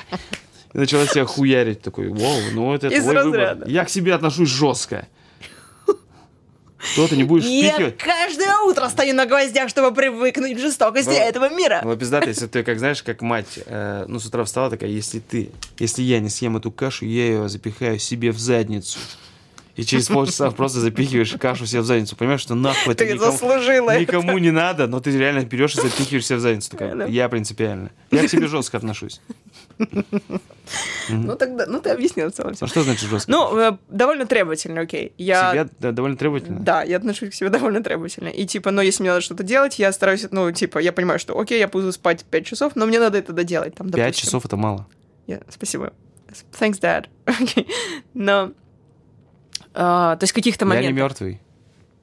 И 0.78 0.80
начала 0.80 1.06
себя 1.08 1.24
хуярить. 1.24 1.82
Такой, 1.82 2.08
вау, 2.08 2.38
ну 2.52 2.72
это 2.72 2.86
Из 2.86 3.02
твой 3.02 3.16
выбор. 3.24 3.40
разряда. 3.40 3.68
Я 3.68 3.84
к 3.84 3.90
себе 3.90 4.14
отношусь 4.14 4.48
жестко. 4.48 5.08
Что 6.78 7.08
ты 7.08 7.16
не 7.16 7.24
будешь 7.24 7.44
Я 7.44 7.72
впихивать? 7.72 7.96
каждое 7.98 8.56
утро 8.58 8.88
стою 8.88 9.12
на 9.12 9.26
гвоздях, 9.26 9.68
чтобы 9.68 9.92
привыкнуть 9.92 10.56
к 10.56 10.60
жестокости 10.60 11.08
Ну, 11.10 11.16
этого 11.16 11.48
мира. 11.52 11.80
Ну, 11.82 11.96
пиздато, 11.96 12.28
если 12.28 12.46
ты, 12.46 12.62
как 12.62 12.78
знаешь, 12.78 13.02
как 13.02 13.20
мать, 13.20 13.58
э, 13.66 14.04
ну, 14.06 14.20
с 14.20 14.26
утра 14.26 14.44
встала 14.44 14.70
такая, 14.70 14.88
если 14.88 15.18
ты, 15.18 15.50
если 15.80 16.02
я 16.02 16.20
не 16.20 16.28
съем 16.30 16.56
эту 16.56 16.70
кашу, 16.70 17.04
я 17.04 17.26
ее 17.26 17.48
запихаю 17.48 17.98
себе 17.98 18.30
в 18.30 18.38
задницу. 18.38 19.00
И 19.74 19.84
через 19.84 20.06
полчаса 20.08 20.50
просто 20.52 20.78
запихиваешь 20.80 21.32
кашу 21.40 21.66
себе 21.66 21.80
в 21.80 21.84
задницу. 21.84 22.14
Понимаешь, 22.16 22.40
что 22.40 22.54
нахуй 22.54 22.94
это 22.94 23.04
Ты 23.04 23.12
никому, 23.12 23.32
заслужила 23.32 23.90
это. 23.90 24.00
никому 24.00 24.38
не 24.38 24.50
надо, 24.52 24.86
но 24.86 25.00
ты 25.00 25.10
реально 25.16 25.44
берешь 25.44 25.74
и 25.76 25.80
запихиваешь 25.80 26.26
себе 26.26 26.36
в 26.38 26.40
задницу. 26.40 26.70
Такая, 26.70 27.06
я 27.08 27.28
принципиально. 27.28 27.90
Я 28.12 28.26
к 28.26 28.30
себе 28.30 28.46
жестко 28.46 28.76
отношусь. 28.76 29.20
Ну 31.08 31.36
тогда, 31.36 31.66
ну 31.66 31.80
ты 31.80 31.90
объяснил 31.90 32.30
в 32.30 32.32
целом. 32.32 32.54
Ну, 32.60 32.66
что 32.66 32.82
значит 32.82 33.08
жестко? 33.08 33.30
Ну, 33.30 33.56
э, 33.58 33.76
довольно 33.88 34.26
требовательно, 34.26 34.82
окей. 34.82 35.12
Я... 35.16 35.52
Себя 35.52 35.68
да, 35.78 35.92
довольно 35.92 36.16
требовательно. 36.16 36.60
Да, 36.60 36.82
я 36.82 36.98
отношусь 36.98 37.30
к 37.30 37.34
себе 37.34 37.48
довольно 37.48 37.82
требовательно. 37.82 38.28
И 38.28 38.44
типа, 38.44 38.70
но 38.70 38.82
если 38.82 39.02
мне 39.02 39.10
надо 39.10 39.22
что-то 39.22 39.42
делать, 39.42 39.78
я 39.78 39.90
стараюсь, 39.92 40.26
ну, 40.30 40.50
типа, 40.52 40.78
я 40.78 40.92
понимаю, 40.92 41.18
что 41.18 41.38
окей, 41.38 41.58
я 41.58 41.68
буду 41.68 41.90
спать 41.92 42.24
5 42.24 42.44
часов, 42.46 42.76
но 42.76 42.84
мне 42.86 42.98
надо 43.00 43.16
это 43.18 43.32
доделать. 43.32 43.74
Там, 43.76 43.86
Пять 43.90 43.96
допустим. 43.96 44.24
часов 44.26 44.44
это 44.44 44.56
мало. 44.56 44.86
Я- 45.26 45.40
Спасибо. 45.48 45.92
Thanks, 46.60 46.80
Dad. 46.80 47.06
Окей. 47.24 47.66
Но... 48.12 48.52
а, 49.74 50.16
то 50.16 50.24
есть 50.24 50.32
каких-то 50.34 50.66
Я 50.66 50.80
не 50.82 50.88
моментов. 50.88 50.96
мертвый. 50.96 51.40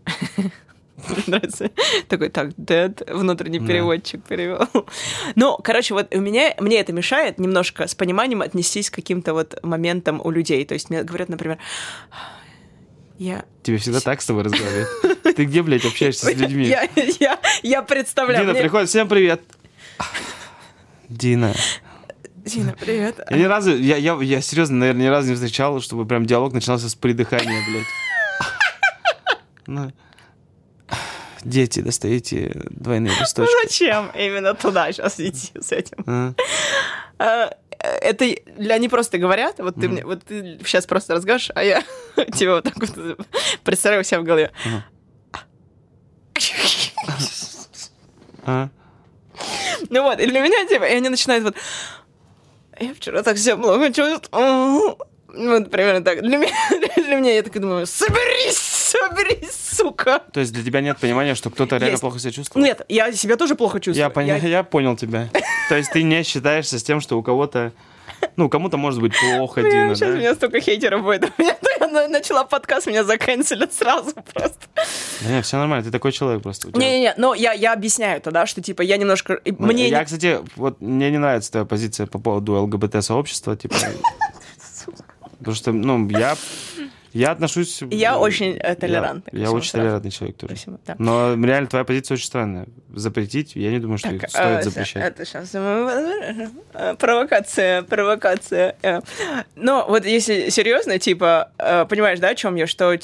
Мне 0.97 1.23
нравится. 1.27 1.69
Такой, 2.07 2.29
так, 2.29 2.51
Дэд, 2.57 3.09
внутренний 3.11 3.59
Да. 3.59 3.67
переводчик 3.67 4.23
перевел. 4.23 4.67
Ну, 5.35 5.57
короче, 5.63 5.93
вот 5.93 6.13
у 6.15 6.19
меня, 6.21 6.53
мне 6.59 6.79
это 6.79 6.93
мешает 6.93 7.39
немножко 7.39 7.87
с 7.87 7.95
пониманием 7.95 8.41
отнестись 8.41 8.89
к 8.89 8.95
каким-то 8.95 9.33
вот 9.33 9.61
моментам 9.63 10.21
у 10.23 10.31
людей. 10.31 10.63
То 10.65 10.73
есть 10.73 10.89
мне 10.89 11.03
говорят, 11.03 11.29
например, 11.29 11.57
я... 13.17 13.45
Тебе 13.63 13.77
всегда 13.77 13.99
так 13.99 14.21
с 14.21 14.25
тобой 14.25 14.43
разговаривают. 14.43 14.89
Ты 15.35 15.45
где, 15.45 15.61
блядь, 15.63 15.85
общаешься 15.85 16.27
с 16.27 16.33
людьми? 16.35 16.65
Я, 16.65 16.87
я, 17.19 17.39
я 17.63 17.81
представляю. 17.81 18.41
Дина 18.43 18.51
мне- 18.53 18.61
приходит, 18.61 18.89
всем 18.89 19.07
привет. 19.09 19.41
Дина. 21.09 21.53
Дина, 22.45 22.75
привет. 22.79 23.19
Я 23.29 23.37
ни 23.37 23.43
разу, 23.43 23.75
я, 23.75 23.97
я, 23.97 24.15
я 24.21 24.39
серьезно, 24.41 24.77
наверное, 24.77 25.03
ни 25.05 25.07
разу 25.09 25.29
не 25.29 25.35
встречал, 25.35 25.81
чтобы 25.81 26.05
прям 26.05 26.25
диалог 26.25 26.53
начинался 26.53 26.89
с 26.89 26.95
придыхания, 26.95 27.61
блядь. 27.69 27.85
Ну, 29.67 29.91
Дети, 31.45 31.79
достаете 31.79 32.51
двойные 32.71 33.13
Ну 33.17 33.21
листочки. 33.21 33.53
зачем 33.63 34.11
именно 34.15 34.53
туда 34.55 34.91
сейчас 34.91 35.19
идти 35.19 35.51
с 35.59 35.71
этим? 35.71 36.03
А? 36.07 36.33
А, 37.19 37.49
Это 38.01 38.25
для 38.57 38.75
они 38.75 38.89
просто 38.89 39.17
говорят, 39.19 39.59
вот 39.59 39.75
ты 39.75 39.87
мне, 39.87 40.03
вот 40.03 40.23
ты 40.23 40.59
сейчас 40.65 40.85
просто 40.85 41.13
разговариваешь, 41.13 41.51
а 41.55 41.63
я 41.63 41.83
тебе 42.33 42.49
вот 42.51 42.63
так 42.63 42.75
вот 42.77 43.19
представляю 43.63 44.03
себя 44.03 44.19
в 44.19 44.23
голове. 44.23 44.51
Ну 49.89 50.03
вот, 50.03 50.19
и 50.19 50.27
для 50.27 50.39
меня, 50.39 50.65
типа, 50.65 50.85
и 50.85 50.93
они 50.95 51.09
начинают 51.09 51.43
вот... 51.43 51.55
Я 52.79 52.93
вчера 52.93 53.21
так 53.23 53.37
себя 53.37 53.57
плохо 53.57 53.91
чувствую. 53.91 54.97
Вот 55.27 55.71
примерно 55.71 56.03
так. 56.03 56.21
Для 56.21 56.37
меня, 56.37 56.53
для 56.95 57.15
меня 57.15 57.33
я 57.33 57.43
так 57.43 57.59
думаю, 57.59 57.85
соберись, 57.85 58.57
соберись, 59.09 59.51
сука. 59.73 60.19
То 60.31 60.39
есть 60.39 60.53
для 60.53 60.63
тебя 60.63 60.81
нет 60.81 60.97
понимания, 60.97 61.35
что 61.35 61.49
кто-то 61.49 61.77
реально 61.77 61.97
плохо 61.97 62.19
себя 62.19 62.31
чувствует? 62.31 62.65
Нет, 62.65 62.81
я 62.89 63.11
себя 63.11 63.35
тоже 63.37 63.55
плохо 63.55 63.79
чувствую. 63.79 64.03
Я, 64.03 64.09
поня- 64.09 64.39
Я- 64.41 64.47
я 64.49 64.63
понял 64.63 64.95
тебя. 64.95 65.29
То 65.69 65.75
есть 65.75 65.91
ты 65.91 66.03
не 66.03 66.23
считаешься 66.23 66.79
с 66.79 66.83
тем, 66.83 67.01
что 67.01 67.17
у 67.17 67.23
кого-то... 67.23 67.71
Ну, 68.37 68.49
кому-то 68.49 68.77
может 68.77 69.01
быть 69.01 69.13
плохо, 69.19 69.61
Бля, 69.61 69.69
Дина, 69.71 69.95
сейчас 69.95 70.09
у 70.09 70.13
да? 70.13 70.17
меня 70.19 70.35
столько 70.35 70.59
хейтеров 70.59 71.03
будет. 71.03 71.31
Я, 71.37 71.57
я 71.79 71.87
на- 71.87 72.07
начала 72.07 72.43
подкаст, 72.43 72.87
меня 72.87 73.03
заканцелят 73.03 73.73
сразу 73.73 74.13
просто. 74.33 74.57
Да 75.21 75.29
нет, 75.29 75.45
все 75.45 75.57
нормально, 75.57 75.83
ты 75.85 75.91
такой 75.91 76.11
человек 76.11 76.41
просто. 76.43 76.67
у 76.67 76.71
тебя- 76.71 76.79
Не-не-не, 76.81 77.13
но 77.17 77.33
я, 77.33 77.51
я 77.53 77.73
объясняю 77.73 78.21
тогда, 78.21 78.45
что, 78.45 78.61
типа, 78.61 78.81
я 78.81 78.97
немножко... 78.97 79.39
Ну, 79.45 79.55
Мне 79.67 79.89
я, 79.89 79.99
не- 79.99 80.05
кстати, 80.05 80.39
вот 80.55 80.81
мне 80.81 81.11
не 81.11 81.17
нравится 81.17 81.51
твоя 81.51 81.65
позиция 81.65 82.07
по 82.07 82.19
поводу 82.19 82.53
ЛГБТ-сообщества, 82.53 83.55
типа... 83.57 83.75
Потому 85.39 85.55
что, 85.55 85.71
ну, 85.73 86.09
я... 86.09 86.35
Я 87.15 87.31
отношусь... 87.31 87.81
Я 87.91 88.15
э, 88.15 88.17
очень, 88.17 88.57
э, 88.57 88.59
я- 88.61 88.75
толерантный 88.75 89.39
Я, 89.39 89.45
всему 89.45 89.59
очень 89.59 89.69
сразу. 89.69 89.83
толерантный 89.83 90.11
человек 90.11 90.35
тоже. 90.35 90.55
Спасибо, 90.57 90.79
да. 90.85 90.95
Но 90.99 91.33
реально 91.41 91.69
твоя 91.69 91.85
позиция 91.85 92.15
очень 92.15 92.25
странная. 92.25 92.67
Запретить, 92.93 93.55
я 93.55 93.71
не 93.71 93.79
думаю, 93.79 93.97
что 93.97 94.09
Так, 94.09 94.23
их 94.23 94.29
стоит 94.29 94.59
э, 94.59 94.63
запрещать. 94.63 95.03
Это 95.03 95.25
сейчас 95.25 95.51
провокация, 96.97 97.83
провокация. 97.83 98.75
Но 99.55 99.85
вот 99.87 100.05
если 100.05 100.49
серьезно, 100.49 100.99
типа, 100.99 101.51
понимаешь, 101.89 102.19
да, 102.19 102.29
о 102.29 102.35
чем 102.35 102.55
я, 102.55 102.67
что 102.67 102.91
я 102.91 102.97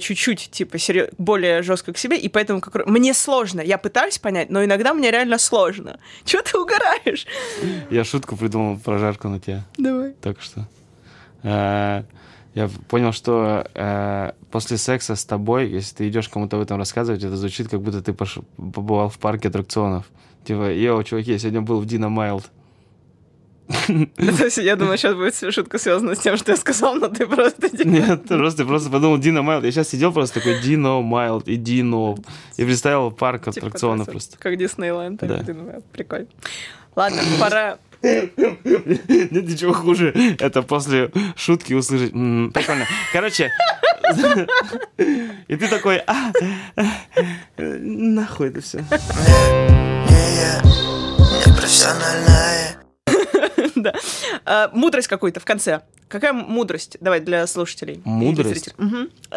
чуть-чуть, 0.00 0.50
типа, 0.50 0.76
серьё- 0.76 1.08
более 1.16 1.62
жестко 1.62 1.94
к 1.94 1.98
себе, 1.98 2.18
и 2.18 2.28
поэтому 2.28 2.60
как... 2.60 2.86
мне 2.86 3.14
сложно. 3.14 3.62
Я 3.62 3.78
пытаюсь 3.78 4.18
понять, 4.18 4.50
но 4.50 4.62
иногда 4.62 4.92
мне 4.92 5.10
реально 5.10 5.38
сложно. 5.38 5.98
Чего 6.26 6.42
ты 6.42 6.58
угораешь? 6.58 7.26
Я 7.90 8.04
шутку 8.04 8.36
придумал 8.36 8.78
про 8.78 8.98
жарку 8.98 9.28
на 9.28 9.40
тебя 9.40 9.64
Давай. 9.78 10.12
только 10.20 10.42
что. 10.42 10.66
Я 12.54 12.70
понял, 12.88 13.12
что 13.12 13.66
э, 13.74 14.32
после 14.50 14.78
секса 14.78 15.16
с 15.16 15.24
тобой, 15.24 15.68
если 15.68 15.96
ты 15.96 16.08
идешь 16.08 16.28
кому-то 16.28 16.56
об 16.56 16.62
этом 16.62 16.78
рассказывать, 16.78 17.24
это 17.24 17.36
звучит, 17.36 17.68
как 17.68 17.80
будто 17.80 18.00
ты 18.00 18.12
пош- 18.12 18.44
побывал 18.56 19.08
в 19.08 19.18
парке 19.18 19.48
аттракционов. 19.48 20.06
Типа, 20.44 20.72
йоу, 20.72 21.02
чуваки, 21.02 21.32
я 21.32 21.38
сегодня 21.38 21.62
был 21.62 21.80
в 21.80 21.86
Дина 21.86 22.08
Майлд. 22.08 22.50
Я 24.56 24.76
думаю, 24.76 24.98
сейчас 24.98 25.14
будет 25.14 25.54
шутка 25.54 25.78
связана 25.78 26.14
с 26.14 26.18
тем, 26.18 26.36
что 26.36 26.52
я 26.52 26.56
сказал, 26.56 26.96
но 26.96 27.08
ты 27.08 27.26
просто... 27.26 27.70
Нет, 27.84 28.24
просто, 28.28 28.62
ты 28.62 28.68
просто 28.68 28.90
подумал 28.90 29.18
Дина 29.18 29.40
Майлд. 29.42 29.64
Я 29.64 29.72
сейчас 29.72 29.88
сидел 29.88 30.12
просто 30.12 30.40
такой 30.40 30.60
Дино 30.60 31.00
Майлд 31.00 31.48
и 31.48 31.56
Дино. 31.56 32.14
И 32.58 32.64
представил 32.64 33.10
парк 33.10 33.50
типа, 33.50 33.66
аттракционов 33.66 34.08
просто. 34.08 34.36
Как 34.38 34.58
Диснейленд. 34.58 35.20
Прикольно. 35.92 36.26
Ладно, 36.94 37.22
пора... 37.40 37.78
Нет 38.04 39.48
ничего 39.48 39.72
хуже. 39.72 40.12
Это 40.38 40.62
после 40.62 41.10
шутки 41.36 41.72
услышать. 41.72 42.12
«М, 42.12 42.50
Прикольно. 42.52 42.86
Короче. 43.12 43.50
И 44.98 45.56
ты 45.56 45.68
такой, 45.68 46.02
а, 46.06 46.30
нахуй 47.56 48.48
это 48.48 48.60
все. 48.60 48.84
Да. 53.76 53.94
А, 54.44 54.70
мудрость 54.72 55.08
какую-то 55.08 55.40
в 55.40 55.44
конце. 55.44 55.80
Какая 56.08 56.32
мудрость? 56.32 56.96
Давай 57.00 57.20
для 57.20 57.46
слушателей. 57.46 58.00
Мудрость? 58.04 58.74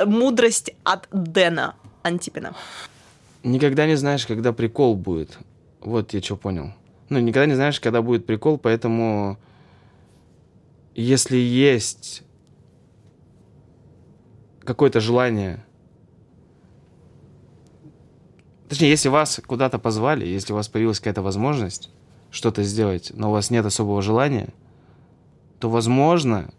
Мудрость 0.06 0.72
от 0.84 1.08
Дэна 1.12 1.76
Антипина. 2.04 2.56
Никогда 3.44 3.86
не 3.88 3.96
знаешь, 3.96 4.26
когда 4.26 4.52
прикол 4.54 4.96
будет. 4.96 5.38
Вот 5.80 6.14
я 6.14 6.22
что 6.22 6.36
понял. 6.36 6.74
Ну, 7.10 7.20
никогда 7.20 7.46
не 7.46 7.56
знаешь, 7.56 7.80
когда 7.80 8.02
будет 8.02 8.26
прикол, 8.26 8.58
поэтому 8.58 9.38
если 10.94 11.38
есть 11.38 12.24
какое-то 14.62 15.00
желание, 15.00 15.64
точнее, 18.68 18.90
если 18.90 19.08
вас 19.08 19.40
куда-то 19.46 19.80
позвали, 19.80 20.26
если 20.26 20.52
у 20.52 20.56
вас 20.56 20.68
появилась 20.68 21.00
какая-то 21.00 21.22
возможность 21.22 21.92
что-то 22.32 22.64
сделать, 22.64 23.12
но 23.14 23.30
у 23.30 23.32
вас 23.32 23.52
нет 23.52 23.66
особого 23.66 24.02
желания, 24.02 24.54
то, 25.60 25.70
возможно, 25.70 26.50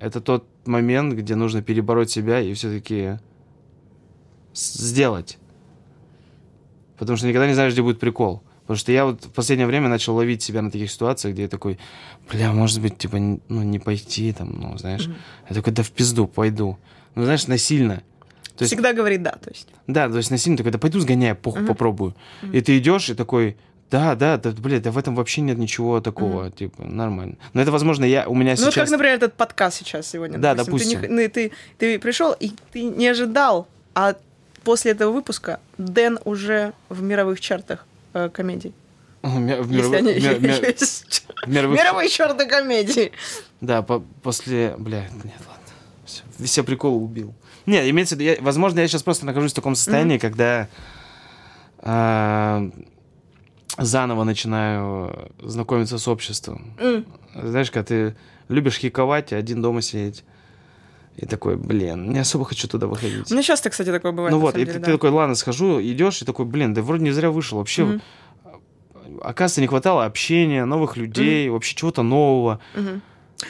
это 0.00 0.20
тот 0.20 0.46
момент, 0.66 1.14
где 1.14 1.36
нужно 1.36 1.62
перебороть 1.62 2.10
себя 2.10 2.40
и 2.40 2.52
все-таки 2.54 3.18
сделать. 4.52 5.38
Потому 6.98 7.16
что 7.16 7.28
никогда 7.28 7.46
не 7.46 7.54
знаешь, 7.54 7.72
где 7.72 7.82
будет 7.82 8.00
прикол. 8.00 8.42
Потому 8.62 8.76
что 8.76 8.92
я 8.92 9.04
вот 9.04 9.24
в 9.24 9.30
последнее 9.30 9.66
время 9.66 9.88
начал 9.88 10.14
ловить 10.14 10.42
себя 10.42 10.62
на 10.62 10.70
таких 10.70 10.90
ситуациях, 10.90 11.34
где 11.34 11.42
я 11.42 11.48
такой, 11.48 11.78
бля, 12.30 12.52
может 12.52 12.80
быть, 12.80 12.96
типа, 12.98 13.18
ну, 13.18 13.40
не 13.62 13.78
пойти, 13.78 14.32
там, 14.32 14.54
ну, 14.60 14.78
знаешь. 14.78 15.08
Я 15.48 15.54
такой, 15.56 15.72
да 15.72 15.82
в 15.82 15.90
пизду, 15.90 16.26
пойду. 16.26 16.78
Ну, 17.14 17.24
знаешь, 17.24 17.46
насильно. 17.48 18.02
То 18.56 18.64
есть, 18.64 18.72
Всегда 18.74 18.92
говорит 18.92 19.22
да, 19.22 19.32
то 19.32 19.50
есть. 19.50 19.68
да, 19.86 20.08
то 20.08 20.16
есть 20.18 20.30
насильно 20.30 20.56
такой, 20.58 20.72
да 20.72 20.78
пойду 20.78 21.00
сгоняю, 21.00 21.34
похуй, 21.36 21.64
попробую. 21.66 22.14
И 22.52 22.60
ты 22.60 22.78
идешь 22.78 23.08
и 23.10 23.14
такой, 23.14 23.56
да, 23.90 24.14
да, 24.14 24.36
да, 24.36 24.52
блядь, 24.52 24.82
да 24.82 24.90
в 24.90 24.98
этом 24.98 25.14
вообще 25.16 25.40
нет 25.40 25.58
ничего 25.58 26.00
такого, 26.00 26.50
типа, 26.50 26.84
нормально. 26.84 27.36
Но 27.54 27.60
это, 27.62 27.72
возможно, 27.72 28.04
я, 28.04 28.28
у 28.28 28.34
меня 28.34 28.52
Ну 28.52 28.56
сейчас... 28.56 28.74
как, 28.74 28.90
например, 28.90 29.14
этот 29.16 29.34
подкаст 29.34 29.78
сейчас 29.78 30.06
сегодня. 30.06 30.38
Да, 30.38 30.54
Ты, 30.54 30.64
допустим. 30.64 31.00
не- 31.02 31.08
ну, 31.08 31.28
ты, 31.28 31.52
ты 31.78 31.98
пришел, 31.98 32.32
и 32.38 32.52
ты 32.72 32.84
не 32.84 33.08
ожидал, 33.08 33.66
а 33.94 34.14
после 34.64 34.92
этого 34.92 35.12
выпуска 35.12 35.58
Дэн 35.78 36.18
уже 36.24 36.72
в 36.88 37.02
мировых 37.02 37.40
чартах 37.40 37.86
э, 38.14 38.28
комедий. 38.30 38.72
В 39.22 39.36
они 39.94 40.14
мир- 40.14 40.40
мир- 40.40 40.76
мировых- 41.46 41.76
Мировые 41.78 42.08
чарты 42.08 42.46
комедий. 42.46 43.12
Да, 43.60 43.82
по- 43.82 44.00
после... 44.22 44.74
Бля, 44.78 45.02
нет, 45.24 45.34
ладно. 45.48 45.62
Все, 46.04 46.22
все 46.44 46.64
приколы 46.64 46.96
убил. 47.02 47.32
Не, 47.66 47.88
имеется 47.90 48.16
в 48.16 48.18
виду, 48.18 48.30
я- 48.30 48.42
возможно, 48.42 48.80
я 48.80 48.88
сейчас 48.88 49.02
просто 49.04 49.24
нахожусь 49.26 49.52
в 49.52 49.54
таком 49.54 49.76
состоянии, 49.76 50.18
когда 50.18 50.68
а, 51.78 52.68
заново 53.78 54.24
начинаю 54.24 55.30
знакомиться 55.40 55.98
с 55.98 56.08
обществом. 56.08 56.76
Знаешь, 57.34 57.70
когда 57.70 57.84
ты 57.84 58.16
любишь 58.48 58.78
хиковать, 58.78 59.32
один 59.32 59.62
дома 59.62 59.82
сидеть. 59.82 60.24
И 61.16 61.26
такой, 61.26 61.56
блин, 61.56 62.10
не 62.10 62.18
особо 62.20 62.44
хочу 62.46 62.66
туда 62.68 62.86
выходить. 62.86 63.30
У 63.30 63.34
меня 63.34 63.42
часто, 63.42 63.68
кстати, 63.70 63.90
такое 63.90 64.12
бывает. 64.12 64.32
ну 64.32 64.38
вот, 64.40 64.54
и 64.56 64.60
деле, 64.60 64.72
ты, 64.72 64.78
да. 64.78 64.86
ты 64.86 64.92
такой, 64.92 65.10
ладно, 65.10 65.34
схожу, 65.34 65.80
идешь, 65.82 66.22
и 66.22 66.24
такой, 66.24 66.46
блин, 66.46 66.72
да 66.74 66.80
вроде 66.82 67.04
не 67.04 67.10
зря 67.10 67.30
вышел. 67.30 67.58
Вообще, 67.58 67.84
Мгм. 67.84 68.02
оказывается, 69.20 69.60
не 69.60 69.66
хватало 69.66 70.04
общения, 70.06 70.64
новых 70.64 70.96
людей, 70.96 71.48
вообще 71.50 71.76
чего-то 71.76 72.02
нового. 72.02 72.60
То 72.74 72.80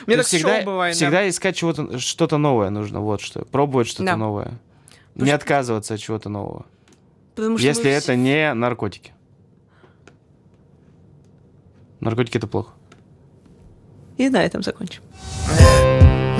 Мне 0.06 0.16
так 0.16 0.26
всегда, 0.26 0.56
шоу 0.56 0.64
бывает, 0.64 0.94
да. 0.94 0.96
всегда 0.96 1.28
искать 1.28 1.54
чего-то, 1.56 1.98
что-то 1.98 2.38
новое 2.38 2.70
нужно, 2.70 3.00
вот 3.00 3.20
что. 3.20 3.44
Пробовать 3.44 3.86
что-то 3.88 4.04
Да. 4.04 4.16
новое. 4.16 4.58
Потому 5.12 5.26
не 5.26 5.26
что- 5.26 5.34
отказываться 5.36 5.94
от 5.94 6.00
чего-то 6.00 6.28
нового. 6.30 6.66
Потому 7.34 7.58
что 7.58 7.66
Если 7.66 7.90
это 7.90 8.16
не 8.16 8.52
наркотики. 8.54 9.12
Наркотики 12.00 12.38
это 12.38 12.46
плохо. 12.46 12.72
все- 14.16 14.26
И 14.26 14.28
на 14.30 14.42
этом 14.44 14.62
закончим. 14.62 15.02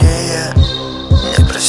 Не 0.01 0.28
я, 0.28 0.55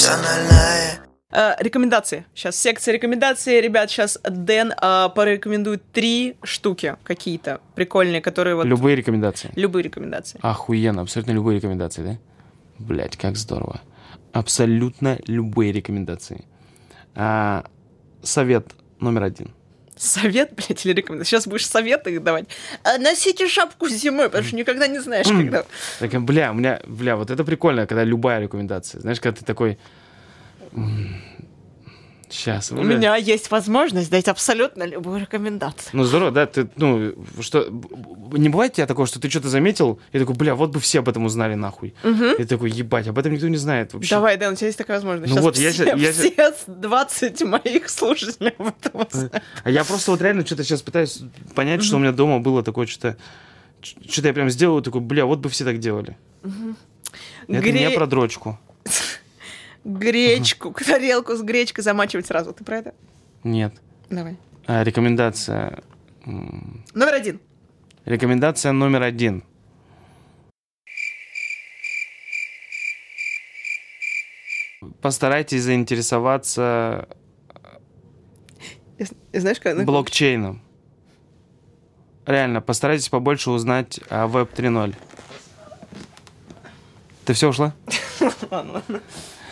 непрофессиональная 0.04 1.00
Э, 1.36 1.56
рекомендации. 1.60 2.26
Сейчас 2.36 2.56
секция 2.58 2.94
рекомендаций. 2.94 3.60
Ребят, 3.60 3.90
сейчас 3.90 4.20
Дэн 4.24 4.72
э, 4.80 5.10
порекомендует 5.16 5.82
три 5.92 6.36
штуки 6.44 6.96
какие-то 7.04 7.60
прикольные, 7.74 8.22
которые 8.22 8.56
вот... 8.56 8.68
Любые 8.68 8.96
рекомендации. 8.96 9.50
Любые 9.56 9.84
рекомендации. 9.84 10.40
Охуенно, 10.44 11.02
абсолютно 11.02 11.32
любые 11.32 11.58
рекомендации, 11.58 12.04
да? 12.04 12.18
Блять, 12.78 13.18
как 13.18 13.36
здорово. 13.36 13.82
Абсолютно 14.32 15.18
любые 15.26 15.72
рекомендации. 15.72 16.46
А, 17.16 17.66
совет 18.22 18.68
номер 19.00 19.24
один. 19.24 19.56
Совет, 20.04 20.52
блядь, 20.56 20.86
или 20.86 20.94
рекомендация? 20.94 21.30
Сейчас 21.30 21.48
будешь 21.48 21.66
советы 21.66 22.20
давать. 22.20 22.46
А, 22.84 22.98
носите 22.98 23.48
шапку 23.48 23.88
зимой, 23.88 24.26
потому 24.26 24.44
что 24.44 24.56
никогда 24.56 24.88
не 24.88 25.00
знаешь, 25.00 25.28
когда... 25.28 25.64
Так, 26.00 26.22
бля, 26.24 26.52
у 26.52 26.56
меня, 26.56 26.82
бля, 26.86 27.16
вот 27.16 27.32
это 27.32 27.44
прикольно, 27.44 27.88
когда 27.88 28.04
любая 28.04 28.42
рекомендация. 28.42 29.02
Знаешь, 29.02 29.22
когда 29.22 29.40
ты 29.40 29.46
такой... 29.46 29.78
Сейчас. 32.34 32.72
У 32.72 32.82
меня 32.82 33.16
есть 33.16 33.52
возможность 33.52 34.10
дать 34.10 34.28
абсолютно 34.28 34.84
любую 34.84 35.22
рекомендацию. 35.22 35.92
Ну, 35.94 36.04
здорово, 36.04 36.32
да, 36.32 36.48
ты, 36.48 36.68
ну, 36.78 37.14
что, 37.42 37.68
не 38.32 38.50
бывает 38.50 38.72
у 38.74 38.76
тебя 38.78 38.88
такого, 38.88 39.06
что 39.06 39.20
ты 39.20 39.30
что-то 39.30 39.50
заметил, 39.50 40.00
и 40.12 40.20
такой, 40.20 40.36
бля, 40.36 40.56
вот 40.56 40.72
бы 40.72 40.80
все 40.80 41.00
об 41.00 41.10
этом 41.10 41.26
узнали 41.26 41.54
нахуй. 41.54 41.94
И 42.04 42.36
ты 42.38 42.46
такой, 42.46 42.72
ебать, 42.72 43.08
об 43.08 43.20
этом 43.20 43.34
никто 43.34 43.48
не 43.48 43.58
знает 43.58 43.94
вообще. 43.94 44.10
Давай, 44.16 44.38
Дэн, 44.38 44.54
у 44.54 44.56
тебя 44.56 44.68
есть 44.68 44.78
такая 44.80 44.98
возможность. 44.98 45.30
Ну 45.30 45.36
Сейчас 45.36 45.44
вот, 45.44 45.58
я 45.58 45.72
все, 45.72 45.96
я 45.96 46.14
ща- 46.14 46.52
все 46.54 46.54
20 46.68 47.42
моих 47.44 47.90
слушателей 47.90 48.54
об 48.58 48.68
этом 48.68 49.06
узнают. 49.08 49.42
А 49.64 49.70
я 49.70 49.84
просто 49.84 50.12
вот 50.12 50.22
реально 50.22 50.44
что-то 50.46 50.64
сейчас 50.64 50.82
пытаюсь 50.82 51.22
понять, 51.54 51.84
что 51.84 51.98
у 51.98 52.00
меня 52.00 52.12
дома 52.12 52.40
было 52.40 52.64
такое 52.64 52.88
что-то... 52.88 53.16
Что-то 53.82 54.30
я 54.30 54.34
прям 54.34 54.50
сделал, 54.50 54.82
такой, 54.82 55.02
бля, 55.02 55.26
вот 55.26 55.40
бы 55.40 55.50
все 55.50 55.66
так 55.66 55.78
делали. 55.78 56.18
Это 56.44 57.60
Гре- 57.62 57.90
не 57.90 57.90
про 57.92 58.08
дрочку. 58.08 58.60
Гречку, 59.84 60.72
тарелку 60.86 61.36
с 61.36 61.42
гречкой 61.42 61.84
замачивать 61.84 62.26
сразу. 62.26 62.54
Ты 62.54 62.64
про 62.64 62.78
это? 62.78 62.96
Нет. 63.44 63.74
Давай. 64.10 64.38
А, 64.66 64.84
рекомендация... 64.84 65.84
Номер 66.26 67.14
один. 67.14 67.42
Рекомендация 68.06 68.72
номер 68.72 69.04
один. 69.04 69.44
Постарайтесь 75.02 75.64
заинтересоваться 75.64 77.08
знаешь, 79.34 79.60
как... 79.60 79.76
ну, 79.76 79.84
блокчейном. 79.84 80.62
Реально, 82.26 82.62
постарайтесь 82.62 83.10
побольше 83.10 83.52
узнать 83.52 84.00
о 84.10 84.28
Web 84.28 84.50
3.0. 84.56 84.96
Ты 87.26 87.34
все 87.34 87.50
ушла? 87.50 87.74
ладно, 88.52 88.74
ладно. 88.74 89.02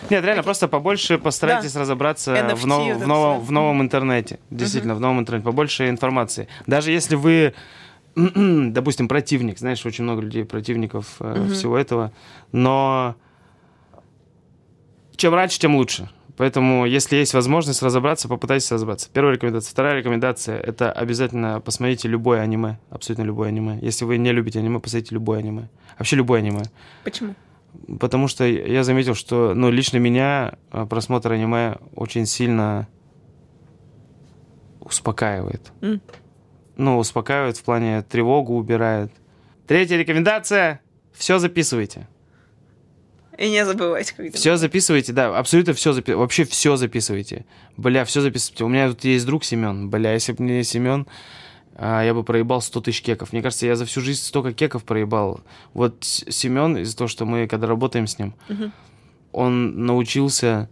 Нет, 0.10 0.24
реально, 0.26 0.44
просто 0.44 0.68
побольше 0.68 1.18
постарайтесь 1.18 1.76
разобраться 1.76 2.34
NFT, 2.34 2.56
в, 2.56 2.66
нов- 2.66 2.98
в 2.98 3.08
новом, 3.08 3.40
в 3.42 3.52
новом 3.52 3.82
интернете. 3.82 4.40
Действительно, 4.50 4.96
в 4.96 5.00
новом 5.00 5.20
интернете. 5.20 5.46
Побольше 5.46 5.90
информации. 5.90 6.48
Даже 6.68 6.92
если 6.92 7.16
вы, 7.16 7.54
допустим, 8.16 9.08
противник, 9.08 9.60
знаешь, 9.60 9.86
очень 9.86 10.04
много 10.04 10.22
людей 10.22 10.44
противников 10.46 11.16
э, 11.20 11.48
всего 11.54 11.78
этого, 11.78 12.12
но 12.52 13.16
чем 15.16 15.34
раньше, 15.34 15.60
тем 15.60 15.76
лучше. 15.76 16.10
Поэтому, 16.38 16.88
если 16.88 17.18
есть 17.18 17.34
возможность 17.36 17.84
разобраться, 17.84 18.28
попытайтесь 18.28 18.72
разобраться. 18.72 19.10
Первая 19.14 19.36
рекомендация. 19.36 19.72
Вторая 19.72 19.96
рекомендация– 19.96 20.58
это 20.60 20.92
обязательно 20.92 21.60
посмотрите 21.62 22.08
любое 22.08 22.42
аниме, 22.42 22.80
абсолютно 22.90 23.24
любое 23.24 23.50
аниме. 23.50 23.78
Если 23.82 24.06
вы 24.06 24.18
не 24.18 24.32
любите 24.32 24.58
аниме, 24.58 24.80
посмотрите 24.80 25.14
любое 25.14 25.40
аниме. 25.40 25.70
Вообще 26.00 26.16
любое 26.16 26.40
аниме. 26.40 26.64
Почему? 27.04 27.36
Потому 28.00 28.28
что 28.28 28.46
я 28.46 28.84
заметил, 28.84 29.16
что, 29.16 29.54
ну, 29.54 29.70
лично 29.70 29.98
меня 29.98 30.54
э, 30.72 30.86
просмотр 30.86 31.32
аниме 31.32 31.78
очень 31.96 32.26
сильно 32.26 32.88
успокаивает. 34.80 35.72
М. 35.82 36.02
Ну, 36.78 36.98
успокаивает 36.98 37.58
в 37.58 37.64
плане 37.64 38.02
тревогу 38.02 38.56
убирает. 38.56 39.12
Третья 39.68 39.98
рекомендация. 39.98 40.82
Все 41.14 41.40
записывайте. 41.40 42.08
И 43.38 43.50
не 43.50 43.66
забывайте, 43.66 44.14
как 44.16 44.34
Все 44.36 44.56
записывайте, 44.58 45.14
да, 45.14 45.36
абсолютно 45.38 45.74
все 45.74 45.94
записывайте. 45.94 46.20
Вообще 46.20 46.44
все 46.44 46.76
записывайте. 46.76 47.46
Бля, 47.76 48.06
все 48.06 48.22
записывайте. 48.22 48.64
У 48.64 48.68
меня 48.68 48.90
тут 48.90 49.04
есть 49.04 49.26
друг 49.26 49.44
Семен. 49.44 49.90
Бля, 49.90 50.14
если 50.14 50.34
бы 50.34 50.44
не 50.44 50.64
Семен, 50.64 51.08
а, 51.76 52.04
я 52.04 52.14
бы 52.14 52.24
проебал 52.24 52.62
100 52.62 52.82
тысяч 52.82 53.02
кеков. 53.02 53.32
Мне 53.34 53.42
кажется, 53.42 53.66
я 53.66 53.76
за 53.76 53.86
всю 53.86 54.02
жизнь 54.02 54.22
столько 54.22 54.54
кеков 54.54 54.84
проебал. 54.84 55.42
Вот 55.74 56.04
Семен, 56.04 56.78
из-за 56.78 56.98
того, 56.98 57.08
что 57.08 57.26
мы, 57.26 57.48
когда 57.48 57.68
работаем 57.68 58.08
с 58.08 58.18
ним, 58.20 58.34
Мгм. 58.50 58.72
он 59.32 59.86
научился 59.86 60.70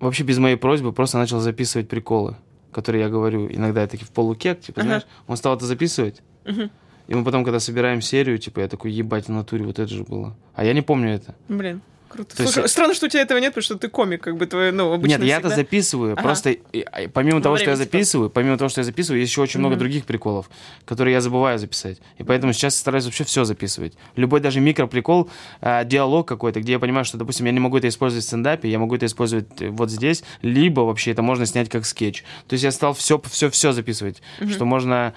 вообще 0.00 0.22
без 0.24 0.38
моей 0.38 0.56
просьбы 0.56 0.92
просто 0.92 1.18
начал 1.18 1.40
записывать 1.40 1.88
приколы, 1.88 2.36
которые 2.72 3.02
я 3.02 3.08
говорю. 3.08 3.48
Иногда 3.50 3.82
я 3.82 3.86
таки 3.86 4.04
в 4.04 4.10
полукек, 4.10 4.60
типа, 4.60 4.80
Ага. 4.80 4.86
знаешь, 4.88 5.06
он 5.26 5.36
стал 5.36 5.56
это 5.56 5.66
записывать. 5.66 6.22
Мгм. 6.44 6.70
И 7.08 7.14
мы 7.14 7.24
потом, 7.24 7.44
когда 7.44 7.58
собираем 7.60 8.00
серию, 8.00 8.38
типа, 8.38 8.60
я 8.60 8.68
такой, 8.68 8.92
ебать, 8.92 9.26
в 9.26 9.30
натуре, 9.30 9.66
вот 9.66 9.78
это 9.78 9.92
же 9.92 10.04
было. 10.04 10.36
А 10.54 10.64
я 10.64 10.72
не 10.72 10.80
помню 10.82 11.10
это. 11.10 11.34
Блин. 11.48 11.82
Круто. 12.10 12.36
То 12.36 12.42
есть 12.42 12.52
Слушай, 12.54 12.64
я- 12.64 12.68
странно, 12.68 12.92
что 12.94 13.06
у 13.06 13.08
тебя 13.08 13.22
этого 13.22 13.38
нет, 13.38 13.50
потому 13.54 13.62
что 13.62 13.78
ты 13.78 13.88
комик, 13.88 14.20
как 14.22 14.36
бы 14.36 14.44
твой, 14.46 14.72
ну, 14.72 14.92
обычно 14.92 15.18
Нет, 15.18 15.22
я-то 15.22 15.42
всегда. 15.48 15.56
записываю. 15.62 16.12
Ага. 16.14 16.22
Просто 16.22 16.50
и 16.50 16.84
помимо 17.14 17.36
Во 17.36 17.42
того, 17.42 17.56
что 17.56 17.70
я 17.70 17.76
типа. 17.76 17.84
записываю, 17.84 18.30
помимо 18.30 18.58
того, 18.58 18.68
что 18.68 18.80
я 18.80 18.84
записываю, 18.84 19.20
есть 19.20 19.30
еще 19.30 19.42
очень 19.42 19.60
много 19.60 19.74
Мгм. 19.76 19.78
других 19.80 20.04
приколов, 20.06 20.50
которые 20.84 21.14
я 21.14 21.20
забываю 21.20 21.56
записать. 21.60 21.98
И 22.18 22.24
поэтому 22.24 22.52
сейчас 22.52 22.76
стараюсь 22.76 23.04
вообще 23.04 23.22
все 23.22 23.44
записывать. 23.44 23.94
Любой 24.16 24.40
даже 24.40 24.58
микроприкол, 24.60 25.30
а, 25.60 25.84
диалог 25.84 26.26
какой-то, 26.26 26.60
где 26.60 26.72
я 26.72 26.78
понимаю, 26.80 27.04
что, 27.04 27.16
допустим, 27.16 27.46
я 27.46 27.52
не 27.52 27.60
могу 27.60 27.78
это 27.78 27.86
использовать 27.86 28.24
в 28.24 28.26
стендапе, 28.26 28.68
я 28.68 28.80
могу 28.80 28.96
это 28.96 29.06
использовать 29.06 29.46
э, 29.62 29.68
вот 29.70 29.90
здесь, 29.90 30.24
либо 30.42 30.80
вообще 30.80 31.12
это 31.12 31.22
можно 31.22 31.46
снять 31.46 31.68
как 31.68 31.86
скетч. 31.86 32.24
То 32.48 32.54
есть 32.54 32.64
я 32.64 32.72
стал 32.72 32.92
все, 32.92 33.22
все, 33.30 33.50
все 33.50 33.70
записывать, 33.70 34.20
что 34.50 34.64
можно 34.64 35.14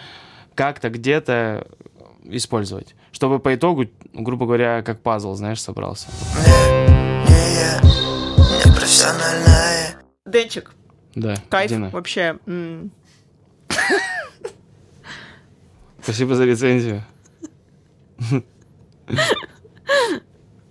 как-то 0.54 0.90
где-то 0.92 1.66
использовать. 2.26 2.96
Чтобы 3.14 3.40
по 3.40 3.54
итогу, 3.56 3.86
грубо 4.12 4.46
говоря, 4.46 4.82
как 4.82 5.00
пазл, 5.02 5.34
знаешь, 5.36 5.62
собрался. 5.62 6.08
Денчик, 10.26 10.72
Да, 11.16 11.36
кайф 11.50 11.70
Дина. 11.70 11.90
вообще. 11.92 12.38
Спасибо 16.02 16.36
за 16.36 16.44
рецензию. 16.46 17.04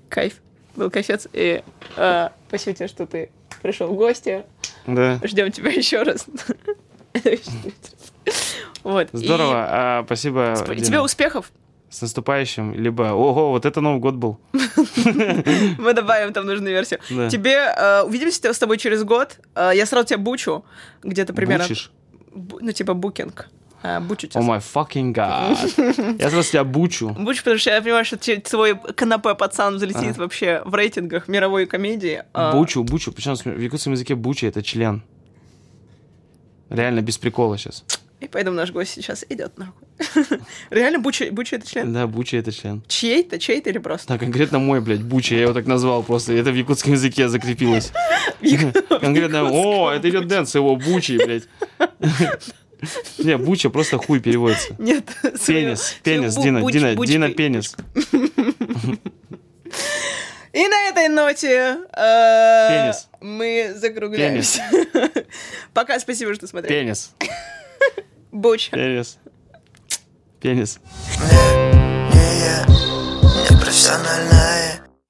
Кайф. 0.09 0.35
Был 0.77 0.91
кайфец. 0.91 1.27
И 1.33 1.63
э, 1.97 2.29
спасибо 2.49 2.77
тебе, 2.77 2.89
что 2.89 3.07
ты 3.07 3.31
пришел 3.63 3.89
в 3.89 3.95
гости. 3.95 4.45
Да. 4.87 5.19
Ждем 5.23 5.51
тебя 5.53 5.71
еще 5.71 6.03
раз. 6.03 6.27
Вот. 8.85 9.15
и 9.15 9.17
Здорово, 9.17 9.67
а, 9.69 10.03
спасибо. 10.07 10.55
сп- 10.55 10.75
Дина. 10.75 10.85
Тебе 10.87 11.01
успехов. 11.01 11.53
С 11.93 12.01
наступающим, 12.01 12.73
либо, 12.73 13.03
ого, 13.13 13.51
вот 13.51 13.67
это 13.67 13.83
Новый 13.83 14.01
год 14.01 14.15
был. 14.15 14.39
Мы 15.79 15.93
добавим 15.93 16.33
там 16.33 16.47
нужную 16.47 16.73
версию. 16.73 17.01
Тебе 17.31 17.51
э, 17.51 18.03
увидимся 18.03 18.53
с 18.55 18.59
тобой 18.59 18.79
через 18.79 19.05
год. 19.05 19.37
Э, 19.55 19.73
я 19.75 19.85
сразу 19.85 20.07
тебя 20.07 20.19
бучу. 20.19 20.65
Где-то 21.03 21.35
примерно. 21.35 21.65
Бучишь? 21.65 21.91
Ну, 22.61 22.73
типа 22.73 22.95
букинг. 22.95 23.51
Э, 23.83 24.01
бучу 24.01 24.27
О 24.27 24.31
тебя. 24.31 24.43
май 24.43 24.59
fucking 24.61 25.13
god. 25.13 26.17
Я 26.19 26.31
сразу 26.31 26.49
тебя 26.51 26.65
бучу. 26.65 27.11
Бучу, 27.11 27.43
потому 27.43 27.59
что 27.59 27.71
я 27.71 27.83
понимаю, 27.83 28.07
что 28.07 28.17
твой 28.17 28.75
канапе 28.97 29.35
пацан 29.35 29.77
взлетит 29.77 30.17
вообще 30.17 30.63
в 30.65 30.75
рейтингах 30.75 31.29
мировой 31.29 31.67
комедии. 31.67 32.23
А, 32.33 32.53
Бучу, 32.53 32.83
бучу. 32.85 33.13
Причем 33.13 33.35
в 33.35 33.61
якутском 33.61 33.93
языке 33.93 34.15
бучи 34.15 34.47
это 34.47 34.63
член. 34.63 35.03
Реально, 36.71 37.03
без 37.03 37.19
прикола 37.19 37.59
сейчас. 37.59 37.85
И 38.23 38.29
поэтому 38.29 38.57
наш 38.57 38.71
гость 38.71 38.93
сейчас 38.95 39.25
идет 39.29 39.59
нахуй. 39.59 40.39
Реально, 40.71 41.01
Буча, 41.01 41.27
Буча 41.33 41.57
это 41.57 41.69
член? 41.69 41.93
Да, 41.93 42.07
бучи 42.07 42.37
это 42.37 42.53
член. 42.53 42.85
Чей-то, 42.87 43.41
чей-то 43.41 43.71
или 43.71 43.79
просто? 43.79 44.07
Да, 44.07 44.17
конкретно 44.17 44.61
мой, 44.61 44.81
блядь, 44.81 45.03
бучи. 45.03 45.35
Я 45.35 45.43
его 45.43 45.53
так 45.53 45.67
назвал 45.67 46.05
просто. 46.05 46.33
Это 46.33 46.53
в 46.53 46.55
якутском 46.55 46.93
языке 46.93 47.29
закрепилось. 47.29 47.91
Конкретно, 48.89 49.51
о, 49.51 49.91
это 49.91 50.09
идет 50.09 50.29
Дэн 50.29 50.47
с 50.47 50.55
его 50.55 50.77
бучей, 50.77 51.19
блядь. 51.19 51.49
Не, 53.19 53.37
буча 53.39 53.71
просто 53.71 53.99
хуй 53.99 54.21
переводится. 54.21 54.77
Нет. 54.79 55.05
Пенис, 55.45 55.97
пенис, 56.05 56.37
Дина, 56.37 56.63
Дина. 56.71 56.95
Дина, 57.05 57.31
пенис. 57.31 57.77
И 60.53 60.69
на 60.69 60.89
этой 60.89 61.09
ноте 61.09 61.79
э, 61.97 62.69
Пенис. 62.69 63.09
мы 63.21 63.73
закругляемся. 63.75 64.63
Пока, 65.73 65.99
спасибо, 65.99 66.35
что 66.35 66.47
смотрели. 66.47 66.75
Пенис, 66.75 67.13
Буч. 68.33 68.71
пенис, 68.71 69.19
пенис. 70.41 70.81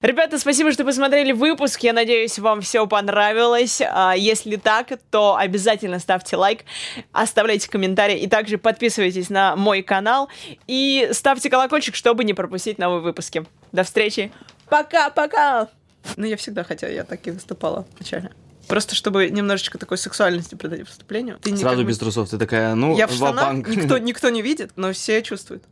Ребята, 0.00 0.36
спасибо, 0.40 0.72
что 0.72 0.84
посмотрели 0.84 1.30
выпуск. 1.30 1.80
Я 1.84 1.92
надеюсь, 1.92 2.36
вам 2.40 2.60
все 2.60 2.86
понравилось. 2.88 3.80
А, 3.80 4.14
Если 4.16 4.56
так, 4.56 4.88
то 5.10 5.36
обязательно 5.36 6.00
ставьте 6.00 6.36
лайк, 6.36 6.64
оставляйте 7.12 7.70
комментарии 7.70 8.18
и 8.18 8.26
также 8.26 8.58
подписывайтесь 8.58 9.30
на 9.30 9.54
мой 9.54 9.82
канал 9.82 10.28
и 10.66 11.08
ставьте 11.12 11.48
колокольчик, 11.48 11.94
чтобы 11.94 12.24
не 12.24 12.34
пропустить 12.34 12.78
новые 12.78 13.00
выпуски. 13.00 13.44
До 13.70 13.84
встречи. 13.84 14.32
Пока-пока. 14.68 15.68
Ну, 16.16 16.26
я 16.26 16.36
всегда 16.36 16.64
хотела, 16.64 16.90
я 16.90 17.04
так 17.04 17.24
и 17.28 17.30
выступала 17.30 17.86
вначале. 17.96 18.32
Просто 18.68 18.94
чтобы 18.94 19.28
немножечко 19.28 19.76
такой 19.78 19.98
сексуальности 19.98 20.54
придать 20.54 20.80
выступлению. 20.80 21.38
Ты 21.40 21.50
Сразу 21.56 21.76
как 21.76 21.84
бы- 21.84 21.84
без 21.84 21.98
трусов. 21.98 22.30
Ты 22.30 22.38
такая, 22.38 22.74
ну, 22.74 22.96
Я 22.96 23.06
в 23.06 23.12
штанах, 23.12 23.66
никто, 23.68 23.98
никто 23.98 24.28
не 24.30 24.42
видит, 24.42 24.72
но 24.76 24.92
все 24.92 25.22
чувствуют. 25.22 25.64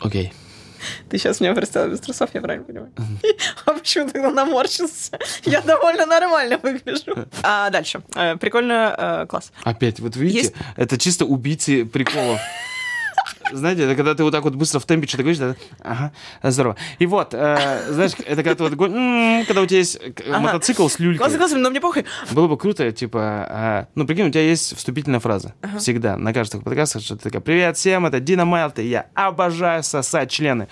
Окей. 0.00 0.32
Ты 1.10 1.18
сейчас 1.18 1.40
меня 1.40 1.54
представил 1.54 1.90
без 1.90 2.00
трусов, 2.00 2.30
я 2.32 2.40
правильно 2.40 2.64
понимаю? 2.64 2.92
А 3.66 3.72
почему 3.74 4.08
тогда 4.08 4.30
наморщился? 4.30 5.18
Я 5.44 5.60
довольно 5.60 6.06
нормально 6.06 6.58
выгляжу. 6.58 7.26
А 7.42 7.68
дальше. 7.70 8.02
Э, 8.14 8.36
Прикольно, 8.36 8.94
э, 8.96 9.26
класс. 9.26 9.52
Опять, 9.62 10.00
вот 10.00 10.16
видите, 10.16 10.54
это 10.76 10.96
чисто 10.98 11.26
убийцы 11.26 11.84
приколов. 11.84 12.40
Знаете, 13.52 13.84
это 13.84 13.94
когда 13.96 14.14
ты 14.14 14.22
вот 14.22 14.30
так 14.32 14.44
вот 14.44 14.54
быстро 14.54 14.78
в 14.80 14.84
темпе 14.86 15.06
что-то 15.06 15.22
говоришь, 15.24 15.38
да? 15.38 15.54
ага, 15.82 16.12
здорово. 16.42 16.76
И 16.98 17.06
вот, 17.06 17.34
э, 17.34 17.82
знаешь, 17.88 18.12
это 18.26 18.42
когда 18.42 18.54
ты 18.54 18.62
вот, 18.64 18.72
когда 18.72 19.60
у 19.62 19.66
тебя 19.66 19.78
есть 19.78 19.98
Ага. 20.28 20.40
мотоцикл 20.40 20.88
с 20.88 20.98
люлькой. 20.98 21.18
Классно, 21.18 21.38
классно, 21.38 21.58
но 21.58 21.70
мне 21.70 21.80
похуй. 21.80 22.04
Было 22.32 22.48
бы 22.48 22.56
круто, 22.56 22.90
типа, 22.92 23.20
а, 23.48 23.86
ну, 23.94 24.06
прикинь, 24.06 24.26
у 24.28 24.30
тебя 24.30 24.42
есть 24.42 24.76
вступительная 24.76 25.20
фраза. 25.20 25.54
Всегда, 25.78 26.16
на 26.16 26.32
каждых 26.32 26.62
подкастах, 26.62 27.02
что 27.02 27.16
ты 27.16 27.24
такая, 27.24 27.40
привет 27.40 27.76
всем, 27.76 28.06
это 28.06 28.20
Дина 28.20 28.44
Майлта, 28.44 28.82
я 28.82 29.06
обожаю 29.14 29.82
сосать 29.82 30.30
члены. 30.30 30.68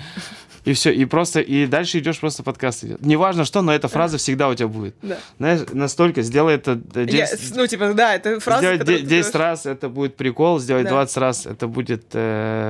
И 0.64 0.74
все, 0.74 0.90
и 0.92 1.06
просто, 1.06 1.40
и 1.40 1.66
дальше 1.66 1.98
идешь, 1.98 2.18
просто 2.18 2.42
подкаст 2.42 2.84
идет. 2.84 3.00
Неважно 3.00 3.46
что, 3.46 3.62
но 3.62 3.72
эта 3.72 3.88
фраза 3.88 4.18
всегда 4.18 4.48
у 4.48 4.55
тебя 4.55 4.68
будет. 4.68 4.96
Да. 5.00 5.16
Знаешь, 5.38 5.60
настолько, 5.72 6.20
сделай 6.20 6.56
это 6.56 6.78
э, 6.94 7.06
Я- 7.09 7.26
10, 7.26 7.56
ну, 7.56 7.66
типа, 7.66 7.94
да, 7.94 8.14
это 8.14 8.38
фраза, 8.38 8.59
сделать 8.60 8.78
которую 8.80 8.98
де- 9.00 9.05
ты 9.05 9.09
10 9.09 9.32
делаешь. 9.32 9.48
раз, 9.50 9.64
это 9.66 9.88
будет 9.88 10.16
прикол, 10.16 10.59
сделать 10.59 10.84
Да. 10.84 10.90
20 10.90 11.16
раз, 11.16 11.46
это 11.46 11.68
будет 11.68 12.05
э, 12.12 12.68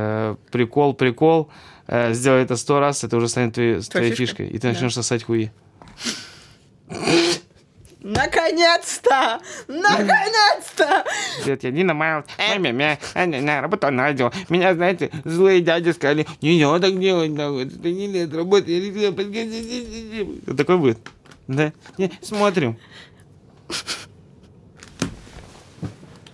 прикол, 0.51 0.95
прикол, 0.95 1.51
э, 1.87 2.13
сделай 2.13 2.43
это 2.43 2.57
100 2.57 2.81
раз, 2.81 3.05
это 3.05 3.17
уже 3.17 3.29
станет 3.29 3.55
твоей, 3.55 3.81
твоей 3.81 4.11
фишкой. 4.11 4.27
фишкой, 4.27 4.49
и 4.49 4.53
ты 4.59 4.69
Да. 4.69 4.69
начнешь 4.73 4.95
сосать 4.95 5.25
хуи. 5.25 5.51
Наконец-то! 8.01 9.41
Наконец-то! 9.67 11.05
Привет, 11.43 11.65
я 11.65 11.71
Дина 11.73 11.95
Майлд. 11.95 12.27
Мя-мя-мя. 12.39 12.99
А-ня-ня, 13.15 13.61
работаю 13.61 13.93
на 13.93 14.05
радио. 14.05 14.31
Меня, 14.49 14.73
знаете, 14.75 15.11
злые 15.25 15.61
дяди 15.61 15.91
сказали, 15.91 16.27
не 16.41 16.65
надо 16.65 16.89
так 16.89 16.99
делать, 17.01 17.33
нахуй. 17.33 17.67
Это 17.67 17.91
не 17.91 18.07
лет 18.07 18.33
работы. 18.33 18.71
Я 18.71 18.81
решила 18.81 19.13
подготовить». 19.13 20.47
Вот 20.47 20.57
Такой 20.57 20.79
будет. 20.79 20.99
Да? 21.49 21.73
Не, 21.99 22.13
смотрим. 22.23 22.79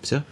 Все? 0.03 0.23